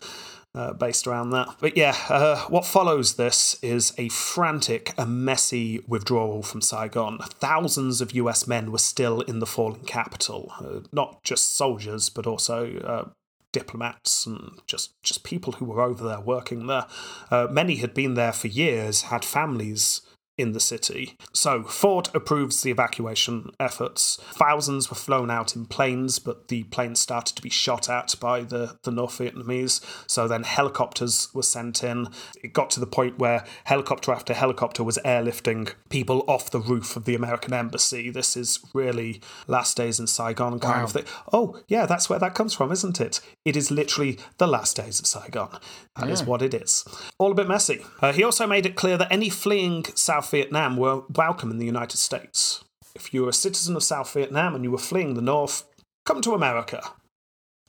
uh, 0.55 0.73
based 0.73 1.05
around 1.05 1.31
that. 1.31 1.49
But 1.59 1.75
yeah, 1.75 1.95
uh, 2.09 2.39
what 2.47 2.65
follows 2.65 3.15
this 3.15 3.57
is 3.61 3.93
a 3.97 4.09
frantic 4.09 4.93
and 4.97 5.25
messy 5.25 5.83
withdrawal 5.87 6.43
from 6.43 6.61
Saigon. 6.61 7.19
Thousands 7.19 8.01
of 8.01 8.13
US 8.13 8.47
men 8.47 8.71
were 8.71 8.77
still 8.77 9.21
in 9.21 9.39
the 9.39 9.45
fallen 9.45 9.81
capital, 9.81 10.53
uh, 10.59 10.87
not 10.91 11.23
just 11.23 11.55
soldiers, 11.55 12.09
but 12.09 12.25
also 12.25 12.77
uh, 12.79 13.09
diplomats 13.51 14.25
and 14.25 14.59
just, 14.65 15.01
just 15.03 15.23
people 15.23 15.53
who 15.53 15.65
were 15.65 15.81
over 15.81 16.07
there 16.07 16.19
working 16.19 16.67
there. 16.67 16.85
Uh, 17.29 17.47
many 17.49 17.75
had 17.77 17.93
been 17.93 18.13
there 18.13 18.33
for 18.33 18.47
years, 18.47 19.03
had 19.03 19.25
families 19.25 20.01
in 20.37 20.51
the 20.51 20.59
city. 20.59 21.17
So 21.33 21.63
Ford 21.63 22.09
approves 22.13 22.61
the 22.61 22.71
evacuation 22.71 23.51
efforts. 23.59 24.19
Thousands 24.33 24.89
were 24.89 24.95
flown 24.95 25.31
out 25.31 25.55
in 25.55 25.65
planes, 25.65 26.19
but 26.19 26.49
the 26.49 26.63
planes 26.65 26.99
started 26.99 27.35
to 27.35 27.41
be 27.41 27.49
shot 27.49 27.89
at 27.89 28.15
by 28.19 28.41
the, 28.41 28.77
the 28.83 28.91
North 28.91 29.17
Vietnamese. 29.19 29.81
So 30.07 30.27
then 30.27 30.43
helicopters 30.43 31.29
were 31.33 31.43
sent 31.43 31.83
in. 31.83 32.07
It 32.43 32.53
got 32.53 32.69
to 32.71 32.79
the 32.79 32.85
point 32.87 33.17
where 33.17 33.45
helicopter 33.63 34.11
after 34.11 34.33
helicopter 34.33 34.83
was 34.83 34.99
airlifting 35.05 35.73
people 35.89 36.23
off 36.27 36.51
the 36.51 36.59
roof 36.59 36.95
of 36.97 37.05
the 37.05 37.15
American 37.15 37.53
embassy. 37.53 38.09
This 38.09 38.35
is 38.35 38.59
really 38.73 39.21
last 39.47 39.77
days 39.77 39.99
in 39.99 40.07
Saigon 40.07 40.59
kind 40.59 40.79
Wow. 40.79 40.83
of 40.83 40.91
thing. 40.91 41.05
Oh, 41.31 41.59
yeah, 41.67 41.85
that's 41.85 42.09
where 42.09 42.19
that 42.19 42.35
comes 42.35 42.53
from, 42.53 42.71
isn't 42.71 42.99
it? 42.99 43.21
It 43.45 43.55
is 43.55 43.71
literally 43.71 44.19
the 44.37 44.47
last 44.47 44.75
days 44.75 44.99
of 44.99 45.07
Saigon. 45.07 45.49
That 45.97 46.09
is 46.09 46.23
what 46.23 46.41
it 46.41 46.53
is. 46.53 46.83
All 47.17 47.31
a 47.31 47.35
bit 47.35 47.47
messy. 47.47 47.85
Uh, 48.01 48.11
he 48.11 48.21
also 48.23 48.45
made 48.45 48.65
it 48.65 48.75
clear 48.75 48.97
that 48.97 49.11
any 49.11 49.29
fleeing 49.29 49.85
South 49.95 50.24
Vietnam 50.31 50.77
were 50.77 51.03
welcome 51.13 51.51
in 51.51 51.57
the 51.57 51.65
United 51.65 51.97
States. 51.97 52.63
If 52.95 53.13
you 53.13 53.23
were 53.23 53.29
a 53.29 53.33
citizen 53.33 53.75
of 53.75 53.83
South 53.83 54.11
Vietnam 54.13 54.55
and 54.55 54.63
you 54.63 54.71
were 54.71 54.77
fleeing 54.77 55.13
the 55.13 55.21
North, 55.21 55.63
come 56.05 56.21
to 56.21 56.33
America. 56.33 56.81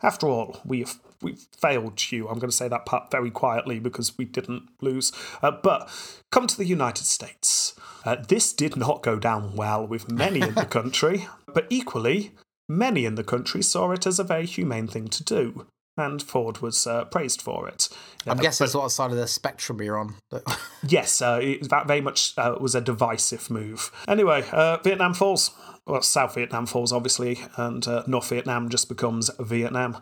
After 0.03 0.29
all, 0.29 0.61
we 0.65 0.85
we 1.23 1.37
failed 1.57 2.13
you. 2.13 2.29
I'm 2.29 2.39
going 2.39 2.51
to 2.51 2.57
say 2.57 2.69
that 2.69 2.87
part 2.87 3.11
very 3.11 3.31
quietly 3.31 3.79
because 3.79 4.17
we 4.19 4.25
didn't 4.25 4.69
lose. 4.81 5.13
Uh, 5.43 5.51
but 5.51 5.89
come 6.31 6.47
to 6.47 6.57
the 6.57 6.67
United 6.67 7.05
States. 7.05 7.75
Uh, 8.05 8.17
this 8.29 8.53
did 8.53 8.77
not 8.77 9.03
go 9.03 9.19
down 9.19 9.57
well 9.57 9.87
with 9.87 10.11
many 10.11 10.43
in 10.43 10.55
the 10.55 10.65
country, 10.79 11.27
but 11.53 11.67
equally, 11.71 12.33
many 12.69 13.05
in 13.05 13.15
the 13.15 13.25
country 13.25 13.63
saw 13.63 13.93
it 13.93 14.07
as 14.07 14.19
a 14.19 14.25
very 14.25 14.47
humane 14.47 14.87
thing 14.87 15.09
to 15.09 15.25
do, 15.25 15.67
and 15.97 16.23
Ford 16.23 16.59
was 16.59 16.87
uh, 16.87 17.05
praised 17.07 17.41
for 17.43 17.69
it. 17.69 17.89
I'm 18.27 18.39
Uh, 18.39 18.43
guessing 18.43 18.65
but- 18.65 18.69
it's 18.69 18.75
what 18.75 18.89
side 18.91 19.11
of 19.11 19.17
the 19.17 19.27
spectrum 19.29 19.81
you're 19.83 19.99
on. 19.99 20.17
Yes, 20.89 21.21
uh, 21.21 21.41
it, 21.43 21.69
that 21.71 21.89
very 21.89 22.01
much 22.01 22.33
uh, 22.39 22.55
was 22.61 22.77
a 22.77 22.81
divisive 22.81 23.51
move. 23.51 23.91
Anyway, 24.07 24.45
uh, 24.53 24.77
Vietnam 24.85 25.15
falls. 25.15 25.51
Well, 25.85 26.01
South 26.03 26.35
Vietnam 26.35 26.67
falls, 26.67 26.93
obviously, 26.93 27.41
and 27.57 27.87
uh, 27.89 28.05
North 28.07 28.29
Vietnam 28.29 28.69
just 28.69 28.89
becomes 28.89 29.29
Vietnam. 29.41 30.01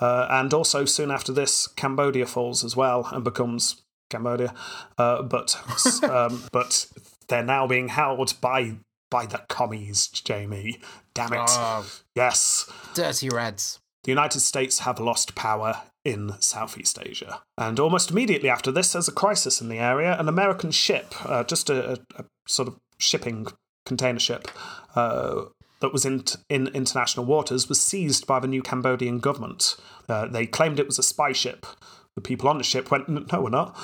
Uh, 0.00 0.26
and 0.30 0.52
also, 0.52 0.84
soon 0.86 1.10
after 1.12 1.32
this, 1.32 1.68
Cambodia 1.68 2.26
falls 2.26 2.64
as 2.64 2.74
well 2.76 3.08
and 3.12 3.22
becomes 3.22 3.82
Cambodia. 4.10 4.54
Uh, 4.98 5.22
but 5.22 5.56
um, 6.04 6.42
but 6.52 6.86
they're 7.28 7.44
now 7.44 7.66
being 7.68 7.88
held 7.88 8.40
by 8.40 8.74
by 9.10 9.26
the 9.26 9.38
commies, 9.48 10.08
Jamie. 10.08 10.80
Damn 11.14 11.32
it. 11.32 11.40
Oh. 11.48 11.86
Yes. 12.16 12.68
dirty 12.94 13.28
Reds. 13.28 13.78
The 14.04 14.12
United 14.12 14.40
States 14.40 14.80
have 14.80 15.00
lost 15.00 15.34
power 15.34 15.82
in 16.04 16.34
Southeast 16.38 16.98
Asia. 17.02 17.40
And 17.56 17.80
almost 17.80 18.10
immediately 18.10 18.50
after 18.50 18.70
this, 18.70 18.92
there's 18.92 19.08
a 19.08 19.12
crisis 19.12 19.60
in 19.60 19.68
the 19.68 19.78
area. 19.78 20.16
An 20.18 20.28
American 20.28 20.70
ship, 20.70 21.14
uh, 21.26 21.42
just 21.44 21.70
a, 21.70 22.00
a, 22.16 22.24
sort 22.46 22.68
of 22.68 22.76
shipping 22.98 23.46
container 23.86 24.18
ship 24.18 24.48
uh, 24.94 25.44
that 25.80 25.92
was 25.92 26.04
in, 26.04 26.24
in 26.50 26.68
international 26.68 27.24
waters, 27.24 27.68
was 27.68 27.80
seized 27.80 28.26
by 28.26 28.38
the 28.38 28.46
new 28.46 28.62
Cambodian 28.62 29.18
government. 29.18 29.76
Uh, 30.08 30.26
they 30.26 30.46
claimed 30.46 30.78
it 30.78 30.86
was 30.86 30.98
a 30.98 31.02
spy 31.02 31.32
ship. 31.32 31.66
The 32.14 32.20
people 32.20 32.48
on 32.48 32.58
the 32.58 32.64
ship 32.64 32.90
went, 32.90 33.08
No, 33.08 33.40
we're 33.40 33.50
not. 33.50 33.74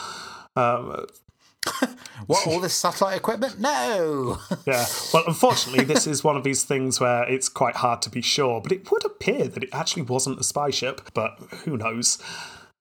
What, 2.26 2.46
all 2.46 2.60
this 2.60 2.74
satellite 2.74 3.16
equipment? 3.16 3.58
No! 3.58 4.38
Yeah. 4.66 4.86
Well, 5.12 5.24
unfortunately, 5.26 5.84
this 5.84 6.06
is 6.06 6.22
one 6.22 6.36
of 6.36 6.44
these 6.44 6.64
things 6.64 7.00
where 7.00 7.24
it's 7.24 7.48
quite 7.48 7.76
hard 7.76 8.02
to 8.02 8.10
be 8.10 8.20
sure, 8.20 8.60
but 8.60 8.70
it 8.70 8.90
would 8.90 9.04
appear 9.04 9.48
that 9.48 9.64
it 9.64 9.70
actually 9.72 10.02
wasn't 10.02 10.38
a 10.38 10.44
spy 10.44 10.70
ship, 10.70 11.00
but 11.14 11.38
who 11.64 11.76
knows? 11.76 12.18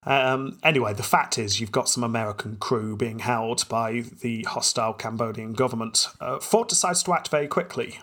Um, 0.04 0.60
anyway, 0.62 0.94
the 0.94 1.04
fact 1.04 1.38
is, 1.38 1.60
you've 1.60 1.72
got 1.72 1.90
some 1.90 2.04
American 2.04 2.58
crew 2.58 2.96
being 2.96 3.20
held 3.20 3.68
by 3.70 4.04
the 4.22 4.44
hostile 4.44 4.94
Cambodian 4.94 5.54
government. 5.54 6.08
Uh, 6.20 6.40
Ford 6.40 6.68
decides 6.68 7.02
to 7.04 7.14
act 7.14 7.30
very 7.30 7.48
quickly, 7.48 8.00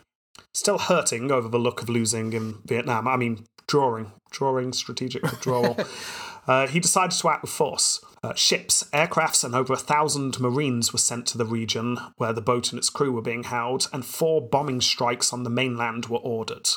still 0.52 0.78
hurting 0.78 1.30
over 1.30 1.48
the 1.48 1.58
look 1.58 1.82
of 1.82 1.88
losing 1.88 2.32
in 2.32 2.58
Vietnam. 2.64 3.06
I 3.06 3.16
mean, 3.16 3.46
drawing, 3.66 4.12
drawing 4.30 4.72
strategic 4.72 5.22
withdrawal. 5.22 5.76
uh, 6.46 6.66
he 6.66 6.80
decides 6.80 7.20
to 7.20 7.28
act 7.28 7.42
with 7.42 7.50
force. 7.50 8.04
Uh, 8.26 8.34
ships, 8.34 8.82
aircrafts, 8.92 9.44
and 9.44 9.54
over 9.54 9.72
a 9.72 9.76
thousand 9.76 10.40
Marines 10.40 10.92
were 10.92 10.98
sent 10.98 11.26
to 11.26 11.38
the 11.38 11.44
region 11.44 11.96
where 12.16 12.32
the 12.32 12.40
boat 12.40 12.72
and 12.72 12.78
its 12.78 12.90
crew 12.90 13.12
were 13.12 13.22
being 13.22 13.44
held, 13.44 13.88
and 13.92 14.04
four 14.04 14.40
bombing 14.40 14.80
strikes 14.80 15.32
on 15.32 15.44
the 15.44 15.50
mainland 15.50 16.06
were 16.06 16.18
ordered. 16.18 16.68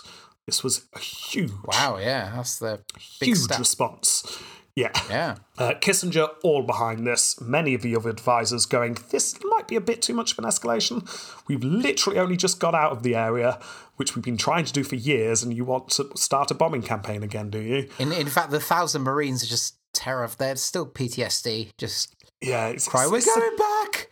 This 0.46 0.64
was 0.64 0.86
a 0.94 1.00
huge, 1.00 1.52
Wow, 1.66 1.98
yeah, 1.98 2.34
that's 2.36 2.60
the 2.60 2.82
big 3.20 3.30
huge 3.30 3.40
step. 3.40 3.58
response. 3.58 4.40
Yeah. 4.76 4.92
Yeah. 5.10 5.36
Uh, 5.58 5.74
Kissinger 5.82 6.30
all 6.44 6.62
behind 6.62 7.06
this. 7.06 7.42
Many 7.42 7.74
of 7.74 7.82
the 7.82 7.96
other 7.96 8.10
advisors 8.10 8.66
going, 8.66 8.98
this 9.10 9.38
might 9.44 9.68
be 9.68 9.76
a 9.76 9.82
bit 9.82 10.02
too 10.02 10.14
much 10.14 10.32
of 10.34 10.40
an 10.40 10.46
escalation. 10.46 11.04
We've 11.48 11.64
literally 11.64 12.20
only 12.20 12.38
just 12.38 12.60
got 12.60 12.76
out 12.76 12.92
of 12.92 13.02
the 13.04 13.16
area, 13.16 13.60
which 13.98 14.16
we've 14.16 14.24
been 14.24 14.38
trying 14.38 14.66
to 14.66 14.72
do 14.72 14.84
for 14.84 14.96
years, 14.96 15.42
and 15.44 15.54
you 15.54 15.66
want 15.66 15.90
to 15.90 16.10
start 16.16 16.52
a 16.52 16.54
bombing 16.54 16.84
campaign 16.84 17.24
again, 17.24 17.50
do 17.50 17.60
you? 17.60 17.90
In, 17.98 18.12
in 18.14 18.28
fact, 18.28 18.52
the 18.52 18.60
thousand 18.60 19.02
Marines 19.02 19.44
are 19.44 19.48
just 19.48 19.76
terrified. 19.94 20.38
They're 20.38 20.56
still 20.56 20.86
PTSD. 20.86 21.72
Just 21.78 22.16
Yeah, 22.42 22.68
it's, 22.68 22.88
cry, 22.88 23.04
it's, 23.04 23.12
we're 23.12 23.18
it's 23.18 23.28
a- 23.28 23.40
going 23.40 23.58
back! 23.58 24.10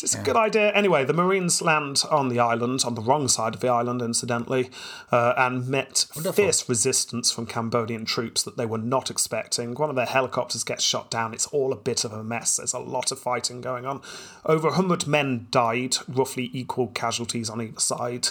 It's 0.00 0.14
a 0.14 0.22
good 0.22 0.36
idea. 0.36 0.72
Anyway, 0.74 1.04
the 1.04 1.12
Marines 1.12 1.60
land 1.60 2.04
on 2.08 2.28
the 2.28 2.38
island, 2.38 2.84
on 2.86 2.94
the 2.94 3.00
wrong 3.00 3.26
side 3.26 3.52
of 3.56 3.60
the 3.60 3.66
island, 3.66 4.00
incidentally, 4.00 4.70
uh, 5.10 5.34
and 5.36 5.66
met 5.66 6.06
fierce 6.34 6.68
resistance 6.68 7.32
from 7.32 7.46
Cambodian 7.46 8.04
troops 8.04 8.44
that 8.44 8.56
they 8.56 8.64
were 8.64 8.78
not 8.78 9.10
expecting. 9.10 9.74
One 9.74 9.90
of 9.90 9.96
their 9.96 10.06
helicopters 10.06 10.62
gets 10.62 10.84
shot 10.84 11.10
down. 11.10 11.34
It's 11.34 11.48
all 11.48 11.72
a 11.72 11.76
bit 11.76 12.04
of 12.04 12.12
a 12.12 12.22
mess. 12.22 12.58
There's 12.58 12.74
a 12.74 12.78
lot 12.78 13.10
of 13.10 13.18
fighting 13.18 13.60
going 13.60 13.86
on. 13.86 14.00
Over 14.44 14.68
100 14.68 15.08
men 15.08 15.48
died, 15.50 15.96
roughly 16.06 16.48
equal 16.52 16.86
casualties 16.88 17.50
on 17.50 17.60
either 17.60 17.80
side. 17.80 18.28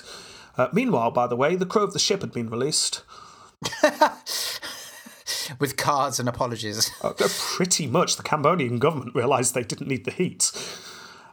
Uh, 0.57 0.69
meanwhile, 0.71 1.11
by 1.11 1.27
the 1.27 1.35
way, 1.35 1.57
the 1.57 1.65
crew 1.65 1.83
of 1.83 1.91
the 1.91 1.99
ship 1.99 2.21
had 2.21 2.31
been 2.31 2.49
released. 2.49 3.03
With 5.59 5.77
cards 5.77 6.19
and 6.19 6.27
apologies. 6.29 6.89
Uh, 7.03 7.13
pretty 7.37 7.87
much 7.87 8.15
the 8.15 8.23
Cambodian 8.23 8.79
government 8.79 9.15
realised 9.15 9.53
they 9.53 9.63
didn't 9.63 9.87
need 9.87 10.05
the 10.05 10.11
heat. 10.11 10.51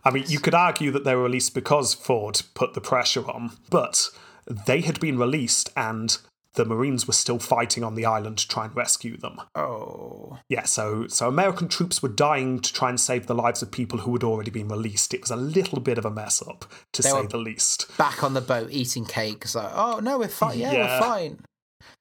I 0.04 0.10
mean, 0.10 0.24
you 0.28 0.38
could 0.38 0.54
argue 0.54 0.90
that 0.92 1.04
they 1.04 1.14
were 1.14 1.22
released 1.22 1.54
because 1.54 1.94
Ford 1.94 2.42
put 2.54 2.74
the 2.74 2.80
pressure 2.80 3.26
on, 3.28 3.52
but 3.70 4.10
they 4.46 4.82
had 4.82 5.00
been 5.00 5.18
released 5.18 5.70
and 5.76 6.16
the 6.54 6.64
Marines 6.64 7.06
were 7.06 7.12
still 7.14 7.38
fighting 7.38 7.82
on 7.82 7.94
the 7.96 8.04
island 8.04 8.38
to 8.38 8.46
try 8.48 8.66
and 8.66 8.76
rescue 8.76 9.16
them. 9.16 9.40
Oh. 9.56 10.38
Yeah, 10.48 10.64
so 10.64 11.06
so 11.08 11.26
American 11.28 11.66
troops 11.68 12.02
were 12.02 12.08
dying 12.10 12.60
to 12.60 12.72
try 12.72 12.90
and 12.90 13.00
save 13.00 13.26
the 13.26 13.34
lives 13.34 13.62
of 13.62 13.70
people 13.72 14.00
who 14.00 14.12
had 14.12 14.22
already 14.22 14.50
been 14.50 14.68
released. 14.68 15.14
It 15.14 15.22
was 15.22 15.30
a 15.32 15.36
little 15.36 15.80
bit 15.80 15.98
of 15.98 16.04
a 16.04 16.10
mess 16.10 16.42
up, 16.46 16.64
to 16.92 17.02
say 17.02 17.12
were- 17.22 17.26
the 17.26 17.38
least. 17.38 17.86
Back 17.96 18.22
on 18.22 18.34
the 18.34 18.40
boat 18.40 18.68
eating 18.70 19.04
cakes, 19.06 19.54
like, 19.54 19.72
oh, 19.74 19.98
no, 20.00 20.18
we're 20.18 20.28
fine. 20.28 20.58
Yeah, 20.58 20.72
Yeah. 20.72 21.00
we're 21.00 21.06
fine. 21.06 21.40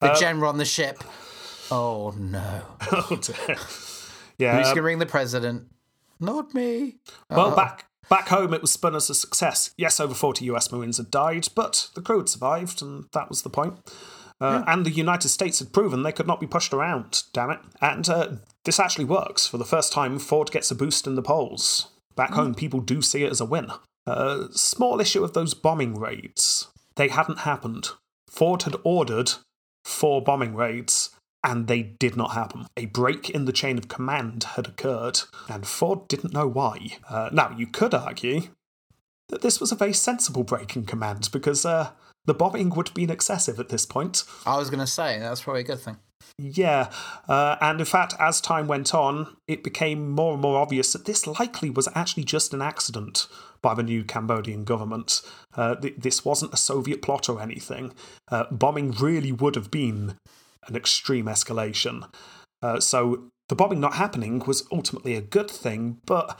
The 0.02 0.12
Uh, 0.12 0.20
general 0.20 0.50
on 0.50 0.58
the 0.58 0.66
ship. 0.66 1.04
Oh, 1.72 2.14
no. 2.18 2.62
oh 2.92 3.20
dear. 3.22 3.56
Who's 3.56 4.00
Yeah. 4.38 4.62
going 4.64 4.76
to 4.76 4.82
ring 4.82 5.00
the 5.00 5.06
president? 5.06 5.68
Not 6.20 6.54
me. 6.54 6.98
Well, 7.30 7.52
Oh. 7.52 7.56
back 7.56 7.86
back 8.10 8.28
home, 8.28 8.54
it 8.54 8.62
was 8.62 8.72
spun 8.72 8.96
as 8.96 9.10
a 9.10 9.16
success. 9.16 9.72
Yes, 9.78 10.00
over 10.00 10.14
40 10.14 10.46
US 10.46 10.72
Marines 10.72 10.98
had 10.98 11.10
died, 11.10 11.48
but 11.56 11.90
the 11.96 12.02
crew 12.02 12.18
had 12.20 12.30
survived, 12.30 12.82
and 12.82 13.06
that 13.14 13.30
was 13.30 13.42
the 13.42 13.50
point. 13.50 13.76
Uh, 14.42 14.64
And 14.68 14.86
the 14.86 14.92
United 14.92 15.30
States 15.30 15.60
had 15.60 15.72
proven 15.74 16.04
they 16.04 16.12
could 16.12 16.28
not 16.28 16.40
be 16.42 16.48
pushed 16.48 16.74
around, 16.74 17.24
damn 17.34 17.50
it. 17.52 17.60
And 17.82 18.08
uh, 18.10 18.28
this 18.66 18.80
actually 18.80 19.06
works. 19.06 19.48
For 19.48 19.58
the 19.58 19.66
first 19.66 19.94
time, 19.94 20.20
Ford 20.20 20.52
gets 20.52 20.70
a 20.70 20.76
boost 20.76 21.08
in 21.08 21.16
the 21.16 21.22
polls. 21.22 21.88
Back 22.16 22.32
home, 22.32 22.54
people 22.54 22.82
do 22.82 23.02
see 23.02 23.24
it 23.24 23.32
as 23.32 23.40
a 23.42 23.46
win. 23.46 23.72
Uh, 24.06 24.48
small 24.52 25.00
issue 25.00 25.24
of 25.24 25.34
those 25.34 25.54
bombing 25.54 25.98
raids. 25.98 26.68
They 26.96 27.08
hadn't 27.08 27.40
happened. 27.40 27.92
Ford 28.30 28.64
had 28.64 28.76
ordered 28.84 29.32
four 29.86 30.22
bombing 30.22 30.56
raids, 30.56 31.10
and 31.44 31.68
they 31.68 31.84
did 31.84 32.16
not 32.16 32.32
happen. 32.32 32.68
A 32.78 32.86
break 32.86 33.30
in 33.30 33.46
the 33.46 33.52
chain 33.52 33.78
of 33.78 33.88
command 33.88 34.44
had 34.56 34.68
occurred, 34.68 35.22
and 35.50 35.68
Ford 35.68 36.08
didn't 36.08 36.34
know 36.34 36.48
why. 36.48 36.98
Uh, 37.10 37.30
now, 37.32 37.54
you 37.58 37.68
could 37.68 37.94
argue 37.94 38.44
that 39.30 39.42
this 39.42 39.60
was 39.60 39.72
a 39.72 39.76
very 39.76 39.94
sensible 39.94 40.44
break 40.44 40.76
in 40.76 40.86
command 40.86 41.30
because 41.32 41.66
uh, 41.66 41.92
the 42.26 42.34
bombing 42.34 42.70
would 42.72 42.90
have 42.90 42.96
been 42.96 43.10
excessive 43.10 43.60
at 43.60 43.70
this 43.70 43.86
point. 43.86 44.24
I 44.46 44.58
was 44.58 44.70
going 44.70 44.80
to 44.80 44.88
say, 44.88 45.20
that's 45.20 45.42
probably 45.42 45.62
a 45.62 45.66
good 45.66 45.80
thing. 45.80 45.98
Yeah, 46.38 46.90
uh, 47.28 47.58
and 47.62 47.80
in 47.80 47.86
fact, 47.86 48.16
as 48.20 48.42
time 48.42 48.68
went 48.68 48.94
on, 48.94 49.36
it 49.48 49.64
became 49.64 50.10
more 50.10 50.34
and 50.34 50.42
more 50.42 50.60
obvious 50.60 50.94
that 50.94 51.06
this 51.06 51.28
likely 51.28 51.70
was 51.70 51.90
actually 51.94 52.24
just 52.24 52.54
an 52.54 52.62
accident 52.62 53.28
by 53.62 53.74
the 53.74 53.84
new 53.84 54.04
Cambodian 54.04 54.64
government. 54.64 55.22
Uh, 55.56 55.76
th- 55.76 55.96
this 55.98 56.26
wasn't 56.26 56.54
a 56.54 56.58
Soviet 56.58 57.02
plot 57.02 57.30
or 57.30 57.42
anything. 57.42 57.94
Uh, 58.32 58.46
bombing 58.52 58.92
really 58.92 59.32
would 59.32 59.56
have 59.56 59.70
been 59.70 60.18
an 60.68 60.76
extreme 60.76 61.26
escalation. 61.26 62.10
Uh, 62.62 62.80
so 62.80 63.30
the 63.50 63.56
bombing 63.56 63.80
not 63.80 63.96
happening 63.96 64.40
was 64.46 64.66
ultimately 64.72 65.16
a 65.16 65.22
good 65.22 65.50
thing, 65.50 66.00
but 66.06 66.40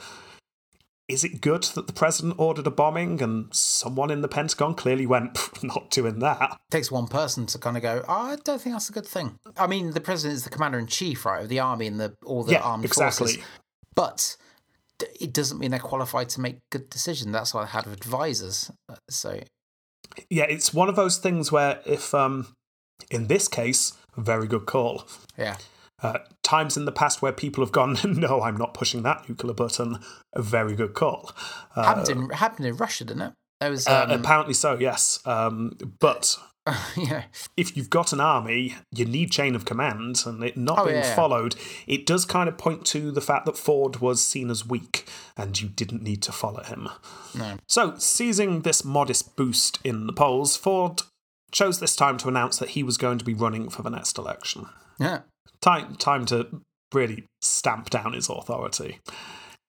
is 1.06 1.22
it 1.22 1.42
good 1.42 1.64
that 1.74 1.86
the 1.86 1.92
president 1.92 2.36
ordered 2.38 2.66
a 2.66 2.70
bombing 2.70 3.20
and 3.20 3.54
someone 3.54 4.10
in 4.10 4.22
the 4.22 4.28
Pentagon 4.28 4.74
clearly 4.74 5.04
went, 5.04 5.38
not 5.62 5.90
doing 5.90 6.20
that? 6.20 6.52
It 6.52 6.58
takes 6.70 6.90
one 6.90 7.08
person 7.08 7.44
to 7.46 7.58
kind 7.58 7.76
of 7.76 7.82
go, 7.82 8.02
oh, 8.08 8.12
I 8.12 8.36
don't 8.36 8.60
think 8.60 8.74
that's 8.74 8.88
a 8.88 8.92
good 8.92 9.06
thing. 9.06 9.36
I 9.58 9.66
mean, 9.66 9.90
the 9.90 10.00
president 10.00 10.36
is 10.36 10.44
the 10.44 10.50
commander 10.50 10.78
in 10.78 10.86
chief, 10.86 11.26
right, 11.26 11.42
of 11.42 11.48
the 11.50 11.60
army 11.60 11.86
and 11.86 12.00
the 12.00 12.14
all 12.24 12.42
the 12.42 12.52
Yeah, 12.52 12.60
armed 12.60 12.86
exactly. 12.86 13.32
forces. 13.34 13.44
But 13.94 14.36
it 15.20 15.32
doesn't 15.32 15.58
mean 15.58 15.72
they're 15.72 15.80
qualified 15.80 16.30
to 16.30 16.40
make 16.40 16.58
good 16.70 16.88
decisions. 16.88 17.32
That's 17.32 17.52
why 17.52 17.64
I 17.64 17.66
had 17.66 17.86
advisors. 17.86 18.70
Uh, 18.88 18.96
So 19.10 19.40
yeah, 20.30 20.44
it's 20.44 20.72
one 20.72 20.88
of 20.88 20.96
those 20.96 21.18
things 21.18 21.52
where 21.52 21.80
if, 21.84 22.14
um, 22.14 22.54
in 23.10 23.26
this 23.26 23.48
case, 23.48 23.92
very 24.16 24.46
good 24.46 24.66
call. 24.66 25.06
yeah, 25.38 25.56
Uh, 26.02 26.18
times 26.42 26.76
in 26.76 26.84
the 26.84 26.92
past 26.92 27.22
where 27.22 27.32
people 27.32 27.64
have 27.64 27.72
gone, 27.72 27.96
no, 28.04 28.42
I'm 28.42 28.56
not 28.56 28.74
pushing 28.74 29.02
that 29.04 29.28
nuclear 29.28 29.54
button, 29.54 29.98
a 30.32 30.42
very 30.42 30.74
good 30.74 30.94
call. 30.94 31.30
Uh, 31.74 31.82
happened 31.84 32.08
in 32.10 32.30
happened 32.30 32.66
in 32.66 32.76
Russia, 32.76 33.04
didn't 33.04 33.22
it? 33.22 33.32
There 33.60 33.70
was 33.70 33.86
uh, 33.86 34.06
um, 34.08 34.10
apparently 34.20 34.54
so, 34.54 34.76
yes. 34.78 35.20
Um, 35.24 35.78
but 36.00 36.36
yeah, 36.96 37.24
if 37.56 37.76
you've 37.76 37.88
got 37.90 38.12
an 38.12 38.20
army, 38.20 38.74
you 38.90 39.04
need 39.04 39.30
chain 39.30 39.54
of 39.54 39.64
command, 39.64 40.22
and 40.26 40.42
it 40.42 40.56
not 40.56 40.80
Oh, 40.80 40.84
being 40.86 40.96
yeah, 40.96 41.06
yeah. 41.08 41.14
followed, 41.14 41.54
it 41.86 42.04
does 42.06 42.24
kind 42.24 42.48
of 42.48 42.58
point 42.58 42.84
to 42.86 43.10
the 43.12 43.20
fact 43.20 43.46
that 43.46 43.56
Ford 43.56 44.00
was 44.00 44.22
seen 44.22 44.50
as 44.50 44.66
weak, 44.66 45.06
and 45.36 45.58
you 45.60 45.68
didn't 45.68 46.02
need 46.02 46.22
to 46.22 46.32
follow 46.32 46.62
him. 46.64 46.88
no, 47.34 47.56
So, 47.68 47.94
seizing 47.98 48.62
this 48.62 48.84
modest 48.84 49.36
boost 49.36 49.78
in 49.84 50.06
the 50.06 50.12
polls, 50.12 50.56
Ford 50.56 51.02
chose 51.54 51.80
this 51.80 51.96
time 51.96 52.18
to 52.18 52.28
announce 52.28 52.58
that 52.58 52.70
he 52.70 52.82
was 52.82 52.98
going 52.98 53.16
to 53.16 53.24
be 53.24 53.32
running 53.32 53.70
for 53.70 53.82
the 53.82 53.90
next 53.90 54.18
election. 54.18 54.66
yeah. 54.98 55.20
Time, 55.60 55.94
time 55.96 56.26
to 56.26 56.60
really 56.92 57.24
stamp 57.40 57.88
down 57.88 58.12
his 58.12 58.28
authority. 58.28 58.98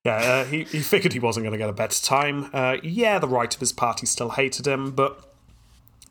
Yeah, 0.04 0.18
uh, 0.18 0.46
he, 0.46 0.64
he 0.66 0.80
figured 0.80 1.14
he 1.14 1.20
wasn't 1.20 1.46
going 1.46 1.54
to 1.54 1.58
get 1.58 1.70
a 1.70 1.74
better 1.74 2.04
time. 2.04 2.50
Uh, 2.54 2.78
yeah, 2.84 3.18
the 3.18 3.28
right 3.28 3.54
of 3.54 3.60
his 3.60 3.72
party 3.72 4.06
still 4.06 4.32
hated 4.32 4.68
him, 4.68 4.92
but 4.92 5.34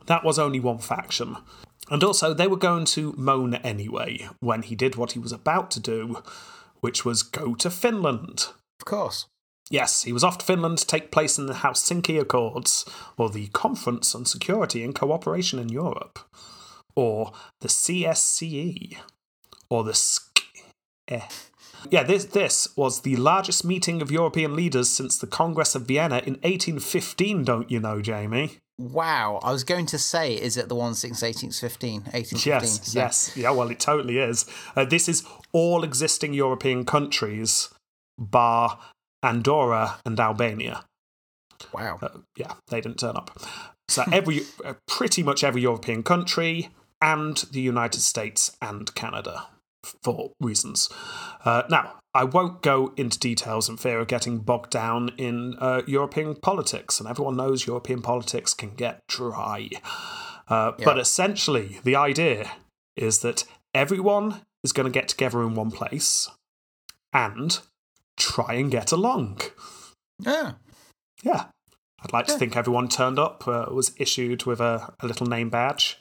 that 0.07 0.25
was 0.25 0.39
only 0.39 0.59
one 0.59 0.79
faction. 0.79 1.37
And 1.91 2.03
also, 2.03 2.33
they 2.33 2.47
were 2.47 2.57
going 2.57 2.87
to 2.87 3.15
moan 3.17 3.55
anyway 3.57 4.29
when 4.41 4.63
he 4.63 4.75
did 4.75 4.97
what 4.97 5.13
he 5.13 5.19
was 5.19 5.33
about 5.33 5.71
to 5.73 5.81
do, 5.81 6.23
which 6.81 7.05
was 7.05 7.23
go 7.23 7.55
to 7.57 7.71
Finland. 7.71 8.47
Of 8.81 8.87
course. 8.87 9.27
Yes, 9.71 10.03
he 10.03 10.13
was 10.13 10.23
off 10.25 10.39
to 10.39 10.45
Finland 10.45 10.79
to 10.79 10.87
take 10.87 11.11
place 11.11 11.39
in 11.39 11.47
the 11.47 11.55
Helsinki 11.55 12.21
Accords, 12.21 12.85
or 13.17 13.31
the 13.31 13.47
Conference 13.49 14.15
on 14.15 14.25
Security 14.27 14.85
and 14.85 14.95
Cooperation 14.95 15.59
in 15.59 15.69
Europe, 15.71 16.19
or 16.95 17.33
the 17.61 17.69
CSCE, 17.69 18.99
or 19.71 19.85
the 19.85 19.95
SC. 19.95 20.23
Yeah, 21.91 22.03
this, 22.03 22.25
this 22.27 22.69
was 22.77 23.01
the 23.03 23.17
largest 23.17 23.65
meeting 23.65 24.01
of 24.01 24.11
European 24.11 24.57
leaders 24.57 24.89
since 24.89 25.19
the 25.19 25.27
Congress 25.27 25.75
of 25.75 25.83
Vienna 25.83 26.19
in 26.19 26.35
1815, 26.35 27.45
don't 27.45 27.71
you 27.71 27.79
know, 27.81 28.01
Jamie? 28.01 28.59
Wow. 28.79 29.39
I 29.43 29.53
was 29.53 29.65
going 29.65 29.87
to 29.87 29.99
say, 29.99 30.35
is 30.35 30.57
it 30.57 30.69
the 30.69 30.75
one 30.75 30.95
since 30.95 31.23
1815? 31.23 32.05
1815 32.13 32.51
Yes, 32.53 32.93
so- 32.93 32.99
yes. 32.99 33.37
Yeah, 33.37 33.51
well, 33.51 33.71
it 33.71 33.81
totally 33.81 34.19
is. 34.19 34.47
Uh, 34.75 34.85
this 34.85 35.09
is 35.09 35.25
all 35.53 35.85
existing 35.85 36.33
European 36.33 36.85
countries, 36.85 37.69
bar 38.19 38.79
Andorra 39.25 39.99
and 40.05 40.21
Albania. 40.21 40.85
Wow. 41.73 41.99
Uh, 42.03 42.09
yeah, 42.37 42.53
they 42.69 42.81
didn't 42.81 42.99
turn 42.99 43.17
up. 43.17 43.39
So 43.89 44.05
every, 44.13 44.43
uh, 44.65 44.75
pretty 44.87 45.23
much 45.23 45.43
every 45.43 45.63
European 45.63 46.03
country 46.03 46.71
and 47.01 47.37
the 47.51 47.61
United 47.61 48.01
States 48.01 48.57
and 48.63 48.95
Canada 48.95 49.47
for 50.03 50.33
reasons. 50.41 50.89
Uh, 51.45 51.63
now, 51.69 51.95
I 52.15 52.25
won't 52.25 52.63
go 52.63 52.93
into 52.97 53.19
details 53.19 53.69
in 53.69 53.77
fear 53.77 53.99
of 53.99 54.09
getting 54.09 54.39
bogged 54.39 54.71
down 54.71 55.11
in 55.19 55.57
uh, 55.59 55.83
European 55.87 56.37
politics, 56.37 57.01
and 57.01 57.09
everyone 57.09 57.37
knows 57.37 57.67
European 57.67 58.03
politics 58.03 58.55
can 58.55 58.75
get 58.75 59.01
dry. 59.09 59.69
Uh, 60.49 60.73
But 60.83 60.99
essentially, 60.99 61.81
the 61.85 61.97
idea 61.97 62.53
is 62.97 63.19
that 63.21 63.45
everyone 63.75 64.43
is 64.63 64.73
going 64.73 64.91
to 64.91 64.99
get 64.99 65.09
together 65.09 65.43
in 65.43 65.55
one 65.55 65.71
place 65.71 66.31
and 67.13 67.59
try 68.17 68.55
and 68.55 68.71
get 68.71 68.93
along. 68.93 69.41
Yeah. 70.21 70.53
Yeah. 71.23 71.47
I'd 72.03 72.13
like 72.13 72.27
to 72.27 72.39
think 72.39 72.57
everyone 72.57 72.89
turned 72.89 73.19
up, 73.19 73.49
uh, 73.49 73.67
was 73.71 73.93
issued 73.99 74.45
with 74.45 74.61
a, 74.61 74.93
a 75.01 75.07
little 75.07 75.27
name 75.27 75.49
badge. 75.51 75.99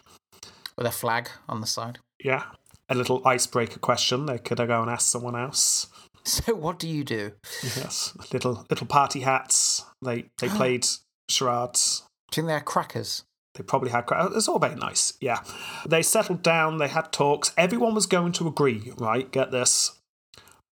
With 0.77 0.87
a 0.87 0.91
flag 0.91 1.29
on 1.47 1.61
the 1.61 1.67
side. 1.67 1.99
Yeah. 2.23 2.43
A 2.89 2.95
little 2.95 3.25
icebreaker 3.25 3.79
question 3.79 4.25
they 4.25 4.37
could 4.37 4.57
go 4.57 4.81
and 4.81 4.89
ask 4.91 5.09
someone 5.11 5.35
else. 5.35 5.87
So, 6.25 6.55
what 6.55 6.79
do 6.79 6.87
you 6.87 7.03
do? 7.03 7.33
Yes. 7.61 8.13
Little 8.31 8.65
little 8.69 8.87
party 8.87 9.19
hats. 9.19 9.83
They 10.01 10.27
they 10.37 10.47
played 10.59 10.87
charades. 11.29 12.03
Do 12.31 12.39
you 12.39 12.43
think 12.43 12.47
they're 12.47 12.61
crackers? 12.61 13.23
They 13.55 13.63
probably 13.65 13.89
had. 13.89 14.05
cra- 14.05 14.31
It's 14.33 14.47
all 14.47 14.57
very 14.57 14.75
nice. 14.75 15.17
Yeah. 15.19 15.39
They 15.85 16.01
settled 16.01 16.41
down. 16.41 16.77
They 16.77 16.87
had 16.87 17.11
talks. 17.11 17.51
Everyone 17.57 17.93
was 17.93 18.05
going 18.05 18.31
to 18.33 18.47
agree, 18.47 18.93
right? 18.97 19.29
Get 19.33 19.51
this. 19.51 19.99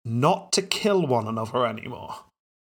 Not 0.04 0.52
to 0.52 0.62
kill 0.62 1.06
one 1.06 1.26
another 1.28 1.66
anymore. 1.66 2.16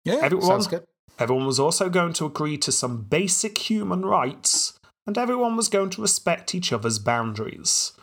Yeah. 0.05 0.19
Everyone- 0.22 0.47
Sounds 0.47 0.68
good. 0.68 0.85
Everyone 1.19 1.47
was 1.47 1.59
also 1.59 1.89
going 1.89 2.14
to 2.14 2.26
agree 2.26 2.57
to 2.59 2.72
some 2.72 3.01
basic 3.03 3.57
human 3.69 4.05
rights, 4.05 4.77
and 5.07 5.18
everyone 5.18 5.55
was 5.55 5.68
going 5.68 5.89
to 5.91 6.01
respect 6.01 6.53
each 6.53 6.72
other's 6.72 6.99
boundaries. 6.99 7.93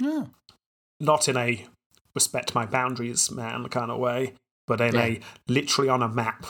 Yeah. 0.00 0.26
Not 0.98 1.28
in 1.28 1.36
a 1.36 1.66
respect 2.14 2.54
my 2.54 2.64
boundaries, 2.64 3.30
man 3.30 3.68
kind 3.68 3.90
of 3.90 3.98
way, 3.98 4.34
but 4.66 4.80
in 4.80 4.96
a 4.96 5.20
literally 5.46 5.90
on 5.90 6.02
a 6.02 6.08
map, 6.08 6.46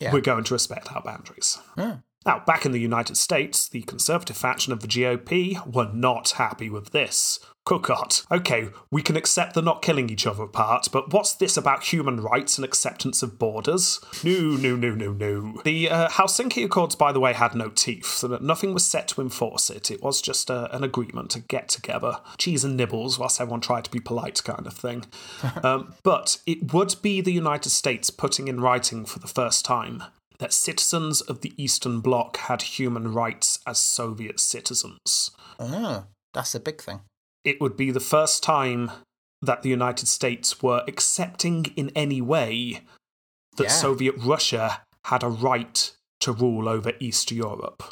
Yeah. 0.00 0.12
we're 0.12 0.20
going 0.20 0.44
to 0.44 0.54
respect 0.54 0.92
our 0.94 1.00
boundaries. 1.02 1.58
Yeah. 1.78 1.98
Now, 2.26 2.42
back 2.46 2.64
in 2.64 2.72
the 2.72 2.80
United 2.80 3.16
States, 3.16 3.68
the 3.68 3.82
conservative 3.82 4.36
faction 4.36 4.72
of 4.72 4.80
the 4.80 4.88
GOP 4.88 5.66
were 5.66 5.90
not 5.92 6.30
happy 6.32 6.70
with 6.70 6.90
this. 6.90 7.38
Cookot. 7.66 8.26
Okay, 8.30 8.68
we 8.90 9.00
can 9.00 9.16
accept 9.16 9.54
the 9.54 9.62
not 9.62 9.80
killing 9.80 10.10
each 10.10 10.26
other 10.26 10.46
part, 10.46 10.88
but 10.92 11.14
what's 11.14 11.32
this 11.32 11.56
about 11.56 11.84
human 11.84 12.20
rights 12.20 12.58
and 12.58 12.64
acceptance 12.64 13.22
of 13.22 13.38
borders? 13.38 14.00
No, 14.22 14.50
no, 14.56 14.76
no, 14.76 14.94
no, 14.94 15.12
no. 15.12 15.62
The 15.64 15.88
uh, 15.88 16.08
Helsinki 16.08 16.62
Accords, 16.62 16.94
by 16.94 17.10
the 17.10 17.20
way, 17.20 17.32
had 17.32 17.54
no 17.54 17.70
teeth, 17.70 18.04
so 18.04 18.28
that 18.28 18.42
nothing 18.42 18.74
was 18.74 18.84
set 18.84 19.08
to 19.08 19.22
enforce 19.22 19.70
it. 19.70 19.90
It 19.90 20.02
was 20.02 20.20
just 20.20 20.50
uh, 20.50 20.68
an 20.72 20.84
agreement 20.84 21.30
to 21.30 21.40
get 21.40 21.70
together, 21.70 22.18
cheese 22.36 22.64
and 22.64 22.76
nibbles, 22.76 23.18
whilst 23.18 23.40
everyone 23.40 23.62
tried 23.62 23.84
to 23.84 23.90
be 23.90 24.00
polite, 24.00 24.44
kind 24.44 24.66
of 24.66 24.74
thing. 24.74 25.06
um, 25.62 25.94
but 26.02 26.38
it 26.46 26.74
would 26.74 26.96
be 27.00 27.22
the 27.22 27.32
United 27.32 27.70
States 27.70 28.10
putting 28.10 28.46
in 28.46 28.60
writing 28.60 29.06
for 29.06 29.20
the 29.20 29.26
first 29.26 29.64
time 29.64 30.02
that 30.44 30.52
citizens 30.52 31.22
of 31.22 31.40
the 31.40 31.54
Eastern 31.56 32.00
Bloc 32.00 32.36
had 32.36 32.60
human 32.60 33.14
rights 33.14 33.60
as 33.66 33.78
Soviet 33.78 34.38
citizens. 34.38 35.30
Oh, 35.58 36.04
that's 36.34 36.54
a 36.54 36.60
big 36.60 36.82
thing. 36.82 37.00
It 37.46 37.62
would 37.62 37.78
be 37.78 37.90
the 37.90 37.98
first 37.98 38.42
time 38.42 38.90
that 39.40 39.62
the 39.62 39.70
United 39.70 40.06
States 40.06 40.62
were 40.62 40.84
accepting 40.86 41.64
in 41.76 41.88
any 41.96 42.20
way 42.20 42.82
that 43.56 43.64
Yeah. 43.64 43.70
Soviet 43.70 44.16
Russia 44.18 44.82
had 45.06 45.22
a 45.22 45.28
right 45.30 45.90
to 46.20 46.32
rule 46.32 46.68
over 46.68 46.92
East 47.00 47.32
Europe. 47.32 47.82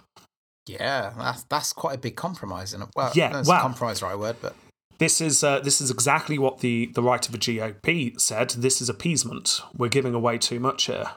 Yeah, 0.66 1.14
that's 1.16 1.44
that's 1.44 1.72
quite 1.72 1.94
a 1.94 1.98
big 1.98 2.16
compromise? 2.16 2.76
Well, 2.94 3.12
Yeah, 3.14 3.30
that's 3.32 3.48
well- 3.48 3.62
compromise, 3.62 4.02
right 4.02 4.18
word, 4.18 4.36
but 4.42 4.54
This 4.98 5.22
is 5.22 5.42
uh, 5.42 5.60
this 5.60 5.80
is 5.80 5.90
exactly 5.90 6.36
what 6.38 6.58
the 6.58 6.90
the 6.94 7.02
right 7.02 7.24
of 7.26 7.32
the 7.32 7.38
GOP 7.38 8.20
said. 8.20 8.50
This 8.50 8.82
is 8.82 8.90
appeasement. 8.90 9.62
We're 9.74 9.88
giving 9.88 10.12
away 10.14 10.36
too 10.36 10.60
much 10.60 10.84
here, 10.84 11.12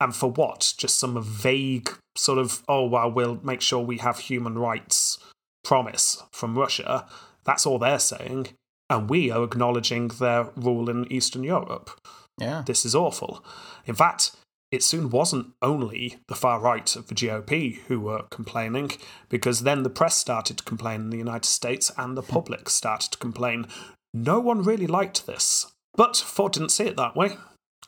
and 0.00 0.14
for 0.14 0.30
what? 0.30 0.74
Just 0.76 0.98
some 0.98 1.22
vague 1.22 1.90
sort 2.16 2.38
of 2.38 2.62
oh 2.68 2.86
well, 2.86 3.10
we'll 3.10 3.40
make 3.42 3.60
sure 3.60 3.80
we 3.82 3.98
have 3.98 4.18
human 4.18 4.58
rights 4.58 5.18
promise 5.64 6.22
from 6.32 6.58
Russia. 6.58 7.06
That's 7.44 7.66
all 7.66 7.78
they're 7.78 7.98
saying, 7.98 8.48
and 8.88 9.10
we 9.10 9.30
are 9.30 9.42
acknowledging 9.42 10.08
their 10.08 10.50
rule 10.56 10.88
in 10.88 11.10
Eastern 11.12 11.44
Europe. 11.44 11.90
yeah, 12.38 12.62
This 12.66 12.84
is 12.84 12.94
awful. 12.94 13.44
In 13.86 13.94
fact, 13.94 14.32
it 14.70 14.82
soon 14.82 15.10
wasn't 15.10 15.52
only 15.62 16.16
the 16.26 16.34
far 16.34 16.58
right 16.58 16.96
of 16.96 17.06
the 17.06 17.14
GOP 17.14 17.78
who 17.86 18.00
were 18.00 18.24
complaining, 18.30 18.92
because 19.28 19.60
then 19.60 19.82
the 19.82 19.90
press 19.90 20.16
started 20.16 20.58
to 20.58 20.64
complain 20.64 21.02
in 21.02 21.10
the 21.10 21.18
United 21.18 21.44
States 21.44 21.92
and 21.96 22.16
the 22.16 22.22
public 22.22 22.68
started 22.80 23.12
to 23.12 23.18
complain. 23.18 23.66
No 24.12 24.40
one 24.40 24.62
really 24.62 24.86
liked 24.86 25.26
this. 25.26 25.72
But 25.96 26.16
Ford 26.16 26.52
didn't 26.52 26.70
see 26.70 26.84
it 26.84 26.96
that 26.96 27.14
way. 27.14 27.36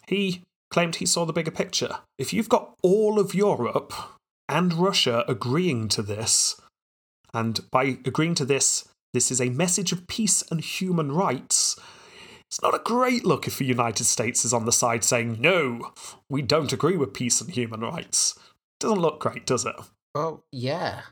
He 0.07 0.43
claimed 0.71 0.97
he 0.97 1.07
saw 1.07 1.25
the 1.25 1.33
bigger 1.33 1.51
picture. 1.51 1.99
If 2.19 2.33
you've 2.33 2.49
got 2.49 2.75
all 2.83 3.19
of 3.19 3.35
Europe 3.35 3.93
and 4.49 4.73
Russia 4.75 5.25
agreeing 5.29 5.89
to 5.89 6.03
this, 6.03 6.61
and 7.35 7.61
by 7.71 7.99
agreeing 8.05 8.35
to 8.37 8.45
this, 8.45 8.89
this 9.13 9.31
is 9.31 9.41
a 9.41 9.51
message 9.51 9.93
of 9.93 10.07
peace 10.07 10.43
and 10.51 10.61
human 10.61 11.13
rights. 11.13 11.79
It's 12.51 12.63
not 12.63 12.75
a 12.75 12.83
great 12.85 13.25
look 13.25 13.47
if 13.47 13.59
the 13.59 13.65
United 13.65 14.05
States 14.05 14.45
is 14.45 14.53
on 14.53 14.67
the 14.67 14.73
side 14.73 15.03
saying, 15.05 15.41
no, 15.41 15.93
we 16.31 16.43
don't 16.43 16.73
agree 16.73 16.97
with 16.97 17.13
peace 17.13 17.41
and 17.41 17.51
human 17.51 17.81
rights. 17.81 18.39
Doesn't 18.79 19.01
look 19.01 19.21
great, 19.21 19.47
does 19.47 19.65
it? 19.65 19.75
well, 20.15 20.45
yeah. 20.51 21.03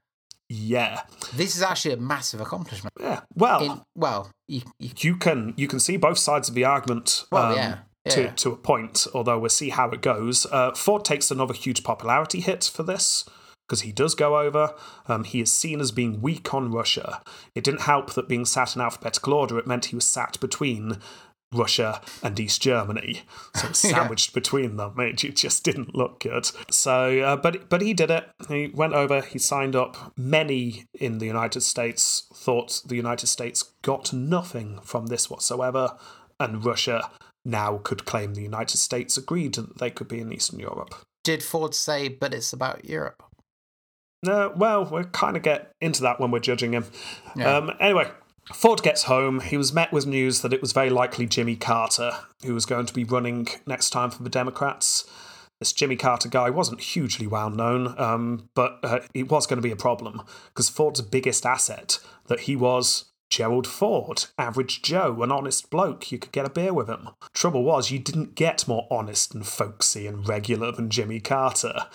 Yeah. 0.48 1.02
This 1.34 1.56
is 1.56 1.62
actually 1.62 1.94
a 1.94 1.96
massive 1.98 2.40
accomplishment. 2.40 2.92
Yeah. 3.00 3.20
Well, 3.34 3.62
In, 3.62 3.80
well, 3.96 4.30
you, 4.46 4.62
you, 4.78 4.90
you 4.98 5.16
can 5.16 5.54
you 5.56 5.66
can 5.68 5.80
see 5.80 5.96
both 5.96 6.18
sides 6.18 6.48
of 6.48 6.54
the 6.54 6.64
argument 6.64 7.24
Well, 7.32 7.52
um, 7.52 7.56
yeah, 7.56 7.78
to, 8.10 8.22
yeah. 8.22 8.30
to 8.32 8.50
a 8.52 8.56
point, 8.56 9.06
although 9.14 9.38
we'll 9.38 9.48
see 9.48 9.70
how 9.70 9.90
it 9.90 10.02
goes. 10.02 10.46
Uh, 10.50 10.72
Ford 10.72 11.04
takes 11.04 11.30
another 11.30 11.54
huge 11.54 11.82
popularity 11.84 12.40
hit 12.40 12.64
for 12.64 12.82
this 12.82 13.24
because 13.66 13.80
he 13.80 13.92
does 13.92 14.14
go 14.14 14.38
over. 14.38 14.74
Um, 15.08 15.24
he 15.24 15.40
is 15.40 15.50
seen 15.50 15.80
as 15.80 15.90
being 15.90 16.20
weak 16.20 16.52
on 16.52 16.70
Russia. 16.70 17.22
It 17.54 17.64
didn't 17.64 17.82
help 17.82 18.12
that 18.12 18.28
being 18.28 18.44
sat 18.44 18.76
in 18.76 18.82
alphabetical 18.82 19.32
order, 19.32 19.58
it 19.58 19.66
meant 19.66 19.86
he 19.86 19.94
was 19.94 20.04
sat 20.06 20.38
between 20.40 20.98
Russia 21.52 22.00
and 22.22 22.38
East 22.40 22.60
Germany, 22.60 23.22
so 23.54 23.68
it's 23.70 23.84
Yeah. 23.84 23.92
sandwiched 23.92 24.34
between 24.34 24.76
them. 24.76 24.98
It 24.98 25.14
just 25.16 25.64
didn't 25.64 25.94
look 25.94 26.18
good. 26.20 26.50
So, 26.68 27.20
uh, 27.20 27.36
but 27.36 27.68
but 27.68 27.80
he 27.80 27.94
did 27.94 28.10
it. 28.10 28.28
He 28.48 28.66
went 28.74 28.92
over. 28.92 29.20
He 29.20 29.38
signed 29.38 29.76
up. 29.76 30.12
Many 30.16 30.86
in 30.94 31.18
the 31.18 31.26
United 31.26 31.60
States 31.60 32.24
thought 32.34 32.82
the 32.84 32.96
United 32.96 33.28
States 33.28 33.62
got 33.82 34.12
nothing 34.12 34.80
from 34.82 35.06
this 35.06 35.30
whatsoever, 35.30 35.96
and 36.40 36.64
Russia 36.64 37.08
now 37.44 37.78
could 37.78 38.04
claim 38.04 38.34
the 38.34 38.42
United 38.42 38.78
States 38.78 39.16
agreed 39.16 39.54
that 39.54 39.78
they 39.78 39.90
could 39.90 40.08
be 40.08 40.20
in 40.20 40.32
Eastern 40.32 40.58
Europe. 40.58 40.94
did 41.22 41.42
Ford 41.42 41.74
say, 41.74 42.08
but 42.08 42.34
it's 42.34 42.52
about 42.52 42.84
Europe? 42.84 43.22
No, 44.22 44.52
well, 44.56 44.84
we'll 44.84 45.04
kind 45.04 45.36
of 45.36 45.42
get 45.42 45.72
into 45.80 46.02
that 46.02 46.18
when 46.18 46.30
we're 46.30 46.38
judging 46.38 46.72
him. 46.72 46.86
Yeah. 47.36 47.56
Um, 47.56 47.72
anyway, 47.78 48.10
Ford 48.52 48.82
gets 48.82 49.04
home. 49.04 49.40
He 49.40 49.56
was 49.56 49.72
met 49.72 49.92
with 49.92 50.06
news 50.06 50.40
that 50.42 50.52
it 50.52 50.60
was 50.60 50.72
very 50.72 50.90
likely 50.90 51.26
Jimmy 51.26 51.56
Carter 51.56 52.12
who 52.44 52.54
was 52.54 52.66
going 52.66 52.86
to 52.86 52.94
be 52.94 53.04
running 53.04 53.48
next 53.66 53.90
time 53.90 54.10
for 54.10 54.22
the 54.22 54.30
Democrats. 54.30 55.04
This 55.60 55.72
Jimmy 55.72 55.96
Carter 55.96 56.28
guy 56.28 56.50
wasn't 56.50 56.80
hugely 56.80 57.26
well 57.26 57.48
known, 57.48 57.98
um, 57.98 58.48
but 58.54 58.78
uh, 58.82 59.00
it 59.14 59.30
was 59.30 59.46
going 59.46 59.58
to 59.58 59.62
be 59.62 59.70
a 59.70 59.76
problem 59.76 60.22
because 60.48 60.68
Ford's 60.68 61.00
biggest 61.00 61.46
asset 61.46 61.98
that 62.26 62.40
he 62.40 62.56
was 62.56 63.06
Gerald 63.34 63.66
Ford, 63.66 64.26
average 64.38 64.80
Joe, 64.80 65.20
an 65.24 65.32
honest 65.32 65.68
bloke. 65.68 66.12
You 66.12 66.18
could 66.20 66.30
get 66.30 66.46
a 66.46 66.50
beer 66.50 66.72
with 66.72 66.88
him. 66.88 67.08
Trouble 67.32 67.64
was, 67.64 67.90
you 67.90 67.98
didn't 67.98 68.36
get 68.36 68.68
more 68.68 68.86
honest 68.92 69.34
and 69.34 69.44
folksy 69.44 70.06
and 70.06 70.28
regular 70.28 70.70
than 70.70 70.88
Jimmy 70.88 71.18
Carter. 71.18 71.86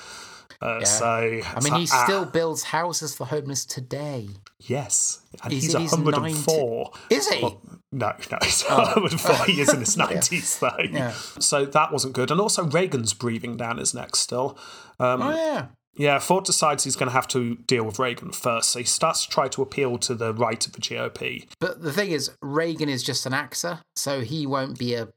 Uh, 0.61 0.79
Yeah. 0.81 0.83
So 0.85 1.05
I 1.05 1.59
mean, 1.63 1.73
he 1.75 1.87
ah, 1.93 2.03
still 2.03 2.25
builds 2.25 2.63
houses 2.63 3.15
for 3.15 3.25
homeless 3.25 3.63
today. 3.63 4.27
yes, 4.59 5.21
and 5.41 5.53
He's- 5.53 5.71
he's, 5.71 5.77
he's 5.77 5.91
104. 5.93 6.91
Is 7.09 7.29
he? 7.29 7.41
Well, 7.41 7.61
no, 7.93 8.13
no, 8.29 8.37
he's 8.41 8.63
104. 8.63 9.45
He 9.45 9.61
is 9.61 9.73
in 9.73 9.79
his 9.79 9.95
90s, 9.95 10.59
though. 10.59 10.67
Oh. 10.77 10.83
Yeah. 10.91 11.13
So 11.39 11.63
that 11.65 11.93
wasn't 11.93 12.15
good. 12.15 12.31
And 12.31 12.41
also, 12.41 12.65
Reagan's 12.65 13.13
breathing 13.13 13.55
down 13.55 13.77
his 13.77 13.93
neck 13.93 14.17
still. 14.17 14.57
Um, 14.99 15.21
oh 15.21 15.33
yeah. 15.33 15.67
Yeah, 15.99 16.17
Ford 16.19 16.45
decides 16.45 16.85
he's 16.85 16.95
going 16.95 17.09
to 17.09 17.13
have 17.13 17.27
to 17.27 17.55
deal 17.67 17.83
with 17.83 17.99
Reagan 17.99 18.31
first, 18.31 18.69
so 18.69 18.79
he 18.79 18.85
starts 18.85 19.25
to 19.25 19.29
try 19.29 19.49
to 19.49 19.61
appeal 19.61 19.97
to 19.97 20.15
the 20.15 20.33
right 20.33 20.65
of 20.65 20.71
the 20.71 20.79
GOP. 20.79 21.45
But 21.59 21.81
the 21.81 21.91
thing 21.91 22.11
is, 22.11 22.31
Reagan 22.41 22.87
is 22.87 23.03
just 23.03 23.25
an 23.25 23.33
actor, 23.33 23.81
so 23.97 24.21
he 24.21 24.47
won't 24.47 24.79
be 24.79 24.93
a. 24.93 25.09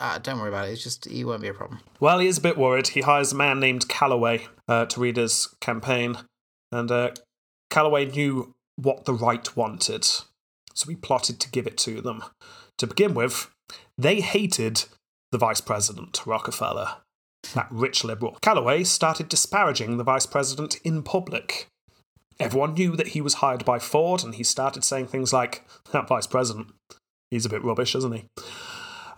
Uh, 0.00 0.18
don't 0.18 0.40
worry 0.40 0.48
about 0.48 0.68
it. 0.68 0.72
It's 0.72 0.82
just 0.82 1.04
he 1.04 1.24
won't 1.24 1.42
be 1.42 1.48
a 1.48 1.54
problem. 1.54 1.78
Well, 2.00 2.18
he 2.18 2.26
is 2.26 2.38
a 2.38 2.40
bit 2.40 2.58
worried. 2.58 2.88
He 2.88 3.02
hires 3.02 3.32
a 3.32 3.36
man 3.36 3.60
named 3.60 3.88
Callaway 3.88 4.48
uh, 4.66 4.86
to 4.86 5.00
read 5.00 5.16
his 5.16 5.54
campaign, 5.60 6.18
and 6.72 6.90
uh, 6.90 7.12
Callaway 7.70 8.06
knew 8.06 8.52
what 8.74 9.04
the 9.04 9.14
right 9.14 9.56
wanted, 9.56 10.04
so 10.74 10.88
he 10.88 10.96
plotted 10.96 11.38
to 11.38 11.50
give 11.50 11.68
it 11.68 11.78
to 11.78 12.00
them. 12.00 12.24
To 12.78 12.88
begin 12.88 13.14
with, 13.14 13.48
they 13.96 14.20
hated 14.22 14.86
the 15.30 15.38
vice 15.38 15.60
president, 15.60 16.26
Rockefeller, 16.26 16.96
that 17.54 17.68
rich 17.70 18.04
liberal. 18.04 18.38
Callaway 18.40 18.84
started 18.84 19.28
disparaging 19.28 19.96
the 19.96 20.04
vice 20.04 20.26
president 20.26 20.76
in 20.84 21.02
public. 21.02 21.68
Everyone 22.38 22.74
knew 22.74 22.96
that 22.96 23.08
he 23.08 23.20
was 23.20 23.34
hired 23.34 23.64
by 23.64 23.78
Ford, 23.78 24.22
and 24.22 24.34
he 24.34 24.44
started 24.44 24.84
saying 24.84 25.06
things 25.06 25.32
like, 25.32 25.64
That 25.92 26.08
vice 26.08 26.26
president, 26.26 26.68
he's 27.30 27.46
a 27.46 27.50
bit 27.50 27.64
rubbish, 27.64 27.94
isn't 27.94 28.12
he? 28.12 28.24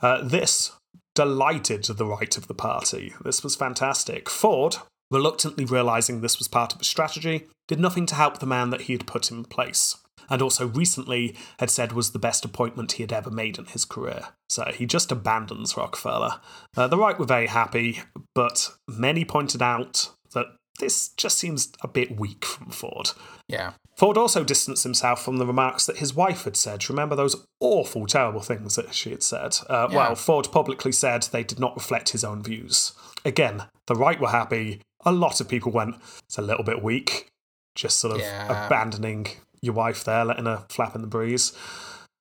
Uh, 0.00 0.22
this 0.22 0.72
delighted 1.14 1.84
the 1.84 2.06
right 2.06 2.36
of 2.36 2.46
the 2.46 2.54
party. 2.54 3.12
This 3.24 3.42
was 3.42 3.56
fantastic. 3.56 4.30
Ford, 4.30 4.76
reluctantly 5.10 5.64
realizing 5.64 6.20
this 6.20 6.38
was 6.38 6.46
part 6.46 6.72
of 6.72 6.80
a 6.80 6.84
strategy, 6.84 7.48
did 7.66 7.80
nothing 7.80 8.06
to 8.06 8.14
help 8.14 8.38
the 8.38 8.46
man 8.46 8.70
that 8.70 8.82
he 8.82 8.92
had 8.92 9.06
put 9.06 9.30
in 9.30 9.44
place. 9.44 9.96
And 10.30 10.42
also 10.42 10.66
recently 10.66 11.34
had 11.58 11.70
said 11.70 11.92
was 11.92 12.10
the 12.12 12.18
best 12.18 12.44
appointment 12.44 12.92
he 12.92 13.02
had 13.02 13.12
ever 13.12 13.30
made 13.30 13.58
in 13.58 13.66
his 13.66 13.84
career. 13.84 14.28
So 14.48 14.64
he 14.74 14.86
just 14.86 15.10
abandons 15.12 15.76
Rockefeller. 15.76 16.40
Uh, 16.76 16.86
the 16.88 16.98
right 16.98 17.18
were 17.18 17.24
very 17.26 17.46
happy, 17.46 18.02
but 18.34 18.70
many 18.86 19.24
pointed 19.24 19.62
out 19.62 20.10
that 20.34 20.46
this 20.80 21.08
just 21.16 21.38
seems 21.38 21.72
a 21.82 21.88
bit 21.88 22.18
weak 22.20 22.44
from 22.44 22.70
Ford. 22.70 23.10
Yeah. 23.48 23.72
Ford 23.96 24.16
also 24.16 24.44
distanced 24.44 24.84
himself 24.84 25.24
from 25.24 25.38
the 25.38 25.46
remarks 25.46 25.86
that 25.86 25.96
his 25.96 26.14
wife 26.14 26.44
had 26.44 26.56
said. 26.56 26.88
Remember 26.88 27.16
those 27.16 27.44
awful, 27.58 28.06
terrible 28.06 28.40
things 28.42 28.76
that 28.76 28.94
she 28.94 29.10
had 29.10 29.22
said? 29.24 29.56
Uh, 29.68 29.88
Yeah. 29.90 29.96
Well, 29.96 30.14
Ford 30.14 30.48
publicly 30.52 30.92
said 30.92 31.22
they 31.24 31.42
did 31.42 31.58
not 31.58 31.74
reflect 31.74 32.10
his 32.10 32.22
own 32.22 32.42
views. 32.42 32.92
Again, 33.24 33.64
the 33.86 33.96
right 33.96 34.20
were 34.20 34.28
happy. 34.28 34.82
A 35.04 35.10
lot 35.10 35.40
of 35.40 35.48
people 35.48 35.72
went, 35.72 35.96
it's 36.26 36.38
a 36.38 36.42
little 36.42 36.64
bit 36.64 36.80
weak. 36.82 37.26
Just 37.74 37.98
sort 37.98 38.14
of 38.14 38.20
Yeah. 38.20 38.66
abandoning 38.66 39.26
your 39.62 39.74
wife 39.74 40.04
there, 40.04 40.24
letting 40.24 40.46
her 40.46 40.64
flap 40.68 40.94
in 40.94 41.00
the 41.02 41.06
breeze. 41.08 41.52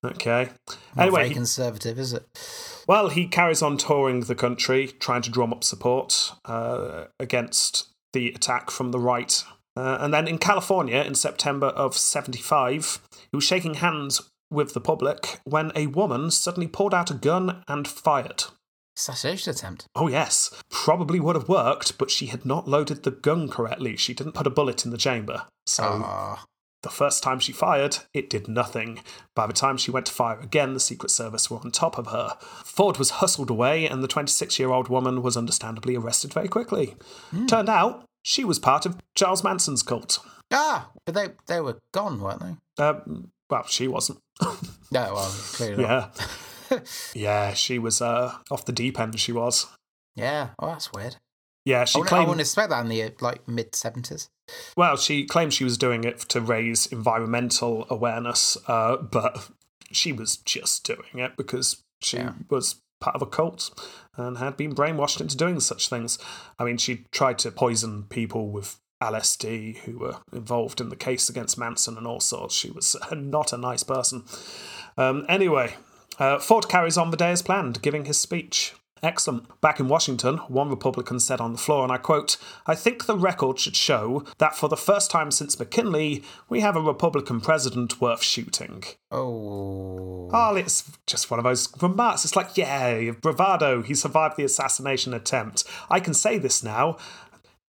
Okay. 0.05 0.49
Not 0.95 1.03
Anyway, 1.03 1.27
he- 1.29 1.33
conservative, 1.33 1.97
is 1.99 2.13
it? 2.13 2.25
well, 2.87 3.09
he 3.09 3.27
carries 3.27 3.61
on 3.61 3.77
touring 3.77 4.21
the 4.21 4.35
country, 4.35 4.87
trying 4.99 5.23
to 5.23 5.29
drum 5.31 5.51
up 5.51 5.63
support 5.63 6.33
uh, 6.45 7.05
against 7.19 7.87
the 8.13 8.29
attack 8.29 8.69
from 8.71 8.91
the 8.91 8.99
right. 8.99 9.43
Uh, 9.75 9.97
and 9.99 10.13
then 10.13 10.27
in 10.27 10.37
California, 10.37 11.01
in 11.03 11.15
September 11.15 11.67
of 11.67 11.95
75, 11.97 12.99
he 13.31 13.35
was 13.35 13.43
shaking 13.43 13.75
hands 13.75 14.21
with 14.49 14.73
the 14.73 14.79
public 14.81 15.39
when 15.43 15.71
a 15.75 15.87
woman 15.87 16.31
suddenly 16.31 16.67
pulled 16.67 16.93
out 16.93 17.11
a 17.11 17.15
gun 17.15 17.63
and 17.67 17.87
fired. 17.87 18.45
Assassination 18.97 19.51
attempt. 19.51 19.85
Oh, 19.93 20.07
yes, 20.07 20.49
probably 20.71 21.19
would 21.19 21.35
have 21.35 21.49
worked, 21.49 21.97
but 21.99 22.09
she 22.09 22.27
had 22.27 22.45
not 22.45 22.67
loaded 22.67 23.03
the 23.03 23.11
gun 23.11 23.49
correctly. 23.49 23.95
She 23.97 24.13
didn't 24.13 24.33
put 24.33 24.47
a 24.47 24.51
bullet 24.51 24.85
in 24.85 24.91
the 24.91 24.97
chamber. 24.97 25.45
So 25.67 25.83
Ah. 26.03 26.43
The 26.83 26.89
first 26.89 27.23
time 27.23 27.39
she 27.39 27.51
fired, 27.51 27.97
it 28.13 28.29
did 28.29 28.47
nothing. 28.47 28.99
By 29.35 29.47
the 29.47 29.53
time 29.53 29.77
she 29.77 29.91
went 29.91 30.05
to 30.07 30.11
fire 30.13 30.39
again, 30.39 30.73
the 30.73 30.79
Secret 30.79 31.09
Service 31.09 31.49
were 31.49 31.57
on 31.57 31.71
top 31.71 31.97
of 31.97 32.07
her. 32.07 32.37
Ford 32.63 32.97
was 32.97 33.09
hustled 33.11 33.49
away, 33.49 33.87
and 33.87 34.03
the 34.03 34.07
26 34.07 34.59
year 34.59 34.69
old 34.71 34.87
woman 34.87 35.21
was 35.21 35.35
understandably 35.35 35.95
arrested 35.95 36.33
very 36.33 36.47
quickly. 36.47 36.95
Turned 37.47 37.69
out, 37.69 38.05
she 38.23 38.43
was 38.43 38.59
part 38.59 38.85
of 38.85 38.97
Charles 39.15 39.43
Manson's 39.43 39.83
cult. 39.83 40.19
ah, 40.51 40.89
but 41.05 41.15
they 41.15 41.29
they 41.47 41.59
were 41.61 41.79
gone, 41.93 42.19
weren't 42.19 42.41
they? 42.41 42.55
Uh, 42.83 42.99
well, 43.49 43.65
she 43.67 43.87
wasn't. 43.87 44.19
No, 44.89 45.13
well, 45.15 45.29
clearly 45.53 45.83
not. 45.83 46.17
yeah. 46.71 46.79
yeah, 47.13 47.53
she 47.53 47.77
was 47.77 48.01
uh, 48.01 48.33
off 48.49 48.63
the 48.63 48.71
deep 48.71 48.97
end, 48.99 49.19
she 49.19 49.33
was. 49.33 49.65
Yeah. 50.15 50.49
Oh, 50.59 50.67
that's 50.67 50.93
weird. 50.93 51.17
Yeah, 51.67 51.81
I 51.81 51.85
she 51.85 51.99
I 52.01 52.05
claimed. 52.05 52.27
wouldn't 52.27 52.41
expect 52.41 52.69
that 52.69 52.79
in 52.81 52.87
the 52.87 53.11
like 53.19 53.45
mid 53.47 53.75
seventies. 53.75 54.29
Well, 54.77 54.95
she 54.95 55.25
claimed 55.25 55.53
she 55.53 55.65
was 55.65 55.77
doing 55.77 56.05
it 56.05 56.19
to 56.29 56.39
raise 56.39 56.85
environmental 56.87 57.85
awareness, 57.89 58.57
uh, 58.67 58.95
but 58.97 59.49
she 59.91 60.13
was 60.13 60.37
just 60.37 60.85
doing 60.85 61.19
it 61.19 61.35
because 61.35 61.83
she 62.01 62.17
Yeah. 62.17 62.33
was 62.49 62.75
part 63.01 63.15
of 63.17 63.21
a 63.21 63.25
cult 63.25 63.69
and 64.15 64.37
had 64.37 64.55
been 64.55 64.73
brainwashed 64.73 65.19
into 65.19 65.35
doing 65.35 65.59
such 65.59 65.89
things. 65.89 66.17
I 66.57 66.63
mean, 66.63 66.77
she 66.77 67.03
tried 67.11 67.37
to 67.39 67.51
poison 67.51 68.03
people 68.05 68.49
with 68.49 68.79
LSD 69.03 69.79
who 69.79 69.99
were 69.99 70.17
involved 70.31 70.79
in 70.79 70.87
the 70.89 70.95
case 70.95 71.27
against 71.29 71.57
Manson 71.57 71.97
and 71.97 72.07
all 72.07 72.19
sorts. 72.21 72.55
She 72.55 72.71
was 72.71 72.95
not 73.11 73.51
a 73.51 73.57
nice 73.57 73.83
person. 73.83 74.23
Um, 74.97 75.25
anyway, 75.27 75.75
uh, 76.17 76.39
Ford 76.39 76.69
carries 76.69 76.97
on 76.97 77.11
the 77.11 77.17
day 77.17 77.31
as 77.31 77.41
planned, 77.41 77.81
giving 77.81 78.05
his 78.05 78.19
speech. 78.19 78.73
Excellent. 79.03 79.61
Back 79.61 79.79
in 79.79 79.87
Washington, 79.87 80.37
one 80.47 80.69
Republican 80.69 81.19
said 81.19 81.39
on 81.39 81.51
the 81.51 81.57
floor, 81.57 81.83
and 81.83 81.91
I 81.91 81.97
quote, 81.97 82.37
I 82.65 82.75
think 82.75 83.05
the 83.05 83.17
record 83.17 83.59
should 83.59 83.75
show 83.75 84.23
that 84.39 84.55
for 84.55 84.67
the 84.67 84.77
first 84.77 85.11
time 85.11 85.31
since 85.31 85.57
McKinley, 85.59 86.23
we 86.49 86.61
have 86.61 86.75
a 86.75 86.81
Republican 86.81 87.39
president 87.41 88.01
worth 88.01 88.23
shooting. 88.23 88.83
Oh. 89.11 90.29
Oh, 90.33 90.55
it's 90.55 90.91
just 91.05 91.29
one 91.31 91.39
of 91.39 91.43
those 91.43 91.69
remarks. 91.81 92.25
It's 92.25 92.35
like, 92.35 92.57
yeah, 92.57 93.11
bravado, 93.11 93.81
he 93.81 93.93
survived 93.93 94.37
the 94.37 94.43
assassination 94.43 95.13
attempt. 95.13 95.63
I 95.89 95.99
can 95.99 96.13
say 96.13 96.37
this 96.37 96.63
now. 96.63 96.97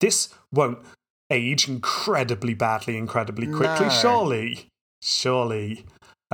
This 0.00 0.28
won't 0.52 0.78
age 1.30 1.68
incredibly 1.68 2.54
badly, 2.54 2.96
incredibly 2.96 3.46
quickly, 3.46 3.86
No. 3.86 3.92
surely. 3.92 4.68
Surely. 5.02 5.84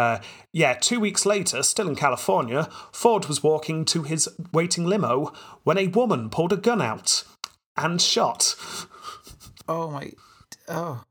Uh, 0.02 0.20
yeah, 0.52 0.74
two 0.74 0.98
weeks 1.00 1.24
later, 1.26 1.62
still 1.62 1.88
in 1.88 1.96
California, 1.96 2.68
Ford 2.92 3.26
was 3.26 3.42
walking 3.42 3.84
to 3.86 4.02
his 4.02 4.28
waiting 4.52 4.84
limo 4.84 5.32
when 5.64 5.78
a 5.78 5.86
woman 5.88 6.28
pulled 6.30 6.52
a 6.52 6.56
gun 6.56 6.80
out 6.82 7.24
and 7.76 8.00
shot. 8.00 8.54
Oh 9.68 9.90
my. 9.90 10.12
Oh. 10.68 11.04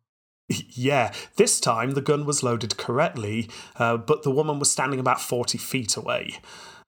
Yeah, 0.49 1.13
this 1.37 1.61
time 1.61 1.91
the 1.91 2.01
gun 2.01 2.25
was 2.25 2.43
loaded 2.43 2.75
correctly, 2.77 3.49
uh, 3.77 3.95
but 3.97 4.23
the 4.23 4.31
woman 4.31 4.59
was 4.59 4.69
standing 4.69 4.99
about 4.99 5.21
40 5.21 5.57
feet 5.57 5.95
away. 5.95 6.39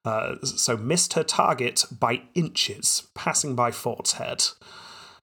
Uh, 0.03 0.35
so 0.43 0.75
missed 0.75 1.13
her 1.13 1.23
target 1.23 1.85
by 1.97 2.23
inches, 2.35 3.07
passing 3.15 3.55
by 3.55 3.71
Ford's 3.71 4.13
head. 4.13 4.43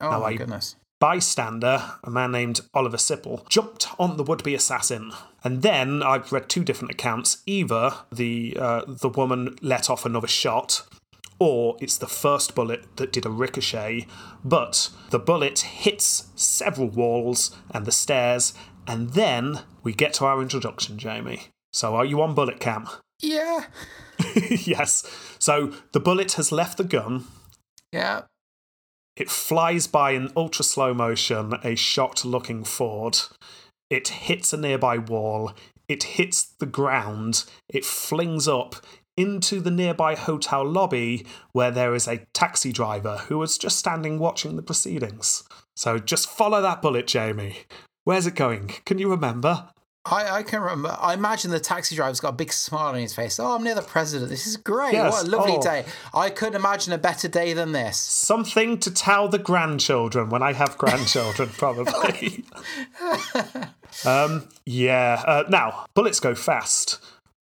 Oh 0.01 0.11
Now 0.11 0.21
my 0.21 0.27
I- 0.29 0.35
goodness. 0.37 0.77
Bystander, 1.01 1.83
a 2.05 2.11
man 2.11 2.31
named 2.33 2.61
Oliver 2.75 2.99
Sipple, 2.99 3.49
jumped 3.49 3.87
on 3.99 4.17
the 4.19 4.23
would-be 4.23 4.55
assassin. 4.55 5.13
And 5.43 5.63
then 5.63 6.03
I've 6.03 6.33
read 6.33 6.49
two 6.49 6.65
different 6.65 6.93
accounts. 6.93 7.43
Either 7.47 7.95
the 8.13 8.57
uh, 8.59 8.83
the 8.87 9.09
woman 9.09 9.57
let 9.63 9.89
off 9.89 10.05
another 10.05 10.27
shot, 10.27 10.87
or 11.39 11.77
it's 11.81 11.97
the 11.97 12.07
first 12.07 12.55
bullet 12.55 12.97
that 12.97 13.13
did 13.13 13.25
a 13.25 13.31
ricochet, 13.31 14.07
but 14.45 14.91
the 15.11 15.19
bullet 15.19 15.61
hits 15.61 16.29
several 16.37 16.89
walls 16.89 17.57
and 17.71 17.87
the 17.87 17.93
stairs, 17.93 18.53
and 18.87 19.11
then 19.11 19.61
we 19.83 19.93
get 19.95 20.13
to 20.15 20.27
our 20.27 20.43
introduction, 20.43 20.99
Jamie. 20.99 21.49
So 21.73 21.97
are 21.97 22.05
you 22.05 22.21
on 22.21 22.35
bullet 22.35 22.61
cam? 22.61 22.89
Yeah. 23.21 23.67
yes. 24.51 25.05
So 25.39 25.73
the 25.93 26.01
bullet 26.01 26.33
has 26.33 26.53
left 26.53 26.79
the 26.79 26.85
gun. 26.85 27.25
Yeah. 27.93 28.23
It 29.17 29.31
flies 29.31 29.87
by 29.87 30.13
in 30.13 30.31
ultra 30.37 30.65
slow 30.65 30.95
motion, 30.95 31.55
a 31.63 31.75
shocked 31.75 32.25
looking 32.25 32.65
Ford. 32.65 33.19
It 33.91 34.09
hits 34.09 34.53
a 34.53 34.57
nearby 34.57 34.99
wall. 34.99 35.53
It 35.89 36.05
hits 36.05 36.45
the 36.45 36.67
ground. 36.67 37.45
It 37.69 37.85
flings 37.85 38.47
up 38.47 38.77
into 39.17 39.61
the 39.61 39.71
nearby 39.71 40.15
hotel 40.15 40.65
lobby 40.65 41.27
where 41.53 41.71
there 41.71 41.95
is 41.95 42.09
a 42.09 42.25
taxi 42.33 42.73
driver 42.73 43.19
who 43.29 43.37
was 43.37 43.59
just 43.59 43.77
standing 43.77 44.19
watching 44.19 44.57
the 44.57 44.63
proceedings. 44.63 45.43
So 45.77 45.99
just 45.99 46.31
follow 46.31 46.63
that 46.63 46.81
bullet, 46.81 47.07
Jamie. 47.07 47.59
Where's 48.05 48.27
it 48.27 48.35
going? 48.35 48.69
Can 48.87 48.99
you 48.99 49.11
remember? 49.11 49.69
I, 50.07 50.39
I 50.39 50.43
can 50.43 50.63
remember. 50.63 50.97
I 50.99 51.13
imagine 51.13 51.51
the 51.51 51.61
taxi 51.61 51.95
driver's 51.95 52.21
got 52.21 52.31
a 52.31 52.37
big 52.37 52.53
smile 52.55 52.95
on 52.95 53.01
his 53.01 53.15
face. 53.15 53.39
Oh, 53.39 53.55
I'm 53.55 53.63
near 53.63 53.75
the 53.75 53.83
president. 53.83 54.31
This 54.31 54.47
is 54.47 54.57
great. 54.57 54.95
Yes. 54.95 55.13
What 55.13 55.27
a 55.27 55.31
lovely 55.31 55.57
Oh. 55.59 55.63
day. 55.63 55.85
I 56.15 56.31
couldn't 56.31 56.55
imagine 56.57 56.95
a 56.95 56.99
better 56.99 57.29
day 57.29 57.53
than 57.53 57.73
this. 57.73 57.99
Something 57.99 58.79
to 58.79 58.91
tell 58.91 59.29
the 59.29 59.39
grandchildren 59.39 60.31
when 60.31 60.43
I 60.43 60.55
have 60.55 60.79
grandchildren, 60.79 61.51
probably. 61.51 62.45
um, 64.07 64.49
yeah. 64.65 65.23
Uh, 65.27 65.45
now, 65.49 65.85
bullets 65.95 66.19
go 66.21 66.35
fast, 66.35 66.99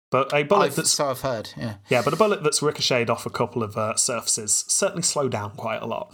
but 0.10 0.34
a 0.34 0.44
bullet 0.44 0.68
I've, 0.68 0.76
that's 0.76 0.92
so 0.92 1.10
I've 1.10 1.22
heard. 1.22 1.50
Yeah. 1.58 1.76
yeah, 1.90 2.02
but 2.04 2.14
a 2.14 2.18
bullet 2.18 2.42
that's 2.44 2.62
ricocheted 2.62 3.10
off 3.10 3.26
a 3.26 3.30
couple 3.30 3.64
of 3.64 3.76
uh, 3.78 3.96
surfaces 3.98 4.64
certainly 4.70 5.04
slow 5.04 5.28
down 5.28 5.52
quite 5.58 5.82
a 5.82 5.86
lot. 5.86 6.14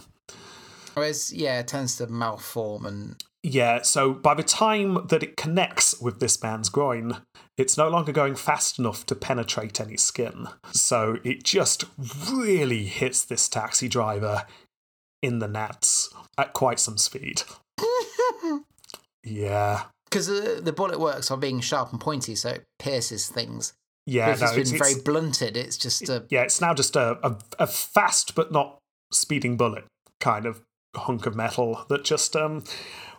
Whereas, 0.94 1.32
yeah, 1.32 1.60
it 1.60 1.68
tends 1.68 1.96
to 1.98 2.06
malform 2.08 2.84
and 2.84 3.22
Yeah, 3.44 3.82
so 3.82 4.12
by 4.12 4.34
the 4.34 4.44
time 4.44 5.06
that 5.08 5.22
it 5.22 5.36
connects 5.36 6.00
with 6.00 6.20
this 6.20 6.40
man's 6.42 6.68
groin, 6.68 7.22
it's 7.58 7.76
no 7.76 7.88
longer 7.88 8.12
going 8.12 8.36
fast 8.36 8.78
enough 8.78 9.04
to 9.06 9.16
penetrate 9.16 9.80
any 9.80 9.96
skin. 9.96 10.46
So 10.70 11.18
it 11.24 11.42
just 11.42 11.84
really 12.30 12.84
hits 12.84 13.24
this 13.24 13.48
taxi 13.48 13.88
driver 13.88 14.44
in 15.22 15.40
the 15.40 15.48
nuts 15.48 16.08
at 16.38 16.52
quite 16.52 16.78
some 16.78 16.96
speed. 16.98 17.42
yeah. 19.24 19.84
because 20.08 20.28
uh, 20.28 20.60
the 20.62 20.72
bullet 20.72 21.00
works 21.00 21.30
on 21.30 21.40
being 21.40 21.60
sharp 21.60 21.90
and 21.90 22.00
pointy, 22.00 22.34
so 22.34 22.50
it 22.50 22.64
pierces 22.78 23.28
things. 23.28 23.72
Yeah, 24.06 24.26
no, 24.26 24.32
it's 24.32 24.50
been 24.52 24.60
it's, 24.60 24.70
very 24.70 24.90
it's- 24.92 25.02
blunted, 25.02 25.56
it's 25.56 25.76
just 25.76 26.08
a 26.08 26.24
yeah, 26.28 26.42
it's 26.42 26.60
now 26.60 26.74
just 26.74 26.96
a, 26.96 27.18
a, 27.26 27.36
a 27.60 27.66
fast 27.66 28.34
but 28.34 28.50
not 28.52 28.78
speeding 29.12 29.56
bullet 29.56 29.84
kind 30.20 30.46
of 30.46 30.62
hunk 30.96 31.26
of 31.26 31.34
metal 31.36 31.84
that 31.88 32.04
just 32.04 32.34
um 32.36 32.64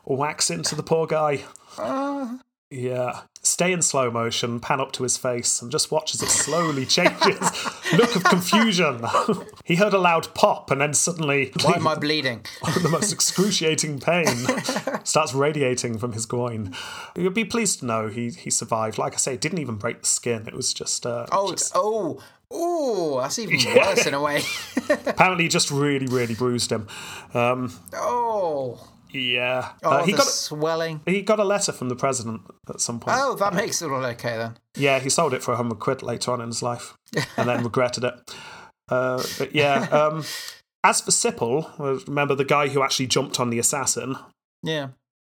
whacks 0.06 0.50
into 0.50 0.76
the 0.76 0.84
poor 0.84 1.08
guy. 1.08 1.44
uh, 1.78 2.38
Yeah. 2.70 3.22
Stay 3.46 3.74
in 3.74 3.82
slow 3.82 4.10
motion, 4.10 4.62
pan 4.62 4.80
up 4.80 4.94
to 4.94 5.04
his 5.04 5.18
face, 5.18 5.62
and 5.62 5.70
just 5.70 5.92
watch 5.92 6.14
as 6.16 6.22
it 6.24 6.30
slowly 6.30 6.86
changes. 6.86 7.40
Look 7.94 8.16
of 8.16 8.24
confusion. 8.24 9.04
he 9.66 9.76
heard 9.76 9.94
a 9.94 9.98
loud 9.98 10.34
pop, 10.34 10.72
and 10.72 10.80
then 10.80 10.94
suddenly 10.94 11.52
why 11.62 11.74
am 11.74 11.86
I 11.86 11.96
bleeding? 12.00 12.46
the 12.82 12.88
most 12.90 13.12
excruciating 13.12 14.00
pain 14.00 14.28
starts 15.04 15.34
radiating 15.34 15.98
from 15.98 16.14
his 16.14 16.26
groin. 16.26 16.74
You'd 17.18 17.34
be 17.34 17.44
pleased 17.44 17.80
to 17.82 17.86
know 17.86 18.08
he, 18.08 18.30
he 18.30 18.50
survived. 18.50 18.98
Like 18.98 19.14
I 19.14 19.18
say, 19.18 19.34
it 19.34 19.42
didn't 19.42 19.60
even 19.60 19.76
break 19.76 20.02
the 20.02 20.08
skin. 20.08 20.48
It 20.48 20.54
was 20.56 20.74
just, 20.74 21.06
uh, 21.06 21.26
Oh, 21.34 21.52
just- 21.52 21.74
oh, 21.76 22.22
oh, 22.50 23.20
that's 23.20 23.40
even 23.40 23.60
worse 23.76 24.06
in 24.08 24.14
a 24.14 24.22
way. 24.22 24.42
apparently 25.06 25.50
just 25.50 25.70
really, 25.70 26.08
really 26.08 26.34
bruised 26.34 26.72
him. 26.72 26.88
Um, 27.34 27.74
oh, 27.94 28.80
yeah. 29.14 29.72
oh, 29.84 29.92
Uh, 29.92 30.04
he 30.04 30.12
the 30.12 30.18
got 30.18 30.28
swelling. 30.28 31.02
he 31.06 31.22
got 31.22 31.40
a 31.40 31.44
letter 31.44 31.72
from 31.72 31.90
the 31.90 31.96
president 31.96 32.42
at 32.68 32.82
some 32.82 33.00
point. 33.00 33.18
Oh, 33.20 33.36
that 33.36 33.54
makes 33.54 33.82
it 33.82 33.90
all 33.92 34.04
okay 34.06 34.38
then. 34.38 34.58
Yeah, 34.76 35.00
he 35.00 35.10
sold 35.10 35.34
it 35.34 35.44
for 35.44 35.54
a 35.54 35.56
hundred 35.58 35.80
quid 35.80 36.02
later 36.04 36.32
on 36.32 36.42
in 36.42 36.48
his 36.48 36.62
life, 36.62 36.96
and 37.38 37.48
then 37.48 37.64
regretted 37.70 38.04
it. 38.04 38.36
Uh, 38.90 39.24
but 39.38 39.56
yeah, 39.56 39.84
um, 39.92 40.24
as 40.84 41.00
for 41.02 41.12
Sipple, 41.12 41.80
uh, 41.80 42.04
remember 42.08 42.36
the 42.36 42.44
guy 42.46 42.68
who 42.68 42.84
actually 42.84 43.08
jumped 43.08 43.40
on 43.40 43.50
the 43.50 43.60
assassin? 43.60 44.18
Yeah. 44.62 44.90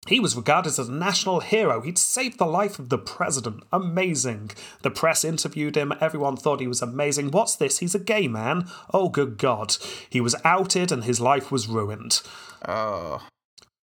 He 0.08 0.18
was 0.18 0.34
regarded 0.34 0.70
as 0.70 0.88
a 0.88 0.90
national 0.92 1.38
hero. 1.38 1.80
He'd 1.80 1.96
saved 1.96 2.38
the 2.38 2.44
life 2.46 2.80
of 2.80 2.88
the 2.88 2.98
president. 2.98 3.62
Amazing. 3.72 4.50
The 4.82 4.90
press 4.90 5.24
interviewed 5.24 5.76
him. 5.76 5.92
Everyone 6.00 6.36
thought 6.36 6.58
he 6.60 6.66
was 6.66 6.82
amazing. 6.82 7.30
What's 7.30 7.54
this? 7.54 7.78
He's 7.78 7.94
a 7.94 8.00
gay 8.00 8.26
man. 8.26 8.68
Oh, 8.92 9.08
good 9.08 9.38
God. 9.38 9.76
He 10.10 10.20
was 10.20 10.34
outed 10.44 10.90
and 10.90 11.04
his 11.04 11.20
life 11.20 11.52
was 11.52 11.68
ruined. 11.68 12.20
Oh, 12.66 13.22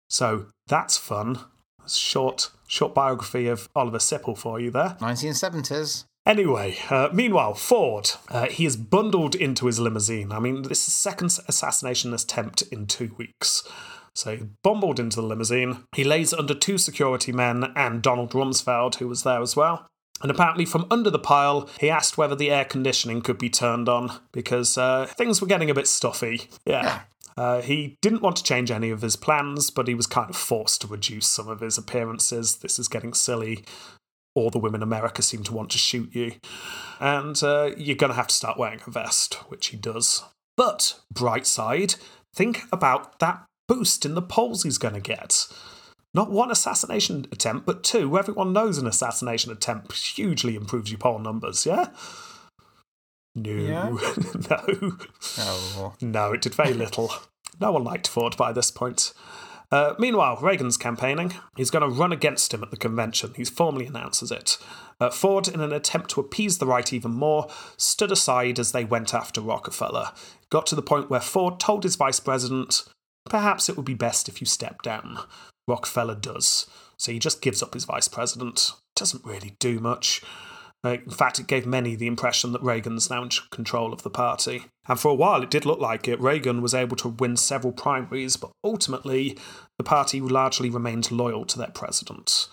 So 0.09 0.47
that's 0.67 0.97
fun. 0.97 1.39
Short, 1.87 2.51
short 2.67 2.93
biography 2.93 3.47
of 3.47 3.69
Oliver 3.75 3.97
Sipple 3.97 4.37
for 4.37 4.59
you 4.59 4.71
there. 4.71 4.97
1970s. 4.99 6.05
Anyway, 6.25 6.77
uh, 6.89 7.09
meanwhile, 7.11 7.55
Ford, 7.55 8.11
uh, 8.29 8.47
he 8.47 8.65
is 8.65 8.77
bundled 8.77 9.33
into 9.33 9.65
his 9.65 9.79
limousine. 9.79 10.31
I 10.31 10.39
mean, 10.39 10.63
this 10.63 10.87
is 10.87 10.93
second 10.93 11.37
assassination 11.47 12.13
attempt 12.13 12.61
in 12.63 12.85
two 12.85 13.15
weeks. 13.17 13.67
So 14.13 14.35
he 14.35 14.43
bumbled 14.63 14.99
into 14.99 15.21
the 15.21 15.27
limousine. 15.27 15.85
He 15.95 16.03
lays 16.03 16.33
under 16.33 16.53
two 16.53 16.77
security 16.77 17.31
men 17.31 17.71
and 17.75 18.01
Donald 18.01 18.31
Rumsfeld, 18.31 18.95
who 18.95 19.07
was 19.07 19.23
there 19.23 19.41
as 19.41 19.55
well. 19.55 19.87
And 20.21 20.29
apparently, 20.29 20.65
from 20.65 20.85
under 20.91 21.09
the 21.09 21.19
pile, 21.19 21.69
he 21.79 21.89
asked 21.89 22.17
whether 22.17 22.35
the 22.35 22.51
air 22.51 22.65
conditioning 22.65 23.21
could 23.21 23.37
be 23.37 23.49
turned 23.49 23.87
on 23.87 24.11
because 24.33 24.77
uh, 24.77 25.05
things 25.05 25.39
were 25.39 25.47
getting 25.47 25.69
a 25.69 25.73
bit 25.73 25.87
stuffy. 25.87 26.49
Yeah. 26.65 27.01
Uh, 27.39 27.61
he 27.61 27.97
didn't 28.01 28.21
want 28.21 28.35
to 28.35 28.43
change 28.43 28.69
any 28.69 28.89
of 28.89 29.01
his 29.01 29.15
plans, 29.15 29.69
but 29.69 29.87
he 29.87 29.95
was 29.95 30.07
kind 30.07 30.29
of 30.29 30.35
forced 30.35 30.81
to 30.81 30.87
reduce 30.87 31.27
some 31.27 31.47
of 31.47 31.61
his 31.61 31.77
appearances. 31.77 32.57
This 32.57 32.77
is 32.77 32.89
getting 32.89 33.13
silly 33.13 33.63
all 34.35 34.49
the 34.49 34.59
women 34.59 34.79
in 34.79 34.83
America 34.83 35.21
seem 35.21 35.43
to 35.43 35.53
want 35.53 35.69
to 35.71 35.77
shoot 35.77 36.13
you. 36.13 36.33
And 36.99 37.41
uh, 37.43 37.71
you're 37.77 37.95
going 37.95 38.11
to 38.11 38.15
have 38.15 38.27
to 38.27 38.35
start 38.35 38.57
wearing 38.57 38.81
a 38.85 38.91
vest, 38.91 39.35
which 39.49 39.67
he 39.67 39.77
does. 39.77 40.23
But, 40.57 40.99
bright 41.13 41.47
side, 41.47 41.95
think 42.35 42.63
about 42.71 43.19
that 43.19 43.45
boost 43.67 44.05
in 44.05 44.15
the 44.15 44.21
polls 44.21 44.63
he's 44.63 44.77
going 44.77 44.93
to 44.93 44.99
get. 44.99 45.47
Not 46.13 46.31
one 46.31 46.51
assassination 46.51 47.25
attempt, 47.31 47.65
but 47.65 47.83
two. 47.83 48.17
Everyone 48.17 48.51
knows 48.51 48.77
an 48.77 48.87
assassination 48.87 49.51
attempt 49.51 49.93
hugely 49.93 50.55
improves 50.55 50.91
your 50.91 50.97
poll 50.97 51.19
numbers, 51.19 51.65
yeah? 51.65 51.89
No. 53.35 53.51
Yeah? 53.51 53.89
no. 54.49 54.97
Oh, 55.37 55.93
No, 56.01 56.33
it 56.33 56.41
did 56.41 56.55
very 56.55 56.73
little. 56.73 57.13
No 57.59 57.71
one 57.71 57.83
liked 57.83 58.07
Ford 58.07 58.37
by 58.37 58.51
this 58.51 58.71
point. 58.71 59.13
Uh, 59.71 59.93
meanwhile, 59.99 60.37
Reagan's 60.41 60.77
campaigning. 60.77 61.33
He's 61.55 61.69
going 61.69 61.87
to 61.87 61.95
run 61.95 62.11
against 62.11 62.53
him 62.53 62.63
at 62.63 62.71
the 62.71 62.77
convention. 62.77 63.33
He 63.35 63.43
formally 63.45 63.85
announces 63.85 64.31
it. 64.31 64.57
Uh, 64.99 65.09
Ford, 65.09 65.47
in 65.47 65.61
an 65.61 65.71
attempt 65.71 66.09
to 66.11 66.19
appease 66.19 66.57
the 66.57 66.65
right 66.65 66.91
even 66.91 67.11
more, 67.11 67.47
stood 67.77 68.11
aside 68.11 68.57
as 68.57 68.71
they 68.71 68.83
went 68.83 69.13
after 69.13 69.41
Rockefeller. 69.41 70.11
Got 70.49 70.65
to 70.67 70.75
the 70.75 70.81
point 70.81 71.09
where 71.09 71.19
Ford 71.19 71.59
told 71.59 71.83
his 71.83 71.95
vice 71.95 72.19
president, 72.19 72.83
perhaps 73.29 73.69
it 73.69 73.77
would 73.77 73.85
be 73.85 73.93
best 73.93 74.27
if 74.27 74.41
you 74.41 74.47
step 74.47 74.81
down. 74.81 75.19
Rockefeller 75.67 76.15
does. 76.15 76.65
So 76.97 77.11
he 77.11 77.19
just 77.19 77.41
gives 77.41 77.61
up 77.61 77.75
his 77.75 77.85
vice 77.85 78.07
president. 78.07 78.71
Doesn't 78.95 79.23
really 79.23 79.55
do 79.59 79.79
much. 79.79 80.21
Uh, 80.83 80.97
in 81.05 81.11
fact, 81.11 81.39
it 81.39 81.47
gave 81.47 81.65
many 81.65 81.95
the 81.95 82.07
impression 82.07 82.53
that 82.53 82.63
Reagan's 82.63 83.09
now 83.09 83.23
in 83.23 83.29
control 83.51 83.91
of 83.91 84.03
the 84.03 84.09
party. 84.09 84.65
And 84.87 84.99
for 84.99 85.09
a 85.09 85.15
while, 85.15 85.43
it 85.43 85.51
did 85.51 85.65
look 85.65 85.79
like 85.79 86.07
it. 86.07 86.21
Reagan 86.21 86.61
was 86.61 86.73
able 86.73 86.95
to 86.97 87.09
win 87.09 87.35
several 87.35 87.73
primaries, 87.73 88.37
but 88.37 88.51
ultimately, 88.63 89.37
the 89.77 89.83
party 89.83 90.21
largely 90.21 90.69
remained 90.69 91.11
loyal 91.11 91.45
to 91.45 91.57
their 91.57 91.67
president. 91.67 92.47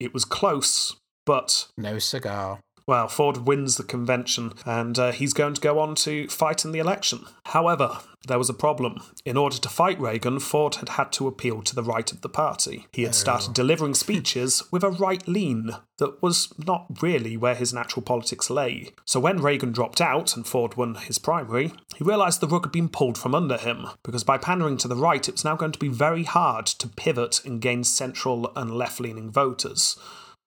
It 0.00 0.14
was 0.14 0.24
close, 0.24 0.96
but 1.26 1.68
no 1.76 1.98
cigar. 1.98 2.60
Well, 2.86 3.08
Ford 3.08 3.46
wins 3.46 3.76
the 3.76 3.84
convention 3.84 4.52
and 4.64 4.98
uh, 4.98 5.12
he's 5.12 5.32
going 5.32 5.54
to 5.54 5.60
go 5.60 5.78
on 5.78 5.94
to 5.96 6.28
fight 6.28 6.64
in 6.64 6.72
the 6.72 6.78
election. 6.78 7.24
However, 7.46 7.98
there 8.28 8.38
was 8.38 8.48
a 8.48 8.54
problem. 8.54 9.02
In 9.24 9.36
order 9.36 9.58
to 9.58 9.68
fight 9.68 10.00
Reagan, 10.00 10.38
Ford 10.38 10.76
had 10.76 10.90
had 10.90 11.10
to 11.12 11.26
appeal 11.26 11.62
to 11.62 11.74
the 11.74 11.82
right 11.82 12.10
of 12.12 12.20
the 12.20 12.28
party. 12.28 12.86
He 12.92 13.02
had 13.02 13.14
started 13.14 13.52
delivering 13.52 13.94
speeches 13.94 14.62
with 14.70 14.84
a 14.84 14.90
right 14.90 15.26
lean 15.26 15.72
that 15.98 16.22
was 16.22 16.52
not 16.58 16.86
really 17.02 17.36
where 17.36 17.54
his 17.54 17.72
natural 17.72 18.02
politics 18.02 18.48
lay. 18.48 18.90
So 19.04 19.18
when 19.18 19.42
Reagan 19.42 19.72
dropped 19.72 20.00
out 20.00 20.36
and 20.36 20.46
Ford 20.46 20.76
won 20.76 20.94
his 20.94 21.18
primary, 21.18 21.72
he 21.96 22.04
realised 22.04 22.40
the 22.40 22.48
rug 22.48 22.66
had 22.66 22.72
been 22.72 22.88
pulled 22.88 23.18
from 23.18 23.34
under 23.34 23.56
him, 23.56 23.86
because 24.04 24.24
by 24.24 24.38
pandering 24.38 24.76
to 24.78 24.88
the 24.88 24.96
right, 24.96 25.28
it 25.28 25.34
was 25.34 25.44
now 25.44 25.56
going 25.56 25.72
to 25.72 25.78
be 25.78 25.88
very 25.88 26.24
hard 26.24 26.66
to 26.66 26.88
pivot 26.88 27.44
and 27.44 27.60
gain 27.60 27.82
central 27.84 28.52
and 28.56 28.70
left 28.70 29.00
leaning 29.00 29.30
voters. 29.30 29.96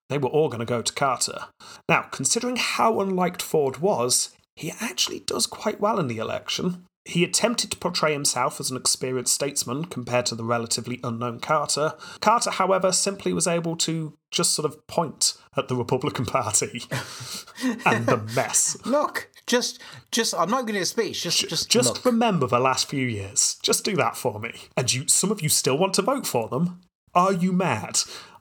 They 0.09 0.17
were 0.17 0.29
all 0.29 0.49
going 0.49 0.59
to 0.59 0.65
go 0.65 0.81
to 0.81 0.93
Carter. 0.93 1.45
Now, 1.89 2.03
considering 2.11 2.57
how 2.57 2.99
unliked 2.99 3.41
Ford 3.41 3.77
was, 3.77 4.29
he 4.55 4.71
actually 4.79 5.19
does 5.19 5.47
quite 5.47 5.81
well 5.81 5.99
in 5.99 6.07
the 6.07 6.17
election. 6.17 6.85
He 7.07 7.23
attempted 7.23 7.69
to 7.69 7.77
portray 7.77 8.13
himself 8.13 8.59
as 8.59 8.71
an 8.71 8.77
experienced 8.77 9.33
statesman 9.33 9.85
compared 9.85 10.25
to 10.27 10.35
the 10.35 10.43
relatively 10.43 10.99
unknown 11.03 11.39
Carter. 11.39 11.93
Carter, 12.19 12.49
however, 12.49 12.91
simply 12.91 13.31
was 13.31 13.45
able 13.45 13.75
to 13.77 14.13
just 14.31 14.53
sort 14.53 14.65
of 14.65 14.85
point 14.87 15.33
at 15.55 15.67
the 15.67 15.75
Republican 15.75 16.25
Party 16.25 16.81
and 17.85 18.07
the 18.07 18.17
mess. 18.35 18.75
Look, 18.85 19.29
just, 19.45 19.79
just, 20.11 20.33
I'm 20.33 20.49
not 20.49 20.61
going 20.61 20.73
to 20.73 20.79
do 20.79 20.81
a 20.81 20.85
speech. 20.85 21.21
Just, 21.21 21.47
just, 21.47 21.69
Just 21.69 21.93
look. 21.95 22.05
remember 22.05 22.47
the 22.47 22.59
last 22.59 22.89
few 22.89 23.05
years. 23.05 23.57
Just 23.61 23.85
do 23.85 23.95
that 23.97 24.17
for 24.17 24.39
me. 24.39 24.53
And 24.75 24.91
you, 24.91 25.07
some 25.07 25.31
of 25.31 25.43
you 25.43 25.49
still 25.49 25.77
want 25.77 25.93
to 25.95 26.01
vote 26.01 26.25
for 26.25 26.49
them? 26.49 26.81
Are 27.13 27.33
you 27.33 27.53
mad? 27.53 27.99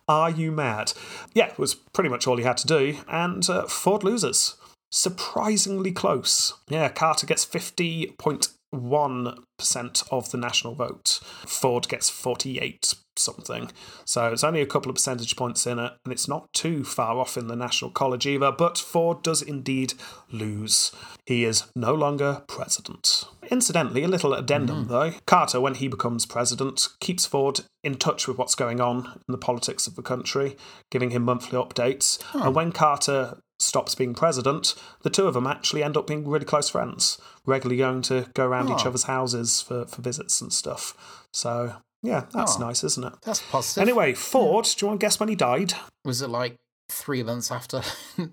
Are 0.09 0.31
you 0.31 0.51
mad? 0.53 0.93
Yeah, 1.33 1.49
it 1.49 1.59
was 1.59 1.75
pretty 1.75 2.11
much 2.11 2.27
all 2.27 2.37
he 2.37 2.45
had 2.45 2.59
to 2.59 2.67
do, 2.67 2.99
and 3.09 3.49
uh, 3.49 3.67
Ford 3.67 4.05
loses. 4.05 4.57
Surprisingly 4.93 5.93
close. 5.93 6.53
Yeah, 6.69 6.89
Carter 6.89 7.27
gets 7.27 7.47
50.1% 7.47 10.13
of 10.13 10.31
the 10.31 10.39
national 10.39 10.75
vote. 10.75 11.21
Ford 11.47 11.89
gets 11.89 12.11
48 12.11 12.95
something. 13.19 13.71
So 14.05 14.33
it's 14.33 14.45
only 14.45 14.61
a 14.61 14.67
couple 14.67 14.91
of 14.91 14.97
percentage 14.97 15.37
points 15.37 15.67
in 15.67 15.79
it, 15.79 15.93
and 16.05 16.13
it's 16.13 16.29
not 16.29 16.53
too 16.53 16.85
far 16.85 17.19
off 17.19 17.37
in 17.37 17.49
the 17.49 17.57
National 17.57 17.91
College 17.91 18.27
either, 18.27 18.53
but 18.53 18.79
Ford 18.79 19.23
does 19.23 19.43
indeed 19.43 19.95
lose. 20.31 20.93
He 21.27 21.45
is 21.45 21.65
no 21.75 21.95
longer 21.95 22.43
president. 22.47 23.25
Incidentally, 23.51 24.03
a 24.03 24.09
little 24.09 24.35
addendum 24.35 24.85
mm-hmm. 24.85 24.91
though. 24.91 25.13
Carter, 25.27 25.61
when 25.61 25.75
he 25.75 25.89
becomes 25.89 26.27
president, 26.27 26.89
keeps 27.01 27.27
Ford 27.27 27.61
in 27.83 27.97
touch 27.97 28.27
with 28.27 28.39
what's 28.39 28.55
going 28.55 28.81
on 28.81 29.07
in 29.07 29.33
the 29.33 29.39
politics 29.39 29.87
of 29.87 29.97
the 29.97 30.03
country, 30.03 30.57
giving 30.91 31.11
him 31.11 31.23
monthly 31.23 31.59
updates. 31.59 32.19
And 32.33 32.45
hmm. 32.45 32.55
when 32.55 32.73
Carter 32.73 33.39
stops 33.59 33.95
being 33.95 34.15
president, 34.15 34.75
the 35.03 35.11
two 35.11 35.27
of 35.27 35.35
them 35.35 35.47
actually 35.47 35.83
end 35.83 35.97
up 35.97 36.07
being 36.07 36.27
really 36.29 36.45
close 36.45 36.69
friends, 36.69 37.19
regularly 37.47 37.79
going 37.79 38.03
to 38.03 38.27
go 38.35 38.47
around 38.47 38.69
each 38.69 38.85
Oh. 38.85 38.89
other's 38.89 39.05
houses 39.05 39.61
for, 39.61 39.87
for 39.87 40.03
visits 40.03 40.41
and 40.41 40.53
stuff. 40.53 41.27
So, 41.33 41.75
yeah, 42.05 42.27
that's 42.33 42.57
Oh. 42.57 42.61
nice, 42.61 42.85
isn't 42.85 43.05
it? 43.05 43.13
That's 43.23 43.41
positive. 43.43 43.83
Anyway, 43.83 44.15
Ford, 44.15 44.65
do 44.65 44.75
you 44.79 44.89
want 44.89 45.01
to 45.01 45.05
guess 45.05 45.19
when 45.19 45.29
he 45.29 45.35
died? 45.35 45.75
was 46.05 46.21
it 46.23 46.29
like 46.29 46.57
three 46.91 47.23
months 47.23 47.51
after? 47.51 47.83
oh 48.19 48.27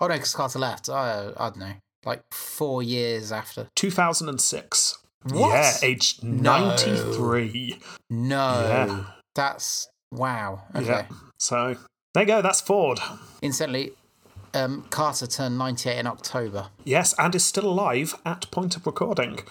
no, 0.00 0.08
because 0.08 0.34
Carter 0.34 0.58
left. 0.58 0.88
I, 0.88 1.30
I 1.36 1.44
don't 1.50 1.58
know, 1.58 1.72
like 2.04 2.22
four 2.32 2.82
years 2.82 3.30
after. 3.32 3.68
2006. 3.76 4.98
What? 5.30 5.50
Yeah, 5.54 5.72
aged 5.82 6.22
No. 6.22 6.74
93. 6.76 7.78
No. 8.10 8.36
Yeah. 8.36 9.04
That's 9.34 9.88
wow. 10.12 10.62
Okay. 10.74 10.86
Yeah. 10.86 11.06
So 11.38 11.76
there 12.12 12.22
you 12.24 12.26
go. 12.26 12.42
That's 12.42 12.60
Ford. 12.60 12.98
Incidentally, 13.42 13.92
um, 14.54 14.86
Carter 14.90 15.26
turned 15.26 15.58
98 15.58 15.98
in 15.98 16.06
October. 16.06 16.68
Yes, 16.84 17.14
and 17.18 17.34
is 17.34 17.44
still 17.44 17.66
alive 17.66 18.14
at 18.24 18.50
point 18.50 18.76
of 18.76 18.86
recording. 18.86 19.40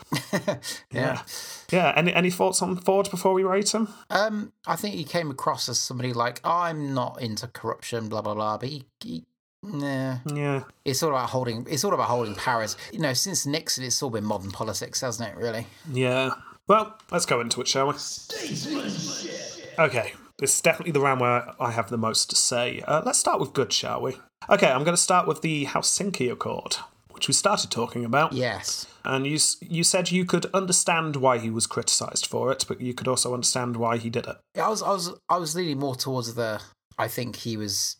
Yeah. 0.91 1.21
Yeah. 1.71 1.93
Any 1.95 2.13
any 2.13 2.29
thoughts 2.29 2.61
on 2.61 2.75
Ford 2.77 3.09
before 3.09 3.33
we 3.33 3.43
rate 3.43 3.73
him? 3.73 3.87
Um, 4.09 4.53
I 4.67 4.75
think 4.75 4.95
he 4.95 5.03
came 5.03 5.31
across 5.31 5.67
as 5.67 5.79
somebody 5.79 6.13
like, 6.13 6.39
I'm 6.43 6.93
not 6.93 7.21
into 7.21 7.47
corruption, 7.47 8.09
blah 8.09 8.21
blah 8.21 8.35
blah. 8.35 8.57
But 8.57 8.69
he, 8.69 8.85
he 8.99 9.23
nah. 9.63 10.17
Yeah. 10.31 10.63
It's 10.85 11.01
all 11.01 11.09
about 11.09 11.29
holding. 11.29 11.65
It's 11.69 11.83
all 11.83 11.93
about 11.93 12.07
holding 12.07 12.35
powers. 12.35 12.77
You 12.91 12.99
know, 12.99 13.13
since 13.13 13.45
Nixon, 13.45 13.83
it's 13.83 14.01
all 14.03 14.11
been 14.11 14.23
modern 14.23 14.51
politics, 14.51 15.01
hasn't 15.01 15.29
it? 15.29 15.35
Really. 15.35 15.67
Yeah. 15.91 16.31
Well, 16.67 16.95
let's 17.11 17.25
go 17.25 17.41
into 17.41 17.59
it, 17.61 17.67
shall 17.67 17.87
we? 17.87 17.93
Okay. 19.79 20.13
This 20.43 20.55
is 20.55 20.61
definitely 20.61 20.91
the 20.91 20.99
round 20.99 21.21
where 21.21 21.53
I 21.57 21.71
have 21.71 21.89
the 21.89 21.97
most 21.97 22.29
to 22.31 22.35
say. 22.35 22.81
Uh, 22.85 23.01
let's 23.05 23.17
start 23.17 23.39
with 23.39 23.53
good, 23.53 23.71
shall 23.71 24.01
we? 24.01 24.17
Okay, 24.49 24.69
I'm 24.69 24.83
going 24.83 24.93
to 24.93 25.01
start 25.01 25.25
with 25.25 25.41
the 25.41 25.67
Helsinki 25.67 26.29
Accord, 26.29 26.75
which 27.11 27.29
we 27.29 27.33
started 27.33 27.71
talking 27.71 28.03
about. 28.03 28.33
Yes. 28.33 28.85
And 29.05 29.25
you 29.25 29.39
you 29.61 29.85
said 29.85 30.11
you 30.11 30.25
could 30.25 30.47
understand 30.53 31.15
why 31.15 31.37
he 31.37 31.49
was 31.49 31.65
criticised 31.65 32.25
for 32.25 32.51
it, 32.51 32.65
but 32.67 32.81
you 32.81 32.93
could 32.93 33.07
also 33.07 33.33
understand 33.33 33.77
why 33.77 33.95
he 33.95 34.09
did 34.09 34.27
it. 34.27 34.35
I 34.61 34.67
was. 34.67 34.83
I 34.83 34.89
was. 34.89 35.13
I 35.29 35.37
was 35.37 35.55
leaning 35.55 35.79
more 35.79 35.95
towards 35.95 36.33
the. 36.33 36.61
I 36.97 37.07
think 37.07 37.37
he 37.37 37.55
was 37.55 37.95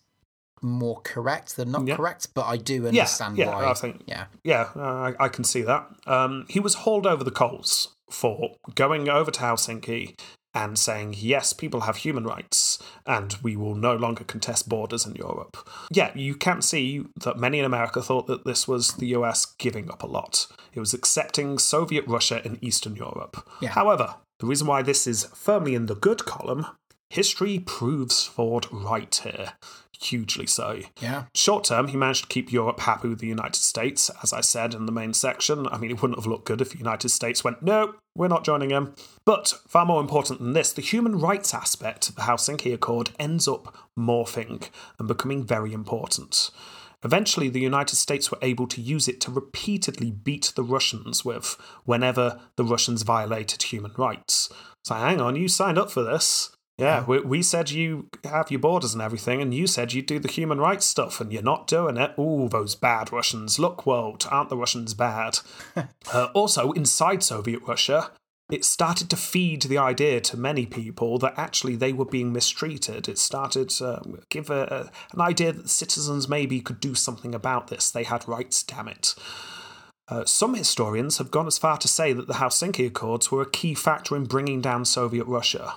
more 0.62 1.00
correct 1.00 1.56
than 1.56 1.72
not 1.72 1.88
Yeah. 1.88 1.96
correct, 1.96 2.28
but 2.34 2.46
I 2.46 2.58
do 2.58 2.88
understand 2.88 3.38
yeah, 3.38 3.56
why. 3.56 3.70
I 3.70 3.74
think- 3.74 4.02
Yeah. 4.06 4.26
Yeah, 4.44 4.70
uh, 4.76 4.82
I, 4.82 5.14
I 5.18 5.30
can 5.30 5.46
see 5.46 5.62
that. 5.62 5.88
Um, 6.06 6.46
he 6.50 6.60
was 6.60 6.74
hauled 6.84 7.08
over 7.08 7.24
the 7.24 7.32
coals 7.32 7.96
for 8.10 8.56
going 8.76 9.08
over 9.08 9.32
to 9.32 9.40
Helsinki 9.40 10.16
and 10.54 10.78
saying, 10.78 11.16
yes, 11.18 11.54
people 11.54 11.82
have 11.82 11.98
human 11.98 12.24
rights 12.24 12.78
and 13.06 13.36
we 13.42 13.56
will 13.56 13.76
no 13.76 13.96
longer 13.96 14.24
contest 14.24 14.70
borders 14.70 15.06
in 15.06 15.16
Europe. 15.16 15.58
Yeah, 15.92 16.12
you 16.16 16.36
can 16.36 16.62
see 16.62 17.06
that 17.22 17.38
many 17.38 17.60
in 17.60 17.66
America 17.66 18.02
thought 18.02 18.28
that 18.28 18.46
this 18.46 18.68
was 18.68 18.94
the 18.94 19.08
US 19.08 19.46
giving 19.46 19.90
up 19.90 20.04
a 20.04 20.08
lot. 20.08 20.48
It 20.74 20.80
was 20.80 20.94
accepting 20.94 21.58
Soviet 21.58 22.06
Russia 22.08 22.42
in 22.46 22.60
Eastern 22.62 22.96
Europe. 22.96 23.48
Yeah. 23.62 23.70
However, 23.70 24.16
the 24.40 24.48
reason 24.48 24.68
why 24.68 24.82
this 24.82 25.08
is 25.08 25.26
firmly 25.34 25.76
in 25.76 25.88
the 25.88 25.96
good 25.96 26.26
column, 26.26 26.66
history 27.10 27.60
proves 27.60 28.26
Ford 28.26 28.68
right 28.72 29.14
here. 29.24 29.54
Hugely 30.00 30.48
so. 30.48 30.82
Yeah. 31.00 31.26
Short 31.34 31.66
term, 31.66 31.88
he 31.88 31.98
managed 31.98 32.24
to 32.24 32.28
keep 32.28 32.52
Europe 32.52 32.82
happy 32.82 33.08
with 33.08 33.20
the 33.20 33.28
United 33.28 33.56
States, 33.56 34.10
as 34.22 34.34
I 34.34 34.42
said 34.42 34.74
in 34.74 34.86
the 34.86 34.92
main 34.92 35.14
section. 35.14 35.68
I 35.68 35.78
mean, 35.78 35.92
it 35.92 36.02
wouldn't 36.02 36.20
have 36.20 36.28
looked 36.28 36.46
good 36.46 36.62
if 36.62 36.72
the 36.72 36.78
United 36.78 37.10
States 37.10 37.44
went, 37.44 37.62
no, 37.62 37.96
we're 38.16 38.28
not 38.28 38.44
joining 38.44 38.72
him. 38.72 38.96
But 39.26 39.54
far 39.68 39.86
more 39.86 40.02
important 40.02 40.40
than 40.40 40.54
this, 40.54 40.74
the 40.74 40.82
human 40.82 41.20
rights 41.20 41.54
aspect 41.54 42.10
of 42.10 42.16
the 42.16 42.24
Helsinki 42.24 42.74
Accord 42.74 43.12
ends 43.20 43.48
up 43.48 43.76
morphing 43.98 44.70
and 45.00 45.08
becoming 45.08 45.44
very 45.44 45.74
important. 45.74 46.50
Eventually, 47.04 47.50
the 47.50 47.60
United 47.60 47.96
States 47.98 48.32
were 48.32 48.38
able 48.42 48.66
to 48.68 48.82
use 48.82 49.08
it 49.08 49.20
to 49.22 49.32
repeatedly 49.32 50.10
beat 50.10 50.54
the 50.56 50.64
Russians 50.64 51.26
with 51.26 51.58
whenever 51.84 52.40
the 52.56 52.64
Russians 52.64 53.04
violated 53.04 53.64
human 53.64 53.92
rights. 53.98 54.50
So, 54.86 54.96
hang 54.96 55.20
on, 55.20 55.36
you 55.36 55.48
signed 55.48 55.78
up 55.78 55.92
for 55.92 56.04
this. 56.04 56.56
Yeah, 56.78 57.06
we, 57.06 57.20
we 57.20 57.44
said 57.44 57.70
you 57.70 58.10
have 58.24 58.50
your 58.50 58.60
borders 58.60 58.94
and 58.94 59.02
everything, 59.02 59.42
and 59.42 59.54
you 59.54 59.68
said 59.68 59.94
you'd 59.94 60.08
do 60.08 60.18
the 60.18 60.32
human 60.32 60.60
rights 60.60 60.86
stuff, 60.86 61.22
and 61.22 61.32
you're 61.32 61.44
not 61.44 61.68
doing 61.68 61.98
it. 61.98 62.14
Ooh, 62.20 62.50
those 62.50 62.74
bad 62.74 63.12
Russians. 63.12 63.60
Look, 63.60 63.86
world, 63.86 64.26
aren't 64.32 64.50
the 64.50 64.58
Russians 64.58 64.96
bad? 64.96 65.40
uh, 66.14 66.30
also, 66.34 66.72
inside 66.72 67.22
Soviet 67.22 67.62
Russia, 67.68 68.12
it 68.52 68.66
started 68.66 69.10
to 69.12 69.18
feed 69.18 69.64
the 69.64 69.78
idea 69.78 70.20
to 70.22 70.38
many 70.38 70.66
people 70.66 71.20
that 71.20 71.38
actually 71.38 71.76
they 71.76 71.94
were 71.94 72.06
being 72.06 72.34
mistreated. 72.34 73.08
It 73.08 73.20
started 73.20 73.70
to 73.70 74.02
give 74.30 74.50
a, 74.50 74.64
a, 74.64 75.14
an 75.14 75.22
idea 75.22 75.54
that 75.54 75.70
citizens 75.70 76.28
maybe 76.28 76.60
could 76.60 76.80
do 76.80 76.96
something 76.96 77.36
about 77.36 77.68
this. 77.68 77.92
They 77.92 78.04
had 78.04 78.28
rights, 78.28 78.64
damn 78.64 78.88
it. 78.88 79.14
Uh, 80.10 80.26
some 80.26 80.56
historians 80.56 81.20
have 81.20 81.32
gone 81.32 81.48
as 81.48 81.58
far 81.58 81.78
to 81.78 81.88
say 81.88 82.14
that 82.14 82.28
the 82.28 82.34
Helsinki 82.34 82.86
Accords 82.88 83.32
were 83.32 83.44
a 83.44 83.50
key 83.50 83.74
factor 83.76 84.16
in 84.16 84.26
bringing 84.26 84.60
down 84.60 84.86
Soviet 84.86 85.26
Russia 85.26 85.76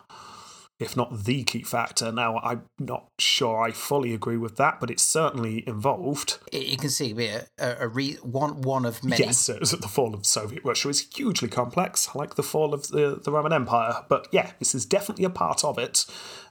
if 0.78 0.96
not 0.96 1.24
the 1.24 1.42
key 1.44 1.62
factor. 1.62 2.12
Now, 2.12 2.38
I'm 2.38 2.64
not 2.78 3.08
sure 3.18 3.62
I 3.62 3.70
fully 3.70 4.12
agree 4.12 4.36
with 4.36 4.56
that, 4.56 4.78
but 4.78 4.90
it's 4.90 5.02
certainly 5.02 5.66
involved. 5.66 6.38
It, 6.52 6.66
you 6.66 6.76
can 6.76 6.90
see 6.90 7.14
a, 7.26 7.46
a, 7.58 7.76
a 7.80 7.88
re, 7.88 8.14
one 8.22 8.60
one 8.62 8.84
of 8.84 9.02
many. 9.02 9.24
Yes, 9.24 9.48
uh, 9.48 9.58
the 9.58 9.88
fall 9.88 10.14
of 10.14 10.26
Soviet 10.26 10.62
Russia 10.64 10.88
is 10.88 11.08
hugely 11.14 11.48
complex, 11.48 12.14
like 12.14 12.34
the 12.34 12.42
fall 12.42 12.74
of 12.74 12.88
the, 12.88 13.20
the 13.22 13.32
Roman 13.32 13.52
Empire. 13.52 14.04
But 14.08 14.28
yeah, 14.32 14.52
this 14.58 14.74
is 14.74 14.84
definitely 14.84 15.24
a 15.24 15.30
part 15.30 15.64
of 15.64 15.78
it. 15.78 16.04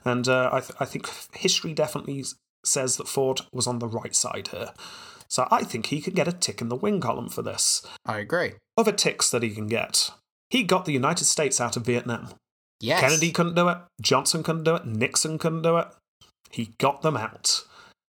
And 0.04 0.28
uh, 0.28 0.50
I, 0.52 0.60
th- 0.60 0.76
I 0.80 0.84
think 0.84 1.08
history 1.34 1.72
definitely 1.72 2.24
says 2.64 2.96
that 2.96 3.08
Ford 3.08 3.42
was 3.52 3.66
on 3.66 3.78
the 3.78 3.88
right 3.88 4.14
side 4.14 4.48
here. 4.48 4.72
So 5.28 5.46
I 5.50 5.64
think 5.64 5.86
he 5.86 6.00
could 6.00 6.14
get 6.14 6.28
a 6.28 6.32
tick 6.32 6.60
in 6.60 6.68
the 6.68 6.76
win 6.76 7.00
column 7.00 7.28
for 7.28 7.42
this. 7.42 7.84
I 8.04 8.18
agree. 8.18 8.54
Other 8.76 8.92
ticks 8.92 9.30
that 9.30 9.42
he 9.42 9.50
can 9.50 9.66
get. 9.66 10.10
He 10.50 10.62
got 10.62 10.84
the 10.84 10.92
United 10.92 11.24
States 11.24 11.60
out 11.60 11.76
of 11.76 11.84
Vietnam. 11.84 12.30
Yes. 12.80 13.00
Kennedy 13.00 13.32
couldn't 13.32 13.54
do 13.54 13.68
it. 13.68 13.78
Johnson 14.00 14.42
couldn't 14.42 14.64
do 14.64 14.74
it. 14.74 14.84
Nixon 14.86 15.38
couldn't 15.38 15.62
do 15.62 15.76
it. 15.78 15.88
He 16.50 16.74
got 16.78 17.02
them 17.02 17.16
out. 17.16 17.64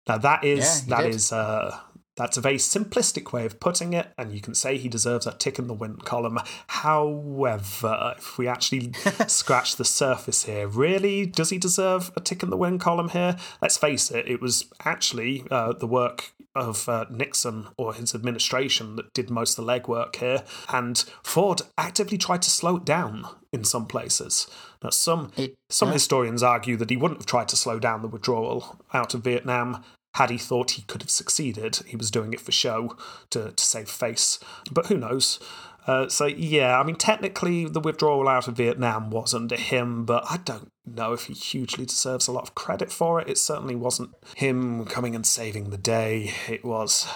Now 0.09 0.19
that 0.19 0.45
is 0.45 0.85
Yeah, 0.89 0.97
that 0.97 1.03
did. 1.05 1.15
is 1.15 1.33
uh, 1.33 1.79
that's 2.17 2.37
a 2.37 2.41
very 2.41 2.57
simplistic 2.57 3.33
way 3.33 3.45
of 3.45 3.61
putting 3.61 3.93
it, 3.93 4.09
and 4.17 4.33
you 4.33 4.41
can 4.41 4.55
say 4.55 4.79
he 4.79 4.89
deserves 4.89 5.27
a 5.27 5.33
tick 5.33 5.59
in 5.59 5.67
the 5.67 5.75
win 5.75 5.97
column. 5.97 6.39
However, 6.69 8.15
if 8.17 8.39
we 8.39 8.49
actually 8.49 8.93
scratch 9.27 9.77
the 9.77 9.85
surface 9.85 10.45
here, 10.45 10.67
really, 10.67 11.27
does 11.27 11.51
he 11.51 11.59
deserve 11.59 12.11
a 12.17 12.21
tick 12.21 12.43
in 12.43 12.51
the 12.51 12.57
win 12.57 12.79
column 12.79 13.11
here? 13.11 13.37
Let's 13.61 13.77
face 13.77 14.11
it, 14.11 14.27
it 14.29 14.41
was 14.41 14.67
actually 14.85 15.45
uh, 15.51 15.73
the 15.75 15.87
work 15.87 16.33
of 16.55 16.89
uh, 16.89 17.05
Nixon 17.11 17.69
or 17.77 17.93
his 17.93 18.15
administration 18.15 18.97
that 18.97 19.13
did 19.13 19.29
most 19.29 19.59
of 19.59 19.67
the 19.67 19.73
legwork 19.73 20.17
here, 20.17 20.43
and 20.71 21.05
Ford 21.23 21.61
actively 21.77 22.17
tried 22.17 22.43
to 22.43 22.51
slow 22.51 22.77
it 22.77 22.85
down 22.87 23.27
in 23.53 23.63
some 23.63 23.87
places. 23.87 24.47
Now, 24.83 24.91
some 24.91 25.33
It- 25.37 25.55
some 25.69 25.89
yeah. 25.89 25.95
historians 25.95 26.43
argue 26.43 26.77
that 26.77 26.91
he 26.91 26.97
wouldn't 26.97 27.21
have 27.21 27.27
tried 27.27 27.49
to 27.49 27.57
slow 27.57 27.79
down 27.79 28.03
the 28.03 28.09
withdrawal 28.09 28.79
out 28.95 29.15
of 29.15 29.25
Vietnam 29.25 29.85
had 30.17 30.31
he 30.31 30.39
thought 30.39 30.73
he 30.73 30.83
could 30.83 31.03
have 31.03 31.11
succeeded. 31.11 31.77
He 31.87 31.97
was 31.97 32.11
doing 32.11 32.33
it 32.33 32.41
for 32.41 32.53
show 32.53 32.97
to, 33.31 33.53
to 33.53 33.65
save 33.65 33.89
face. 33.89 34.39
But 34.71 34.87
who 34.87 34.97
knows? 34.97 35.39
Uh, 35.87 36.09
so, 36.09 36.27
yeah, 36.27 36.81
I 36.81 36.83
mean, 36.83 36.97
technically, 36.97 37.67
the 37.67 37.81
withdrawal 37.81 38.27
out 38.27 38.49
of 38.49 38.57
Vietnam 38.57 39.11
was 39.11 39.35
under 39.35 39.57
him, 39.57 40.05
but 40.05 40.25
I 40.29 40.39
don't 40.39 40.73
know 40.85 41.13
if 41.13 41.25
he 41.25 41.35
hugely 41.35 41.85
deserves 41.85 42.27
a 42.27 42.33
lot 42.33 42.43
of 42.43 42.55
credit 42.55 42.91
for 42.91 43.21
it. 43.21 43.29
It 43.29 43.39
certainly 43.39 43.77
wasn't 43.77 44.11
him 44.35 44.85
coming 44.87 45.15
and 45.15 45.25
saving 45.25 45.71
the 45.71 45.79
day, 45.79 46.33
it 46.49 46.65
was 46.65 47.07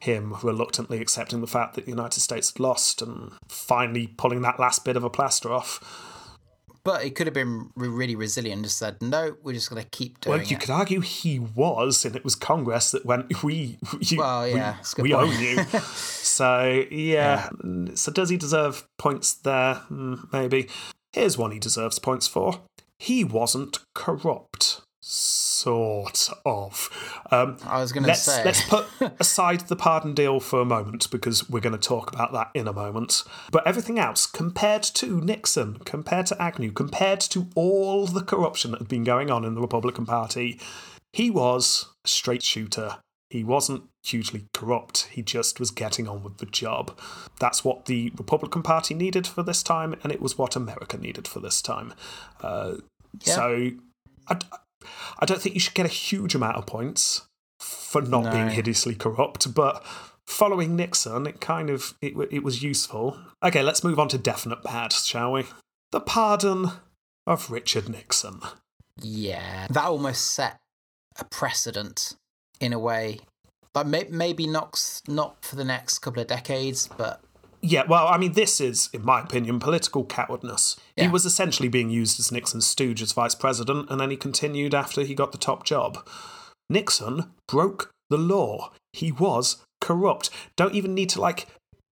him 0.00 0.36
reluctantly 0.42 1.00
accepting 1.00 1.40
the 1.40 1.46
fact 1.46 1.74
that 1.74 1.84
the 1.84 1.90
United 1.90 2.20
States 2.20 2.52
had 2.52 2.60
lost 2.60 3.02
and 3.02 3.32
finally 3.48 4.06
pulling 4.06 4.42
that 4.42 4.60
last 4.60 4.84
bit 4.84 4.96
of 4.96 5.04
a 5.04 5.10
plaster 5.10 5.52
off. 5.52 6.07
But 6.88 7.04
it 7.04 7.14
could 7.14 7.26
have 7.26 7.34
been 7.34 7.68
really 7.76 8.16
resilient 8.16 8.54
and 8.56 8.64
just 8.64 8.78
said, 8.78 8.96
no, 9.02 9.36
we're 9.42 9.52
just 9.52 9.68
going 9.68 9.82
to 9.82 9.88
keep 9.90 10.20
doing 10.20 10.38
Well, 10.38 10.46
you 10.46 10.56
it. 10.56 10.60
could 10.60 10.70
argue 10.70 11.00
he 11.00 11.38
was, 11.38 12.06
and 12.06 12.16
it 12.16 12.24
was 12.24 12.34
Congress 12.34 12.92
that 12.92 13.04
went, 13.04 13.42
"We, 13.42 13.76
you, 14.00 14.16
Well, 14.16 14.44
we- 14.44 14.54
yeah, 14.54 14.76
good 14.94 15.02
we, 15.02 15.12
own 15.12 15.38
you." 15.38 15.62
so, 15.92 16.86
yeah. 16.90 17.50
So, 17.94 18.10
does 18.10 18.30
he 18.30 18.38
deserve 18.38 18.88
points 18.96 19.34
there? 19.34 19.74
Hmm, 19.74 20.14
Maybe. 20.32 20.68
Here's 21.12 21.36
one 21.36 21.50
he 21.50 21.58
deserves 21.58 21.98
points 21.98 22.26
for. 22.26 22.60
He 22.98 23.22
wasn't 23.22 23.80
corrupt. 23.94 24.80
Sort 25.00 26.28
of. 26.44 26.90
Um, 27.30 27.56
I 27.64 27.80
was 27.80 27.92
going 27.92 28.04
to 28.04 28.14
say. 28.14 28.44
let's 28.44 28.68
put 28.68 28.86
aside 29.20 29.60
the 29.62 29.76
pardon 29.76 30.14
deal 30.14 30.40
for 30.40 30.60
a 30.60 30.64
moment 30.64 31.10
because 31.10 31.48
we're 31.48 31.60
going 31.60 31.78
to 31.78 31.88
talk 31.88 32.12
about 32.12 32.32
that 32.32 32.50
in 32.54 32.66
a 32.66 32.72
moment. 32.72 33.22
But 33.52 33.66
everything 33.66 33.98
else, 33.98 34.26
compared 34.26 34.82
to 34.82 35.20
Nixon, 35.20 35.78
compared 35.84 36.26
to 36.26 36.42
Agnew, 36.42 36.72
compared 36.72 37.20
to 37.20 37.46
all 37.54 38.06
the 38.06 38.22
corruption 38.22 38.72
that 38.72 38.78
had 38.78 38.88
been 38.88 39.04
going 39.04 39.30
on 39.30 39.44
in 39.44 39.54
the 39.54 39.60
Republican 39.60 40.04
Party, 40.04 40.60
he 41.12 41.30
was 41.30 41.86
a 42.04 42.08
straight 42.08 42.42
shooter. 42.42 42.96
He 43.30 43.44
wasn't 43.44 43.84
hugely 44.04 44.46
corrupt. 44.54 45.08
He 45.12 45.22
just 45.22 45.60
was 45.60 45.70
getting 45.70 46.08
on 46.08 46.22
with 46.22 46.38
the 46.38 46.46
job. 46.46 46.98
That's 47.38 47.62
what 47.62 47.84
the 47.84 48.10
Republican 48.16 48.62
Party 48.62 48.94
needed 48.94 49.26
for 49.26 49.42
this 49.42 49.62
time, 49.62 49.94
and 50.02 50.10
it 50.10 50.20
was 50.20 50.38
what 50.38 50.56
America 50.56 50.96
needed 50.96 51.28
for 51.28 51.40
this 51.40 51.62
time. 51.62 51.94
Uh, 52.40 52.76
Yeah. 53.24 53.34
So, 53.34 53.70
I, 54.28 54.38
I 55.18 55.26
don't 55.26 55.40
think 55.40 55.54
you 55.54 55.60
should 55.60 55.74
get 55.74 55.86
a 55.86 55.90
huge 55.90 56.34
amount 56.34 56.56
of 56.56 56.66
points 56.66 57.26
for 57.58 58.02
not 58.02 58.32
being 58.32 58.50
hideously 58.50 58.94
corrupt, 58.94 59.52
but 59.54 59.84
following 60.26 60.76
Nixon, 60.76 61.26
it 61.26 61.40
kind 61.40 61.70
of 61.70 61.94
it, 62.00 62.14
it 62.30 62.44
was 62.44 62.62
useful. 62.62 63.18
Okay, 63.42 63.62
let's 63.62 63.82
move 63.82 63.98
on 63.98 64.08
to 64.08 64.18
definite 64.18 64.62
bad, 64.62 64.92
shall 64.92 65.32
we? 65.32 65.46
The 65.90 66.00
pardon 66.00 66.70
of 67.26 67.50
Richard 67.50 67.88
Nixon. 67.88 68.40
Yeah, 69.00 69.66
that 69.70 69.84
almost 69.84 70.26
set 70.26 70.58
a 71.18 71.24
precedent 71.24 72.16
in 72.60 72.72
a 72.72 72.78
way. 72.78 73.20
Like 73.74 74.10
maybe 74.10 74.46
not 74.46 75.02
not 75.06 75.44
for 75.44 75.56
the 75.56 75.64
next 75.64 76.00
couple 76.00 76.20
of 76.20 76.28
decades, 76.28 76.88
but 76.96 77.20
Yeah, 77.60 77.84
well, 77.88 78.06
I 78.06 78.18
mean, 78.18 78.32
this 78.32 78.60
is, 78.60 78.88
in 78.92 79.04
my 79.04 79.20
opinion, 79.20 79.58
political 79.58 80.04
cowardness. 80.04 80.76
He 80.96 81.08
was 81.08 81.24
essentially 81.24 81.68
being 81.68 81.90
used 81.90 82.20
as 82.20 82.30
Nixon's 82.30 82.66
stooge 82.66 83.02
as 83.02 83.12
vice 83.12 83.34
president, 83.34 83.90
and 83.90 84.00
then 84.00 84.10
he 84.10 84.16
continued 84.16 84.74
after 84.74 85.02
he 85.02 85.14
got 85.14 85.32
the 85.32 85.38
top 85.38 85.64
job. 85.64 86.06
Nixon 86.70 87.32
broke 87.48 87.90
the 88.10 88.18
law. 88.18 88.70
He 88.92 89.10
was 89.10 89.64
corrupt. 89.80 90.30
Don't 90.56 90.74
even 90.74 90.94
need 90.94 91.08
to, 91.10 91.20
like, 91.20 91.46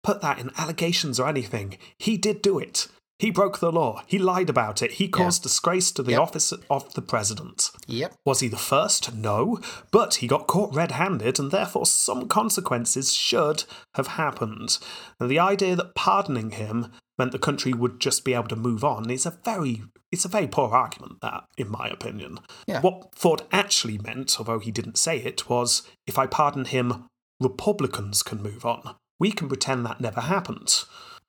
put 0.04 0.22
that 0.22 0.40
in 0.40 0.52
allegations 0.58 1.20
or 1.20 1.28
anything. 1.28 1.78
He 1.98 2.16
did 2.16 2.42
do 2.42 2.60
it. 2.60 2.88
He 3.18 3.32
broke 3.32 3.60
the 3.60 3.72
law. 3.72 4.04
He 4.08 4.20
lied 4.20 4.50
about 4.50 4.82
it. 4.82 4.92
He 4.94 5.08
caused 5.08 5.44
disgrace 5.44 5.90
to 5.94 6.04
the 6.04 6.12
Yep. 6.12 6.20
office 6.22 6.52
of 6.70 6.94
the 6.96 7.02
president. 7.02 7.72
Yep. 7.88 8.14
Was 8.26 8.42
he 8.42 8.50
the 8.50 8.58
first? 8.58 9.14
No. 9.14 9.60
But 9.92 10.16
he 10.16 10.28
got 10.28 10.48
caught 10.48 10.76
red 10.76 10.92
handed, 10.92 11.40
and 11.40 11.50
therefore 11.50 11.86
some 11.86 12.28
consequences 12.28 13.14
should 13.14 13.64
have 13.96 14.08
happened. 14.08 14.80
And 15.20 15.30
the 15.32 15.40
idea 15.40 15.78
that 15.78 15.96
pardoning 15.96 16.52
him 16.52 16.92
meant 17.18 17.32
the 17.32 17.40
country 17.40 17.74
would 17.74 18.02
just 18.02 18.26
be 18.26 18.34
able 18.34 18.50
to 18.50 18.56
move 18.58 18.84
on 18.84 19.10
is 19.10 19.26
a 19.26 19.32
very 19.46 19.84
it's 20.12 20.26
a 20.26 20.30
very 20.30 20.48
poor 20.48 20.74
argument 20.74 21.20
that 21.22 21.46
in 21.58 21.70
my 21.72 21.88
opinion 21.88 22.40
Yeah. 22.68 22.82
what 22.82 23.16
ford 23.16 23.42
actually 23.54 23.98
meant 23.98 24.36
although 24.38 24.60
he 24.60 24.70
didn't 24.72 24.98
say 24.98 25.18
it 25.20 25.50
was 25.50 25.84
if 26.06 26.18
i 26.20 26.26
pardon 26.28 26.66
him 26.66 27.06
republicans 27.42 28.22
can 28.24 28.42
move 28.44 28.66
on 28.66 28.96
we 29.20 29.32
can 29.32 29.48
pretend 29.48 29.86
that 29.86 30.02
never 30.02 30.22
happened 30.22 30.84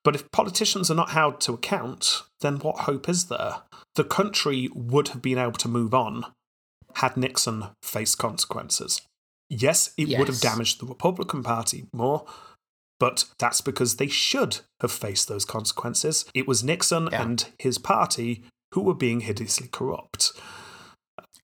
but 0.06 0.14
if 0.14 0.30
politicians 0.30 0.90
are 0.90 0.94
not 0.94 1.10
held 1.10 1.40
to 1.40 1.52
account 1.52 2.22
then 2.40 2.56
what 2.60 2.80
hope 2.80 3.08
is 3.08 3.26
there 3.26 3.56
the 3.96 4.04
country 4.04 4.70
would 4.72 5.08
have 5.08 5.20
been 5.20 5.36
able 5.38 5.52
to 5.52 5.68
move 5.68 5.92
on 5.92 6.24
had 6.94 7.16
nixon 7.16 7.64
faced 7.82 8.16
consequences 8.16 9.02
yes 9.50 9.92
it 9.98 10.16
would 10.16 10.28
have 10.28 10.40
damaged 10.40 10.80
the 10.80 10.86
republican 10.86 11.42
party 11.42 11.86
more 11.92 12.24
but 12.98 13.24
that's 13.38 13.60
because 13.60 13.96
they 13.96 14.06
should 14.06 14.60
have 14.80 14.92
faced 14.92 15.28
those 15.28 15.44
consequences. 15.44 16.24
It 16.34 16.48
was 16.48 16.64
Nixon 16.64 17.08
Yeah. 17.12 17.22
and 17.22 17.46
his 17.58 17.78
party 17.78 18.44
who 18.72 18.80
were 18.80 18.94
being 18.94 19.20
hideously 19.20 19.68
corrupt. 19.68 20.32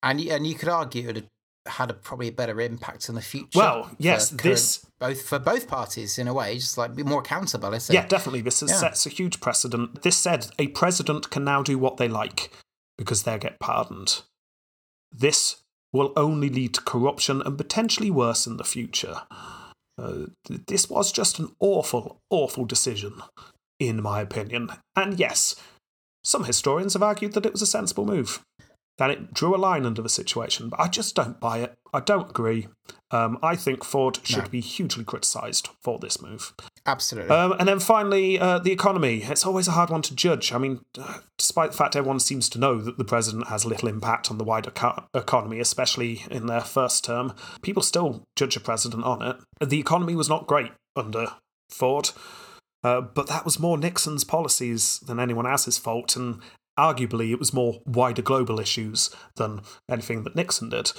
And 0.03 0.21
and 0.21 0.47
you 0.47 0.55
could 0.55 0.69
argue 0.69 1.11
it 1.11 1.27
had 1.67 1.91
a, 1.91 1.95
probably 1.95 2.29
a 2.29 2.33
better 2.33 2.61
impact 2.61 3.09
in 3.09 3.15
the 3.15 3.21
future. 3.23 3.59
Well, 3.59 3.91
yes, 3.99 4.31
current- 4.31 4.43
this- 4.43 4.87
both 4.99 5.23
for 5.23 5.39
both 5.39 5.67
parties 5.69 6.19
in 6.19 6.29
a 6.29 6.35
way, 6.35 6.55
just 6.57 6.79
like 6.79 6.95
be 6.95 7.03
more 7.03 7.21
accountability. 7.21 7.93
Yeah, 7.95 8.07
definitely. 8.07 8.41
This 8.43 8.63
is, 8.63 8.71
Yeah. 8.71 8.77
sets 8.79 9.07
a 9.07 9.09
huge 9.09 9.41
precedent. 9.41 10.03
This 10.03 10.17
said 10.17 10.49
a 10.59 10.69
president 10.69 11.31
can 11.31 11.45
now 11.45 11.63
do 11.63 11.79
what 11.79 11.97
they 11.97 12.09
like 12.09 12.51
because 12.99 13.25
they 13.25 13.37
get 13.39 13.59
pardoned. 13.61 14.23
This 15.11 15.57
will 15.93 16.13
only 16.17 16.49
lead 16.49 16.75
to 16.75 16.81
corruption 16.83 17.43
and 17.45 17.59
potentially 17.59 18.11
worse 18.11 18.47
in 18.47 18.57
the 18.57 18.65
future. 18.65 19.23
Uh, 19.99 20.27
th- 20.47 20.61
this 20.69 20.89
was 20.89 21.13
just 21.13 21.39
an 21.39 21.55
awful, 21.61 22.19
awful 22.31 22.65
decision, 22.65 23.21
in 23.79 24.01
my 24.03 24.21
opinion. 24.21 24.71
And 24.97 25.19
yes, 25.19 25.55
some 26.25 26.45
historians 26.45 26.95
have 26.95 27.03
argued 27.03 27.35
that 27.35 27.45
it 27.45 27.53
was 27.53 27.61
a 27.63 27.67
sensible 27.67 28.07
move, 28.07 28.41
that 29.03 29.11
it 29.11 29.35
drew 29.35 29.53
a 29.53 29.59
line 29.59 29.85
under 29.85 30.01
the 30.01 30.09
situation, 30.09 30.69
but 30.69 30.79
I 30.79 30.87
just 30.87 31.17
don't 31.17 31.41
buy 31.41 31.59
it. 31.59 31.75
I 31.93 31.99
don't 31.99 32.31
agree. 32.31 32.69
Um, 33.11 33.37
I 33.43 33.57
think 33.57 33.83
Ford 33.85 34.21
should 34.23 34.45
No. 34.45 34.49
be 34.49 34.61
hugely 34.61 35.03
criticised 35.05 35.69
for 35.83 35.99
this 35.99 36.23
move. 36.23 36.55
absolutely. 36.87 37.31
Um, 37.35 37.53
and 37.59 37.69
then 37.69 37.79
finally, 37.81 38.39
uh, 38.39 38.59
the 38.61 38.71
economy. 38.73 39.23
It's 39.25 39.45
always 39.45 39.67
a 39.69 39.73
hard 39.73 39.91
one 39.91 40.03
to 40.03 40.15
judge. 40.15 40.53
I 40.53 40.59
mean, 40.59 40.81
uh, 40.99 41.19
despite 41.37 41.73
the 41.73 41.77
fact 41.77 41.97
everyone 41.97 42.21
seems 42.21 42.49
to 42.51 42.59
know 42.61 42.81
that 42.81 42.97
the 42.99 43.05
president 43.05 43.49
has 43.49 43.65
little 43.65 43.89
impact 43.89 44.31
on 44.31 44.39
the 44.39 44.45
wider 44.45 44.71
co- 44.71 45.05
economy, 45.15 45.59
especially 45.61 46.23
in 46.31 46.47
their 46.47 46.61
first 46.63 47.05
term, 47.05 47.35
people 47.61 47.83
still 47.83 48.23
judge 48.37 48.57
a 48.57 48.61
president 48.61 49.05
on 49.05 49.21
it. 49.23 49.37
The 49.69 49.79
economy 49.81 50.15
was 50.15 50.29
not 50.29 50.47
great 50.47 50.71
under 50.97 51.27
Ford, 51.71 52.11
uh, 52.85 53.01
but 53.01 53.27
that 53.29 53.45
was 53.45 53.59
more 53.61 53.77
Nixon's 53.79 54.25
policies 54.25 55.01
than 55.07 55.21
anyone 55.21 55.47
else's 55.47 55.79
fault, 55.79 56.17
and 56.17 56.41
arguably 56.79 57.33
it 57.33 57.39
was 57.39 57.53
more 57.53 57.81
wider 57.87 58.23
global 58.23 58.59
issues 58.61 59.11
than 59.37 59.61
anything 59.91 60.25
that 60.25 60.37
Nixon 60.37 60.69
did. 60.69 60.93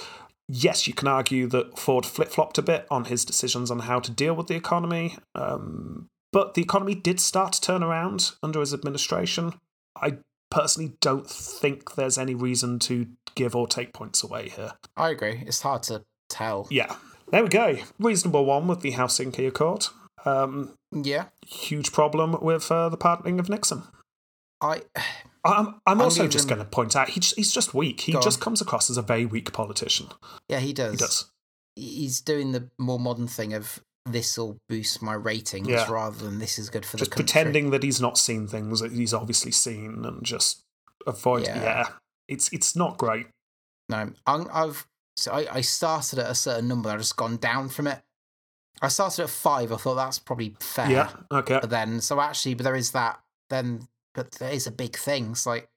Yes, 0.48 0.88
you 0.88 0.94
can 0.94 1.08
argue 1.08 1.48
that 1.48 1.80
Ford 1.80 2.06
flip 2.06 2.30
flopped 2.30 2.58
a 2.58 2.62
bit 2.62 2.86
on 2.92 3.06
his 3.06 3.24
decisions 3.26 3.72
on 3.72 3.80
how 3.80 4.00
to 4.00 4.12
deal 4.12 4.34
with 4.36 4.48
the 4.48 4.56
economy, 4.56 5.16
um, 5.36 6.08
but 6.32 6.54
the 6.54 6.62
economy 6.62 6.96
did 6.96 7.20
start 7.20 7.54
to 7.54 7.62
turn 7.62 7.82
around 7.82 8.32
under 8.44 8.60
his 8.60 8.74
administration. 8.74 9.54
I 9.96 10.18
personally 10.52 10.94
don't 11.00 11.28
think 11.30 11.96
there's 11.96 12.18
any 12.18 12.36
reason 12.36 12.78
to 12.80 13.08
give 13.36 13.56
or 13.56 13.68
take 13.68 13.94
points 13.94 14.22
away 14.24 14.50
here. 14.50 14.74
I 14.98 15.10
agree. 15.10 15.44
It's 15.48 15.62
hard 15.62 15.84
to 15.84 16.04
tell. 16.30 16.68
Yeah, 16.70 16.96
there 17.32 17.44
we 17.44 17.50
go. 17.50 17.78
Reasonable 17.98 18.46
one 18.46 18.68
with 18.68 18.82
the 18.82 18.92
Helsinki 18.92 19.48
Accord. 19.48 19.88
Um, 20.26 20.74
Yeah. 20.92 21.26
huge 21.48 21.92
problem 21.92 22.38
with 22.42 22.70
uh, 22.72 22.90
the 22.90 22.98
pardoning 22.98 23.40
of 23.40 23.50
Nixon. 23.50 23.84
I 24.62 24.82
I'm, 25.46 25.82
I'm 25.86 26.02
also 26.02 26.28
just 26.28 26.48
going 26.48 26.60
to 26.60 26.66
point 26.66 26.96
out 26.96 27.10
he, 27.10 27.20
j- 27.20 27.34
he's 27.36 27.52
just 27.52 27.74
weak. 27.74 28.02
He 28.02 28.14
Go 28.14 28.20
on. 28.20 28.24
just 28.24 28.40
comes 28.40 28.62
across 28.62 28.90
as 28.90 28.98
a 28.98 29.02
very 29.02 29.26
weak 29.26 29.52
politician. 29.54 30.08
yeah, 30.48 30.60
he 30.60 30.72
does. 30.74 30.92
He 30.94 30.98
does. 30.98 31.32
He's 31.76 32.22
doing 32.22 32.52
the 32.52 32.70
more 32.78 33.00
modern 33.00 33.28
thing 33.28 33.54
of 33.54 33.84
this 34.06 34.38
will 34.38 34.58
boost 34.70 35.02
my 35.02 35.14
ratings 35.14 35.68
Yeah. 35.68 35.90
rather 35.92 36.18
than 36.24 36.40
this 36.40 36.60
is 36.60 36.70
good 36.70 36.86
for 36.86 36.98
Just 36.98 37.12
the 37.12 37.16
country. 37.16 37.26
Just 37.26 37.34
pretending 37.36 37.72
that 37.72 37.84
he's 37.84 38.00
not 38.02 38.18
seen 38.18 38.48
things 38.48 38.80
that 38.82 38.92
he's 38.92 39.14
obviously 39.14 39.52
seen 39.52 40.04
and 40.06 40.24
just 40.24 40.64
avoid. 41.08 41.44
Yeah, 41.48 41.62
Yeah. 41.64 41.88
it's 42.28 42.52
it's 42.54 42.76
not 42.76 42.98
great. 42.98 43.28
No, 43.90 44.12
I'm, 44.28 44.48
I've 44.54 44.88
so 45.18 45.32
I, 45.32 45.48
I 45.56 45.62
started 45.62 46.20
at 46.20 46.30
a 46.30 46.36
certain 46.36 46.68
number. 46.68 46.90
I've 46.90 47.00
just 47.00 47.16
gone 47.18 47.38
down 47.38 47.70
from 47.70 47.88
it. 47.88 48.00
I 48.82 48.88
started 48.90 49.24
at 49.24 49.30
five. 49.30 49.72
I 49.72 49.78
thought 49.78 49.96
that's 49.96 50.20
probably 50.20 50.56
fair. 50.60 50.90
Yeah, 50.92 51.10
okay. 51.32 51.60
But 51.62 51.70
then, 51.70 52.02
so 52.02 52.20
actually, 52.20 52.54
but 52.56 52.64
there 52.64 52.76
is 52.76 52.92
that. 52.92 53.20
Then, 53.50 53.88
but 54.14 54.32
there 54.34 54.52
is 54.52 54.68
a 54.68 54.72
big 54.72 54.96
thing. 54.96 55.32
It's 55.32 55.46
like 55.46 55.68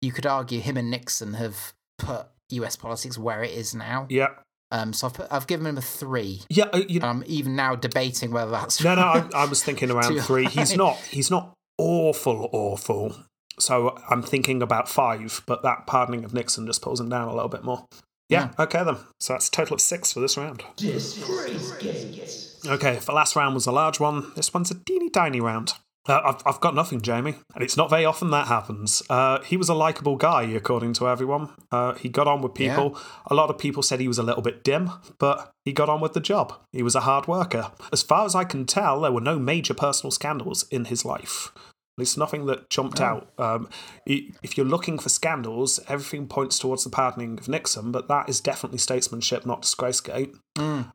you 0.00 0.12
could 0.12 0.26
argue 0.26 0.60
him 0.60 0.76
and 0.76 0.90
Nixon 0.90 1.34
have 1.34 1.72
put 1.98 2.26
U.S. 2.50 2.76
politics 2.76 3.18
where 3.18 3.42
it 3.42 3.50
is 3.52 3.74
now. 3.74 4.06
Yeah, 4.08 4.28
Um, 4.70 4.92
so 4.92 5.08
I've 5.08 5.14
put, 5.14 5.26
I've 5.30 5.46
given 5.46 5.66
him 5.66 5.78
a 5.78 5.82
three. 5.82 6.42
yeah. 6.48 6.64
uh, 6.72 6.82
You, 6.88 7.00
I'm 7.02 7.24
even 7.26 7.56
now 7.56 7.74
debating 7.74 8.30
whether 8.30 8.50
that's 8.50 8.82
no, 8.82 8.94
no. 8.94 9.02
I, 9.02 9.28
I 9.34 9.44
was 9.46 9.62
thinking 9.62 9.90
around 9.90 10.12
Too 10.14 10.20
three. 10.20 10.46
He's 10.46 10.76
not. 10.76 10.96
He's 10.96 11.30
not 11.30 11.54
awful, 11.78 12.48
awful. 12.52 13.16
So 13.58 13.98
I'm 14.08 14.22
thinking 14.22 14.62
about 14.62 14.88
five, 14.88 15.42
but 15.46 15.62
that 15.62 15.86
pardoning 15.86 16.24
of 16.24 16.32
Nixon 16.32 16.66
just 16.66 16.80
pulls 16.80 17.00
him 17.00 17.08
down 17.08 17.28
a 17.28 17.34
little 17.34 17.48
bit 17.48 17.64
more. 17.64 17.86
Yeah, 18.28 18.50
okay 18.58 18.84
then. 18.84 18.98
So 19.20 19.32
that's 19.32 19.48
a 19.48 19.50
total 19.50 19.74
of 19.74 19.80
six 19.80 20.12
for 20.12 20.20
this 20.20 20.36
round. 20.36 20.62
Disgrace 20.76 22.66
Okay, 22.66 22.94
if 22.96 23.06
the 23.06 23.12
last 23.12 23.34
round 23.36 23.54
was 23.54 23.66
a 23.66 23.72
large 23.72 23.98
one, 23.98 24.32
this 24.36 24.52
one's 24.52 24.70
a 24.70 24.74
teeny 24.74 25.08
tiny 25.08 25.40
round. 25.40 25.72
Uh, 26.08 26.22
I've, 26.24 26.42
I've 26.46 26.60
got 26.60 26.74
nothing, 26.74 27.02
Jamie, 27.02 27.34
and 27.54 27.62
it's 27.62 27.76
not 27.76 27.90
very 27.90 28.06
often 28.06 28.30
that 28.30 28.48
happens. 28.48 29.02
Uh, 29.10 29.40
he 29.42 29.58
was 29.58 29.68
a 29.68 29.74
likable 29.74 30.16
guy, 30.16 30.42
according 30.44 30.94
to 30.94 31.08
everyone. 31.08 31.50
Uh, 31.70 31.94
he 31.94 32.08
got 32.08 32.26
on 32.26 32.40
with 32.40 32.54
people. 32.54 32.98
A 33.26 33.34
lot 33.34 33.50
of 33.50 33.58
people 33.58 33.82
said 33.82 34.00
he 34.00 34.08
was 34.08 34.18
a 34.18 34.22
little 34.22 34.42
bit 34.42 34.64
dim, 34.64 34.90
but 35.18 35.50
he 35.64 35.72
got 35.72 35.90
on 35.90 36.00
with 36.00 36.14
the 36.14 36.20
job. 36.20 36.54
He 36.72 36.82
was 36.82 36.94
a 36.94 37.00
hard 37.00 37.28
worker. 37.28 37.70
As 37.92 38.02
far 38.02 38.24
as 38.24 38.34
I 38.34 38.44
can 38.44 38.64
tell, 38.64 39.02
there 39.02 39.12
were 39.12 39.20
no 39.20 39.38
major 39.38 39.74
personal 39.74 40.10
scandals 40.10 40.66
in 40.70 40.86
his 40.86 41.04
life. 41.04 41.52
At 41.98 42.02
least 42.02 42.16
nothing 42.16 42.46
that 42.46 42.70
jumped 42.70 43.00
out. 43.00 43.32
Um, 43.38 43.68
if 44.06 44.56
you're 44.56 44.64
looking 44.64 45.00
for 45.00 45.08
scandals, 45.08 45.80
everything 45.88 46.28
points 46.28 46.56
towards 46.56 46.84
the 46.84 46.90
pardoning 46.90 47.36
of 47.40 47.48
Nixon, 47.48 47.90
but 47.90 48.06
that 48.06 48.28
is 48.28 48.40
definitely 48.40 48.78
statesmanship, 48.78 49.44
not 49.44 49.62
disgracegate. 49.62 50.32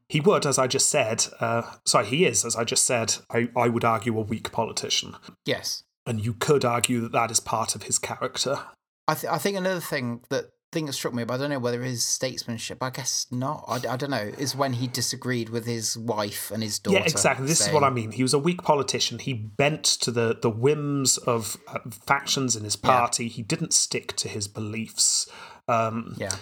He 0.07 0.21
would, 0.21 0.45
as 0.45 0.57
I 0.57 0.67
just 0.67 0.87
said, 0.87 1.25
uh, 1.41 1.63
sorry, 1.85 2.05
he 2.05 2.25
is, 2.25 2.45
as 2.45 2.55
I 2.55 2.63
just 2.63 2.85
said, 2.85 3.15
I, 3.29 3.49
I 3.53 3.67
would 3.67 3.83
argue 3.83 4.17
a 4.17 4.21
weak 4.21 4.53
politician. 4.53 5.17
yes. 5.45 5.83
And 6.05 6.23
you 6.23 6.33
could 6.33 6.63
argue 6.63 7.01
that 7.01 7.11
that 7.11 7.31
is 7.31 7.41
part 7.41 7.75
of 7.75 7.83
his 7.83 7.99
character. 7.99 8.59
I, 9.09 9.15
th- 9.15 9.31
I 9.31 9.37
think 9.39 9.57
another 9.57 9.81
thing 9.81 10.21
that 10.29 10.51
thing 10.73 10.85
that 10.87 10.93
struck 10.93 11.13
me, 11.13 11.23
but 11.23 11.35
I 11.35 11.37
don't 11.37 11.49
know 11.49 11.59
whether 11.59 11.81
his 11.81 12.03
statesmanship. 12.03 12.81
I 12.81 12.89
guess 12.89 13.27
not. 13.31 13.63
I, 13.67 13.75
I 13.93 13.95
don't 13.97 14.09
know. 14.11 14.31
Is 14.37 14.55
when 14.55 14.73
he 14.73 14.87
disagreed 14.87 15.49
with 15.49 15.65
his 15.65 15.97
wife 15.97 16.51
and 16.51 16.61
his 16.61 16.79
daughter. 16.79 16.97
yeah, 16.99 17.03
exactly. 17.05 17.45
This 17.47 17.65
is 17.65 17.71
what 17.73 17.83
I 17.83 17.89
mean. 17.89 18.11
He 18.11 18.23
was 18.23 18.33
a 18.33 18.39
weak 18.39 18.61
politician. 18.63 19.19
He 19.19 19.33
bent 19.33 19.85
to 19.85 20.11
the, 20.11 20.37
the 20.41 20.49
whims 20.49 21.17
of 21.19 21.57
uh, 21.67 21.79
factions 22.05 22.55
in 22.55 22.63
his 22.63 22.75
party. 22.75 23.27
He 23.29 23.41
didn't 23.43 23.73
stick 23.73 24.15
to 24.17 24.27
his 24.27 24.47
beliefs. 24.47 25.29
Um, 25.67 26.15
Yeah. 26.17 26.35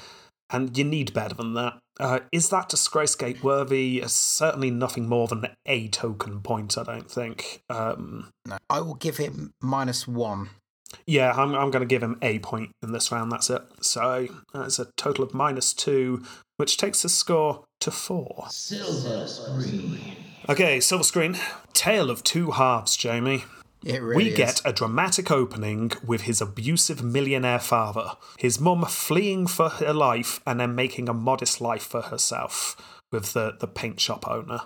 and 0.50 0.76
you 0.78 0.84
need 0.84 1.14
better 1.14 1.36
than 1.36 1.54
that. 1.54 1.74
Is 1.76 1.80
that. 2.00 2.04
Uh, 2.06 2.20
is 2.32 2.50
that 2.50 2.70
disgracegate 2.70 3.44
worthy? 3.44 4.02
Uh, 4.02 4.08
certainly 4.08 4.72
nothing 4.72 5.08
more 5.08 5.28
than 5.28 5.46
a 5.68 5.88
token 5.90 6.42
point, 6.42 6.78
I 6.78 6.84
don't 6.84 7.12
think. 7.12 7.62
Um, 7.70 8.32
No. 8.48 8.58
I 8.70 8.82
will 8.82 8.96
give 8.96 9.18
him 9.18 9.54
minus 9.62 10.08
one. 10.08 10.50
Yeah, 11.06 11.32
I'm, 11.32 11.54
I'm 11.56 11.72
going 11.72 11.82
to 11.82 11.86
give 11.86 12.04
him 12.04 12.18
a 12.22 12.40
point 12.40 12.72
in 12.82 12.92
this 12.92 13.12
round. 13.12 13.32
That's 13.32 13.50
it. 13.50 13.62
So 13.82 14.28
that's 14.54 14.80
a 14.80 14.88
total 14.98 15.24
of 15.24 15.34
minus 15.34 15.74
two, 15.74 16.24
which 16.58 16.78
takes 16.78 17.02
the 17.02 17.10
score 17.10 17.64
to 17.82 17.92
four. 17.92 18.46
Silver 18.50 19.28
Screen. 19.28 20.16
Okay, 20.50 20.80
silver 20.80 21.04
screen. 21.04 21.38
Tale 21.74 22.10
of 22.10 22.24
two 22.24 22.52
halves, 22.52 22.98
Jamie. 22.98 23.44
It 23.84 24.02
really 24.02 24.26
we 24.26 24.30
is. 24.30 24.38
get 24.38 24.62
a 24.64 24.74
dramatic 24.74 25.32
opening 25.32 25.92
with 26.06 26.22
his 26.22 26.42
abusive 26.42 27.04
millionaire 27.04 27.60
father, 27.60 28.12
his 28.38 28.60
mum 28.60 28.86
fleeing 28.86 29.48
for 29.48 29.70
her 29.70 29.94
life 29.94 30.40
and 30.46 30.60
then 30.60 30.76
making 30.76 31.10
a 31.10 31.14
modest 31.14 31.62
life 31.62 31.84
for 31.84 32.02
herself 32.02 32.76
with 33.12 33.34
the, 33.34 33.56
the 33.60 33.68
paint 33.68 34.00
shop 34.00 34.28
owner. 34.28 34.62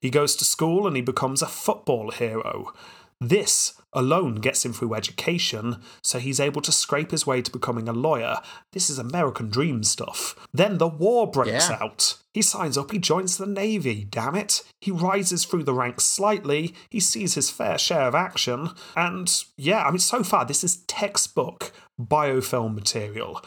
He 0.00 0.10
goes 0.10 0.36
to 0.36 0.44
school 0.44 0.86
and 0.86 0.94
he 0.94 1.02
becomes 1.02 1.42
a 1.42 1.46
football 1.46 2.10
hero. 2.10 2.72
This 3.20 3.74
alone 3.92 4.36
gets 4.36 4.64
him 4.64 4.72
through 4.72 4.94
education, 4.94 5.76
so 6.02 6.18
he's 6.18 6.40
able 6.40 6.60
to 6.62 6.72
scrape 6.72 7.10
his 7.12 7.26
way 7.26 7.40
to 7.42 7.50
becoming 7.50 7.88
a 7.88 7.92
lawyer. 7.92 8.38
This 8.72 8.90
is 8.90 8.98
American 8.98 9.48
dream 9.48 9.82
stuff. 9.84 10.34
Then 10.52 10.78
the 10.78 10.88
war 10.88 11.30
breaks 11.30 11.68
Yeah. 11.70 11.78
out. 11.80 12.18
He 12.32 12.42
signs 12.42 12.76
up, 12.76 12.90
he 12.90 12.98
joins 12.98 13.36
the 13.36 13.46
Navy, 13.46 14.04
damn 14.10 14.34
it. 14.34 14.62
He 14.80 14.90
rises 14.90 15.44
through 15.44 15.62
the 15.62 15.72
ranks 15.72 16.04
slightly, 16.04 16.74
he 16.90 16.98
sees 16.98 17.34
his 17.34 17.50
fair 17.50 17.78
share 17.78 18.08
of 18.08 18.14
action, 18.16 18.70
and 18.96 19.32
yeah, 19.56 19.84
I 19.84 19.90
mean, 19.90 20.00
so 20.00 20.24
far, 20.24 20.44
this 20.44 20.64
is 20.64 20.78
textbook 20.88 21.72
biofilm 22.00 22.74
material. 22.74 23.40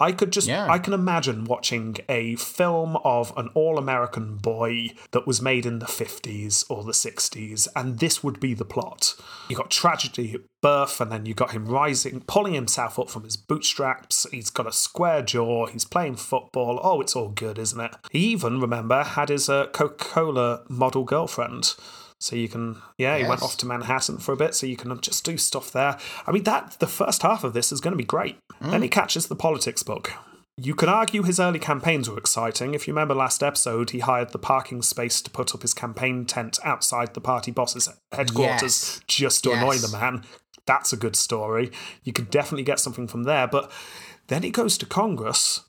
I 0.00 0.12
could 0.12 0.32
just, 0.32 0.48
Yeah. 0.48 0.66
I 0.70 0.78
can 0.78 0.94
imagine 0.94 1.44
watching 1.44 1.96
a 2.08 2.34
film 2.36 2.96
of 3.04 3.32
an 3.36 3.50
all 3.54 3.78
American 3.78 4.36
boy 4.36 4.90
that 5.10 5.26
was 5.26 5.42
made 5.42 5.66
in 5.66 5.78
the 5.78 5.86
50s 5.86 6.64
or 6.70 6.82
the 6.82 6.92
60s, 6.92 7.68
and 7.76 7.98
this 7.98 8.24
would 8.24 8.40
be 8.40 8.54
the 8.54 8.64
plot. 8.64 9.14
You 9.48 9.56
got 9.56 9.70
tragedy 9.70 10.32
at 10.34 10.40
birth, 10.62 11.00
and 11.00 11.12
then 11.12 11.26
you 11.26 11.34
got 11.34 11.52
him 11.52 11.66
rising, 11.66 12.22
pulling 12.26 12.54
himself 12.54 12.98
up 12.98 13.10
from 13.10 13.24
his 13.24 13.36
bootstraps. 13.36 14.26
He's 14.30 14.50
got 14.50 14.66
a 14.66 14.72
square 14.72 15.22
jaw, 15.22 15.66
he's 15.66 15.84
playing 15.84 16.16
football. 16.16 16.80
Oh, 16.82 17.00
it's 17.00 17.14
all 17.14 17.28
good, 17.28 17.58
isn't 17.58 17.80
it? 17.80 17.94
He 18.10 18.20
even, 18.30 18.60
remember, 18.60 19.02
had 19.04 19.28
his 19.28 19.48
uh, 19.48 19.66
Coca 19.68 20.04
Cola 20.04 20.62
model 20.68 21.04
girlfriend. 21.04 21.74
So 22.20 22.36
you 22.36 22.48
can, 22.48 22.76
yeah, 22.98 23.16
he 23.16 23.24
went 23.24 23.42
off 23.42 23.56
to 23.58 23.66
Manhattan 23.66 24.18
for 24.18 24.32
a 24.32 24.36
bit, 24.36 24.54
so 24.54 24.66
you 24.66 24.76
can 24.76 25.00
just 25.00 25.24
do 25.24 25.38
stuff 25.38 25.72
there. 25.72 25.96
I 26.26 26.32
mean, 26.32 26.42
that 26.44 26.76
the 26.78 26.86
first 26.86 27.22
half 27.22 27.44
of 27.44 27.54
this 27.54 27.72
is 27.72 27.80
going 27.80 27.92
to 27.92 27.96
be 27.98 28.04
great. 28.04 28.36
Mm. 28.62 28.70
Then 28.72 28.82
he 28.82 28.88
catches 28.90 29.26
the 29.28 29.34
politics 29.36 29.82
bug. 29.82 30.10
You 30.58 30.74
could 30.74 30.90
argue 30.90 31.22
his 31.22 31.40
early 31.40 31.58
campaigns 31.58 32.10
were 32.10 32.18
exciting. 32.18 32.74
If 32.74 32.86
you 32.86 32.92
remember 32.92 33.14
last 33.14 33.42
episode, 33.42 33.90
he 33.90 34.00
hired 34.00 34.32
the 34.32 34.38
parking 34.38 34.82
space 34.82 35.22
to 35.22 35.30
put 35.30 35.54
up 35.54 35.62
his 35.62 35.72
campaign 35.72 36.26
tent 36.26 36.58
outside 36.62 37.14
the 37.14 37.22
party 37.22 37.50
boss's 37.50 37.88
headquarters 38.12 38.60
Yes. 38.62 39.00
just 39.06 39.44
to 39.44 39.52
annoy 39.52 39.74
Yes. 39.76 39.90
the 39.90 39.96
man. 39.98 40.24
That's 40.66 40.92
a 40.92 40.98
good 40.98 41.16
story. 41.16 41.72
You 42.04 42.12
could 42.12 42.30
definitely 42.30 42.64
get 42.64 42.78
something 42.78 43.08
from 43.08 43.22
there. 43.22 43.46
But 43.48 43.72
then 44.26 44.42
he 44.42 44.50
goes 44.50 44.76
to 44.78 44.84
Congress. 44.86 45.62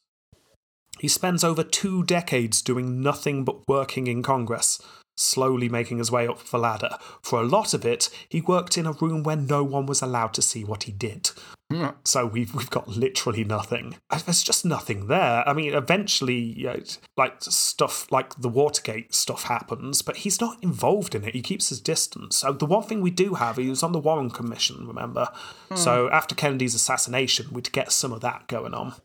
He 0.99 1.07
spends 1.07 1.45
over 1.45 1.63
two 1.63 2.03
decades 2.03 2.61
doing 2.61 3.01
nothing 3.01 3.45
but 3.45 3.65
working 3.69 4.07
in 4.07 4.21
Congress, 4.21 4.81
slowly 5.15 5.69
making 5.69 5.97
his 5.97 6.11
way 6.11 6.27
up 6.27 6.43
the 6.45 6.57
ladder. 6.57 6.97
For 7.21 7.39
a 7.39 7.45
lot 7.45 7.73
of 7.73 7.85
it, 7.85 8.09
he 8.29 8.41
worked 8.41 8.77
in 8.77 8.85
a 8.85 8.93
room 8.93 9.23
where 9.23 9.35
no 9.35 9.63
one 9.63 9.85
was 9.85 10.01
allowed 10.01 10.33
to 10.35 10.41
see 10.41 10.63
what 10.63 10.83
he 10.83 10.91
did. 10.91 11.31
Hmm. 11.71 11.87
So 12.03 12.25
we've 12.25 12.53
we've 12.53 12.69
got 12.69 12.89
literally 12.89 13.45
nothing. 13.45 13.95
There's 14.25 14.43
just 14.43 14.65
nothing 14.65 15.07
there. 15.07 15.47
I 15.47 15.53
mean, 15.53 15.73
eventually, 15.73 16.35
you 16.35 16.65
know, 16.65 16.79
like 17.15 17.35
stuff 17.39 18.11
like 18.11 18.35
the 18.41 18.49
Watergate 18.49 19.15
stuff 19.15 19.43
happens, 19.43 20.01
but 20.01 20.17
he's 20.17 20.41
not 20.41 20.61
involved 20.61 21.15
in 21.15 21.23
it. 21.23 21.33
He 21.33 21.41
keeps 21.41 21.69
his 21.69 21.79
distance. 21.79 22.39
So 22.39 22.51
the 22.51 22.65
one 22.65 22.83
thing 22.83 23.01
we 23.01 23.11
do 23.11 23.35
have, 23.35 23.55
he 23.55 23.69
was 23.69 23.83
on 23.83 23.93
the 23.93 23.99
Warren 23.99 24.29
Commission, 24.29 24.85
remember? 24.85 25.29
Hmm. 25.69 25.75
So 25.77 26.09
after 26.09 26.35
Kennedy's 26.35 26.75
assassination, 26.75 27.47
we'd 27.51 27.71
get 27.71 27.91
some 27.91 28.11
of 28.11 28.21
that 28.21 28.47
going 28.47 28.73
on. 28.73 28.95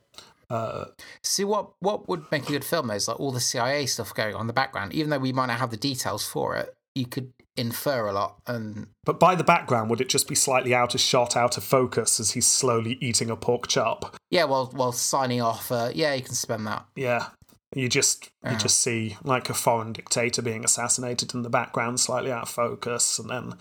See 1.22 1.44
what 1.44 1.70
what 1.80 2.08
would 2.08 2.24
make 2.30 2.44
a 2.48 2.52
good 2.52 2.64
film 2.64 2.90
is 2.90 3.08
like 3.08 3.18
all 3.20 3.32
the 3.32 3.40
CIA 3.40 3.86
stuff 3.86 4.14
going 4.14 4.34
on 4.34 4.42
in 4.42 4.46
the 4.46 4.52
background. 4.52 4.92
Even 4.94 5.10
though 5.10 5.18
we 5.18 5.32
might 5.32 5.46
not 5.46 5.58
have 5.58 5.70
the 5.70 5.76
details 5.76 6.26
for 6.26 6.56
it, 6.56 6.76
you 6.94 7.06
could 7.06 7.32
infer 7.56 8.06
a 8.06 8.12
lot. 8.12 8.36
And 8.46 8.88
But 9.04 9.18
by 9.18 9.34
the 9.34 9.44
background, 9.44 9.90
would 9.90 10.00
it 10.00 10.08
just 10.08 10.28
be 10.28 10.34
slightly 10.34 10.74
out 10.74 10.94
of 10.94 11.00
shot, 11.00 11.36
out 11.36 11.56
of 11.56 11.64
focus 11.64 12.20
as 12.20 12.32
he's 12.32 12.46
slowly 12.46 12.98
eating 13.00 13.30
a 13.30 13.36
pork 13.36 13.66
chop? 13.66 14.16
yeah, 14.30 14.44
while 14.44 14.66
while 14.74 14.92
signing 14.92 15.40
off, 15.40 15.72
uh, 15.72 15.90
yeah, 15.94 16.14
you 16.14 16.22
can 16.22 16.34
spend 16.34 16.66
that. 16.66 16.84
Yeah. 16.94 17.28
You 17.74 17.88
just 17.88 18.30
you 18.48 18.56
just 18.56 18.80
see 18.80 19.16
like 19.24 19.50
a 19.50 19.54
foreign 19.54 19.92
dictator 19.92 20.40
being 20.40 20.64
assassinated 20.64 21.34
in 21.34 21.42
the 21.42 21.50
background, 21.50 21.98
slightly 22.00 22.30
out 22.30 22.44
of 22.44 22.48
focus, 22.48 23.18
and 23.18 23.28
then, 23.28 23.54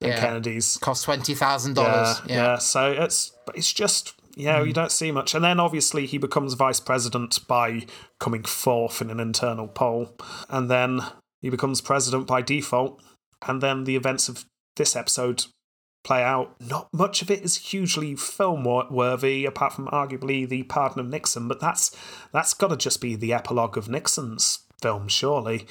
then 0.00 0.10
Yeah. 0.10 0.20
Kennedy's 0.20 0.76
Cost 0.78 1.04
twenty 1.04 1.34
thousand 1.34 1.76
yeah, 1.78 1.84
dollars. 1.84 2.20
yeah, 2.26 2.34
Yeah. 2.36 2.58
So 2.58 2.90
it's 2.90 3.32
but 3.46 3.56
it's 3.56 3.72
just 3.72 4.14
yeah, 4.36 4.62
you 4.62 4.72
don't 4.72 4.92
see 4.92 5.10
much, 5.10 5.34
and 5.34 5.44
then 5.44 5.60
obviously 5.60 6.06
he 6.06 6.18
becomes 6.18 6.54
vice 6.54 6.80
president 6.80 7.38
by 7.46 7.86
coming 8.18 8.44
fourth 8.44 9.00
in 9.00 9.10
an 9.10 9.20
internal 9.20 9.68
poll, 9.68 10.16
and 10.48 10.70
then 10.70 11.00
he 11.40 11.50
becomes 11.50 11.80
president 11.80 12.26
by 12.26 12.42
default, 12.42 13.02
and 13.46 13.60
then 13.60 13.84
the 13.84 13.96
events 13.96 14.28
of 14.28 14.44
this 14.76 14.96
episode 14.96 15.44
play 16.04 16.22
out. 16.22 16.54
Not 16.60 16.88
much 16.92 17.22
of 17.22 17.30
it 17.30 17.42
is 17.42 17.56
hugely 17.56 18.16
film 18.16 18.64
worthy, 18.64 19.44
apart 19.44 19.74
from 19.74 19.88
arguably 19.88 20.48
the 20.48 20.64
pardon 20.64 21.00
of 21.00 21.08
Nixon, 21.08 21.48
but 21.48 21.60
that's 21.60 21.94
that's 22.32 22.54
got 22.54 22.68
to 22.68 22.76
just 22.76 23.00
be 23.00 23.14
the 23.14 23.32
epilogue 23.32 23.76
of 23.76 23.88
Nixon's 23.88 24.60
film, 24.80 25.08
surely. 25.08 25.66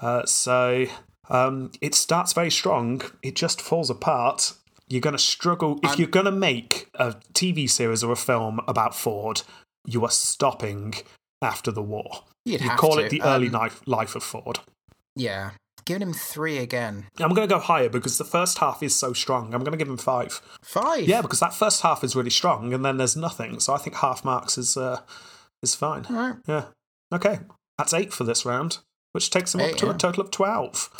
Uh, 0.00 0.26
so 0.26 0.86
um, 1.30 1.70
it 1.80 1.94
starts 1.94 2.32
very 2.32 2.50
strong. 2.50 3.02
It 3.22 3.36
just 3.36 3.60
falls 3.60 3.90
apart. 3.90 4.54
You're 4.88 5.00
going 5.00 5.16
to 5.16 5.22
struggle 5.22 5.80
if 5.82 5.98
you're 5.98 6.08
going 6.08 6.26
to 6.26 6.32
make 6.32 6.88
a 6.94 7.14
TV 7.32 7.68
series 7.68 8.02
or 8.04 8.12
a 8.12 8.16
film 8.16 8.60
about 8.68 8.94
Ford. 8.94 9.42
You 9.86 10.04
are 10.04 10.10
stopping 10.10 10.94
after 11.40 11.70
the 11.70 11.82
war. 11.82 12.24
You'd 12.44 12.60
you 12.60 12.70
call 12.70 12.96
to. 12.96 13.04
it 13.04 13.10
the 13.10 13.22
early 13.22 13.46
Um, 13.46 13.52
life 13.52 13.80
life 13.86 14.14
of 14.14 14.22
Ford. 14.22 14.58
Yeah, 15.16 15.50
giving 15.84 16.02
him 16.02 16.12
three 16.14 16.58
again. 16.58 17.06
I'm 17.18 17.34
going 17.34 17.48
to 17.48 17.54
go 17.54 17.60
higher 17.60 17.88
because 17.88 18.18
the 18.18 18.24
first 18.24 18.58
half 18.58 18.82
is 18.82 18.94
so 18.94 19.12
strong. 19.12 19.54
I'm 19.54 19.60
going 19.62 19.72
to 19.72 19.78
give 19.78 19.88
him 19.88 19.96
five. 19.96 20.40
Five. 20.62 21.08
Yeah, 21.08 21.22
because 21.22 21.40
that 21.40 21.54
first 21.54 21.82
half 21.82 22.02
is 22.04 22.14
really 22.16 22.30
strong, 22.30 22.72
and 22.72 22.84
then 22.84 22.96
there's 22.96 23.16
nothing. 23.16 23.60
So 23.60 23.74
I 23.74 23.78
think 23.78 23.96
half 23.96 24.24
marks 24.24 24.58
is 24.58 24.76
uh, 24.76 25.00
is 25.62 25.74
fine. 25.74 26.06
All 26.10 26.16
right. 26.16 26.36
Yeah. 26.46 26.64
Okay, 27.12 27.40
that's 27.78 27.92
eight 27.94 28.12
for 28.12 28.24
this 28.24 28.44
round, 28.46 28.78
which 29.12 29.30
takes 29.30 29.54
him 29.54 29.60
up 29.60 29.76
to 29.76 29.90
a 29.90 29.94
total 29.94 30.22
of 30.24 30.30
twelve. 30.30 30.90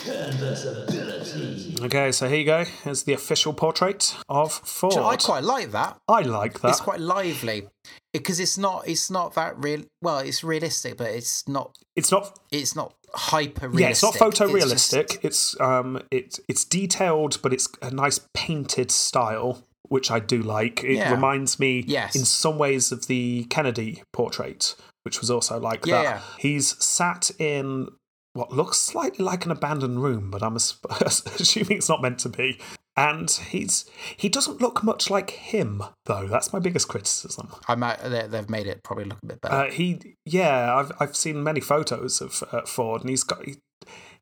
Okay, 1.82 2.12
so 2.12 2.28
here 2.28 2.38
you 2.38 2.44
go. 2.44 2.64
Here's 2.84 3.02
the 3.04 3.12
official 3.12 3.52
portrait 3.52 4.14
of 4.28 4.52
Ford. 4.52 4.96
I 4.96 5.16
quite 5.16 5.42
like 5.44 5.72
that. 5.72 5.98
I 6.08 6.20
like 6.22 6.60
that. 6.60 6.68
It's 6.68 6.80
quite 6.80 7.00
lively 7.00 7.68
because 8.12 8.38
it's 8.40 8.56
not. 8.58 8.86
It's 8.86 9.10
not 9.10 9.34
that 9.34 9.54
real. 9.62 9.82
Well, 10.00 10.18
it's 10.18 10.44
realistic, 10.44 10.96
but 10.98 11.10
it's 11.10 11.46
not. 11.48 11.76
It's 11.96 12.10
not. 12.12 12.38
It's 12.50 12.76
not 12.76 12.94
hyper 13.14 13.68
realistic. 13.68 13.80
Yeah, 13.80 13.90
it's 13.90 14.02
not 14.02 14.14
photorealistic. 14.14 15.18
It's, 15.22 15.60
um, 15.60 16.02
it's 16.10 16.40
it's 16.48 16.64
detailed, 16.64 17.40
but 17.42 17.52
it's 17.52 17.68
a 17.82 17.90
nice 17.90 18.20
painted 18.34 18.90
style, 18.90 19.62
which 19.88 20.10
I 20.10 20.18
do 20.20 20.42
like. 20.42 20.82
It 20.84 20.96
Yeah. 20.96 21.12
reminds 21.12 21.58
me, 21.58 21.84
Yes. 21.86 22.14
in 22.16 22.24
some 22.24 22.58
ways, 22.58 22.92
of 22.92 23.06
the 23.06 23.44
Kennedy 23.50 24.02
portrait, 24.12 24.74
which 25.02 25.20
was 25.20 25.30
also 25.30 25.58
like 25.58 25.84
Yeah, 25.86 25.94
that. 25.96 26.02
yeah. 26.04 26.20
He's 26.38 26.82
sat 26.82 27.30
in 27.38 27.88
what 28.34 28.52
looks 28.52 28.78
slightly 28.78 29.24
like 29.24 29.44
an 29.44 29.50
abandoned 29.50 30.02
room, 30.02 30.30
but 30.30 30.42
I'm 30.42 30.56
assuming 31.00 31.76
it's 31.78 31.88
not 31.88 32.02
meant 32.02 32.18
to 32.20 32.28
be. 32.28 32.58
And 32.96 33.30
he's 33.30 33.86
he 34.18 34.28
doesn't 34.28 34.60
look 34.60 34.82
much 34.84 35.08
like 35.08 35.30
him, 35.30 35.82
though. 36.04 36.26
That's 36.28 36.52
my 36.52 36.58
biggest 36.58 36.88
criticism. 36.88 37.50
I 37.66 37.74
might. 37.74 37.98
they- 38.02 38.26
They've 38.26 38.50
made 38.50 38.66
it 38.66 38.82
probably 38.84 39.04
look 39.06 39.18
a 39.22 39.26
bit 39.26 39.40
better. 39.40 39.54
Uh, 39.54 39.70
he, 39.70 40.16
yeah, 40.26 40.74
I've 40.76 40.92
I've 41.00 41.16
seen 41.16 41.42
many 41.42 41.60
photos 41.60 42.20
of 42.20 42.44
uh, 42.52 42.62
Ford, 42.62 43.00
and 43.00 43.08
he's 43.08 43.24
got 43.24 43.44
he, 43.46 43.56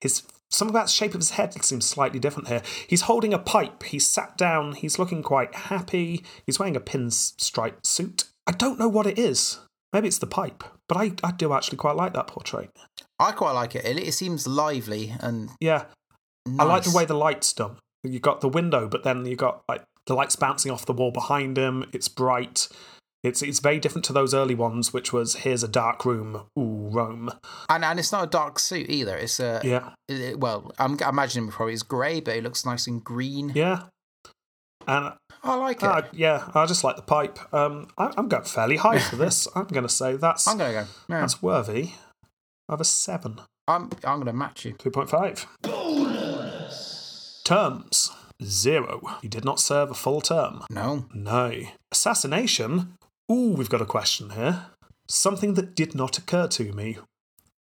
his 0.01 0.23
some 0.53 0.69
about 0.69 0.87
the 0.87 0.93
shape 0.93 1.15
of 1.15 1.21
his 1.21 1.31
head 1.31 1.53
seems 1.65 1.85
slightly 1.87 2.19
different 2.21 2.47
here. 2.49 2.63
He's 2.87 3.03
holding 3.03 3.35
a 3.35 3.39
pipe. 3.41 3.83
He's 3.85 4.07
sat 4.07 4.37
down. 4.39 4.75
He's 4.75 4.99
looking 5.01 5.23
quite 5.25 5.53
happy. 5.55 6.25
He's 6.47 6.59
wearing 6.61 6.77
a 6.77 6.81
pinstripe 6.81 7.85
suit. 7.85 8.25
I 8.47 8.53
don't 8.53 8.79
know 8.79 8.89
what 8.89 9.07
it 9.07 9.19
is. 9.19 9.59
Maybe 9.93 10.07
it's 10.07 10.19
the 10.19 10.27
pipe, 10.29 10.63
but 10.91 10.99
I, 10.99 11.13
I 11.23 11.31
do 11.31 11.53
actually 11.53 11.79
quite 11.79 11.95
like 11.95 12.15
that 12.15 12.27
portrait. 12.27 12.69
I 13.21 13.31
quite 13.31 13.53
like 13.53 13.77
it. 13.77 13.85
it. 13.85 13.97
It 13.97 14.13
seems 14.13 14.49
lively 14.49 15.15
and. 15.21 15.51
Yeah, 15.61 15.85
Nice. 16.47 16.59
I 16.59 16.65
like 16.65 16.83
the 16.83 16.91
way 16.97 17.05
the 17.05 17.15
light's 17.15 17.53
done. 17.53 17.77
You 18.03 18.19
got 18.19 18.41
the 18.41 18.49
window, 18.49 18.89
but 18.89 19.05
then 19.05 19.25
you 19.25 19.37
got 19.37 19.63
like 19.69 19.85
the 20.07 20.15
lights 20.15 20.35
bouncing 20.35 20.73
off 20.73 20.87
the 20.87 20.93
wall 20.95 21.13
behind 21.13 21.57
him. 21.57 21.85
It's 21.93 22.09
bright. 22.09 22.67
It's 23.23 23.43
it's 23.43 23.61
very 23.61 23.79
different 23.79 24.07
to 24.07 24.15
those 24.15 24.33
early 24.33 24.55
ones, 24.55 24.93
which 24.95 25.13
was 25.13 25.37
here's 25.37 25.63
a 25.63 25.69
dark 25.69 26.07
room, 26.07 26.47
ooh 26.59 26.89
Rome. 26.91 27.31
And 27.69 27.85
and 27.85 27.99
it's 28.01 28.11
not 28.11 28.25
a 28.25 28.27
dark 28.27 28.59
suit 28.59 28.89
either. 28.89 29.17
It's 29.17 29.39
a. 29.39 29.61
Yeah, 29.63 29.91
it- 30.09 30.41
well, 30.41 30.73
I'm 30.79 30.99
imagining 31.07 31.51
probably 31.51 31.75
it's 31.75 31.83
grey, 31.83 32.21
but 32.21 32.35
it 32.35 32.43
looks 32.43 32.65
nice 32.65 32.87
and 32.87 33.05
green. 33.05 33.53
yeah. 33.55 33.83
And 34.89 35.13
I 35.43 35.55
like 35.57 35.79
it. 35.83 35.85
uh, 35.89 36.03
yeah, 36.13 36.49
I 36.55 36.67
just 36.67 36.85
like 36.85 36.97
the 36.97 37.03
pipe. 37.03 37.39
Um, 37.55 37.89
I, 37.97 38.13
I'm 38.17 38.29
going 38.29 38.45
fairly 38.45 38.77
high 38.77 38.99
for 38.99 39.17
this. 39.25 39.49
I'm 39.55 39.67
going 39.67 39.85
to 39.87 39.89
say 39.89 40.17
that's 40.17 40.47
I'm 40.47 40.59
gonna 40.59 40.73
go. 40.73 40.85
Yeah. 41.09 41.21
that's 41.21 41.43
worthy 41.43 41.93
of 42.69 42.81
a 42.81 42.85
seven, 42.85 43.41
I'm 43.67 43.91
I'm 44.05 44.21
gonna 44.21 44.33
match 44.33 44.65
you. 44.65 44.73
two 44.73 44.91
point 44.91 45.11
five. 45.11 45.47
Terms 47.45 48.13
zero. 48.43 49.19
He 49.23 49.29
did 49.29 49.45
not 49.45 49.59
serve 49.61 49.91
a 49.91 49.95
full 49.95 50.21
term. 50.21 50.63
No. 50.71 51.07
No. 51.15 51.53
Assassination? 51.91 52.95
Ooh, 53.31 53.55
we've 53.57 53.69
got 53.71 53.83
a 53.83 53.87
question 53.87 54.31
here. 54.31 54.67
Something 55.09 55.55
that 55.55 55.75
did 55.75 55.95
not 55.95 56.17
occur 56.19 56.47
to 56.49 56.73
me. 56.73 56.99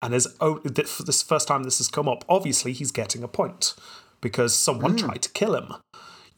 And 0.01 0.15
as 0.15 0.27
oh, 0.41 0.59
this 0.65 1.23
first 1.23 1.49
time 1.49 1.63
this 1.65 1.79
has 1.79 1.89
come 1.89 2.09
up, 2.09 2.25
obviously 2.29 2.73
he's 2.73 2.91
getting 2.91 3.23
a 3.23 3.29
point 3.29 3.75
because 4.21 4.55
someone 4.55 4.97
tried 4.97 5.23
to 5.23 5.31
kill 5.31 5.55
him. 5.55 5.75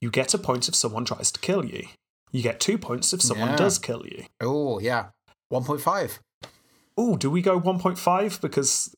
You 0.07 0.13
get 0.13 0.33
a 0.35 0.39
point 0.39 0.69
if 0.69 0.77
someone 0.77 1.05
tries 1.05 1.33
to 1.33 1.41
kill 1.41 1.65
you. 1.65 1.89
You 2.31 2.41
get 2.41 2.61
two 2.61 2.79
points 2.79 3.13
if 3.13 3.21
someone 3.21 3.49
Yeah. 3.51 3.57
does 3.57 3.77
kill 3.77 4.07
you. 4.07 4.27
Oh 4.41 4.79
yeah. 4.79 5.07
One 5.49 5.65
point 5.65 5.81
five. 5.81 6.21
Oh, 6.97 7.17
do 7.17 7.29
we 7.29 7.43
go 7.43 7.59
1.5? 7.61 8.41
Because 8.41 8.95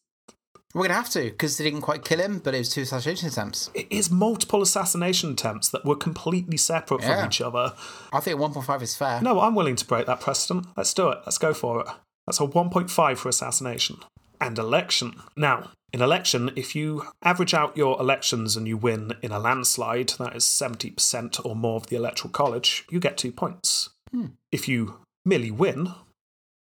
We're 0.74 0.82
gonna 0.82 0.92
have 0.94 1.08
to 1.10 1.22
because 1.30 1.56
they 1.56 1.64
didn't 1.64 1.80
quite 1.80 2.04
kill 2.04 2.18
him, 2.20 2.40
but 2.40 2.54
it 2.54 2.58
was 2.58 2.68
two 2.68 2.82
assassination 2.82 3.28
attempts. 3.28 3.70
It 3.72 3.86
is 3.88 4.10
multiple 4.10 4.60
assassination 4.60 5.30
attempts 5.32 5.70
that 5.70 5.86
were 5.86 5.96
completely 5.96 6.58
separate 6.58 7.00
Yeah. 7.00 7.20
from 7.22 7.26
each 7.28 7.40
other. 7.40 7.72
I 8.12 8.20
think 8.20 8.38
1.5 8.38 8.82
is 8.82 8.94
fair. 8.94 9.22
No, 9.22 9.40
I'm 9.40 9.54
willing 9.54 9.76
to 9.76 9.86
break 9.86 10.04
that 10.08 10.20
precedent. 10.20 10.66
Let's 10.76 10.92
do 10.92 11.08
it. 11.08 11.20
Let's 11.24 11.38
go 11.38 11.54
for 11.54 11.80
it. 11.80 11.86
That's 12.26 12.38
a 12.38 12.44
1.5 12.46 13.18
for 13.18 13.30
assassination. 13.30 13.96
And 14.40 14.58
election. 14.58 15.20
Now, 15.36 15.70
in 15.92 16.02
election, 16.02 16.50
if 16.54 16.76
you 16.76 17.04
average 17.22 17.54
out 17.54 17.76
your 17.76 17.98
elections 17.98 18.56
and 18.56 18.68
you 18.68 18.76
win 18.76 19.14
in 19.22 19.32
a 19.32 19.38
landslide, 19.38 20.10
that 20.18 20.36
is 20.36 20.44
70% 20.44 21.44
or 21.44 21.56
more 21.56 21.76
of 21.76 21.86
the 21.86 21.96
electoral 21.96 22.30
college, 22.30 22.84
you 22.90 23.00
get 23.00 23.16
two 23.16 23.32
points. 23.32 23.90
Hmm. 24.10 24.26
If 24.52 24.68
you 24.68 24.98
merely 25.24 25.50
win, 25.50 25.92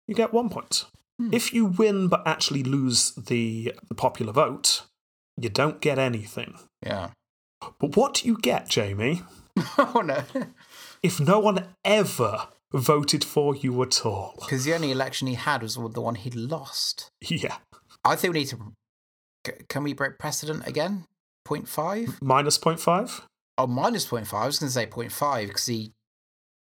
you 0.07 0.15
get 0.15 0.33
one 0.33 0.49
point. 0.49 0.85
Hmm. 1.19 1.33
If 1.33 1.53
you 1.53 1.65
win 1.65 2.07
but 2.07 2.27
actually 2.27 2.63
lose 2.63 3.11
the, 3.11 3.73
the 3.87 3.95
popular 3.95 4.31
vote, 4.31 4.83
you 5.37 5.49
don't 5.49 5.81
get 5.81 5.97
anything. 5.97 6.59
Yeah. 6.83 7.09
But 7.79 7.95
what 7.95 8.15
do 8.15 8.27
you 8.27 8.37
get, 8.37 8.69
Jamie, 8.69 9.23
oh 9.77 10.03
no. 10.05 10.23
if 11.01 11.19
no 11.19 11.39
one 11.39 11.65
ever 11.83 12.47
voted 12.79 13.23
for 13.23 13.55
you 13.55 13.81
at 13.83 14.05
all? 14.05 14.35
Because 14.39 14.65
the 14.65 14.73
only 14.73 14.91
election 14.91 15.27
he 15.27 15.35
had 15.35 15.61
was 15.61 15.75
the 15.75 16.01
one 16.01 16.15
he'd 16.15 16.35
lost. 16.35 17.09
Yeah. 17.21 17.57
I 18.03 18.15
think 18.15 18.33
we 18.33 18.41
need 18.41 18.49
to. 18.49 18.73
Can 19.67 19.83
we 19.83 19.93
break 19.93 20.17
precedent 20.17 20.67
again? 20.67 21.05
0.5? 21.47 22.21
Minus 22.21 22.57
0.5? 22.57 23.21
Oh, 23.57 23.67
minus 23.67 24.07
0.5. 24.07 24.33
I 24.33 24.45
was 24.45 24.59
going 24.59 24.67
to 24.67 24.73
say 24.73 24.87
0.5 24.87 25.47
because 25.47 25.65
he. 25.65 25.93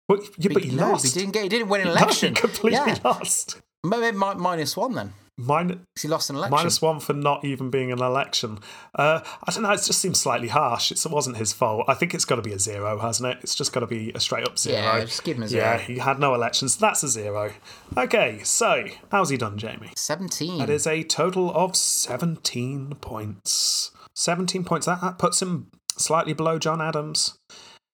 Well, 0.08 0.20
yeah, 0.38 0.50
but 0.52 0.64
he 0.64 0.74
no, 0.74 0.92
lost. 0.92 1.04
He 1.14 1.20
didn't 1.20 1.32
get. 1.32 1.44
He 1.44 1.48
didn't 1.48 1.68
win 1.68 1.82
an 1.82 1.88
election. 1.96 2.34
he 2.34 2.40
completely 2.40 2.72
yeah. 2.72 2.98
lost. 3.04 3.60
Maybe 3.84 4.16
mi- 4.16 4.34
minus 4.34 4.76
one 4.76 4.94
then. 4.94 5.12
Min- 5.46 5.68
'cause 5.94 6.02
he 6.02 6.08
lost 6.08 6.30
an 6.30 6.36
election. 6.36 6.54
minus 6.56 6.82
one 6.82 7.00
for 7.00 7.12
not 7.12 7.44
even 7.44 7.70
being 7.70 7.90
an 7.92 8.00
election. 8.02 8.58
Uh, 8.94 9.20
I 9.44 9.52
don't 9.52 9.62
know. 9.62 9.70
It 9.72 9.76
just 9.82 10.00
seems 10.00 10.20
slightly 10.20 10.48
harsh. 10.48 10.90
It's, 10.92 11.04
it 11.06 11.10
wasn't 11.12 11.36
his 11.38 11.52
fault. 11.52 11.84
I 11.88 11.94
think 11.94 12.14
it's 12.14 12.24
got 12.24 12.36
to 12.36 12.42
be 12.42 12.52
a 12.52 12.58
zero, 12.58 12.98
hasn't 12.98 13.28
it? 13.32 13.38
It's 13.42 13.54
just 13.54 13.72
got 13.72 13.80
to 13.80 13.86
be 13.86 14.12
a 14.14 14.20
straight 14.20 14.44
up 14.46 14.58
zero. 14.58 14.76
Yeah, 14.80 15.00
just 15.04 15.24
give 15.24 15.36
him 15.36 15.44
a 15.44 15.48
zero. 15.48 15.64
Yeah, 15.64 15.78
he 15.78 15.98
had 15.98 16.18
no 16.18 16.34
elections. 16.34 16.76
That's 16.76 17.02
a 17.02 17.08
zero. 17.08 17.52
Okay, 17.96 18.40
so 18.44 18.84
how's 19.10 19.30
he 19.30 19.36
done, 19.36 19.56
Jamie? 19.58 19.90
17. 19.96 20.58
That 20.58 20.70
is 20.70 20.86
a 20.86 21.02
total 21.02 21.50
of 21.54 21.74
17 21.76 22.96
points. 23.00 23.90
17 24.14 24.64
points. 24.64 24.86
That, 24.86 25.00
that 25.00 25.18
puts 25.18 25.40
him 25.40 25.68
slightly 25.96 26.32
below 26.34 26.58
John 26.58 26.80
Adams. 26.80 27.36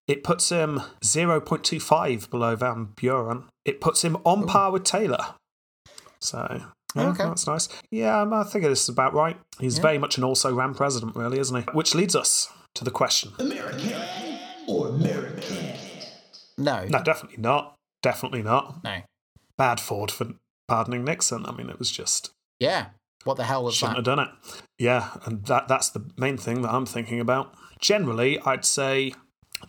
It 0.09 0.23
puts 0.23 0.48
him 0.51 0.81
0.25 1.05 2.31
below 2.31 2.56
Van 2.56 2.89
Buren. 2.97 3.44
It 3.64 3.81
puts 3.81 4.02
him 4.02 4.16
on 4.24 4.47
par 4.47 4.70
with 4.70 4.85
Taylor. 4.85 5.35
So, 6.20 6.62
yeah, 6.97 7.09
Okay. 7.10 7.24
that's 7.24 7.47
nice. 7.47 7.68
Yeah, 7.90 8.20
um, 8.23 8.32
I 8.32 8.43
think 8.44 8.64
this 8.64 8.82
is 8.85 8.89
about 8.89 9.14
right. 9.14 9.36
He's 9.60 9.78
very 9.78 9.98
much 9.98 10.16
an 10.18 10.24
also 10.24 10.52
ran 10.55 10.74
president, 10.74 11.14
really, 11.16 11.39
isn't 11.39 11.56
he? 11.56 11.62
Which 11.73 11.94
leads 11.94 12.14
us 12.16 12.48
to 12.74 12.85
the 12.85 12.90
question. 12.90 13.32
American 13.39 13.93
or 14.66 14.89
American? 14.89 15.73
No. 16.59 16.85
No, 16.86 17.02
definitely 17.02 17.39
not. 17.43 17.77
Definitely 18.02 18.43
not. 18.43 18.82
No. 18.85 19.01
Bad 19.59 19.81
Ford 19.81 20.10
for 20.10 20.28
pardoning 20.68 21.05
Nixon. 21.05 21.44
I 21.47 21.52
mean, 21.52 21.70
it 21.70 21.78
was 21.78 21.90
just 21.90 22.31
Yeah. 22.59 22.86
What 23.24 23.36
the 23.36 23.44
hell 23.44 23.64
was 23.64 23.74
Shouldn't 23.74 23.97
that? 24.05 24.06
have 24.10 24.18
done 24.18 24.28
it. 24.28 24.62
Yeah, 24.78 25.10
and 25.24 25.44
that 25.47 25.66
that's 25.68 25.90
the 25.90 26.09
main 26.16 26.36
thing 26.39 26.62
that 26.62 26.73
I'm 26.73 26.86
thinking 26.86 27.18
about. 27.18 27.55
Generally, 27.81 28.39
I'd 28.47 28.64
say 28.64 29.14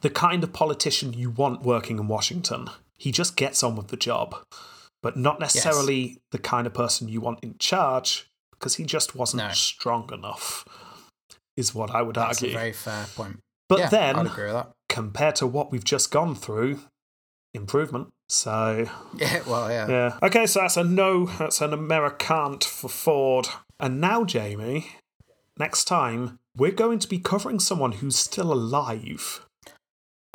the 0.01 0.09
kind 0.11 0.43
of 0.43 0.53
politician 0.53 1.13
you 1.13 1.31
want 1.31 1.63
working 1.63 1.97
in 1.97 2.07
Washington, 2.07 2.69
he 2.97 3.11
just 3.11 3.35
gets 3.35 3.63
on 3.63 3.75
with 3.75 3.87
the 3.87 3.97
job, 3.97 4.35
but 5.03 5.15
not 5.17 5.39
necessarily 5.39 6.17
the 6.31 6.39
kind 6.39 6.65
of 6.67 6.73
person 6.73 7.07
you 7.07 7.21
want 7.21 7.39
in 7.43 7.55
charge 7.59 8.27
because 8.51 8.75
he 8.75 8.83
just 8.83 9.15
wasn't 9.15 9.43
No. 9.43 9.49
strong 9.53 10.11
enough. 10.13 10.65
Is 11.55 11.73
what 11.73 11.89
I 11.91 12.01
would 12.03 12.17
argue. 12.17 12.27
That's 12.29 12.41
a 12.41 12.45
argue. 12.45 12.57
very 12.57 12.73
fair 12.73 13.05
point. 13.15 13.39
but 13.69 13.79
yeah, 13.79 13.89
then, 13.89 14.15
I'd 14.17 14.25
agree 14.27 14.45
with 14.45 14.53
that. 14.53 14.71
compared 14.89 15.35
to 15.37 15.47
what 15.47 15.71
we've 15.71 15.83
just 15.83 16.11
gone 16.11 16.35
through, 16.35 16.79
improvement. 17.53 18.09
So 18.29 18.87
Yeah, 19.17 19.41
well, 19.47 19.71
yeah. 19.71 19.87
yeah. 19.87 20.19
Okay, 20.21 20.45
so 20.45 20.61
that's 20.61 20.77
a 20.77 20.83
no. 20.83 21.25
That's 21.25 21.61
an 21.61 21.73
Americant 21.73 22.63
for 22.63 22.89
Ford. 22.89 23.47
And 23.79 23.99
now, 24.01 24.23
Jamie, 24.23 24.87
next 25.57 25.85
time 25.85 26.39
we're 26.55 26.71
going 26.71 26.99
to 26.99 27.07
be 27.07 27.19
covering 27.19 27.59
someone 27.59 27.93
who's 27.93 28.17
still 28.17 28.51
alive. 28.53 29.45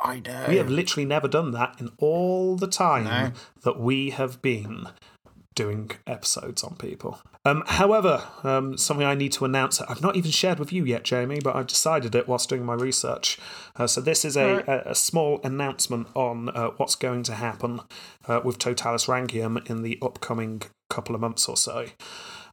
I 0.03 0.19
know. 0.19 0.45
We 0.49 0.57
have 0.57 0.69
literally 0.69 1.05
never 1.05 1.27
done 1.27 1.51
that 1.51 1.75
in 1.79 1.91
all 1.97 2.55
the 2.57 2.67
time 2.67 3.05
No. 3.05 3.31
that 3.63 3.79
we 3.79 4.09
have 4.11 4.41
been 4.41 4.87
doing 5.55 5.91
episodes 6.07 6.63
on 6.63 6.75
people. 6.75 7.21
Um, 7.45 7.63
however, 7.67 8.23
um, 8.43 8.77
something 8.77 9.05
I 9.05 9.15
need 9.15 9.31
to 9.33 9.45
announce 9.45 9.77
that 9.77 9.89
I've 9.89 10.01
not 10.01 10.15
even 10.15 10.31
shared 10.31 10.59
with 10.59 10.71
you 10.73 10.83
yet, 10.85 11.03
Jamie, 11.03 11.39
but 11.43 11.55
I've 11.55 11.67
decided 11.67 12.15
it 12.15 12.27
whilst 12.27 12.49
doing 12.49 12.65
my 12.65 12.73
research. 12.73 13.37
Uh, 13.75 13.85
so 13.85 14.01
this 14.01 14.23
is 14.25 14.35
a, 14.37 14.63
a, 14.67 14.91
a 14.91 14.95
small 14.95 15.39
announcement 15.43 16.07
on 16.15 16.49
uh, 16.49 16.69
what's 16.77 16.95
going 16.95 17.23
to 17.23 17.35
happen 17.35 17.81
uh, 18.27 18.41
with 18.43 18.59
Totalus 18.59 19.05
Rankium 19.07 19.69
in 19.69 19.83
the 19.83 19.99
upcoming 20.01 20.61
couple 20.89 21.15
of 21.15 21.21
months 21.21 21.47
or 21.49 21.57
so. 21.57 21.87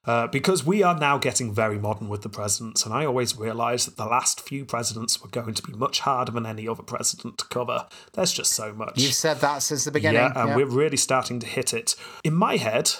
Uh, 0.06 0.26
because 0.28 0.64
we 0.64 0.82
are 0.82 0.98
now 0.98 1.18
getting 1.18 1.52
very 1.52 1.78
modern 1.78 2.08
with 2.08 2.22
the 2.22 2.28
presidents, 2.28 2.86
and 2.86 2.94
I 2.94 3.04
always 3.04 3.36
realised 3.36 3.86
that 3.86 3.98
the 3.98 4.06
last 4.06 4.40
few 4.40 4.64
presidents 4.64 5.22
were 5.22 5.28
going 5.28 5.52
to 5.52 5.62
be 5.62 5.74
much 5.74 6.00
harder 6.00 6.32
than 6.32 6.46
any 6.46 6.66
other 6.66 6.82
president 6.82 7.36
to 7.36 7.44
cover. 7.48 7.86
There's 8.14 8.32
just 8.32 8.54
so 8.54 8.72
much. 8.72 8.94
You've 8.96 9.12
said 9.12 9.40
that 9.40 9.62
since 9.62 9.84
the 9.84 9.90
beginning. 9.90 10.22
Yeah, 10.22 10.32
and 10.34 10.48
yeah. 10.50 10.56
we're 10.56 10.66
really 10.66 10.96
starting 10.96 11.38
to 11.40 11.46
hit 11.46 11.74
it. 11.74 11.96
In 12.24 12.34
my 12.34 12.56
head, 12.56 12.92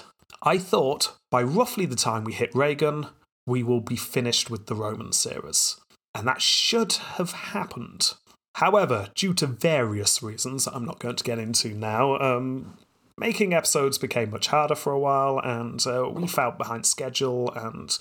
I 0.43 0.59
thought 0.59 1.15
by 1.31 1.41
roughly 1.41 1.87
the 1.87 1.95
time 1.95 2.23
we 2.23 2.33
hit 2.33 2.53
Reagan, 2.53 3.07
we 3.47 3.63
will 3.63 3.81
be 3.81 3.95
finished 3.95 4.49
with 4.49 4.67
the 4.67 4.75
Roman 4.75 5.11
series. 5.11 5.77
And 6.13 6.27
that 6.27 6.41
should 6.41 6.93
have 6.93 7.31
happened. 7.31 8.13
However, 8.55 9.09
due 9.15 9.33
to 9.35 9.47
various 9.47 10.21
reasons 10.21 10.67
I'm 10.67 10.85
not 10.85 10.99
going 10.99 11.15
to 11.15 11.23
get 11.23 11.39
into 11.39 11.69
now, 11.69 12.17
um, 12.19 12.77
making 13.21 13.53
episodes 13.53 13.97
became 13.99 14.31
much 14.31 14.47
harder 14.47 14.75
for 14.75 14.91
a 14.91 14.99
while, 14.99 15.39
and 15.39 15.85
uh, 15.85 16.09
we 16.11 16.27
fell 16.27 16.51
behind 16.51 16.85
schedule, 16.85 17.51
and 17.53 17.91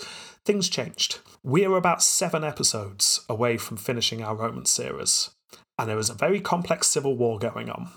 things 0.45 0.69
changed. 0.69 1.21
We're 1.45 1.77
about 1.77 2.03
seven 2.03 2.43
episodes 2.43 3.25
away 3.29 3.59
from 3.59 3.77
finishing 3.77 4.23
our 4.23 4.35
Roman 4.35 4.65
series, 4.65 5.31
and 5.79 5.89
there 5.89 5.99
is 5.99 6.11
a 6.11 6.15
very 6.15 6.41
complex 6.41 6.89
civil 6.89 7.17
war 7.17 7.39
going 7.39 7.71
on. 7.71 7.91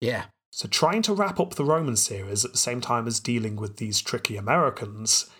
yeah. 0.00 0.24
So, 0.52 0.66
trying 0.66 1.02
to 1.02 1.14
wrap 1.14 1.38
up 1.38 1.54
the 1.54 1.64
Roman 1.64 1.94
series 1.94 2.44
at 2.44 2.50
the 2.50 2.58
same 2.58 2.80
time 2.80 3.06
as 3.06 3.20
dealing 3.20 3.54
with 3.54 3.76
these 3.76 4.00
tricky 4.00 4.36
Americans 4.36 5.30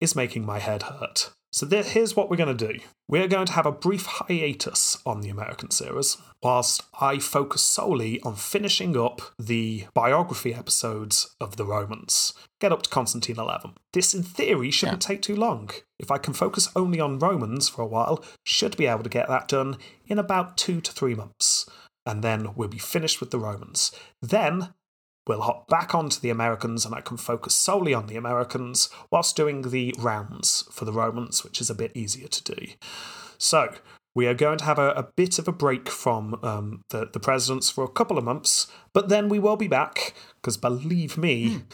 is 0.00 0.16
making 0.16 0.46
my 0.46 0.60
head 0.60 0.84
hurt. 0.84 1.30
So, 1.56 1.66
here's 1.66 2.14
what 2.14 2.28
we're 2.28 2.36
going 2.36 2.54
to 2.54 2.72
do 2.72 2.80
we're 3.08 3.28
going 3.28 3.46
to 3.46 3.54
have 3.54 3.64
a 3.64 3.72
brief 3.72 4.04
hiatus 4.04 4.98
on 5.06 5.22
the 5.22 5.30
American 5.30 5.70
series, 5.70 6.18
whilst 6.42 6.82
I 7.00 7.18
focus 7.18 7.62
solely 7.62 8.20
on 8.20 8.34
finishing 8.34 8.94
up 8.94 9.22
the 9.38 9.86
biography 9.94 10.52
episodes 10.52 11.34
of 11.40 11.56
the 11.56 11.64
Romans. 11.64 12.34
Get 12.60 12.72
up 12.72 12.82
to 12.82 12.90
Constantine 12.90 13.38
11. 13.38 13.72
This, 13.94 14.12
in 14.12 14.22
theory, 14.22 14.70
shouldn't 14.70 15.00
take 15.00 15.22
too 15.22 15.34
long. 15.34 15.70
If 15.98 16.10
I 16.10 16.18
can 16.18 16.34
focus 16.34 16.68
only 16.76 17.00
on 17.00 17.18
Romans 17.18 17.70
for 17.70 17.80
a 17.80 17.86
while, 17.86 18.22
should 18.44 18.76
be 18.76 18.84
able 18.84 19.04
to 19.04 19.08
get 19.08 19.28
that 19.28 19.48
done 19.48 19.78
in 20.06 20.18
about 20.18 20.58
two 20.58 20.82
to 20.82 20.92
three 20.92 21.14
months 21.14 21.64
and 22.06 22.22
then 22.22 22.54
we'll 22.54 22.68
be 22.68 22.78
finished 22.78 23.18
with 23.18 23.32
the 23.32 23.38
Romans. 23.38 23.90
Then 24.22 24.74
we'll 25.26 25.42
hop 25.42 25.68
back 25.68 25.94
onto 25.94 26.20
the 26.20 26.30
Americans, 26.30 26.84
and 26.84 26.94
I 26.94 27.00
can 27.00 27.16
focus 27.16 27.54
solely 27.54 27.92
on 27.94 28.06
the 28.06 28.16
Americans 28.16 28.88
whilst 29.10 29.36
doing 29.36 29.62
the 29.62 29.94
rounds 29.98 30.64
for 30.72 30.84
the 30.84 30.92
Romans, 30.92 31.44
which 31.44 31.60
is 31.60 31.70
a 31.70 31.74
bit 31.74 31.92
easier 31.94 32.28
to 32.28 32.54
do. 32.54 32.66
So, 33.38 33.74
we 34.14 34.26
are 34.26 34.34
going 34.34 34.56
to 34.58 34.64
have 34.64 34.78
a, 34.78 34.90
a 34.92 35.08
bit 35.14 35.38
of 35.38 35.46
a 35.46 35.52
break 35.52 35.90
from 35.90 36.38
um, 36.42 36.82
the, 36.88 37.08
the 37.12 37.20
presidents 37.20 37.68
for 37.68 37.84
a 37.84 37.88
couple 37.88 38.16
of 38.16 38.24
months, 38.24 38.66
but 38.94 39.08
then 39.10 39.28
we 39.28 39.38
will 39.38 39.56
be 39.56 39.68
back, 39.68 40.14
because 40.40 40.56
believe 40.56 41.18
me, 41.18 41.64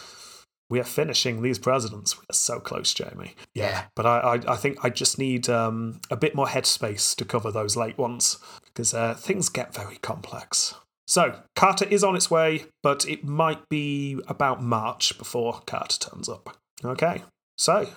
we 0.69 0.81
are 0.81 0.85
finishing 0.85 1.43
these 1.43 1.59
presidents. 1.61 2.19
We 2.19 2.25
are 2.31 2.35
so 2.35 2.59
close, 2.59 2.93
Jamie. 2.95 3.37
Yeah, 3.55 3.69
Yeah. 3.69 3.85
but 3.95 4.07
I, 4.07 4.19
I, 4.19 4.55
I 4.55 4.57
think 4.57 4.79
I 4.85 4.89
just 4.91 5.19
need 5.19 5.49
um, 5.49 6.01
a 6.11 6.17
bit 6.17 6.35
more 6.35 6.47
headspace 6.47 7.15
to 7.17 7.25
cover 7.25 7.53
those 7.53 7.77
late 7.77 7.99
ones 7.99 8.39
because 8.65 8.93
uh, 8.93 9.15
things 9.15 9.49
get 9.49 9.73
very 9.75 9.97
complex. 9.99 10.75
So 11.13 11.35
Carter 11.55 11.85
is 11.85 12.03
on 12.03 12.17
its 12.17 12.31
way, 12.31 12.65
but 12.83 13.07
it 13.07 13.23
might 13.23 13.69
be 13.69 14.19
about 14.29 14.63
March 14.63 15.19
before 15.19 15.61
Carter 15.67 15.99
turns 15.99 16.27
up. 16.27 16.57
Okay. 16.83 17.23
So, 17.59 17.91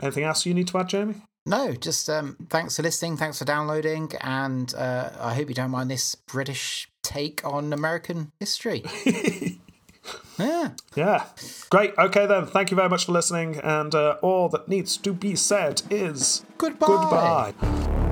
anything 0.00 0.24
else 0.24 0.46
you 0.46 0.54
need 0.54 0.66
to 0.68 0.78
add, 0.78 0.88
Jamie? 0.88 1.16
No, 1.44 1.74
just 1.74 2.08
um, 2.08 2.38
thanks 2.48 2.76
for 2.76 2.82
listening. 2.82 3.18
Thanks 3.18 3.38
for 3.38 3.44
downloading. 3.44 4.10
And 4.22 4.74
uh, 4.74 5.10
I 5.20 5.34
hope 5.34 5.50
you 5.50 5.54
don't 5.54 5.70
mind 5.70 5.90
this 5.90 6.14
British 6.14 6.88
take 7.02 7.44
on 7.44 7.74
American 7.74 8.32
history. 8.40 8.86
yeah. 10.38 10.70
Yeah. 10.94 11.26
Great. 11.68 11.92
Okay, 11.98 12.24
then. 12.24 12.46
Thank 12.46 12.70
you 12.70 12.74
very 12.74 12.88
much 12.88 13.04
for 13.04 13.12
listening. 13.12 13.60
And 13.62 13.94
uh, 13.94 14.16
all 14.22 14.48
that 14.48 14.66
needs 14.66 14.96
to 14.96 15.12
be 15.12 15.36
said 15.36 15.82
is 15.90 16.42
Goodbye. 16.56 17.52
goodbye. 17.52 18.05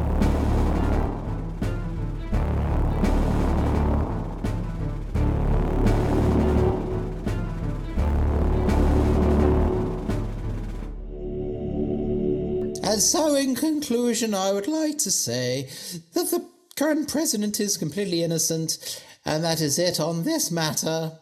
And 12.95 13.03
so, 13.03 13.35
in 13.35 13.57
conclusion, 13.57 14.35
I 14.35 14.53
would 14.53 14.69
like 14.69 14.99
to 14.99 15.11
say 15.11 15.69
that 16.13 16.31
the 16.31 16.49
current 16.77 17.09
president 17.09 17.59
is 17.59 17.77
completely 17.77 18.23
innocent, 18.23 19.03
and 19.25 19.43
that 19.43 19.61
is 19.61 19.81
it 19.81 19.99
on 19.99 20.23
this 20.23 20.53
matter. 20.53 21.19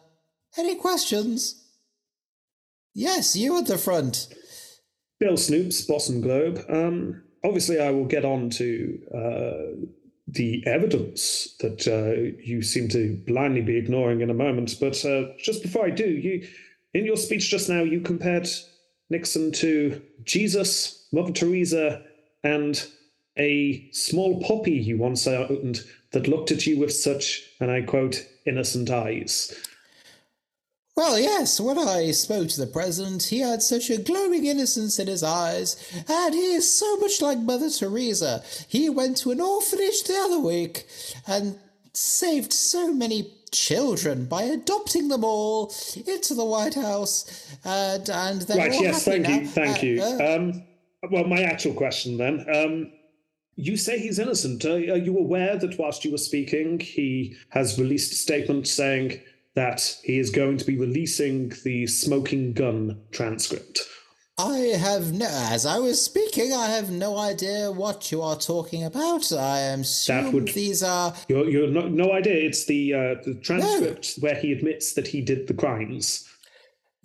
Any 0.58 0.74
questions? 0.74 1.64
Yes, 2.92 3.34
you 3.36 3.56
at 3.56 3.68
the 3.68 3.78
front. 3.78 4.28
Bill 5.18 5.32
Snoops, 5.32 5.88
Boston 5.88 6.20
Globe. 6.20 6.62
Um, 6.68 7.22
obviously, 7.42 7.80
I 7.80 7.90
will 7.90 8.04
get 8.04 8.26
on 8.26 8.50
to 8.50 8.98
uh, 9.14 9.86
the 10.28 10.62
evidence 10.66 11.56
that 11.60 11.88
uh, 11.88 12.36
you 12.44 12.60
seem 12.60 12.90
to 12.90 13.16
blindly 13.26 13.62
be 13.62 13.78
ignoring 13.78 14.20
in 14.20 14.28
a 14.28 14.34
moment. 14.34 14.76
But 14.78 15.02
uh, 15.06 15.32
just 15.38 15.62
before 15.62 15.86
I 15.86 15.90
do, 15.90 16.04
you, 16.04 16.46
in 16.92 17.06
your 17.06 17.16
speech 17.16 17.48
just 17.48 17.70
now, 17.70 17.82
you 17.82 18.02
compared 18.02 18.46
Nixon 19.08 19.52
to 19.52 20.02
Jesus, 20.22 21.01
Mother 21.12 21.32
Teresa, 21.32 22.02
and 22.42 22.84
a 23.38 23.88
small 23.92 24.42
puppy 24.42 24.72
you 24.72 24.96
once 24.98 25.26
owned 25.26 25.84
that 26.12 26.28
looked 26.28 26.50
at 26.50 26.66
you 26.66 26.78
with 26.78 26.92
such, 26.92 27.42
and 27.60 27.70
I 27.70 27.82
quote, 27.82 28.26
innocent 28.46 28.90
eyes. 28.90 29.54
Well, 30.94 31.18
yes, 31.18 31.58
when 31.58 31.78
I 31.78 32.10
spoke 32.10 32.48
to 32.48 32.60
the 32.60 32.66
president, 32.66 33.22
he 33.24 33.38
had 33.38 33.62
such 33.62 33.88
a 33.88 33.96
glowing 33.96 34.44
innocence 34.44 34.98
in 34.98 35.06
his 35.06 35.22
eyes, 35.22 35.76
and 36.06 36.34
he 36.34 36.52
is 36.52 36.70
so 36.70 36.96
much 36.96 37.22
like 37.22 37.38
Mother 37.38 37.70
Teresa. 37.70 38.42
He 38.68 38.90
went 38.90 39.16
to 39.18 39.30
an 39.30 39.40
orphanage 39.40 40.02
the 40.02 40.18
other 40.18 40.38
week 40.38 40.86
and 41.26 41.58
saved 41.94 42.52
so 42.52 42.92
many 42.92 43.30
children 43.52 44.26
by 44.26 44.42
adopting 44.42 45.08
them 45.08 45.24
all 45.24 45.72
into 46.06 46.34
the 46.34 46.44
White 46.44 46.74
House, 46.74 47.24
and 47.64 48.10
and 48.10 48.42
they're 48.42 48.58
Right, 48.58 48.72
all 48.72 48.82
yes, 48.82 49.04
happy 49.06 49.22
thank 49.22 49.28
now. 49.28 49.38
you, 49.40 49.46
thank 49.46 49.78
Uh, 49.78 49.86
you. 49.86 50.02
uh, 50.02 50.36
Um, 50.36 50.62
well, 51.10 51.24
my 51.24 51.42
actual 51.42 51.74
question 51.74 52.16
then. 52.16 52.46
Um, 52.54 52.92
you 53.56 53.76
say 53.76 53.98
he's 53.98 54.18
innocent. 54.18 54.64
Uh, 54.64 54.72
are 54.74 54.96
you 54.96 55.18
aware 55.18 55.56
that 55.56 55.78
whilst 55.78 56.04
you 56.04 56.10
were 56.10 56.18
speaking, 56.18 56.80
he 56.80 57.36
has 57.50 57.78
released 57.78 58.12
a 58.12 58.16
statement 58.16 58.66
saying 58.66 59.20
that 59.54 59.96
he 60.02 60.18
is 60.18 60.30
going 60.30 60.56
to 60.56 60.64
be 60.64 60.78
releasing 60.78 61.52
the 61.64 61.86
smoking 61.86 62.52
gun 62.54 63.00
transcript? 63.10 63.80
I 64.38 64.58
have 64.78 65.12
no, 65.12 65.28
as 65.30 65.66
I 65.66 65.78
was 65.78 66.02
speaking, 66.02 66.54
I 66.54 66.68
have 66.68 66.90
no 66.90 67.18
idea 67.18 67.70
what 67.70 68.10
you 68.10 68.22
are 68.22 68.36
talking 68.36 68.84
about. 68.84 69.30
I 69.30 69.58
am 69.58 69.82
assume 69.82 70.32
would- 70.32 70.48
these 70.48 70.82
are. 70.82 71.14
You're, 71.28 71.48
you're 71.50 71.68
no, 71.68 71.86
no 71.88 72.12
idea. 72.12 72.46
It's 72.46 72.64
the 72.64 72.94
uh, 72.94 73.14
the 73.24 73.34
transcript 73.42 74.14
where 74.20 74.34
he 74.34 74.52
admits 74.52 74.94
that 74.94 75.06
he 75.06 75.20
did 75.20 75.48
the 75.48 75.54
crimes. 75.54 76.26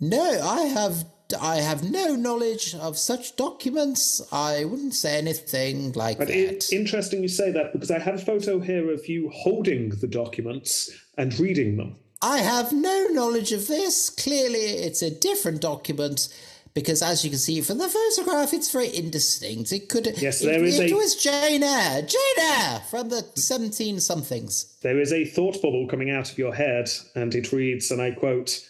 No, 0.00 0.40
I 0.42 0.62
have. 0.62 1.04
I 1.40 1.56
have 1.56 1.90
no 1.90 2.14
knowledge 2.14 2.74
of 2.74 2.96
such 2.96 3.36
documents. 3.36 4.22
I 4.32 4.64
wouldn't 4.64 4.94
say 4.94 5.18
anything 5.18 5.92
like 5.92 6.18
But 6.18 6.28
that. 6.28 6.36
it, 6.36 6.72
interesting 6.72 7.22
you 7.22 7.28
say 7.28 7.50
that 7.52 7.72
because 7.72 7.90
I 7.90 7.98
have 7.98 8.14
a 8.14 8.18
photo 8.24 8.60
here 8.60 8.90
of 8.90 9.06
you 9.08 9.28
holding 9.30 9.90
the 9.90 10.06
documents 10.06 10.90
and 11.18 11.38
reading 11.38 11.76
them. 11.76 11.96
I 12.22 12.38
have 12.38 12.72
no 12.72 13.06
knowledge 13.10 13.52
of 13.52 13.68
this. 13.68 14.08
Clearly, 14.10 14.58
it's 14.58 15.02
a 15.02 15.10
different 15.10 15.60
document 15.60 16.28
because, 16.74 17.02
as 17.02 17.24
you 17.24 17.30
can 17.30 17.38
see 17.38 17.60
from 17.60 17.78
the 17.78 17.88
photograph, 17.88 18.52
it's 18.54 18.72
very 18.72 18.94
indistinct. 18.96 19.70
It 19.72 19.88
could. 19.88 20.06
Yes, 20.20 20.40
it, 20.42 20.46
there 20.46 20.64
is 20.64 20.78
It 20.80 20.92
a- 20.92 20.94
was 20.94 21.14
Jane 21.14 21.62
Eyre. 21.62 22.02
Jane 22.02 22.40
Eyre 22.40 22.80
from 22.90 23.10
the 23.10 23.24
seventeen 23.34 24.00
somethings. 24.00 24.76
There 24.80 24.98
is 24.98 25.12
a 25.12 25.24
thought 25.26 25.60
bubble 25.60 25.86
coming 25.88 26.10
out 26.10 26.30
of 26.32 26.38
your 26.38 26.54
head, 26.54 26.88
and 27.14 27.34
it 27.34 27.52
reads, 27.52 27.90
and 27.90 28.00
I 28.00 28.12
quote, 28.12 28.66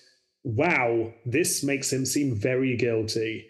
Wow, 0.49 1.13
this 1.27 1.63
makes 1.63 1.93
him 1.93 2.07
seem 2.07 2.35
very 2.35 2.75
guilty. 2.75 3.49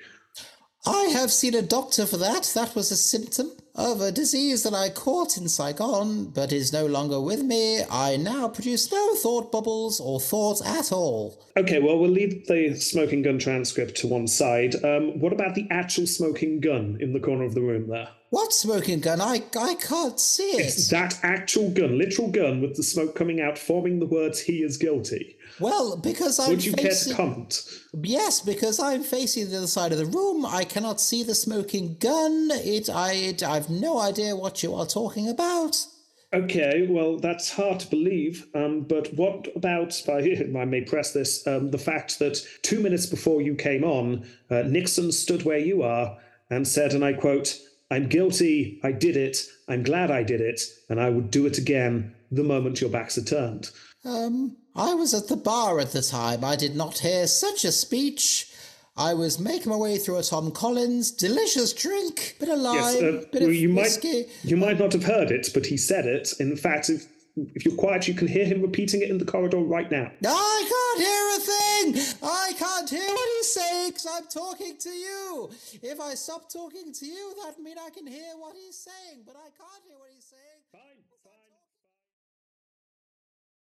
I 0.85 1.11
have 1.12 1.31
seen 1.31 1.55
a 1.55 1.62
doctor 1.62 2.07
for 2.07 2.16
that. 2.16 2.51
That 2.57 2.75
was 2.75 2.91
a 2.91 2.97
symptom 2.97 3.53
of 3.77 4.01
a 4.01 4.11
disease 4.11 4.65
that 4.65 4.75
I 4.75 4.89
caught 4.89 5.37
in 5.37 5.49
Saigon, 5.49 6.31
but 6.31 6.53
is 6.53 6.73
no 6.73 6.87
longer 6.87 7.20
with 7.20 7.43
me. 7.45 7.83
I 7.89 8.16
now 8.16 8.49
produce 8.49 8.91
no 8.91 9.15
thought 9.15 9.53
bubbles 9.53 10.01
or 10.01 10.19
thoughts 10.19 10.61
at 10.66 10.91
all. 10.91 11.41
Okay, 11.57 11.79
well, 11.79 12.01
we'll 12.01 12.11
leave 12.11 12.49
the 12.49 12.75
smoking 12.75 13.23
gun 13.23 13.39
transcript 13.39 13.95
to 13.99 14.09
one 14.09 14.27
side. 14.27 14.75
Um, 14.85 15.20
what 15.20 15.33
about 15.33 15.55
the 15.55 15.69
actual 15.70 16.09
smoking 16.09 16.59
gun 16.59 16.99
in 17.01 17.12
the 17.12 17.20
corner 17.20 17.45
of 17.45 17.55
the 17.55 17.62
room 17.62 17.89
there? 17.89 18.09
What 18.31 18.53
smoking 18.53 19.01
gun? 19.01 19.20
I 19.20 19.45
I 19.59 19.77
can't 19.77 20.19
see 20.19 20.51
it. 20.51 20.66
It's 20.66 20.89
that 20.89 21.19
actual 21.23 21.70
gun, 21.70 21.97
literal 21.97 22.29
gun 22.29 22.61
with 22.61 22.75
the 22.77 22.83
smoke 22.83 23.15
coming 23.15 23.41
out, 23.41 23.57
forming 23.57 24.01
the 24.01 24.07
words 24.07 24.41
"he 24.41 24.62
is 24.65 24.77
guilty." 24.77 25.37
Well, 25.61 25.97
because 25.97 26.39
I'm 26.39 26.51
Would 26.51 26.65
you 26.65 26.73
care 26.73 26.91
facing 26.91 27.13
to 27.13 27.17
comment? 27.17 27.63
yes, 28.03 28.41
because 28.41 28.79
I'm 28.79 29.03
facing 29.03 29.51
the 29.51 29.59
other 29.59 29.67
side 29.67 29.93
of 29.93 29.99
the 29.99 30.07
room. 30.07 30.47
I 30.47 30.65
cannot 30.65 31.01
see 31.01 31.23
the 31.23 31.35
smoking 31.35 31.97
gun. 31.99 32.49
It 32.53 32.89
I 32.89 33.13
it, 33.13 33.43
I've 33.43 33.71
no 33.71 33.99
idea 34.01 34.37
what 34.37 34.63
you 34.63 34.75
are 34.75 34.87
talking 34.87 35.29
about. 35.29 35.77
Okay, 36.35 36.87
well, 36.91 37.17
that's 37.19 37.51
hard 37.51 37.81
to 37.81 37.89
believe. 37.89 38.47
Um, 38.55 38.83
but 38.83 39.13
what 39.15 39.49
about, 39.57 40.01
I, 40.09 40.53
I 40.59 40.65
may 40.67 40.83
press 40.83 41.13
this, 41.13 41.47
um, 41.47 41.71
the 41.71 41.79
fact 41.79 42.19
that 42.19 42.45
two 42.63 42.81
minutes 42.81 43.07
before 43.07 43.41
you 43.41 43.55
came 43.55 43.83
on, 43.83 44.29
uh, 44.51 44.63
Nixon 44.63 45.11
stood 45.11 45.45
where 45.45 45.59
you 45.59 45.83
are 45.83 46.19
and 46.51 46.69
said, 46.69 46.93
and 46.93 47.05
I 47.05 47.15
quote, 47.15 47.59
I'm 47.91 48.09
guilty, 48.09 48.79
I 48.83 48.93
did 48.93 49.17
it, 49.17 49.39
I'm 49.69 49.83
glad 49.83 50.11
I 50.11 50.23
did 50.23 50.43
it, 50.43 50.61
and 50.91 51.01
I 51.01 51.09
would 51.09 51.31
do 51.31 51.47
it 51.47 51.57
again 51.57 52.15
the 52.31 52.45
moment 52.45 52.83
your 52.83 52.91
backs 52.91 53.17
are 53.17 53.25
turned. 53.25 53.71
Um, 54.05 54.57
I 54.77 54.95
was 54.95 55.12
at 55.15 55.29
the 55.29 55.37
bar 55.37 55.81
at 55.81 55.93
the 55.93 56.03
time. 56.03 56.45
I 56.45 56.57
did 56.57 56.77
not 56.77 56.99
hear 56.99 57.27
such 57.27 57.65
a 57.65 57.73
speech. 57.73 58.53
I 58.97 59.15
was 59.15 59.39
making 59.39 59.70
my 59.70 59.77
way 59.77 59.97
through 59.99 60.19
a 60.19 60.23
Tom 60.23 60.51
Collins 60.51 61.11
delicious 61.12 61.73
drink, 61.73 62.37
bit 62.41 62.49
of 62.49 62.59
lime, 62.59 62.75
Yes, 62.77 62.97
uh, 62.97 63.23
bit 63.33 63.43
well, 63.43 63.51
of 63.51 63.55
you 63.55 63.69
might 63.69 63.83
whiskey. 63.83 64.27
you 64.43 64.57
might 64.57 64.79
not 64.79 64.93
have 64.93 65.05
heard 65.05 65.31
it, 65.31 65.49
but 65.55 65.66
he 65.66 65.77
said 65.77 66.05
it. 66.07 66.33
In 66.41 66.57
fact, 66.57 66.91
if 66.91 67.07
if 67.55 67.65
you're 67.65 67.77
quiet, 67.77 68.09
you 68.09 68.15
can 68.15 68.27
hear 68.27 68.45
him 68.45 68.61
repeating 68.62 69.01
it 69.01 69.11
in 69.11 69.19
the 69.19 69.25
corridor 69.25 69.59
right 69.59 69.89
now. 69.93 70.11
I 70.27 70.59
can't 70.75 71.01
hear 71.07 71.95
a 71.95 72.03
thing. 72.03 72.19
I 72.29 72.53
can't 72.59 72.91
hear 72.91 73.07
what 73.15 73.29
he's 73.37 73.53
saying 73.53 73.91
because 73.91 74.07
I'm 74.12 74.27
talking 74.27 74.77
to 74.77 74.89
you. 74.91 75.49
If 75.81 76.01
I 76.01 76.15
stop 76.15 76.53
talking 76.53 76.93
to 76.93 77.07
you, 77.07 77.35
that 77.45 77.61
means 77.62 77.79
I 77.81 77.91
can 77.91 78.09
hear 78.09 78.33
what 78.37 78.57
he's 78.57 78.77
saying, 78.77 79.23
but 79.25 79.37
I 79.37 79.51
can't 79.57 79.85
hear 79.87 79.95
what 79.97 80.08
he's 80.08 80.08
saying. 80.08 80.08